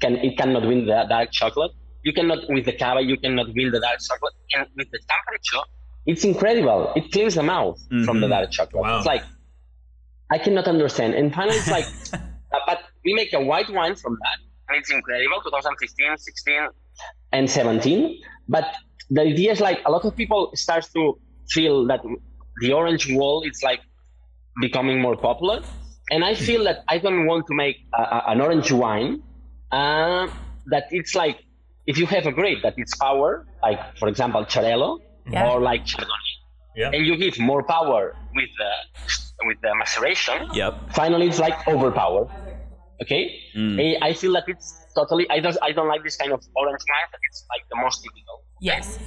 Can 0.00 0.16
it 0.16 0.36
cannot 0.38 0.66
win 0.66 0.86
the 0.86 1.04
dark 1.08 1.30
chocolate? 1.32 1.72
You 2.04 2.12
cannot 2.12 2.38
with 2.48 2.64
the 2.66 2.72
cava, 2.72 3.02
you 3.02 3.16
cannot 3.16 3.46
win 3.54 3.72
the 3.72 3.80
dark 3.80 3.98
chocolate. 4.00 4.34
And 4.54 4.68
with 4.76 4.90
the 4.92 5.00
temperature, 5.08 5.66
it's 6.06 6.24
incredible. 6.24 6.92
It 6.94 7.10
cleans 7.10 7.34
the 7.34 7.42
mouth 7.42 7.78
from 8.04 8.20
the 8.20 8.28
dark 8.28 8.50
chocolate. 8.50 8.82
Wow. 8.82 8.98
It's 8.98 9.06
like 9.06 9.22
I 10.30 10.38
cannot 10.38 10.68
understand. 10.68 11.14
And 11.14 11.34
finally, 11.34 11.56
it's 11.56 11.70
like, 11.70 11.86
uh, 12.12 12.58
but 12.66 12.78
we 13.04 13.14
make 13.14 13.32
a 13.32 13.40
white 13.40 13.70
wine 13.70 13.96
from 13.96 14.16
that, 14.22 14.38
and 14.68 14.78
it's 14.78 14.90
incredible. 14.90 15.40
2015, 15.42 16.16
16, 16.16 16.68
and 17.32 17.50
17. 17.50 18.20
But 18.48 18.72
the 19.10 19.22
idea 19.22 19.52
is 19.52 19.60
like 19.60 19.80
a 19.86 19.90
lot 19.90 20.04
of 20.04 20.14
people 20.16 20.50
start 20.54 20.84
to 20.94 21.18
feel 21.50 21.86
that 21.86 22.00
the 22.60 22.72
orange 22.72 23.10
wall 23.12 23.42
is 23.42 23.58
like 23.62 23.80
becoming 24.60 25.00
more 25.00 25.16
popular, 25.16 25.60
and 26.10 26.24
I 26.24 26.34
feel 26.34 26.64
that 26.64 26.78
I 26.88 26.98
don't 26.98 27.26
want 27.26 27.46
to 27.48 27.54
make 27.54 27.76
a, 27.94 28.02
a, 28.02 28.22
an 28.28 28.40
orange 28.40 28.72
wine 28.72 29.22
uh, 29.72 30.26
that 30.66 30.84
it's 30.90 31.14
like 31.14 31.38
if 31.86 31.98
you 31.98 32.06
have 32.06 32.26
a 32.26 32.32
grape 32.32 32.62
that 32.62 32.74
it's 32.76 32.94
power, 32.96 33.46
like 33.62 33.78
for 33.98 34.08
example 34.08 34.44
Xarel·lo 34.44 34.98
Yeah. 35.26 35.44
or 35.50 35.60
like 35.60 35.82
Chardonnay, 35.90 36.32
Yeah. 36.80 36.90
and 36.94 37.00
you 37.08 37.14
give 37.24 37.34
more 37.50 37.62
power 37.76 38.02
with 38.38 38.50
the 38.60 38.72
with 39.48 39.58
the 39.62 39.72
maceration 39.82 40.38
Yep. 40.60 40.72
finally 41.00 41.26
it's 41.30 41.38
like 41.46 41.56
overpower 41.72 42.22
okay 43.02 43.22
Eh, 43.84 43.94
i 44.08 44.10
feel 44.20 44.32
that 44.36 44.46
it's 44.52 44.68
totally 44.98 45.24
i 45.34 45.38
don't 45.44 45.56
i 45.68 45.70
don't 45.76 45.90
like 45.94 46.02
this 46.08 46.16
kind 46.22 46.32
of 46.36 46.40
orange 46.60 46.82
wine 46.92 47.08
but 47.12 47.20
it's 47.28 47.40
like 47.52 47.64
the 47.72 47.78
most 47.84 47.96
typical 48.04 48.36
Yes. 48.60 48.98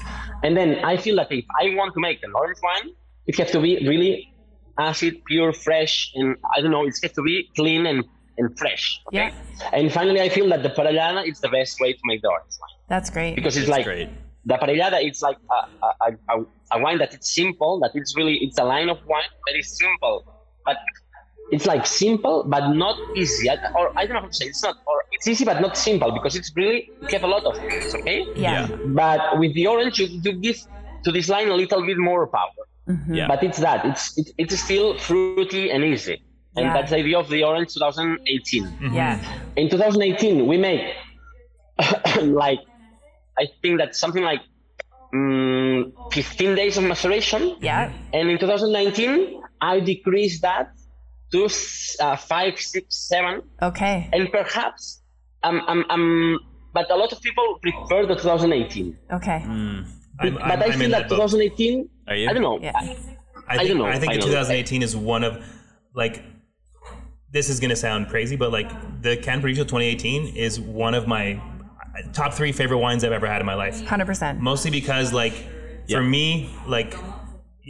and 0.43 0.56
then 0.58 0.70
i 0.86 0.95
feel 0.97 1.16
that 1.18 1.32
if 1.32 1.45
i 1.62 1.64
want 1.76 1.93
to 1.95 2.00
make 2.00 2.20
an 2.24 2.32
orange 2.36 2.60
wine 2.64 2.93
it 3.28 3.36
has 3.39 3.52
to 3.52 3.60
be 3.60 3.72
really 3.88 4.34
acid 4.78 5.14
pure 5.26 5.52
fresh 5.54 6.12
and 6.16 6.36
i 6.56 6.62
don't 6.62 6.72
know 6.72 6.86
it 6.86 6.95
has 7.04 7.12
to 7.20 7.22
be 7.22 7.50
clean 7.56 7.86
and 7.86 8.04
and 8.38 8.58
fresh 8.58 9.02
okay 9.08 9.18
Yeah. 9.18 9.78
and 9.78 9.91
finally 9.91 10.22
i 10.22 10.30
feel 10.30 10.47
that 10.50 10.62
the 10.64 10.70
parellada 10.70 11.22
is 11.32 11.39
the 11.45 11.50
best 11.50 11.80
way 11.82 11.91
to 11.93 12.00
make 12.06 12.22
the 12.22 12.30
orange 12.30 12.56
wine 12.62 12.78
That's 12.93 13.10
great. 13.10 13.36
because 13.36 13.56
it's, 13.58 13.68
It's 13.68 13.76
like 13.78 13.86
great. 13.86 14.10
the 14.45 14.56
parellada 14.62 14.97
it's 15.08 15.22
like 15.22 15.38
a, 15.58 15.60
a, 16.06 16.10
a, 16.34 16.36
a 16.76 16.78
wine 16.84 17.00
that 17.00 17.14
it's 17.14 17.30
simple 17.41 17.80
that 17.84 17.91
it's 18.00 18.16
really 18.20 18.36
it's 18.45 18.58
a 18.58 18.64
line 18.64 18.89
of 18.93 19.00
wine 19.14 19.32
very 19.50 19.64
simple 19.64 20.16
but 20.68 20.78
it's 21.52 21.66
like 21.66 21.86
simple 21.86 22.43
but 22.54 22.64
not 22.74 22.95
easy. 23.16 23.50
Or 23.76 23.86
i 23.97 24.06
don't 24.06 24.14
know 24.16 24.22
how 24.22 24.28
to 24.28 24.34
say 24.34 24.45
it's 24.45 24.64
not 24.64 24.76
or 24.86 25.04
it's 25.12 25.28
easy 25.28 25.45
but 25.45 25.60
not 25.62 25.78
simple 25.78 26.12
because 26.12 26.36
it's 26.36 26.52
really 26.56 26.89
you 27.02 27.08
have 27.18 27.24
a 27.24 27.28
lot 27.36 27.43
of 27.45 27.56
things 27.58 27.93
okay? 27.95 28.26
Yeah. 28.36 28.68
but 29.02 29.22
with 29.39 29.54
the 29.54 29.66
orange 29.68 30.00
you, 30.00 30.08
you 30.26 30.34
give 30.34 30.58
to 31.06 31.12
this 31.12 31.28
line 31.30 31.50
a 31.50 31.56
little 31.56 31.86
bit 31.86 31.97
more 31.97 32.28
power. 32.28 32.64
Yeah. 33.08 33.28
but 33.28 33.43
it's 33.43 33.60
that. 33.60 33.86
It's 33.86 34.18
it, 34.18 34.28
it's 34.41 34.60
still 34.60 34.97
fruity 34.97 35.70
and 35.74 35.84
easy. 35.84 36.18
And 36.56 36.66
Yeah. 36.66 36.74
that's 36.74 36.89
the 36.89 36.97
idea 36.97 37.18
of 37.20 37.28
the 37.30 37.43
orange 37.43 37.74
2018 37.74 38.93
Yeah. 38.93 39.20
in 39.56 39.70
2018 39.70 40.47
we 40.47 40.58
make 40.58 40.84
like 42.43 42.60
i 43.38 43.45
think 43.62 43.78
that 43.82 43.95
something 43.95 44.24
like 44.24 44.41
mm, 45.14 45.91
15 46.12 46.56
days 46.56 46.78
of 46.78 46.84
maceration. 46.84 47.56
Yeah. 47.62 47.91
and 48.14 48.30
in 48.30 48.38
2019 48.38 49.41
i 49.62 49.80
decreased 49.80 50.41
that 50.41 50.72
to 51.32 51.45
uh, 51.99 52.15
five 52.15 52.59
six 52.59 52.95
seven 53.07 53.41
Okay. 53.61 54.09
and 54.13 54.32
perhaps 54.32 55.01
um, 55.43 55.61
um, 55.67 55.86
um, 55.89 56.39
but 56.73 56.89
a 56.91 56.95
lot 56.95 57.11
of 57.11 57.21
people 57.21 57.59
prefer 57.61 58.05
the 58.05 58.15
2018 58.15 58.97
Okay. 59.13 59.41
I'm, 59.45 59.86
but 60.17 60.34
I'm, 60.43 60.61
i 60.61 60.65
I'm 60.65 60.71
feel 60.73 60.82
in 60.84 60.91
that 60.91 61.07
that 61.09 61.15
2018 61.15 61.89
Are 62.07 62.15
you? 62.15 62.30
i 62.30 62.34
don't 62.34 62.41
know 62.43 62.59
Yeah. 62.61 62.71
I 63.47 63.57
think, 63.57 63.69
don't 63.69 63.77
know, 63.80 63.86
I 63.86 63.93
think 63.99 64.13
the 64.13 64.19
finally. 64.19 64.32
2018 64.32 64.84
is 64.84 64.95
one 64.95 65.23
of 65.23 65.43
like 65.95 66.23
this 67.32 67.49
is 67.49 67.59
gonna 67.59 67.75
sound 67.75 68.07
crazy, 68.09 68.36
but 68.36 68.51
like 68.51 68.69
the 69.01 69.17
Can 69.17 69.41
Canparisio 69.41 69.57
2018 69.57 70.36
is 70.36 70.59
one 70.59 70.93
of 70.93 71.07
my 71.07 71.41
top 72.13 72.34
three 72.34 72.51
favorite 72.51 72.77
wines 72.80 73.03
I've 73.03 73.11
ever 73.11 73.27
had 73.27 73.39
in 73.39 73.45
my 73.45 73.53
life. 73.53 73.84
Hundred 73.86 74.05
percent. 74.05 74.39
Mostly 74.39 74.71
because 74.71 75.13
like 75.13 75.34
for 75.34 75.45
Yeah. 75.88 76.01
me, 76.01 76.49
like 76.67 76.95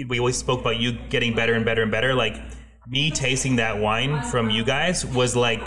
we 0.08 0.20
always 0.20 0.38
spoke 0.38 0.62
about 0.62 0.78
you 0.78 0.94
getting 1.10 1.34
better 1.36 1.54
and 1.54 1.66
better 1.66 1.82
and 1.82 1.92
better. 1.92 2.14
Like 2.14 2.38
me 2.90 3.12
tasting 3.12 3.58
that 3.58 3.78
wine 3.78 4.22
from 4.24 4.50
you 4.50 4.64
guys 4.64 5.06
was 5.06 5.36
like 5.36 5.62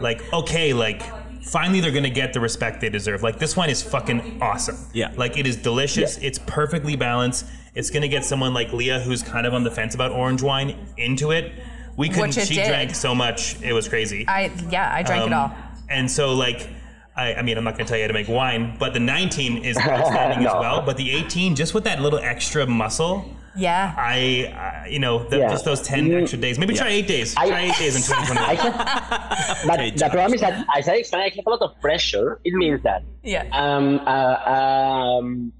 like 0.00 0.32
okay, 0.32 0.72
like 0.72 1.02
finally 1.44 1.80
they're 1.80 1.90
gonna 1.90 2.08
get 2.10 2.32
the 2.32 2.40
respect 2.40 2.80
they 2.80 2.88
deserve. 2.88 3.22
Like 3.22 3.38
this 3.38 3.56
wine 3.56 3.70
is 3.70 3.82
fucking 3.82 4.40
awesome. 4.40 4.76
Yeah. 4.92 5.12
Like 5.16 5.36
it 5.36 5.46
is 5.46 5.56
delicious. 5.56 6.18
It's 6.18 6.38
perfectly 6.38 6.96
balanced. 6.96 7.46
It's 7.74 7.90
gonna 7.90 8.08
get 8.08 8.24
someone 8.24 8.54
like 8.54 8.72
Leah, 8.72 9.00
who's 9.00 9.22
kind 9.22 9.46
of 9.46 9.54
on 9.54 9.64
the 9.64 9.70
fence 9.70 9.94
about 9.94 10.12
orange 10.12 10.42
wine, 10.42 10.76
into 10.96 11.30
it. 11.32 11.52
We 11.96 12.08
couldn't. 12.08 12.28
Which 12.28 12.38
it 12.38 12.46
She 12.48 12.54
did. 12.54 12.68
drank 12.68 12.94
so 12.94 13.14
much, 13.14 13.60
it 13.62 13.72
was 13.72 13.88
crazy. 13.88 14.26
I 14.28 14.50
yeah. 14.70 14.90
I 14.94 15.02
drank 15.02 15.26
it 15.26 15.32
Um, 15.32 15.50
all. 15.50 15.56
And 15.90 16.10
so, 16.10 16.32
like, 16.32 16.70
I, 17.14 17.34
I 17.34 17.42
mean, 17.42 17.58
I'm 17.58 17.64
not 17.64 17.74
going 17.74 17.84
to 17.84 17.88
tell 17.90 17.98
you 17.98 18.04
how 18.04 18.08
to 18.08 18.14
make 18.14 18.28
wine, 18.28 18.76
but 18.78 18.94
the 18.94 19.00
19 19.00 19.62
is 19.62 19.76
outstanding 19.78 20.46
as 20.46 20.54
well. 20.54 20.80
But 20.80 20.96
the 20.96 21.10
18, 21.10 21.54
just 21.54 21.74
with 21.74 21.84
that 21.84 22.00
little 22.00 22.18
extra 22.18 22.66
muscle, 22.66 23.36
Yeah. 23.56 23.94
I, 23.96 24.52
I 24.84 24.88
you 24.88 24.98
know, 24.98 25.24
the, 25.28 25.38
Yeah. 25.38 25.50
just 25.50 25.64
those 25.64 25.82
10 25.82 26.08
Mm. 26.08 26.22
extra 26.22 26.38
days. 26.38 26.58
Maybe 26.58 26.74
try 26.74 26.88
eight 26.88 27.06
days. 27.06 27.34
I- 27.36 27.48
try 27.48 27.60
eight 27.68 27.76
days 27.78 27.94
in 27.96 28.02
I 28.16 28.56
2021. 28.56 28.56
have, 28.56 29.58
but 29.66 29.78
Okay, 29.80 29.90
the 29.90 30.08
problem 30.08 30.34
is 30.34 30.40
that 30.40 30.66
as 30.76 30.88
I 30.88 30.94
explained, 30.96 31.24
I 31.32 31.36
have 31.36 31.46
a 31.46 31.50
lot 31.50 31.62
of 31.62 31.80
pressure. 31.80 32.40
It 32.44 32.54
means 32.54 32.82
that 32.82 33.02
Yeah. 33.22 33.44
um, 33.52 34.00
uh, 34.06 34.36
um, 34.56 35.52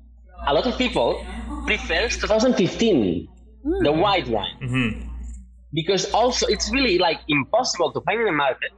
a 0.47 0.53
lot 0.55 0.67
of 0.67 0.77
people 0.79 1.25
prefers 1.67 2.19
2015, 2.19 3.29
the 3.83 3.93
white 3.93 4.27
wine, 4.29 4.57
Mhm. 4.63 5.09
because 5.73 6.11
also 6.13 6.47
it's 6.47 6.71
really 6.73 6.99
like 6.99 7.21
impossible 7.29 7.93
to 7.93 8.01
find 8.03 8.19
in 8.21 8.27
the 8.27 8.33
market 8.33 8.73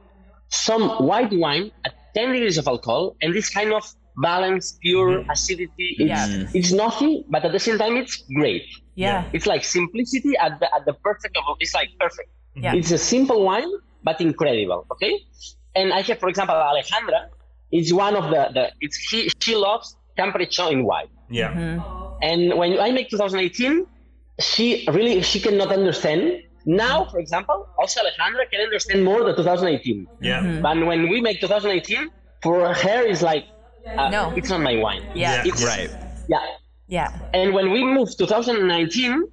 some 0.49 0.83
white 1.09 1.31
wine 1.33 1.71
at 1.85 1.93
10 2.13 2.31
degrees 2.33 2.57
of 2.57 2.67
alcohol 2.67 3.15
and 3.21 3.33
this 3.33 3.49
kind 3.49 3.73
of 3.73 3.83
balance, 4.17 4.77
pure 4.81 5.25
acidity. 5.29 5.89
It's, 5.99 6.07
Yeah. 6.29 6.47
it's 6.53 6.71
nothing, 6.71 7.23
but 7.29 7.43
at 7.43 7.51
the 7.51 7.59
same 7.59 7.77
time, 7.77 7.97
it's 7.97 8.23
great. 8.39 8.63
Yeah. 8.95 9.29
It's 9.33 9.45
like 9.45 9.63
simplicity 9.63 10.33
at 10.37 10.59
the 10.59 10.67
at 10.75 10.85
the 10.85 10.93
perfect 10.93 11.37
of 11.37 11.57
it's 11.59 11.73
like 11.73 11.89
perfect. 11.99 12.29
Yeah. 12.55 12.73
It's 12.73 12.91
a 12.91 12.97
simple 12.97 13.43
wine, 13.43 13.69
but 14.03 14.19
incredible. 14.21 14.85
Okay. 14.93 15.13
And 15.75 15.93
I 15.93 16.01
have, 16.01 16.19
for 16.19 16.29
example, 16.29 16.55
Alejandra 16.55 17.27
is 17.71 17.93
one 17.93 18.15
of 18.15 18.25
the 18.33 18.49
the 18.53 18.71
it's 18.79 18.97
she 18.97 19.29
she 19.41 19.55
loves 19.55 19.95
temperature 20.17 20.69
in 20.71 20.85
wine. 20.85 21.09
Yeah. 21.29 21.51
And 22.21 22.57
when 22.57 22.79
I 22.79 22.91
make 22.91 23.09
2018, 23.09 23.85
she 24.39 24.87
really 24.91 25.21
she 25.21 25.39
cannot 25.39 25.71
understand. 25.71 26.41
Now, 26.65 27.05
for 27.05 27.19
example, 27.19 27.67
also 27.77 27.99
Alejandra 28.01 28.49
can 28.49 28.61
understand 28.61 29.03
more 29.03 29.23
the 29.23 29.35
2018. 29.35 30.07
Yeah. 30.21 30.59
But 30.61 30.83
when 30.85 31.09
we 31.09 31.21
make 31.21 31.39
2018, 31.41 32.09
for 32.41 32.73
her 32.73 33.01
is 33.05 33.21
like 33.21 33.45
uh, 33.85 34.09
No. 34.09 34.33
it's 34.35 34.49
not 34.49 34.61
my 34.61 34.75
wine. 34.77 35.03
Yeah. 35.13 35.43
It's, 35.45 35.63
Right. 35.63 35.91
Yeah. 36.27 36.39
Yeah. 36.87 37.09
And 37.33 37.53
when 37.53 37.71
we 37.71 37.83
moved 37.83 38.17
2019, 38.17 39.23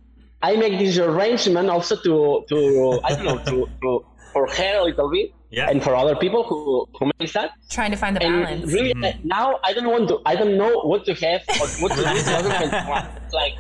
I 0.43 0.57
make 0.57 0.79
this 0.79 0.99
arrangement 0.99 1.69
also 1.71 1.97
to 1.97 2.45
to 2.49 3.01
I 3.05 3.15
don't 3.15 3.25
know 3.25 3.39
to, 3.39 3.69
to 3.83 4.05
for 4.33 4.47
her 4.49 4.79
a 4.81 4.85
little 4.85 5.11
bit 5.11 5.31
Yeah. 5.51 5.69
and 5.71 5.83
for 5.83 5.95
other 5.95 6.17
people 6.17 6.43
who 6.45 6.87
who 6.99 7.11
make 7.21 7.33
that. 7.33 7.51
Trying 7.71 7.91
to 7.93 7.97
find 7.97 8.17
the 8.17 8.23
And 8.23 8.43
balance. 8.45 8.73
really 8.73 8.95
uh, 9.05 9.13
now 9.23 9.59
I 9.63 9.73
don't 9.75 9.89
want 9.89 10.09
to 10.09 10.17
I 10.25 10.35
don't 10.35 10.57
know 10.57 10.81
what 10.91 11.05
to 11.07 11.15
have 11.15 11.43
or 11.61 11.67
what 11.83 11.91
to 11.97 12.03
do 12.03 12.09
in 12.09 12.17
2021. 12.17 13.07
It's 13.25 13.35
like 13.43 13.55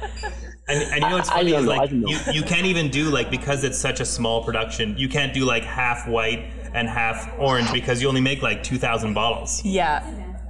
And, 0.68 0.82
and 0.93 1.03
you 1.03 1.09
know 1.11 1.16
what's 1.16 1.28
I- 1.28 1.34
I 1.34 1.36
funny 1.38 1.51
don't 1.53 1.61
is 1.61 1.66
know, 1.66 1.76
like 1.76 1.90
you, 1.90 2.18
you 2.38 2.43
can't 2.43 2.66
even 2.66 2.88
do 2.90 3.05
like 3.11 3.30
because 3.30 3.62
it's 3.64 3.78
such 3.78 4.01
a 4.01 4.05
small 4.07 4.43
production, 4.43 4.97
you 4.97 5.09
can't 5.09 5.32
do 5.34 5.45
like 5.45 5.64
half 5.64 6.09
white 6.09 6.43
and 6.74 6.88
half 6.88 7.30
orange 7.38 7.70
because 7.72 8.01
you 8.01 8.09
only 8.09 8.22
make 8.22 8.40
like 8.43 8.62
2,000 8.62 9.12
bottles. 9.12 9.62
Yeah. 9.64 10.01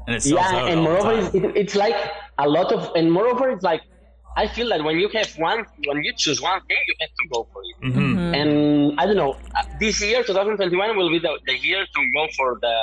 And 0.06 0.16
it 0.16 0.22
sells 0.22 0.40
yeah, 0.40 0.58
out 0.58 0.68
and 0.70 0.80
all 0.80 0.84
the 0.86 0.90
moreover, 0.90 1.12
time. 1.12 1.24
it's, 1.26 1.34
it, 1.34 1.56
it's 1.56 1.74
like 1.76 1.96
a 2.38 2.48
lot 2.48 2.72
of, 2.72 2.90
and 2.96 3.10
moreover, 3.12 3.50
it's 3.50 3.62
like 3.62 3.82
I 4.36 4.48
feel 4.48 4.68
that 4.70 4.82
when 4.82 4.98
you 4.98 5.08
have 5.10 5.30
one, 5.38 5.64
when 5.86 6.02
you 6.02 6.12
choose 6.16 6.40
one 6.40 6.60
thing, 6.66 6.76
you 6.88 6.94
have 7.00 7.10
to 7.10 7.28
go 7.32 7.46
for 7.52 7.62
it. 7.62 7.92
Mhm. 7.92 8.34
And 8.40 9.00
I 9.00 9.06
don't 9.06 9.16
know, 9.16 9.32
uh, 9.54 9.62
this 9.78 10.02
year, 10.02 10.22
2021, 10.22 10.96
will 10.96 11.10
be 11.10 11.18
the, 11.18 11.38
the 11.46 11.56
year 11.58 11.84
to 11.84 12.00
go 12.14 12.26
for 12.36 12.58
the, 12.60 12.76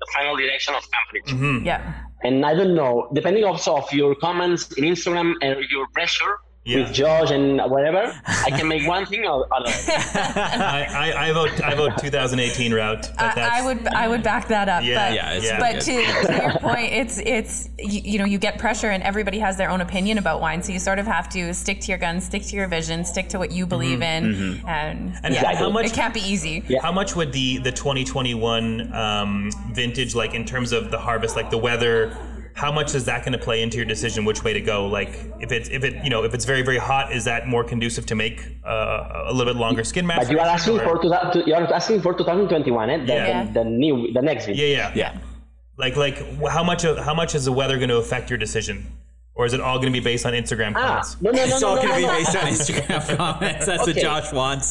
the 0.00 0.06
final 0.14 0.36
direction 0.36 0.74
of 0.74 0.82
temperature. 0.96 1.36
Mhm. 1.36 1.64
Yeah. 1.64 1.80
And 2.22 2.46
I 2.46 2.54
don't 2.54 2.74
know, 2.74 3.08
depending 3.12 3.42
also 3.44 3.76
of 3.76 3.92
your 3.92 4.14
comments 4.14 4.70
in 4.78 4.84
Instagram 4.84 5.34
and 5.42 5.58
your 5.70 5.88
pressure 5.88 6.34
Yeah. 6.64 6.84
with 6.84 6.92
Josh 6.92 7.32
and 7.32 7.60
whatever, 7.68 8.12
I 8.24 8.50
can 8.50 8.68
make 8.68 8.86
one 8.86 9.04
thing 9.04 9.26
or 9.26 9.48
other. 9.52 9.68
I, 10.14 10.86
I, 11.12 11.28
I 11.28 11.32
vote 11.32 11.60
I 11.60 11.74
vote 11.74 11.98
2018 11.98 12.72
route. 12.72 13.10
But 13.16 13.20
I, 13.20 13.34
that's, 13.34 13.52
I 13.52 13.64
would 13.66 13.86
I 13.88 14.06
would 14.06 14.22
back 14.22 14.46
that 14.46 14.68
up. 14.68 14.84
Yeah, 14.84 15.08
but, 15.08 15.14
Yeah, 15.14 15.32
it's 15.32 15.44
Yeah. 15.46 15.58
but 15.58 15.80
to, 15.80 16.26
to 16.26 16.42
your 16.42 16.58
point, 16.60 16.92
it's 16.92 17.18
it's 17.18 17.68
you, 17.80 18.00
you 18.04 18.18
know 18.20 18.24
you 18.24 18.38
get 18.38 18.58
pressure 18.60 18.90
and 18.90 19.02
everybody 19.02 19.40
has 19.40 19.56
their 19.56 19.70
own 19.70 19.80
opinion 19.80 20.18
about 20.18 20.40
wine, 20.40 20.62
so 20.62 20.72
you 20.72 20.78
sort 20.78 21.00
of 21.00 21.06
have 21.06 21.28
to 21.30 21.52
stick 21.52 21.80
to 21.80 21.88
your 21.88 21.98
guns, 21.98 22.26
stick 22.26 22.44
to 22.44 22.54
your 22.54 22.68
vision, 22.68 23.04
stick 23.04 23.28
to 23.30 23.40
what 23.40 23.50
you 23.50 23.66
believe 23.66 24.00
in, 24.00 24.62
and, 24.64 25.18
And 25.24 25.34
yeah, 25.34 25.56
how 25.56 25.68
much 25.68 25.86
it 25.86 25.94
can't 25.94 26.14
be 26.14 26.20
easy. 26.20 26.62
Yeah. 26.68 26.80
How 26.80 26.92
much 26.92 27.16
would 27.16 27.32
the 27.32 27.58
the 27.58 27.72
2021 27.72 28.92
um, 28.94 29.50
vintage 29.72 30.14
like 30.14 30.34
in 30.34 30.44
terms 30.44 30.70
of 30.70 30.92
the 30.92 30.98
harvest, 30.98 31.34
like 31.34 31.50
the 31.50 31.58
weather? 31.58 32.16
How 32.62 32.70
much 32.80 32.94
is 32.98 33.04
that 33.10 33.18
going 33.24 33.32
to 33.38 33.44
play 33.48 33.58
into 33.64 33.76
your 33.80 33.84
decision 33.94 34.24
which 34.24 34.40
way 34.46 34.52
to 34.52 34.60
go? 34.72 34.86
Like 34.98 35.10
if 35.44 35.50
it's 35.56 35.68
if 35.76 35.82
it 35.88 35.92
you 36.04 36.10
know 36.14 36.22
if 36.28 36.32
it's 36.36 36.44
very 36.52 36.62
very 36.70 36.78
hot, 36.90 37.12
is 37.16 37.24
that 37.30 37.40
more 37.54 37.64
conducive 37.72 38.04
to 38.06 38.14
make 38.24 38.38
uh, 38.64 39.30
a 39.30 39.32
little 39.36 39.52
bit 39.52 39.58
longer 39.66 39.82
skin 39.84 40.06
But 40.06 40.30
you 40.30 40.38
are 40.44 40.46
asking 40.58 40.78
or- 40.80 40.84
for 40.86 41.02
two, 41.02 41.08
thou- 41.14 41.42
you 41.48 41.54
are 41.58 41.66
asking 41.80 41.98
for 42.02 42.12
2021, 42.14 42.90
eh? 42.90 42.96
The, 42.98 43.12
Yeah. 43.12 43.44
the, 43.44 43.52
the 43.58 43.64
new 43.82 43.94
the 44.16 44.22
next 44.22 44.46
video. 44.46 44.66
Yeah, 44.66 44.76
yeah, 44.76 44.92
Yeah. 45.02 45.12
Like 45.84 45.96
like 46.04 46.16
how 46.56 46.62
much 46.70 46.82
how 47.08 47.14
much 47.22 47.34
is 47.34 47.42
the 47.50 47.52
weather 47.60 47.76
going 47.82 47.88
to 47.96 48.00
affect 48.04 48.30
your 48.30 48.38
decision, 48.46 48.76
or 49.34 49.42
is 49.48 49.52
it 49.56 49.60
all 49.60 49.78
going 49.82 49.92
to 49.92 49.98
be 50.00 50.04
based 50.12 50.24
on 50.28 50.32
Instagram 50.42 50.72
Ah, 50.76 50.80
comments? 50.86 51.10
no, 51.20 51.30
no, 51.30 51.38
no, 51.38 51.42
It's 51.44 51.60
no, 51.62 51.68
all 51.68 51.76
no, 51.76 51.82
going 51.82 51.94
to 51.94 52.00
no, 52.00 52.06
be 52.06 52.12
no. 52.12 52.18
based 52.18 52.36
on 52.40 52.44
Instagram 52.56 53.16
comments. 53.22 53.66
That's 53.66 53.86
what 53.88 53.96
Josh 54.06 54.28
wants. 54.40 54.68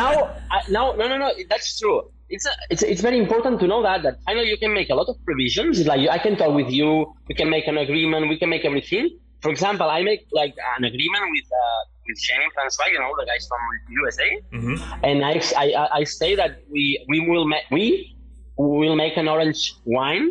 now, 0.00 0.12
I, 0.50 0.58
now, 0.76 0.84
no, 1.00 1.04
no, 1.12 1.16
no. 1.24 1.28
That's 1.52 1.78
true. 1.78 1.98
It's, 2.34 2.46
a, 2.46 2.52
it's 2.72 2.82
it's 2.92 3.02
very 3.08 3.18
important 3.24 3.54
to 3.62 3.66
know 3.72 3.80
that 3.88 3.98
that 4.06 4.14
finally 4.26 4.48
you 4.54 4.58
can 4.64 4.72
make 4.72 4.88
a 4.94 4.96
lot 5.00 5.08
of 5.12 5.16
provisions. 5.28 5.72
It's 5.80 5.88
like 5.92 6.08
I 6.16 6.18
can 6.26 6.34
talk 6.36 6.52
with 6.60 6.70
you. 6.78 6.90
We 7.28 7.34
can 7.40 7.48
make 7.56 7.66
an 7.72 7.76
agreement. 7.86 8.28
We 8.32 8.38
can 8.42 8.48
make 8.54 8.64
everything. 8.70 9.04
For 9.44 9.50
example, 9.50 9.88
I 9.98 10.00
make 10.10 10.20
like 10.40 10.54
an 10.76 10.84
agreement 10.90 11.24
with 11.34 11.48
uh, 11.62 11.80
with 12.06 12.18
Jenny 12.26 12.48
Francois, 12.54 12.88
you 12.94 13.00
know, 13.02 13.10
the 13.20 13.26
guys 13.30 13.44
from 13.50 13.62
USA, 14.00 14.28
hmm 14.56 14.76
and 15.08 15.18
I 15.30 15.34
I, 15.62 15.66
I- 15.82 15.92
I 16.00 16.02
say 16.20 16.30
that 16.40 16.52
we 16.72 16.84
we 17.10 17.18
will 17.28 17.46
make 17.54 17.64
we 17.78 17.86
will 18.56 18.96
make 19.04 19.16
an 19.22 19.28
orange 19.34 19.60
wine 19.84 20.26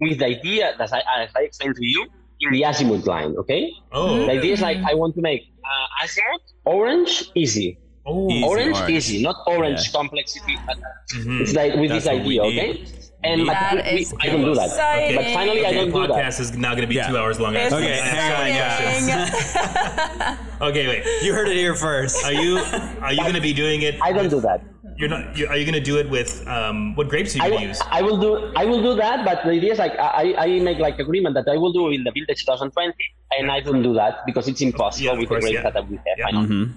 with 0.00 0.18
the 0.20 0.26
idea 0.36 0.64
that 0.78 0.90
I, 0.92 1.00
as 1.22 1.30
I 1.38 1.42
explained 1.48 1.76
to 1.76 1.86
you 1.94 2.02
in 2.42 2.48
the 2.52 2.62
Azimut 2.70 3.04
line. 3.06 3.32
Okay, 3.42 3.62
Oh, 3.92 4.26
the 4.26 4.32
idea 4.38 4.52
is 4.56 4.60
like 4.68 4.78
I 4.90 4.94
want 5.02 5.14
to 5.18 5.22
make 5.30 5.42
uh, 5.70 6.04
Azimut 6.04 6.44
orange 6.76 7.12
easy. 7.34 7.68
Oh, 8.08 8.30
Easy 8.30 8.44
orange, 8.44 8.76
orange. 8.76 8.90
easy, 8.96 9.22
not 9.22 9.36
orange 9.46 9.82
Yeah. 9.86 9.98
complexity. 10.00 10.54
but, 10.66 10.78
Mhm. 11.14 11.40
It's 11.42 11.54
like 11.54 11.72
with 11.80 11.90
That's 11.90 12.04
this 12.04 12.12
what 12.14 12.24
we 12.26 12.40
idea, 12.40 12.42
need. 12.42 12.80
okay? 12.80 12.94
And 13.24 13.46
but 13.46 13.52
That 13.54 13.74
we, 13.84 14.06
we, 14.06 14.06
I 14.22 14.26
don't 14.32 14.44
do 14.50 14.54
that. 14.54 14.66
exciting. 14.70 15.16
But 15.18 15.26
finally, 15.38 15.62
I 15.66 15.72
don't 15.78 15.90
do 15.90 16.00
that. 16.06 16.10
podcast 16.10 16.38
is 16.40 16.48
now 16.56 16.72
going 16.76 16.86
to 16.88 16.92
be 16.94 16.94
Yeah. 17.00 17.08
two 17.10 17.18
hours 17.18 17.36
long. 17.42 17.52
It's 17.56 17.74
Okay, 17.74 17.96
hang 17.98 18.30
on, 18.38 18.46
exciting. 18.46 20.38
Okay, 20.68 20.84
wait. 20.86 21.02
You 21.24 21.32
heard 21.34 21.48
it 21.48 21.56
here 21.56 21.74
first. 21.74 22.24
Are 22.24 22.32
you 22.44 22.58
are 23.02 23.12
you 23.12 23.22
going 23.28 23.34
to 23.42 23.46
be 23.50 23.54
doing 23.64 23.82
it? 23.82 23.94
I 24.02 24.12
don't 24.12 24.28
do 24.30 24.40
that. 24.48 24.60
You're 24.98 25.08
not. 25.08 25.36
You, 25.38 25.46
are 25.50 25.56
you 25.56 25.64
going 25.64 25.78
to 25.82 25.88
do 25.92 25.96
it 26.02 26.08
with 26.10 26.30
um, 26.48 26.94
what 26.96 27.08
grapes 27.08 27.34
are 27.34 27.38
you 27.44 27.50
going 27.50 27.62
to 27.62 27.68
use? 27.74 27.80
I 27.98 28.02
will 28.02 28.18
do 28.18 28.30
I 28.56 28.64
will 28.70 28.82
do 28.82 28.94
that, 29.02 29.24
but 29.24 29.42
the 29.44 29.50
idea 29.58 29.72
is 29.74 29.78
like 29.78 29.94
I, 29.98 30.34
I 30.38 30.46
make 30.68 30.78
like 30.78 30.98
agreement 30.98 31.34
that 31.38 31.46
I 31.48 31.56
will 31.56 31.72
do 31.72 31.90
in 31.90 32.02
the 32.02 32.10
Vintage 32.10 32.40
2020, 32.46 32.92
and 33.38 33.50
I 33.50 33.60
don't 33.60 33.82
do 33.82 33.94
that 33.94 34.26
because 34.26 34.46
it's 34.48 34.60
impossible 34.60 35.06
Yeah, 35.06 35.18
with 35.20 35.28
course, 35.28 35.44
the 35.44 35.52
grapes 35.54 35.64
yeah. 35.64 35.70
that 35.70 35.86
we 35.90 35.96
have. 35.96 36.16
Yeah. 36.18 36.26
I 36.26 36.30
know. 36.32 36.44
Mhm. 36.46 36.72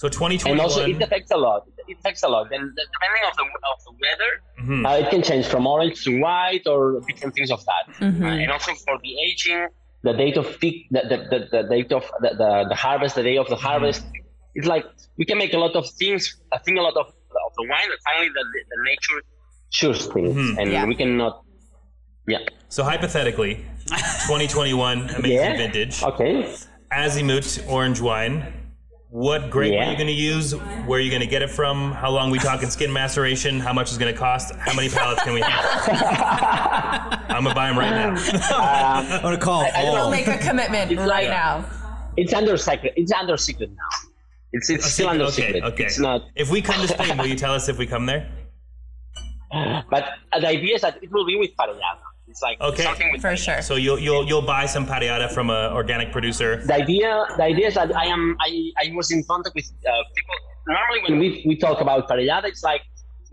So 0.00 0.08
2021. 0.08 0.52
And 0.52 0.60
also, 0.64 0.80
it 0.86 1.00
affects 1.06 1.30
a 1.30 1.36
lot. 1.36 1.60
It 1.86 1.98
affects 1.98 2.22
a 2.22 2.28
lot. 2.28 2.46
And 2.56 2.62
depending 2.94 3.24
of 3.30 3.34
the 3.40 3.44
of 3.72 3.78
the 3.86 3.92
weather, 4.04 4.32
Mhm. 4.62 4.80
uh, 4.88 5.02
it 5.02 5.10
can 5.12 5.22
change 5.30 5.46
from 5.52 5.62
orange 5.74 5.96
to 6.04 6.10
white 6.24 6.66
or 6.72 6.80
different 7.08 7.34
things 7.36 7.50
of 7.56 7.60
that. 7.70 7.84
Mhm. 7.98 8.22
Uh, 8.24 8.42
and 8.42 8.50
also 8.50 8.72
for 8.86 8.94
the 9.04 9.12
aging, 9.26 9.60
the 10.08 10.14
date 10.22 10.38
of 10.42 10.46
peak, 10.60 10.76
the, 10.94 11.02
the, 11.10 11.16
the, 11.32 11.38
the 11.54 11.62
date 11.74 11.92
of 11.98 12.04
the, 12.24 12.30
the, 12.42 12.50
the 12.72 12.78
harvest, 12.86 13.12
the 13.20 13.22
day 13.30 13.36
of 13.36 13.46
the 13.54 13.56
harvest. 13.68 14.00
It's 14.54 14.66
like 14.74 14.84
we 15.18 15.24
can 15.30 15.36
make 15.36 15.52
a 15.52 15.58
lot 15.58 15.74
of 15.80 15.84
things, 16.00 16.22
I 16.50 16.58
think 16.64 16.78
a 16.78 16.84
lot 16.88 16.96
of, 17.02 17.06
of 17.46 17.52
the 17.58 17.64
wine, 17.72 17.88
but 17.92 17.98
finally 18.08 18.30
the, 18.38 18.44
the 18.72 18.78
nature 18.90 19.18
choose 19.78 20.06
things. 20.14 20.34
Mhm. 20.34 20.58
And 20.60 20.66
Yeah. 20.72 20.86
we 20.90 20.94
cannot, 20.94 21.34
yeah. 22.26 22.38
So 22.76 22.84
hypothetically, 22.84 23.52
2021 24.28 25.10
amazing 25.18 25.30
Yeah. 25.30 25.56
vintage 25.62 26.02
Okay. 26.02 26.34
Azimut 26.90 27.48
orange 27.68 28.00
wine. 28.00 28.36
What 29.10 29.50
grape 29.50 29.72
Yeah. 29.72 29.88
are 29.88 29.90
you 29.90 29.96
going 29.96 30.06
to 30.06 30.12
use? 30.12 30.54
Where 30.54 30.98
are 30.98 31.02
you 31.02 31.10
going 31.10 31.20
to 31.22 31.26
get 31.26 31.42
it 31.42 31.50
from? 31.50 31.90
How 31.92 32.10
long 32.10 32.30
we 32.30 32.38
talking 32.38 32.70
skin 32.70 32.92
maceration? 32.92 33.58
How 33.58 33.72
much 33.72 33.90
is 33.90 33.98
going 33.98 34.12
to 34.12 34.18
cost? 34.18 34.54
How 34.54 34.72
many 34.74 34.88
pallets 34.88 35.22
can 35.24 35.34
we 35.34 35.40
have? 35.40 37.16
Um, 37.30 37.36
I'm 37.36 37.44
gonna 37.44 37.54
buy 37.54 37.68
them 37.68 37.78
right 37.78 37.90
now. 37.90 38.14
I'm 39.14 39.22
going 39.22 39.36
to 39.38 39.40
call 39.42 39.62
I 39.62 39.70
don't 39.70 39.84
Paul. 39.84 39.92
We'll 39.94 40.10
make 40.10 40.26
a 40.26 40.36
commitment 40.38 40.90
It's 40.90 40.98
right 40.98 41.08
like- 41.08 41.28
now. 41.28 41.64
It's 42.16 42.34
under 42.34 42.56
secret. 42.56 42.92
It's 42.96 43.12
under 43.12 43.36
secret 43.36 43.70
now. 43.70 44.08
It's, 44.52 44.68
it's 44.68 44.86
still 44.92 45.08
under 45.08 45.24
okay, 45.26 45.46
secret. 45.46 45.64
okay. 45.64 45.84
It's 45.84 45.98
not. 46.00 46.22
If 46.34 46.50
we 46.50 46.60
come 46.60 46.80
to 46.82 46.88
Spain, 46.88 47.16
will 47.16 47.26
you 47.26 47.36
tell 47.44 47.54
us 47.54 47.68
if 47.68 47.78
we 47.78 47.86
come 47.86 48.06
there? 48.06 48.28
But 49.52 50.04
the 50.38 50.46
idea 50.48 50.74
is 50.74 50.82
that 50.82 51.02
it 51.02 51.10
will 51.12 51.24
be 51.24 51.36
with 51.36 51.50
Parellada. 51.56 51.98
It's 52.30 52.42
like 52.48 52.58
Okay. 52.60 52.84
something 52.88 53.10
with 53.12 53.20
For 53.26 53.36
sure. 53.36 53.60
So 53.68 53.74
you'll 53.84 53.98
you'll 54.06 54.24
you'll 54.28 54.48
buy 54.56 54.64
some 54.74 54.84
parellada 54.92 55.28
from 55.36 55.46
an 55.58 55.72
organic 55.80 56.08
producer. 56.16 56.50
the 56.72 56.76
idea 56.84 57.10
the 57.40 57.46
idea 57.52 57.66
is 57.70 57.74
that 57.80 57.90
I 58.04 58.06
am 58.16 58.22
I, 58.48 58.50
I 58.82 58.84
was 58.98 59.08
in 59.16 59.20
contact 59.32 59.54
with 59.58 59.68
uh, 59.92 59.92
people 60.16 60.36
normally 60.76 61.00
when 61.06 61.14
we, 61.22 61.28
we 61.48 61.54
talk 61.66 61.78
about 61.86 62.00
parellada 62.10 62.46
it's 62.52 62.62
like 62.70 62.82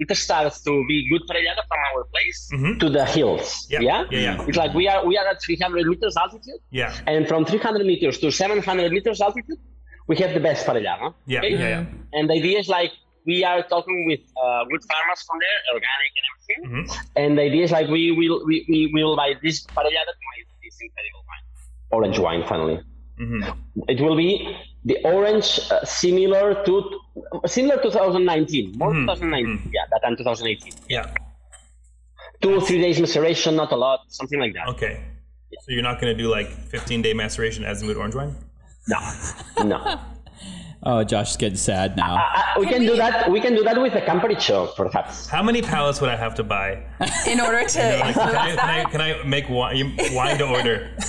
it 0.03 0.09
starts 0.25 0.57
to 0.67 0.73
be 0.89 0.97
good 1.11 1.23
parellada 1.29 1.61
from 1.69 1.79
our 1.89 2.01
place 2.13 2.39
Mhm. 2.55 2.73
to 2.81 2.87
the 2.97 3.05
hills 3.15 3.47
Yeah, 3.73 3.81
yeah 3.89 4.01
yeah, 4.13 4.19
yeah. 4.27 4.47
it's 4.49 4.59
like 4.63 4.73
we 4.79 4.85
are 4.91 5.01
we 5.09 5.13
are 5.19 5.27
at 5.33 5.37
300 5.41 5.85
meters 5.91 6.15
altitude 6.23 6.61
Yeah, 6.81 6.91
and 7.13 7.21
from 7.31 7.41
300 7.45 7.85
meters 7.91 8.15
to 8.23 8.27
700 8.31 8.91
meters 8.97 9.19
altitude 9.27 9.59
we 10.09 10.15
have 10.21 10.31
the 10.37 10.43
best 10.49 10.61
parellada 10.67 11.07
yeah, 11.33 11.39
okay? 11.39 11.51
yeah, 11.63 11.69
yeah. 11.75 11.83
and 12.17 12.23
the 12.29 12.35
idea 12.41 12.57
is 12.63 12.67
like 12.79 12.91
we 13.29 13.37
are 13.49 13.61
talking 13.73 13.99
with 14.09 14.21
uh, 14.43 14.61
good 14.71 14.83
farmers 14.89 15.21
from 15.27 15.37
there 15.43 15.59
organic 15.75 16.11
and 16.19 16.25
everything. 16.31 16.59
Mhm. 16.67 16.83
and 17.21 17.29
the 17.37 17.43
idea 17.49 17.63
is 17.67 17.71
like 17.77 17.87
we 17.97 18.03
will 18.19 18.37
we, 18.49 18.55
we 18.71 18.79
will 18.97 19.15
buy 19.21 19.29
this 19.45 19.57
parellada 19.75 20.11
to 20.19 20.25
make 20.33 20.45
this 20.63 20.77
incredible 20.85 21.23
wine. 21.29 21.45
Orange 21.97 22.19
wine 22.25 22.43
finally. 22.51 22.77
Mhm. 23.25 23.41
it 23.93 23.99
will 24.05 24.15
be 24.23 24.29
the 24.89 24.97
orange 25.13 25.47
uh, 25.75 25.83
similar 26.01 26.45
to 26.65 26.73
similar 27.55 27.77
to 27.83 27.87
2019 27.89 28.77
more 28.81 28.91
Mhm, 28.93 29.05
2019 29.07 29.71
yeah 29.77 29.85
that 29.91 30.01
than 30.03 30.13
2018 30.17 30.73
Yeah. 30.95 31.05
two 32.41 32.51
or 32.57 32.61
three 32.67 32.79
days 32.85 32.99
maceration 33.05 33.55
not 33.61 33.71
a 33.77 33.79
lot 33.85 33.99
something 34.19 34.39
like 34.43 34.53
that. 34.57 34.67
Okay. 34.73 34.93
So 35.63 35.67
you're 35.73 35.87
not 35.91 35.97
gonna 35.99 36.13
do 36.23 36.27
like 36.37 36.49
15 36.75 37.01
day 37.01 37.13
maceration 37.23 37.63
Azimut 37.71 37.97
orange 37.97 38.15
wine? 38.19 38.33
no. 38.93 38.99
No 39.73 39.79
Oh, 40.89 41.03
Josh 41.03 41.31
is 41.31 41.37
getting 41.37 41.57
sad 41.57 41.97
now. 41.97 42.15
uh, 42.15 42.59
we 42.61 42.65
can, 42.65 42.79
do 42.79 42.95
that 42.95 43.29
we 43.29 43.41
can 43.41 43.53
do 43.53 43.61
that 43.63 43.81
with 43.81 43.93
a 43.95 44.01
campericho 44.01 44.73
perhaps 44.73 45.27
How 45.27 45.43
many 45.43 45.61
pallets 45.61 45.99
would 45.99 46.09
I 46.09 46.15
have 46.15 46.33
to 46.35 46.45
buy? 46.45 46.81
In 47.27 47.41
order 47.41 47.67
to 47.67 47.79
Like, 47.99 48.15
can, 48.15 48.35
I, 48.35 48.55
can, 48.55 48.59
I, 48.59 48.83
can 48.85 49.01
I 49.01 49.23
make 49.23 49.49
wine, 49.49 49.97
wine 50.11 50.37
to 50.37 50.45
order? 50.47 50.89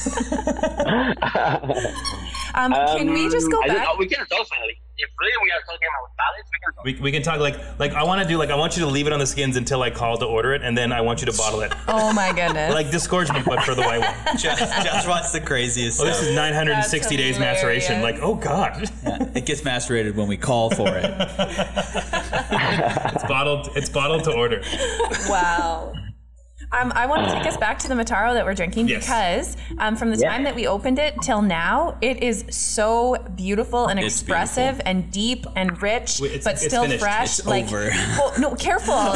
Um, 2.55 2.72
can 2.72 3.12
we 3.12 3.29
just 3.29 3.51
go 3.53 3.62
I 3.62 3.68
back? 3.68 3.85
know, 3.85 3.95
we 3.99 4.09
can 4.09 4.26
talk 4.26 4.47
finally 4.49 4.81
if 5.01 5.09
really 5.20 5.32
we 5.42 5.51
are 5.53 5.61
talking 5.64 5.88
about 5.88 6.16
pallets 6.18 6.49
we 6.53 6.59
can 6.59 6.74
talk 6.74 6.84
We, 6.84 6.94
we 7.01 7.12
can 7.12 7.22
talk 7.22 7.38
like 7.40 7.78
like 7.78 7.92
I 7.92 8.03
want 8.05 8.20
to 8.22 8.28
do 8.28 8.36
like 8.36 8.51
I 8.51 8.57
want 8.57 8.76
you 8.76 8.82
to 8.84 8.88
leave 8.88 9.07
it 9.07 9.12
on 9.12 9.18
the 9.20 9.26
skins 9.26 9.57
until 9.57 9.82
I 9.82 9.90
call 9.90 10.18
to 10.18 10.26
order 10.26 10.55
it, 10.55 10.62
and 10.62 10.76
then 10.76 10.92
I 10.92 11.01
want 11.01 11.20
you 11.20 11.26
to 11.26 11.36
bottle 11.36 11.61
it 11.62 11.72
Oh 11.88 12.12
my 12.12 12.32
goodness. 12.32 12.74
like 12.74 12.90
disgorgement, 12.90 13.44
but 13.46 13.62
for 13.62 13.74
the 13.74 13.82
white 13.82 14.01
one. 14.01 14.36
Josh, 14.38 14.59
Josh 14.59 15.07
wants 15.07 15.32
the 15.32 15.40
craziest 15.40 16.01
Oh, 16.01 16.05
this 16.05 16.20
is 16.20 16.34
960 16.34 17.16
days 17.16 17.36
hilarious. 17.36 17.62
maceration. 17.62 18.03
Like, 18.03 18.18
oh 18.22 18.34
god, 18.34 18.90
It 19.36 19.46
gets 19.46 19.64
macerated 19.64 20.16
when 20.16 20.26
we 20.28 20.36
call 20.36 20.70
for 20.70 20.88
it. 20.88 21.05
it's 23.14 23.24
bottled. 23.24 23.70
It's 23.76 23.88
bottled 23.88 24.24
to 24.24 24.32
order. 24.32 24.62
Wow. 25.28 25.92
Um, 26.71 26.93
I 26.95 27.07
want 27.07 27.27
to 27.27 27.33
take 27.35 27.47
us 27.47 27.57
back 27.57 27.79
to 27.81 27.89
the 27.89 27.95
Mataro 27.95 28.35
that 28.35 28.45
we're 28.45 28.53
drinking 28.55 28.89
Yes. 28.89 29.05
because 29.07 29.57
um, 29.79 29.97
from 29.97 30.11
the 30.11 30.19
Yeah. 30.19 30.31
time 30.31 30.45
that 30.45 30.55
we 30.55 30.66
opened 30.66 30.99
it 30.99 31.14
till 31.23 31.41
now, 31.41 31.97
it 32.03 32.23
is 32.23 32.45
so 32.51 33.16
beautiful 33.37 33.87
and 33.87 33.99
It's 33.99 34.14
expressive 34.21 34.77
beautiful. 34.77 34.83
and 34.91 35.11
deep 35.11 35.47
and 35.57 35.81
rich, 35.83 36.21
Wait, 36.21 36.29
it's- 36.33 36.45
but 36.45 36.55
it's 36.55 36.66
still 36.66 36.83
finished. 36.83 37.01
fresh. 37.03 37.39
It's 37.39 37.47
like, 37.47 37.64
over. 37.64 37.89
well, 38.19 38.35
no, 38.39 38.55
careful. 38.55 38.95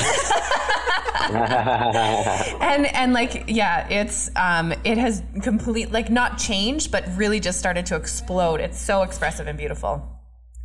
and 1.23 2.87
and 2.95 3.13
like, 3.13 3.45
yeah, 3.49 3.87
it's 3.89 4.31
um, 4.37 4.73
it 4.85 4.99
has 4.99 5.23
complete 5.43 5.93
like 5.93 6.11
not 6.11 6.39
changed, 6.39 6.91
but 6.91 7.05
really 7.17 7.39
just 7.39 7.59
started 7.59 7.87
to 7.87 7.97
explode. 7.97 8.61
It's 8.61 8.79
so 8.81 9.03
expressive 9.03 9.47
and 9.47 9.57
beautiful. 9.59 10.03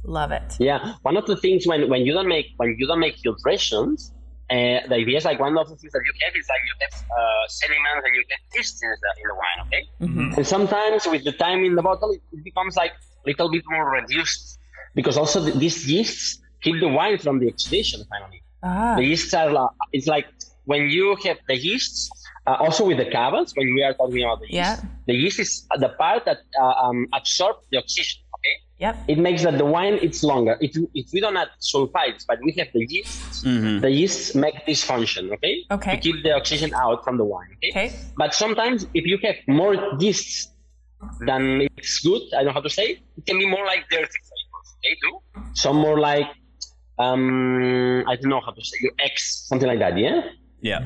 Love 0.03 0.31
it. 0.31 0.55
Yeah, 0.59 0.93
one 1.03 1.15
of 1.17 1.25
the 1.25 1.35
things 1.37 1.67
when, 1.67 1.89
when 1.89 2.01
you 2.05 2.13
don't 2.13 2.27
make 2.27 2.47
when 2.57 2.75
you 2.79 2.87
don't 2.87 2.99
make 2.99 3.17
filtrations, 3.17 4.11
uh, 4.49 4.87
the 4.87 4.95
idea 4.95 5.17
is 5.17 5.25
like 5.25 5.39
one 5.39 5.57
of 5.57 5.67
the 5.69 5.75
things 5.75 5.91
that 5.93 6.01
you 6.05 6.13
have 6.23 6.33
is 6.35 6.47
like 6.53 6.61
you 6.69 6.75
have 6.83 6.95
uh, 7.17 7.47
sediments 7.47 8.03
and 8.05 8.15
you 8.15 8.23
have 8.31 8.39
yeast 8.55 8.81
in 8.83 8.89
the, 8.89 9.35
wine, 9.41 9.59
okay? 9.67 9.83
Mm-hmm. 10.01 10.37
And 10.37 10.47
sometimes 10.47 11.05
with 11.07 11.23
the 11.25 11.33
time 11.33 11.65
in 11.65 11.75
the 11.75 11.81
bottle, 11.81 12.11
it, 12.11 12.21
it 12.31 12.43
becomes 12.43 12.75
like 12.75 12.91
a 13.25 13.27
little 13.29 13.49
bit 13.51 13.63
more 13.69 13.89
reduced 13.91 14.59
because 14.95 15.17
also 15.17 15.43
th- 15.43 15.55
these 15.57 15.89
yeasts 15.89 16.39
keep 16.63 16.79
the 16.79 16.87
wine 16.87 17.17
from 17.17 17.39
the 17.39 17.47
oxidation. 17.49 18.01
Finally, 18.09 18.41
Ah, 18.63 18.95
the 18.95 19.03
yeasts 19.03 19.33
are 19.35 19.51
la- 19.51 19.69
it's 19.93 20.07
like 20.07 20.25
when 20.65 20.89
you 20.89 21.15
have 21.25 21.37
the 21.47 21.55
yeasts. 21.57 22.09
Uh, 22.47 22.55
also 22.63 22.85
with 22.87 22.95
the 22.97 23.03
cavas, 23.03 23.51
when 23.57 23.73
we 23.73 23.83
are 23.83 23.93
talking 23.93 24.23
about 24.23 24.39
the 24.39 24.45
yeast, 24.47 24.55
Yeah. 24.81 24.89
the 25.05 25.13
yeast 25.13 25.37
is 25.37 25.67
the 25.79 25.89
part 25.89 26.23
that 26.23 26.37
uh, 26.57 26.63
um, 26.85 27.05
absorbs 27.13 27.59
the 27.71 27.77
oxygen. 27.77 28.21
Okay, 28.79 28.85
yep. 28.85 28.97
it 29.07 29.17
makes 29.17 29.43
that 29.43 29.57
the 29.57 29.65
wine 29.65 29.97
it's 30.01 30.23
longer. 30.23 30.55
If, 30.61 30.71
if 30.93 31.07
we 31.13 31.19
don't 31.19 31.35
add 31.37 31.49
sulfites, 31.61 32.25
but 32.27 32.37
we 32.43 32.51
have 32.59 32.67
the 32.73 32.85
yeast, 32.87 33.43
Mhm. 33.45 33.81
the 33.81 33.89
yeast 33.89 34.35
make 34.35 34.65
this 34.65 34.83
function, 34.83 35.31
okay? 35.33 35.55
Okay. 35.71 35.95
To 35.95 35.97
keep 36.01 36.23
the 36.23 36.33
oxygen 36.33 36.73
out 36.73 37.03
from 37.03 37.17
the 37.17 37.25
wine. 37.25 37.49
Okay. 37.57 37.69
Okay. 37.71 37.87
But 38.17 38.33
sometimes 38.33 38.85
if 38.93 39.05
you 39.05 39.17
have 39.23 39.35
more 39.47 39.75
yeasts 39.99 40.49
than 41.25 41.61
it's 41.77 41.99
good, 41.99 42.21
I 42.33 42.37
don't 42.43 42.47
know 42.47 42.53
how 42.53 42.61
to 42.61 42.69
say, 42.69 42.87
it 43.17 43.25
can 43.25 43.37
be 43.39 43.47
more 43.47 43.65
like 43.65 43.81
dirty 43.89 44.19
flavors, 44.29 44.67
okay, 44.77 44.95
too? 45.03 45.15
Some 45.53 45.77
more 45.77 45.99
like 45.99 46.27
um 46.99 48.03
I 48.07 48.15
don't 48.15 48.29
know 48.29 48.41
how 48.41 48.51
to 48.51 48.63
say 48.63 48.77
X, 48.99 49.45
something 49.49 49.67
like 49.67 49.79
that, 49.79 49.97
yeah? 49.97 50.21
Yeah. 50.61 50.79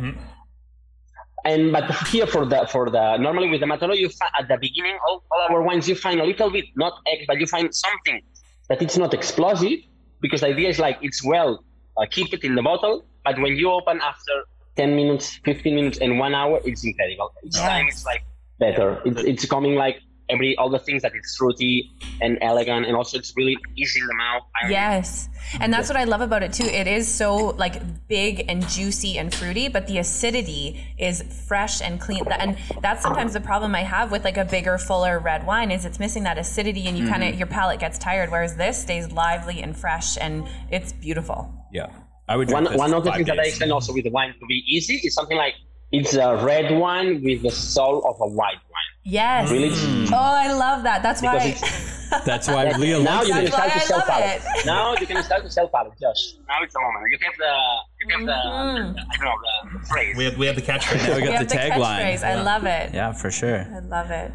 And 1.44 1.72
but 1.72 1.90
here 2.10 2.28
for 2.28 2.46
the 2.46 2.68
for 2.72 2.90
the 2.90 3.18
normally 3.18 3.50
with 3.50 3.62
the 3.62 3.66
Mataro, 3.66 3.98
you 3.98 4.10
find 4.10 4.32
at 4.40 4.48
the 4.48 4.58
beginning 4.58 4.98
all, 5.08 5.24
all 5.32 5.42
our 5.56 5.62
wines 5.64 5.90
you 5.90 5.96
find 5.96 6.20
a 6.22 6.24
little 6.26 6.52
bit 6.52 6.66
not 6.76 6.94
egg, 7.08 7.26
but 7.28 7.40
you 7.40 7.48
find 7.48 7.74
something 7.74 8.22
that 8.70 8.82
it's 8.82 8.98
not 8.98 9.14
explosive 9.14 9.80
because 10.22 10.42
the 10.42 10.48
idea 10.48 10.70
is 10.70 10.78
like 10.80 10.98
it's 11.02 11.24
well 11.24 11.64
uh, 11.98 12.06
keep 12.10 12.32
it 12.34 12.44
in 12.44 12.54
the 12.56 12.62
bottle, 12.62 13.06
but 13.26 13.40
when 13.40 13.56
you 13.56 13.72
open 13.72 14.00
after 14.02 14.32
10 14.78 14.96
minutes, 14.96 15.40
15 15.44 15.76
minutes, 15.76 15.98
and 15.98 16.18
one 16.20 16.34
hour, 16.34 16.60
it's 16.64 16.84
incredible. 16.86 17.34
Each 17.44 17.56
Yes. 17.56 17.68
time 17.68 17.88
it's 17.88 18.06
like 18.06 18.24
better. 18.60 19.02
It's, 19.04 19.22
it's 19.24 19.46
coming 19.46 19.76
like 19.76 19.98
every 20.32 20.56
all 20.58 20.70
the 20.70 20.80
things 20.80 21.02
that 21.02 21.14
it's 21.14 21.36
fruity 21.36 21.92
and 22.22 22.38
elegant, 22.42 22.86
and 22.86 22.96
also 22.96 23.18
it's 23.18 23.34
really 23.36 23.58
easy 23.76 24.00
in 24.00 24.08
the 24.08 24.16
mouth. 24.16 24.44
I 24.62 24.66
mean, 24.66 24.72
Yes. 24.74 25.30
And 25.60 25.74
that's 25.74 25.90
what 25.90 25.98
I 25.98 26.06
love 26.06 26.22
about 26.22 26.44
it 26.44 26.54
too. 26.54 26.66
It 26.66 26.88
is 26.88 27.08
so 27.08 27.36
like 27.36 28.08
big 28.08 28.46
and 28.48 28.68
juicy 28.70 29.18
and 29.18 29.34
fruity, 29.34 29.68
but 29.68 29.88
the 29.88 29.98
acidity 29.98 30.96
is 30.98 31.22
fresh 31.48 31.82
and 31.82 32.00
clean. 32.00 32.24
And 32.32 32.58
that's 32.82 33.02
sometimes 33.02 33.34
the 33.34 33.42
problem 33.42 33.76
I 33.76 33.82
have 33.82 34.12
with 34.12 34.24
like 34.24 34.38
a 34.38 34.46
bigger, 34.46 34.78
fuller 34.78 35.20
red 35.20 35.46
wine 35.46 35.72
is 35.72 35.86
it's 35.86 36.00
missing 36.00 36.24
that 36.24 36.38
acidity 36.38 36.88
and 36.88 36.98
you 36.98 37.08
kind 37.08 37.24
of 37.24 37.30
mm-hmm. 37.30 37.40
your 37.40 37.48
palate 37.48 37.80
gets 37.80 37.98
tired. 37.98 38.32
Whereas 38.32 38.56
this 38.56 38.82
stays 38.82 39.12
lively 39.12 39.62
and 39.62 39.76
fresh 39.76 40.18
and 40.18 40.48
it's 40.70 40.94
beautiful. 40.94 41.54
Yeah. 41.72 41.90
I 42.28 42.38
would 42.38 42.48
drink 42.48 42.70
One, 42.70 42.78
one 42.78 42.94
of 42.94 43.04
the 43.04 43.10
five 43.10 43.18
things 43.18 43.28
that 43.28 43.40
I 43.40 43.44
days. 43.44 43.54
explain 43.54 43.72
also 43.72 43.94
with 43.94 44.06
the 44.06 44.12
wine 44.12 44.34
to 44.40 44.46
be 44.46 44.64
easy 44.68 44.96
is 44.96 45.14
something 45.14 45.38
like 45.38 45.56
it's 45.92 46.14
a 46.16 46.38
red 46.46 46.78
wine 46.78 47.22
with 47.24 47.42
the 47.42 47.52
soul 47.52 48.06
of 48.08 48.16
a 48.22 48.28
white 48.28 48.62
wine. 48.72 48.91
Yes. 49.04 49.50
Really, 49.52 49.68
it's- 49.70 50.10
Oh, 50.14 50.16
I 50.18 50.52
love 50.54 50.84
that. 50.84 51.02
That's 51.04 51.22
Because 51.22 51.42
why. 51.42 51.50
it's- 51.50 51.98
That's 52.26 52.48
why 52.48 52.70
Leah 52.72 53.00
now 53.00 53.24
likes 53.24 53.28
you 53.30 53.34
can 53.34 53.44
That's 53.46 53.56
start 53.56 53.70
why 53.70 53.74
to 53.74 53.80
I 53.80 53.80
sell 53.80 53.98
love 54.00 54.66
Now 54.66 54.96
you 55.00 55.08
can 55.08 55.24
start 55.24 55.44
to 55.44 55.50
sell 55.50 55.68
palette, 55.70 55.94
Josh. 56.00 56.34
Now 56.48 56.62
it's 56.62 56.74
the 56.74 56.82
moment. 56.82 57.06
You 57.10 57.18
have 57.24 57.38
the, 57.38 57.54
you 58.02 58.18
have 58.18 58.26
the, 58.28 58.50
Mm-hmm. 58.52 58.98
I 59.00 59.16
don't 59.16 59.26
know, 59.26 59.38
the, 59.72 59.80
the 59.80 59.86
phrase. 59.86 60.18
We 60.18 60.26
have 60.26 60.38
we 60.38 60.46
have 60.46 60.56
the 60.58 60.62
catchphrase. 60.62 61.08
Now 61.08 61.16
we 61.16 61.22
We 61.22 61.28
got 61.30 61.38
have 61.40 61.48
the 61.48 61.56
the 61.56 61.62
tagline. 61.62 62.02
catchphrase. 62.04 62.24
I 62.28 62.42
love 62.44 62.66
it. 62.66 62.94
Yeah, 62.94 63.14
for 63.14 63.32
sure. 63.32 63.66
I 63.74 63.80
love 63.80 64.12
it. 64.12 64.32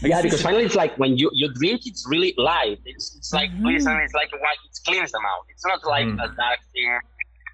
Yeah, 0.00 0.22
because 0.22 0.40
finally 0.40 0.64
it's 0.64 0.74
like 0.76 0.96
when 0.96 1.18
you, 1.18 1.28
you 1.34 1.52
drink, 1.52 1.82
it's 1.84 2.06
really 2.08 2.32
light. 2.38 2.78
It's, 2.86 3.14
it's 3.16 3.32
like 3.34 3.50
Mm-hmm. 3.50 3.66
listen, 3.66 3.92
it's 4.02 4.14
like 4.14 4.30
a 4.32 4.38
white. 4.38 4.56
It 4.64 4.78
cleans 4.86 5.12
them 5.12 5.22
out. 5.26 5.44
It's 5.50 5.66
not 5.66 5.84
like 5.84 6.06
a 6.06 6.28
dark 6.34 6.60
thing 6.72 6.98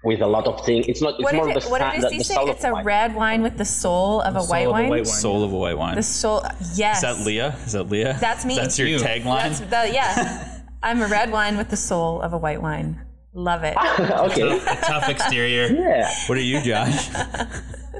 with 0.03 0.21
a 0.21 0.27
lot 0.27 0.47
of 0.47 0.65
things. 0.65 0.87
It's 0.87 1.01
not. 1.01 1.15
It's 1.15 1.23
What 1.23 1.35
more 1.35 1.47
did, 1.47 1.55
the, 1.61 1.65
it, 1.65 1.71
what 1.71 1.81
fa- 1.81 1.91
did 1.95 2.01
the, 2.03 2.07
it 2.15 2.17
the 2.19 2.23
say? 2.23 2.33
soul 2.35 2.43
of 2.49 2.55
It's 2.55 2.63
a 2.65 2.71
wine. 2.73 2.85
red 2.85 3.15
wine 3.15 3.41
with 3.41 3.57
the 3.57 3.65
soul 3.65 4.21
of 4.21 4.35
a 4.35 4.41
soul 4.41 4.49
white 4.49 4.61
of 4.63 4.67
a 4.67 4.71
wine. 4.71 4.89
white 4.89 4.97
wine. 4.97 5.05
Soul 5.05 5.43
of 5.43 5.53
a 5.53 5.57
white 5.57 5.77
wine. 5.77 5.95
The 5.95 6.03
soul. 6.03 6.43
Yes. 6.75 6.97
Is 6.97 7.01
that 7.17 7.25
Leah? 7.25 7.55
Is 7.65 7.71
that 7.73 7.89
Leah? 7.89 8.17
That's 8.19 8.45
me. 8.45 8.55
That's 8.55 8.77
your 8.77 8.87
You. 8.87 8.97
tagline. 8.99 9.57
That's 9.57 9.59
the, 9.61 9.91
yeah. 9.93 10.59
I'm 10.83 11.01
a 11.01 11.07
red 11.07 11.31
wine 11.31 11.57
with 11.57 11.69
the 11.69 11.77
soul 11.77 12.21
of 12.21 12.33
a 12.33 12.37
white 12.37 12.61
wine. 12.61 12.99
Love 13.33 13.63
it. 13.63 13.75
okay. 13.99 14.57
A 14.59 14.75
tough 14.85 15.09
exterior. 15.09 15.67
Yeah. 15.73 16.13
What 16.27 16.37
are 16.37 16.41
you, 16.41 16.61
Josh? 16.61 17.09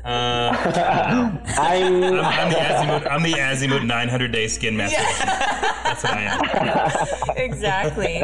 Uh, 0.03 0.51
I'm. 1.57 2.03
I'm, 2.03 2.19
I'm 2.19 2.49
the 2.49 2.55
Azimut. 2.57 3.07
I'm 3.09 3.23
the 3.23 3.31
Azimut 3.33 3.85
900 3.85 4.31
day 4.33 4.47
skin 4.49 4.75
master. 4.75 4.97
That's 4.97 6.03
what 6.03 6.13
I 6.13 6.23
am. 6.23 7.37
exactly. 7.37 8.21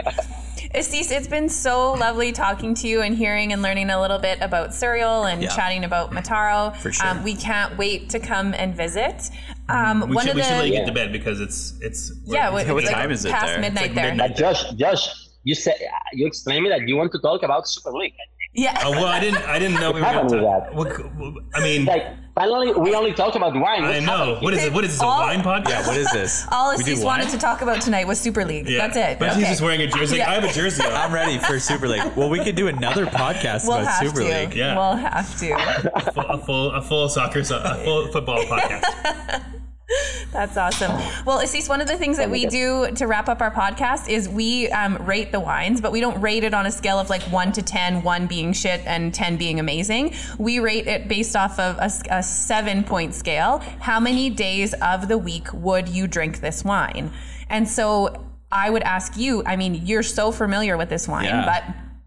Assis, 0.72 1.09
it's 1.09 1.28
been 1.28 1.49
so 1.49 1.93
lovely 1.93 2.32
talking 2.32 2.76
to 2.76 2.88
you 2.88 3.01
and 3.01 3.17
hearing 3.17 3.51
and 3.53 3.61
learning 3.63 3.89
a 3.89 3.99
little 3.99 4.20
bit 4.20 4.38
about 4.39 4.70
Suriol 4.70 5.32
and 5.32 5.41
Yeah. 5.41 5.49
chatting 5.55 5.84
about 5.84 6.11
Mataro. 6.11 6.76
For 6.78 6.91
sure. 6.91 7.07
Um, 7.07 7.24
we 7.24 7.34
can't 7.36 7.76
wait 7.78 8.09
to 8.11 8.20
come 8.20 8.53
and 8.53 8.76
visit. 8.76 9.32
Um, 9.67 10.01
We 10.09 10.15
one 10.15 10.26
should, 10.26 10.30
of 10.32 10.36
we 10.36 10.41
the 10.41 10.47
should 10.47 10.57
let 10.57 10.67
you 10.67 10.74
Yeah. 10.74 10.80
get 10.82 10.86
to 10.86 10.91
bed 10.93 11.11
because 11.11 11.39
it's 11.41 11.74
it's 11.82 12.11
yeah, 12.26 12.45
it's 12.55 12.67
what, 12.67 12.76
what 12.76 12.84
like 12.84 12.93
time 12.93 13.11
is 13.11 13.26
it 13.26 13.32
past 13.32 13.47
there? 13.47 13.59
midnight 13.61 13.86
It's 13.86 13.95
like 13.95 13.95
there. 13.95 14.11
midnight. 14.13 14.30
But 14.30 14.38
Josh, 14.38 14.63
Josh, 14.76 15.09
you 15.43 15.55
said 15.55 15.76
you 16.13 16.28
explained 16.28 16.63
me 16.63 16.70
that 16.70 16.88
you 16.88 16.95
want 16.95 17.11
to 17.13 17.20
talk 17.20 17.41
about 17.41 17.67
Super 17.67 17.91
League. 17.91 18.13
Yeah. 18.53 18.77
Oh 18.83 18.91
well, 18.91 19.05
I 19.05 19.19
didn't. 19.19 19.43
I 19.47 19.59
didn't 19.59 19.79
know 19.79 19.91
we 19.91 20.01
were 20.01 20.07
What 20.07 20.29
going 20.29 20.43
happened 20.43 20.71
to. 20.71 20.75
with 20.75 21.17
Well, 21.17 21.33
I 21.53 21.61
mean, 21.61 21.85
Like 21.85 22.07
finally, 22.35 22.73
we 22.73 22.95
only 22.95 23.13
talked 23.13 23.35
about 23.35 23.53
wine. 23.53 23.83
I 23.83 23.91
What's 23.91 24.05
know. 24.05 24.11
happening 24.17 24.43
What 24.43 24.53
is 24.55 24.63
it? 24.63 24.73
What 24.73 24.83
is 24.83 24.91
this? 24.93 25.01
A 25.01 25.05
wine 25.05 25.41
podcast? 25.41 25.69
yeah, 25.69 25.87
what 25.87 25.97
is 25.97 26.11
this? 26.11 26.45
All 26.51 26.75
We 26.75 26.83
do 26.83 26.91
Assis 26.93 27.03
wanted 27.05 27.29
to 27.29 27.37
talk 27.37 27.61
about 27.61 27.79
tonight 27.81 28.07
was 28.07 28.19
Super 28.19 28.43
League. 28.43 28.67
Yeah. 28.67 28.87
That's 28.87 28.97
it. 28.97 29.19
But 29.19 29.29
Okay. 29.29 29.39
he's 29.41 29.49
just 29.49 29.61
wearing 29.61 29.81
a 29.81 29.87
jersey. 29.87 30.17
Yeah. 30.17 30.31
I 30.31 30.33
have 30.33 30.43
a 30.43 30.51
jersey 30.51 30.83
on. 30.83 30.91
I'm 30.93 31.13
ready 31.13 31.37
for 31.37 31.59
Super 31.59 31.87
League. 31.87 32.01
Well, 32.15 32.29
we 32.31 32.43
could 32.43 32.55
do 32.55 32.67
another 32.67 33.05
podcast 33.05 33.67
We'll 33.67 33.77
about 33.79 33.99
Super 33.99 34.21
to. 34.21 34.25
League. 34.25 34.55
Yeah. 34.55 34.75
We'll 34.75 34.95
have 34.95 35.37
to. 35.39 35.51
a 35.95 36.11
full, 36.11 36.23
a 36.25 36.37
full, 36.39 36.71
a 36.71 36.81
full 36.81 37.07
soccer, 37.09 37.39
a 37.41 37.75
full 37.83 38.07
football 38.11 38.39
podcast. 38.45 39.43
That's 40.31 40.55
awesome. 40.57 40.91
Well, 41.25 41.39
Assis, 41.39 41.67
one 41.67 41.81
of 41.81 41.87
the 41.87 41.97
things 41.97 42.17
that 42.17 42.29
we 42.29 42.45
do 42.45 42.91
to 42.95 43.07
wrap 43.07 43.27
up 43.27 43.41
our 43.41 43.51
podcast 43.51 44.07
is 44.09 44.29
we 44.29 44.69
um, 44.69 44.97
rate 44.97 45.31
the 45.31 45.39
wines, 45.39 45.81
but 45.81 45.91
we 45.91 45.99
don't 45.99 46.19
rate 46.21 46.43
it 46.43 46.53
on 46.53 46.65
a 46.65 46.71
scale 46.71 46.99
of 46.99 47.09
like 47.09 47.23
1 47.23 47.51
to 47.53 47.61
10, 47.61 48.03
1 48.03 48.27
being 48.27 48.53
shit 48.53 48.81
and 48.85 49.13
10 49.13 49.37
being 49.37 49.59
amazing. 49.59 50.13
We 50.37 50.59
rate 50.59 50.87
it 50.87 51.07
based 51.07 51.35
off 51.35 51.59
of 51.59 51.77
a 51.79 52.21
seven 52.21 52.83
point 52.83 53.13
scale. 53.15 53.59
How 53.79 53.99
many 53.99 54.29
days 54.29 54.73
of 54.75 55.07
the 55.07 55.17
week 55.17 55.51
would 55.53 55.89
you 55.89 56.07
drink 56.07 56.39
this 56.39 56.63
wine? 56.63 57.11
And 57.49 57.67
so 57.67 58.25
I 58.51 58.69
would 58.69 58.83
ask 58.83 59.17
you, 59.17 59.43
I 59.45 59.55
mean, 59.55 59.73
you're 59.85 60.03
so 60.03 60.31
familiar 60.31 60.77
with 60.77 60.89
this 60.89 61.07
wine, 61.07 61.25
Yeah. 61.25 61.45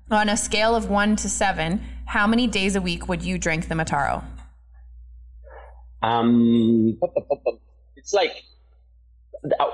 but 0.09 0.17
on 0.17 0.29
a 0.29 0.37
scale 0.37 0.77
of 0.77 0.89
1 0.89 1.17
to 1.17 1.29
7, 1.29 1.81
how 2.07 2.27
many 2.27 2.47
days 2.47 2.77
a 2.77 2.81
week 2.81 3.09
would 3.09 3.23
you 3.23 3.39
drink 3.39 3.69
the 3.69 3.75
Mataro? 3.75 4.23
Um, 6.03 6.99
it's 8.03 8.13
like 8.13 8.35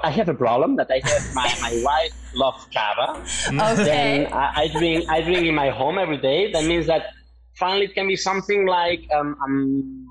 I 0.02 0.10
have 0.10 0.28
a 0.28 0.34
problem 0.34 0.76
that 0.76 0.88
I 0.90 1.00
have 1.04 1.34
my, 1.34 1.48
my 1.60 1.82
wife 1.90 2.12
loves 2.34 2.66
cava. 2.72 3.20
Okay. 3.48 3.84
Then 3.84 4.32
I, 4.32 4.62
I 4.62 4.68
drink 4.68 5.08
I 5.10 5.20
drink 5.20 5.46
in 5.46 5.54
my 5.54 5.70
home 5.70 5.98
every 5.98 6.18
day. 6.18 6.52
That 6.52 6.64
means 6.64 6.86
that 6.86 7.02
finally 7.58 7.86
it 7.86 7.94
can 7.94 8.06
be 8.06 8.16
something 8.16 8.66
like 8.66 9.00
um, 9.14 9.36
um 9.44 10.06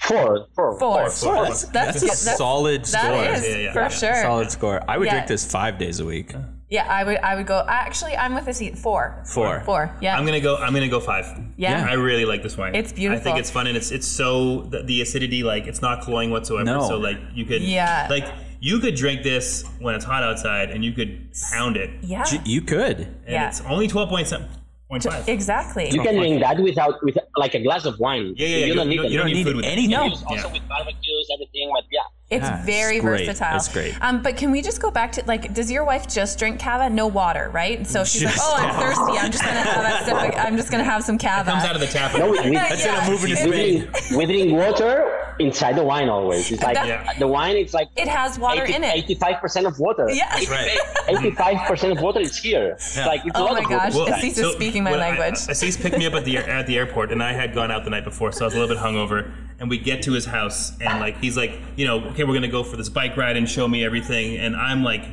four, 0.00 0.46
four, 0.54 0.78
Four. 0.78 1.10
four. 1.10 1.44
That's, 1.44 1.62
That's, 1.68 2.00
good. 2.00 2.10
a 2.12 2.14
solid 2.14 2.84
That 2.84 2.88
score. 3.04 3.24
is, 3.34 3.48
Yeah, 3.48 3.56
yeah, 3.56 3.72
for 3.72 3.80
yeah. 3.80 3.88
sure. 3.88 4.14
Solid 4.22 4.50
score. 4.50 4.80
I 4.88 4.98
would 4.98 5.06
Yeah. 5.06 5.12
drink 5.14 5.26
this 5.28 5.50
five 5.50 5.78
days 5.78 6.00
a 6.00 6.04
week. 6.04 6.32
Yeah, 6.68 6.84
I 6.88 7.04
would. 7.04 7.18
I 7.18 7.36
would 7.36 7.46
go. 7.46 7.64
Actually, 7.68 8.16
I'm 8.16 8.34
with 8.34 8.48
a 8.48 8.54
seat 8.54 8.76
four. 8.76 9.22
Four. 9.24 9.60
Four. 9.60 9.96
Yeah. 10.00 10.16
I'm 10.18 10.24
gonna 10.26 10.40
go. 10.40 10.56
I'm 10.56 10.74
gonna 10.74 10.88
go 10.88 10.98
five. 11.00 11.26
yeah. 11.56 11.86
I 11.88 11.92
really 11.94 12.24
like 12.24 12.42
this 12.42 12.56
wine. 12.56 12.74
It's 12.74 12.92
beautiful. 12.92 13.20
I 13.20 13.24
think 13.24 13.38
it's 13.38 13.50
fun 13.50 13.66
and 13.68 13.76
it's 13.76 13.92
it's 13.92 14.06
so 14.06 14.62
the, 14.62 14.82
the 14.82 15.00
acidity 15.00 15.42
like 15.44 15.66
it's 15.68 15.80
not 15.80 16.00
cloying 16.02 16.30
whatsoever. 16.30 16.64
No. 16.64 16.80
So 16.88 16.98
like 16.98 17.18
you 17.34 17.44
could 17.44 17.62
Yeah. 17.62 18.08
like 18.10 18.26
you 18.60 18.80
could 18.80 18.96
drink 18.96 19.22
this 19.22 19.64
when 19.78 19.94
it's 19.94 20.04
hot 20.04 20.24
outside 20.24 20.70
and 20.70 20.84
you 20.84 20.92
could 20.92 21.28
pound 21.52 21.76
it. 21.76 21.90
yeah. 22.02 22.24
J- 22.24 22.40
You 22.44 22.62
could. 22.62 22.98
And 22.98 23.28
Yeah. 23.28 23.48
it's 23.48 23.60
only 23.62 23.86
twelve 23.86 24.08
point 24.08 24.26
seven 24.26 24.48
point 24.88 25.04
five. 25.04 25.28
Exactly. 25.28 25.88
You 25.90 26.00
can 26.02 26.16
drink 26.16 26.40
that 26.42 26.58
without 26.58 26.94
with 27.04 27.16
like 27.36 27.54
a 27.54 27.62
glass 27.62 27.84
of 27.84 27.98
wine. 28.00 28.34
Yeah, 28.36 28.48
yeah, 28.48 28.56
yeah. 28.56 28.66
You 28.66 28.74
don't 28.74 28.88
need, 28.88 29.00
you, 29.12 29.18
don't 29.18 29.26
need 29.26 29.34
need 29.34 29.44
food 29.46 29.56
with 29.56 29.66
anything. 29.66 29.90
No. 29.90 30.02
Also 30.10 30.24
Yeah. 30.34 30.52
with 30.52 30.66
barbecues, 30.68 31.26
everything. 31.34 31.70
But 31.72 31.84
yeah, 31.92 32.00
It's 32.28 32.42
Yeah, 32.44 32.64
very 32.64 32.96
it's 32.96 33.04
great. 33.04 33.26
versatile. 33.26 33.56
It's 33.56 33.68
great. 33.72 33.94
Um, 34.02 34.20
but 34.20 34.36
can 34.36 34.50
we 34.50 34.60
just 34.60 34.82
go 34.82 34.90
back 34.90 35.12
to 35.12 35.22
like, 35.26 35.54
does 35.54 35.70
your 35.70 35.84
wife 35.84 36.08
just 36.08 36.40
drink 36.40 36.58
cava? 36.58 36.90
No 36.90 37.06
water, 37.06 37.50
right? 37.52 37.86
So 37.86 38.02
she's 38.02 38.22
Just 38.22 38.36
like, 38.38 38.62
oh, 38.62 38.66
I'm 38.66 38.74
thirsty. 38.80 39.18
I'm 39.18 39.30
just 39.30 39.44
gonna 39.44 39.60
have 39.60 40.02
a 40.02 40.04
sip. 40.04 40.14
Of, 40.34 40.44
I'm 40.44 40.56
just 40.56 40.70
gonna 40.72 40.82
have 40.82 41.04
some 41.04 41.18
cava. 41.18 41.52
Comes 41.52 41.62
out 41.64 41.76
of 41.76 41.80
the 41.80 41.86
tap. 41.86 42.18
no, 42.18 42.28
we, 42.32 42.40
we, 42.40 42.56
That's 42.56 42.84
it. 42.84 42.90
I'm 42.92 43.08
moving 43.12 43.30
to 43.30 43.36
Spain. 43.36 43.80
drink, 43.88 44.10
we 44.10 44.26
drink 44.26 44.52
water 44.58 45.34
inside 45.38 45.76
the 45.76 45.84
wine 45.84 46.08
always. 46.08 46.50
It's 46.50 46.64
like 46.64 46.74
Yeah. 46.76 47.08
the 47.20 47.28
wine. 47.28 47.56
It's 47.56 47.72
like 47.74 47.90
it 47.96 48.08
has 48.08 48.40
water 48.40 48.64
in 48.64 48.82
it. 48.82 48.96
Eighty-five 48.96 49.40
percent 49.40 49.66
of 49.68 49.78
water. 49.78 50.08
Yeah. 50.10 50.34
Right. 50.50 50.76
Eighty-five 51.08 51.68
percent 51.68 51.92
of 51.92 52.00
water 52.02 52.18
is 52.18 52.36
here. 52.36 52.70
It's 52.72 52.96
like 52.96 53.24
it's 53.24 53.38
a 53.38 53.40
Oh 53.40 53.44
lot 53.44 53.52
my 53.54 53.60
of 53.60 53.68
gosh. 53.68 53.94
water. 53.94 54.12
Assis 54.14 54.36
is 54.36 54.52
speaking 54.54 54.82
my 54.82 54.90
when 54.90 55.00
I- 55.00 55.10
language. 55.10 55.38
Assis 55.48 55.76
picked 55.76 55.96
me 55.96 56.06
up 56.06 56.14
at 56.14 56.24
the 56.24 56.38
at 56.38 56.66
the 56.66 56.76
airport, 56.76 57.12
and 57.12 57.22
I 57.22 57.32
had 57.34 57.54
gone 57.54 57.70
out 57.70 57.84
the 57.84 57.90
night 57.90 58.02
before, 58.04 58.32
so 58.32 58.44
I 58.44 58.46
was 58.46 58.54
a 58.56 58.58
little 58.58 58.74
bit 58.74 58.82
hungover. 58.82 59.30
And 59.58 59.70
we 59.70 59.78
get 59.78 60.02
to 60.02 60.12
his 60.12 60.26
house, 60.26 60.78
and 60.80 61.00
like 61.00 61.18
he's 61.18 61.36
like, 61.36 61.60
you 61.76 61.86
know, 61.86 62.00
okay, 62.08 62.24
we're 62.24 62.34
gonna 62.34 62.48
go 62.48 62.62
for 62.62 62.76
this 62.76 62.88
bike 62.88 63.16
ride 63.16 63.36
and 63.36 63.48
show 63.48 63.66
me 63.66 63.84
everything, 63.84 64.36
and 64.36 64.54
I'm 64.54 64.84
like 64.84 65.04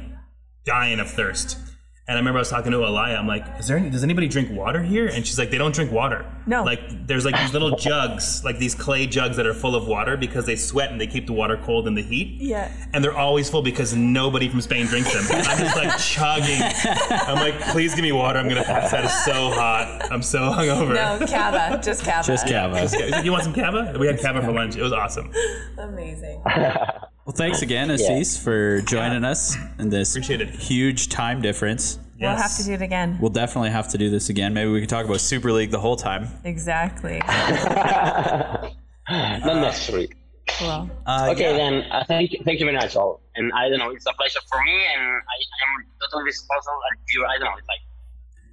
dying 0.66 1.00
of 1.00 1.10
thirst. 1.10 1.58
And 2.06 2.18
I 2.18 2.20
remember 2.20 2.40
I 2.40 2.42
was 2.42 2.50
talking 2.50 2.74
to 2.74 2.80
Alaya. 2.80 3.18
I'm 3.18 3.28
like, 3.28 3.46
"Is 3.60 3.68
there? 3.68 3.78
Any, 3.78 3.90
does 3.90 4.04
anybody 4.04 4.28
drink 4.28 4.52
water 4.52 4.84
here?" 4.84 5.08
And 5.08 5.26
she's 5.26 5.40
like, 5.40 5.52
"They 5.52 5.58
don't 5.58 5.74
drink 5.74 5.90
water. 5.90 6.26
No. 6.46 6.62
Like 6.66 7.08
there's 7.08 7.24
like 7.24 7.38
these 7.40 7.54
little 7.54 7.76
jugs, 7.78 8.44
like 8.44 8.60
these 8.60 8.76
clay 8.76 9.08
jugs 9.08 9.38
that 9.38 9.46
are 9.48 9.54
full 9.54 9.74
of 9.74 9.88
water 9.88 10.18
because 10.18 10.46
they 10.46 10.58
sweat 10.58 10.92
and 10.92 11.00
they 11.00 11.08
keep 11.08 11.28
the 11.28 11.34
water 11.34 11.56
cold 11.64 11.88
in 11.88 11.96
the 11.96 12.02
heat. 12.02 12.42
Yeah. 12.42 12.70
And 12.94 13.02
they're 13.02 13.16
always 13.16 13.50
full 13.50 13.62
because 13.62 13.96
nobody 13.96 14.50
from 14.50 14.60
Spain 14.60 14.86
drinks 14.88 15.14
them. 15.14 15.24
I'm 15.48 15.58
just 15.58 15.78
like 15.78 15.98
chugging. 15.98 16.62
I'm 17.10 17.36
like, 17.36 17.58
please 17.72 17.96
give 17.96 18.04
me 18.04 18.12
water. 18.12 18.38
I'm 18.38 18.50
gonna 18.50 18.66
pass 18.66 18.94
out. 18.94 19.06
It's 19.06 19.24
so 19.24 19.52
hot. 19.52 20.12
I'm 20.12 20.22
so 20.22 20.40
hungover. 20.40 20.96
No 20.96 21.26
cava, 21.26 21.80
just 21.82 22.04
cava. 22.04 22.28
Just 22.28 22.48
Cava. 22.48 23.22
You 23.24 23.32
want 23.32 23.46
some 23.46 23.54
cava? 23.54 23.96
We 23.98 24.08
had 24.08 24.20
cava 24.20 24.42
for 24.42 24.52
lunch. 24.52 24.76
It 24.76 24.82
was 24.82 24.92
awesome. 24.92 25.32
Amazing. 25.78 26.44
Well, 27.26 27.34
thanks 27.34 27.62
again, 27.62 27.90
Assis, 27.90 28.38
for 28.38 28.82
joining 28.82 29.24
us 29.24 29.56
in 29.80 29.90
this 29.90 30.12
Appreciate 30.14 30.42
it. 30.42 30.50
huge 30.50 31.08
time 31.10 31.42
difference. 31.42 31.98
We'll 32.20 32.36
have 32.36 32.56
to 32.58 32.64
do 32.64 32.74
it 32.74 32.82
again. 32.82 33.18
We'll 33.20 33.32
definitely 33.32 33.70
have 33.72 33.88
to 33.90 33.98
do 33.98 34.10
this 34.10 34.30
again. 34.30 34.54
Maybe 34.54 34.70
we 34.72 34.80
can 34.80 34.88
talk 34.90 35.06
about 35.06 35.20
Super 35.22 35.52
League 35.52 35.72
the 35.72 35.80
whole 35.80 35.96
time. 35.96 36.28
Exactly. 36.44 37.22
Not 37.28 38.74
necessary. 39.10 40.10
Cool. 40.50 40.90
Uh, 41.06 41.30
Okay, 41.32 41.52
yeah. 41.52 41.58
then 41.58 41.74
uh, 41.92 42.04
thank 42.06 42.32
you, 42.34 42.40
thank 42.46 42.60
you 42.60 42.66
very 42.66 42.76
much, 42.78 42.96
all. 42.96 43.22
And 43.36 43.52
I 43.54 43.70
don't 43.70 43.80
know, 43.80 43.90
it's 43.92 44.06
a 44.06 44.14
pleasure 44.14 44.40
for 44.50 44.62
me, 44.64 44.72
and 44.96 45.02
I 45.04 45.38
am 45.64 45.86
totally 46.12 46.30
disposable 46.30 46.80
at 46.92 46.98
your. 47.14 47.26
I 47.26 47.38
don't 47.40 47.46
know, 47.46 47.58
it's 47.58 47.68
like. 47.68 47.80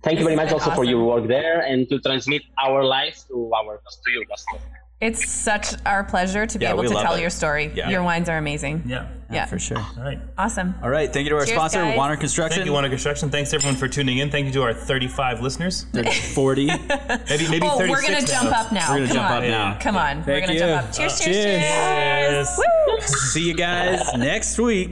Thank 0.02 0.18
you 0.18 0.24
very 0.24 0.36
much 0.36 0.46
been 0.46 0.54
also 0.54 0.70
for 0.70 0.84
your 0.84 1.04
work 1.04 1.26
there 1.28 1.60
and 1.60 1.86
to 1.90 1.98
transmit 2.00 2.42
our 2.64 2.82
life 2.84 3.24
to 3.28 3.50
our 3.54 3.76
to 4.04 4.10
your 4.10 4.24
customers. 4.24 4.62
It's 5.01 5.26
such 5.30 5.74
our 5.86 6.05
pleasure 6.05 6.44
to 6.44 6.59
be 6.59 6.64
Yeah, 6.66 6.72
able 6.72 6.82
to 6.82 6.90
tell 6.90 7.14
it. 7.14 7.22
your 7.22 7.30
story. 7.30 7.72
Yeah. 7.74 7.88
Your 7.88 8.03
wines 8.03 8.28
are 8.28 8.36
amazing. 8.36 8.82
Yeah. 8.84 9.07
Yeah. 9.30 9.46
For 9.46 9.59
sure. 9.59 9.78
All 9.78 10.03
right. 10.05 10.18
Awesome. 10.36 10.74
All 10.82 10.90
right. 10.90 11.11
Thank 11.11 11.24
you 11.24 11.30
to 11.30 11.36
our 11.36 11.46
Cheers, 11.46 11.57
sponsor, 11.57 11.80
guys. 11.82 11.96
Warner 11.96 12.16
Construction. 12.18 12.57
Thank 12.59 12.66
you, 12.66 12.72
Warner 12.72 12.90
Construction. 12.90 13.30
Thanks 13.30 13.55
everyone 13.55 13.76
for 13.76 13.88
tuning 13.88 14.18
in. 14.18 14.30
Thank 14.30 14.46
you 14.46 14.53
to 14.53 14.62
our 14.62 14.74
35 14.74 15.40
listeners. 15.40 15.86
40. 16.34 16.66
Maybe 16.66 17.48
maybe 17.48 17.66
Oh, 17.66 17.78
36. 17.78 17.88
we're 17.88 18.03
gonna 18.03 18.20
now. 18.20 18.26
jump 18.26 18.59
up 18.59 18.72
now. 18.72 18.90
We're 18.92 18.98
gonna 18.98 19.07
Come 19.09 19.16
jump 19.16 19.30
on. 19.30 19.36
up 19.38 19.44
now. 19.48 19.78
Come 19.80 19.96
on. 19.96 20.16
we're 20.18 20.24
Thank 20.24 20.40
gonna 20.46 20.53
you. 20.53 20.59
jump 20.59 20.84
up. 20.88 20.92
Cheers, 20.94 21.12
uh, 21.20 21.24
cheers, 21.24 21.36
Cheers. 21.36 22.59
cheers. 22.59 22.59
Woo! 22.59 23.01
See 23.07 23.48
you 23.48 23.55
guys 23.55 24.03
next 24.18 24.59
week. 24.59 24.90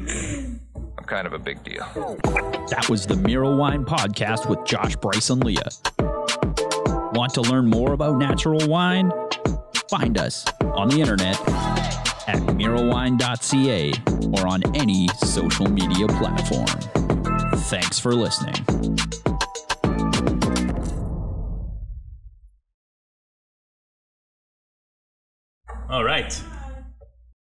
I'm 0.77 1.05
kind 1.05 1.27
of 1.27 1.35
a 1.35 1.39
big 1.39 1.63
deal. 1.65 1.85
That 2.71 2.87
was 2.89 3.05
the 3.07 3.17
Mural 3.17 3.59
Wine 3.59 3.85
Podcast 3.85 4.49
with 4.49 4.65
Josh 4.65 4.97
Bryce 4.97 5.29
and 5.29 5.45
Leah. 5.45 5.69
Want 7.13 7.35
to 7.35 7.43
learn 7.43 7.67
more 7.67 7.93
about 7.93 8.17
natural 8.17 8.67
wine? 8.69 9.11
Find 9.89 10.19
us 10.19 10.45
on 10.61 10.89
the 10.91 11.01
internet 11.01 11.41
at 12.29 12.37
mirowine.ca 12.57 13.93
or 14.39 14.47
on 14.47 14.63
any 14.77 15.09
social 15.25 15.67
media 15.67 16.07
platform. 16.09 16.67
Thanks 17.63 17.99
for 17.99 18.15
listening. 18.15 18.55
All 25.89 26.05
right. 26.05 26.39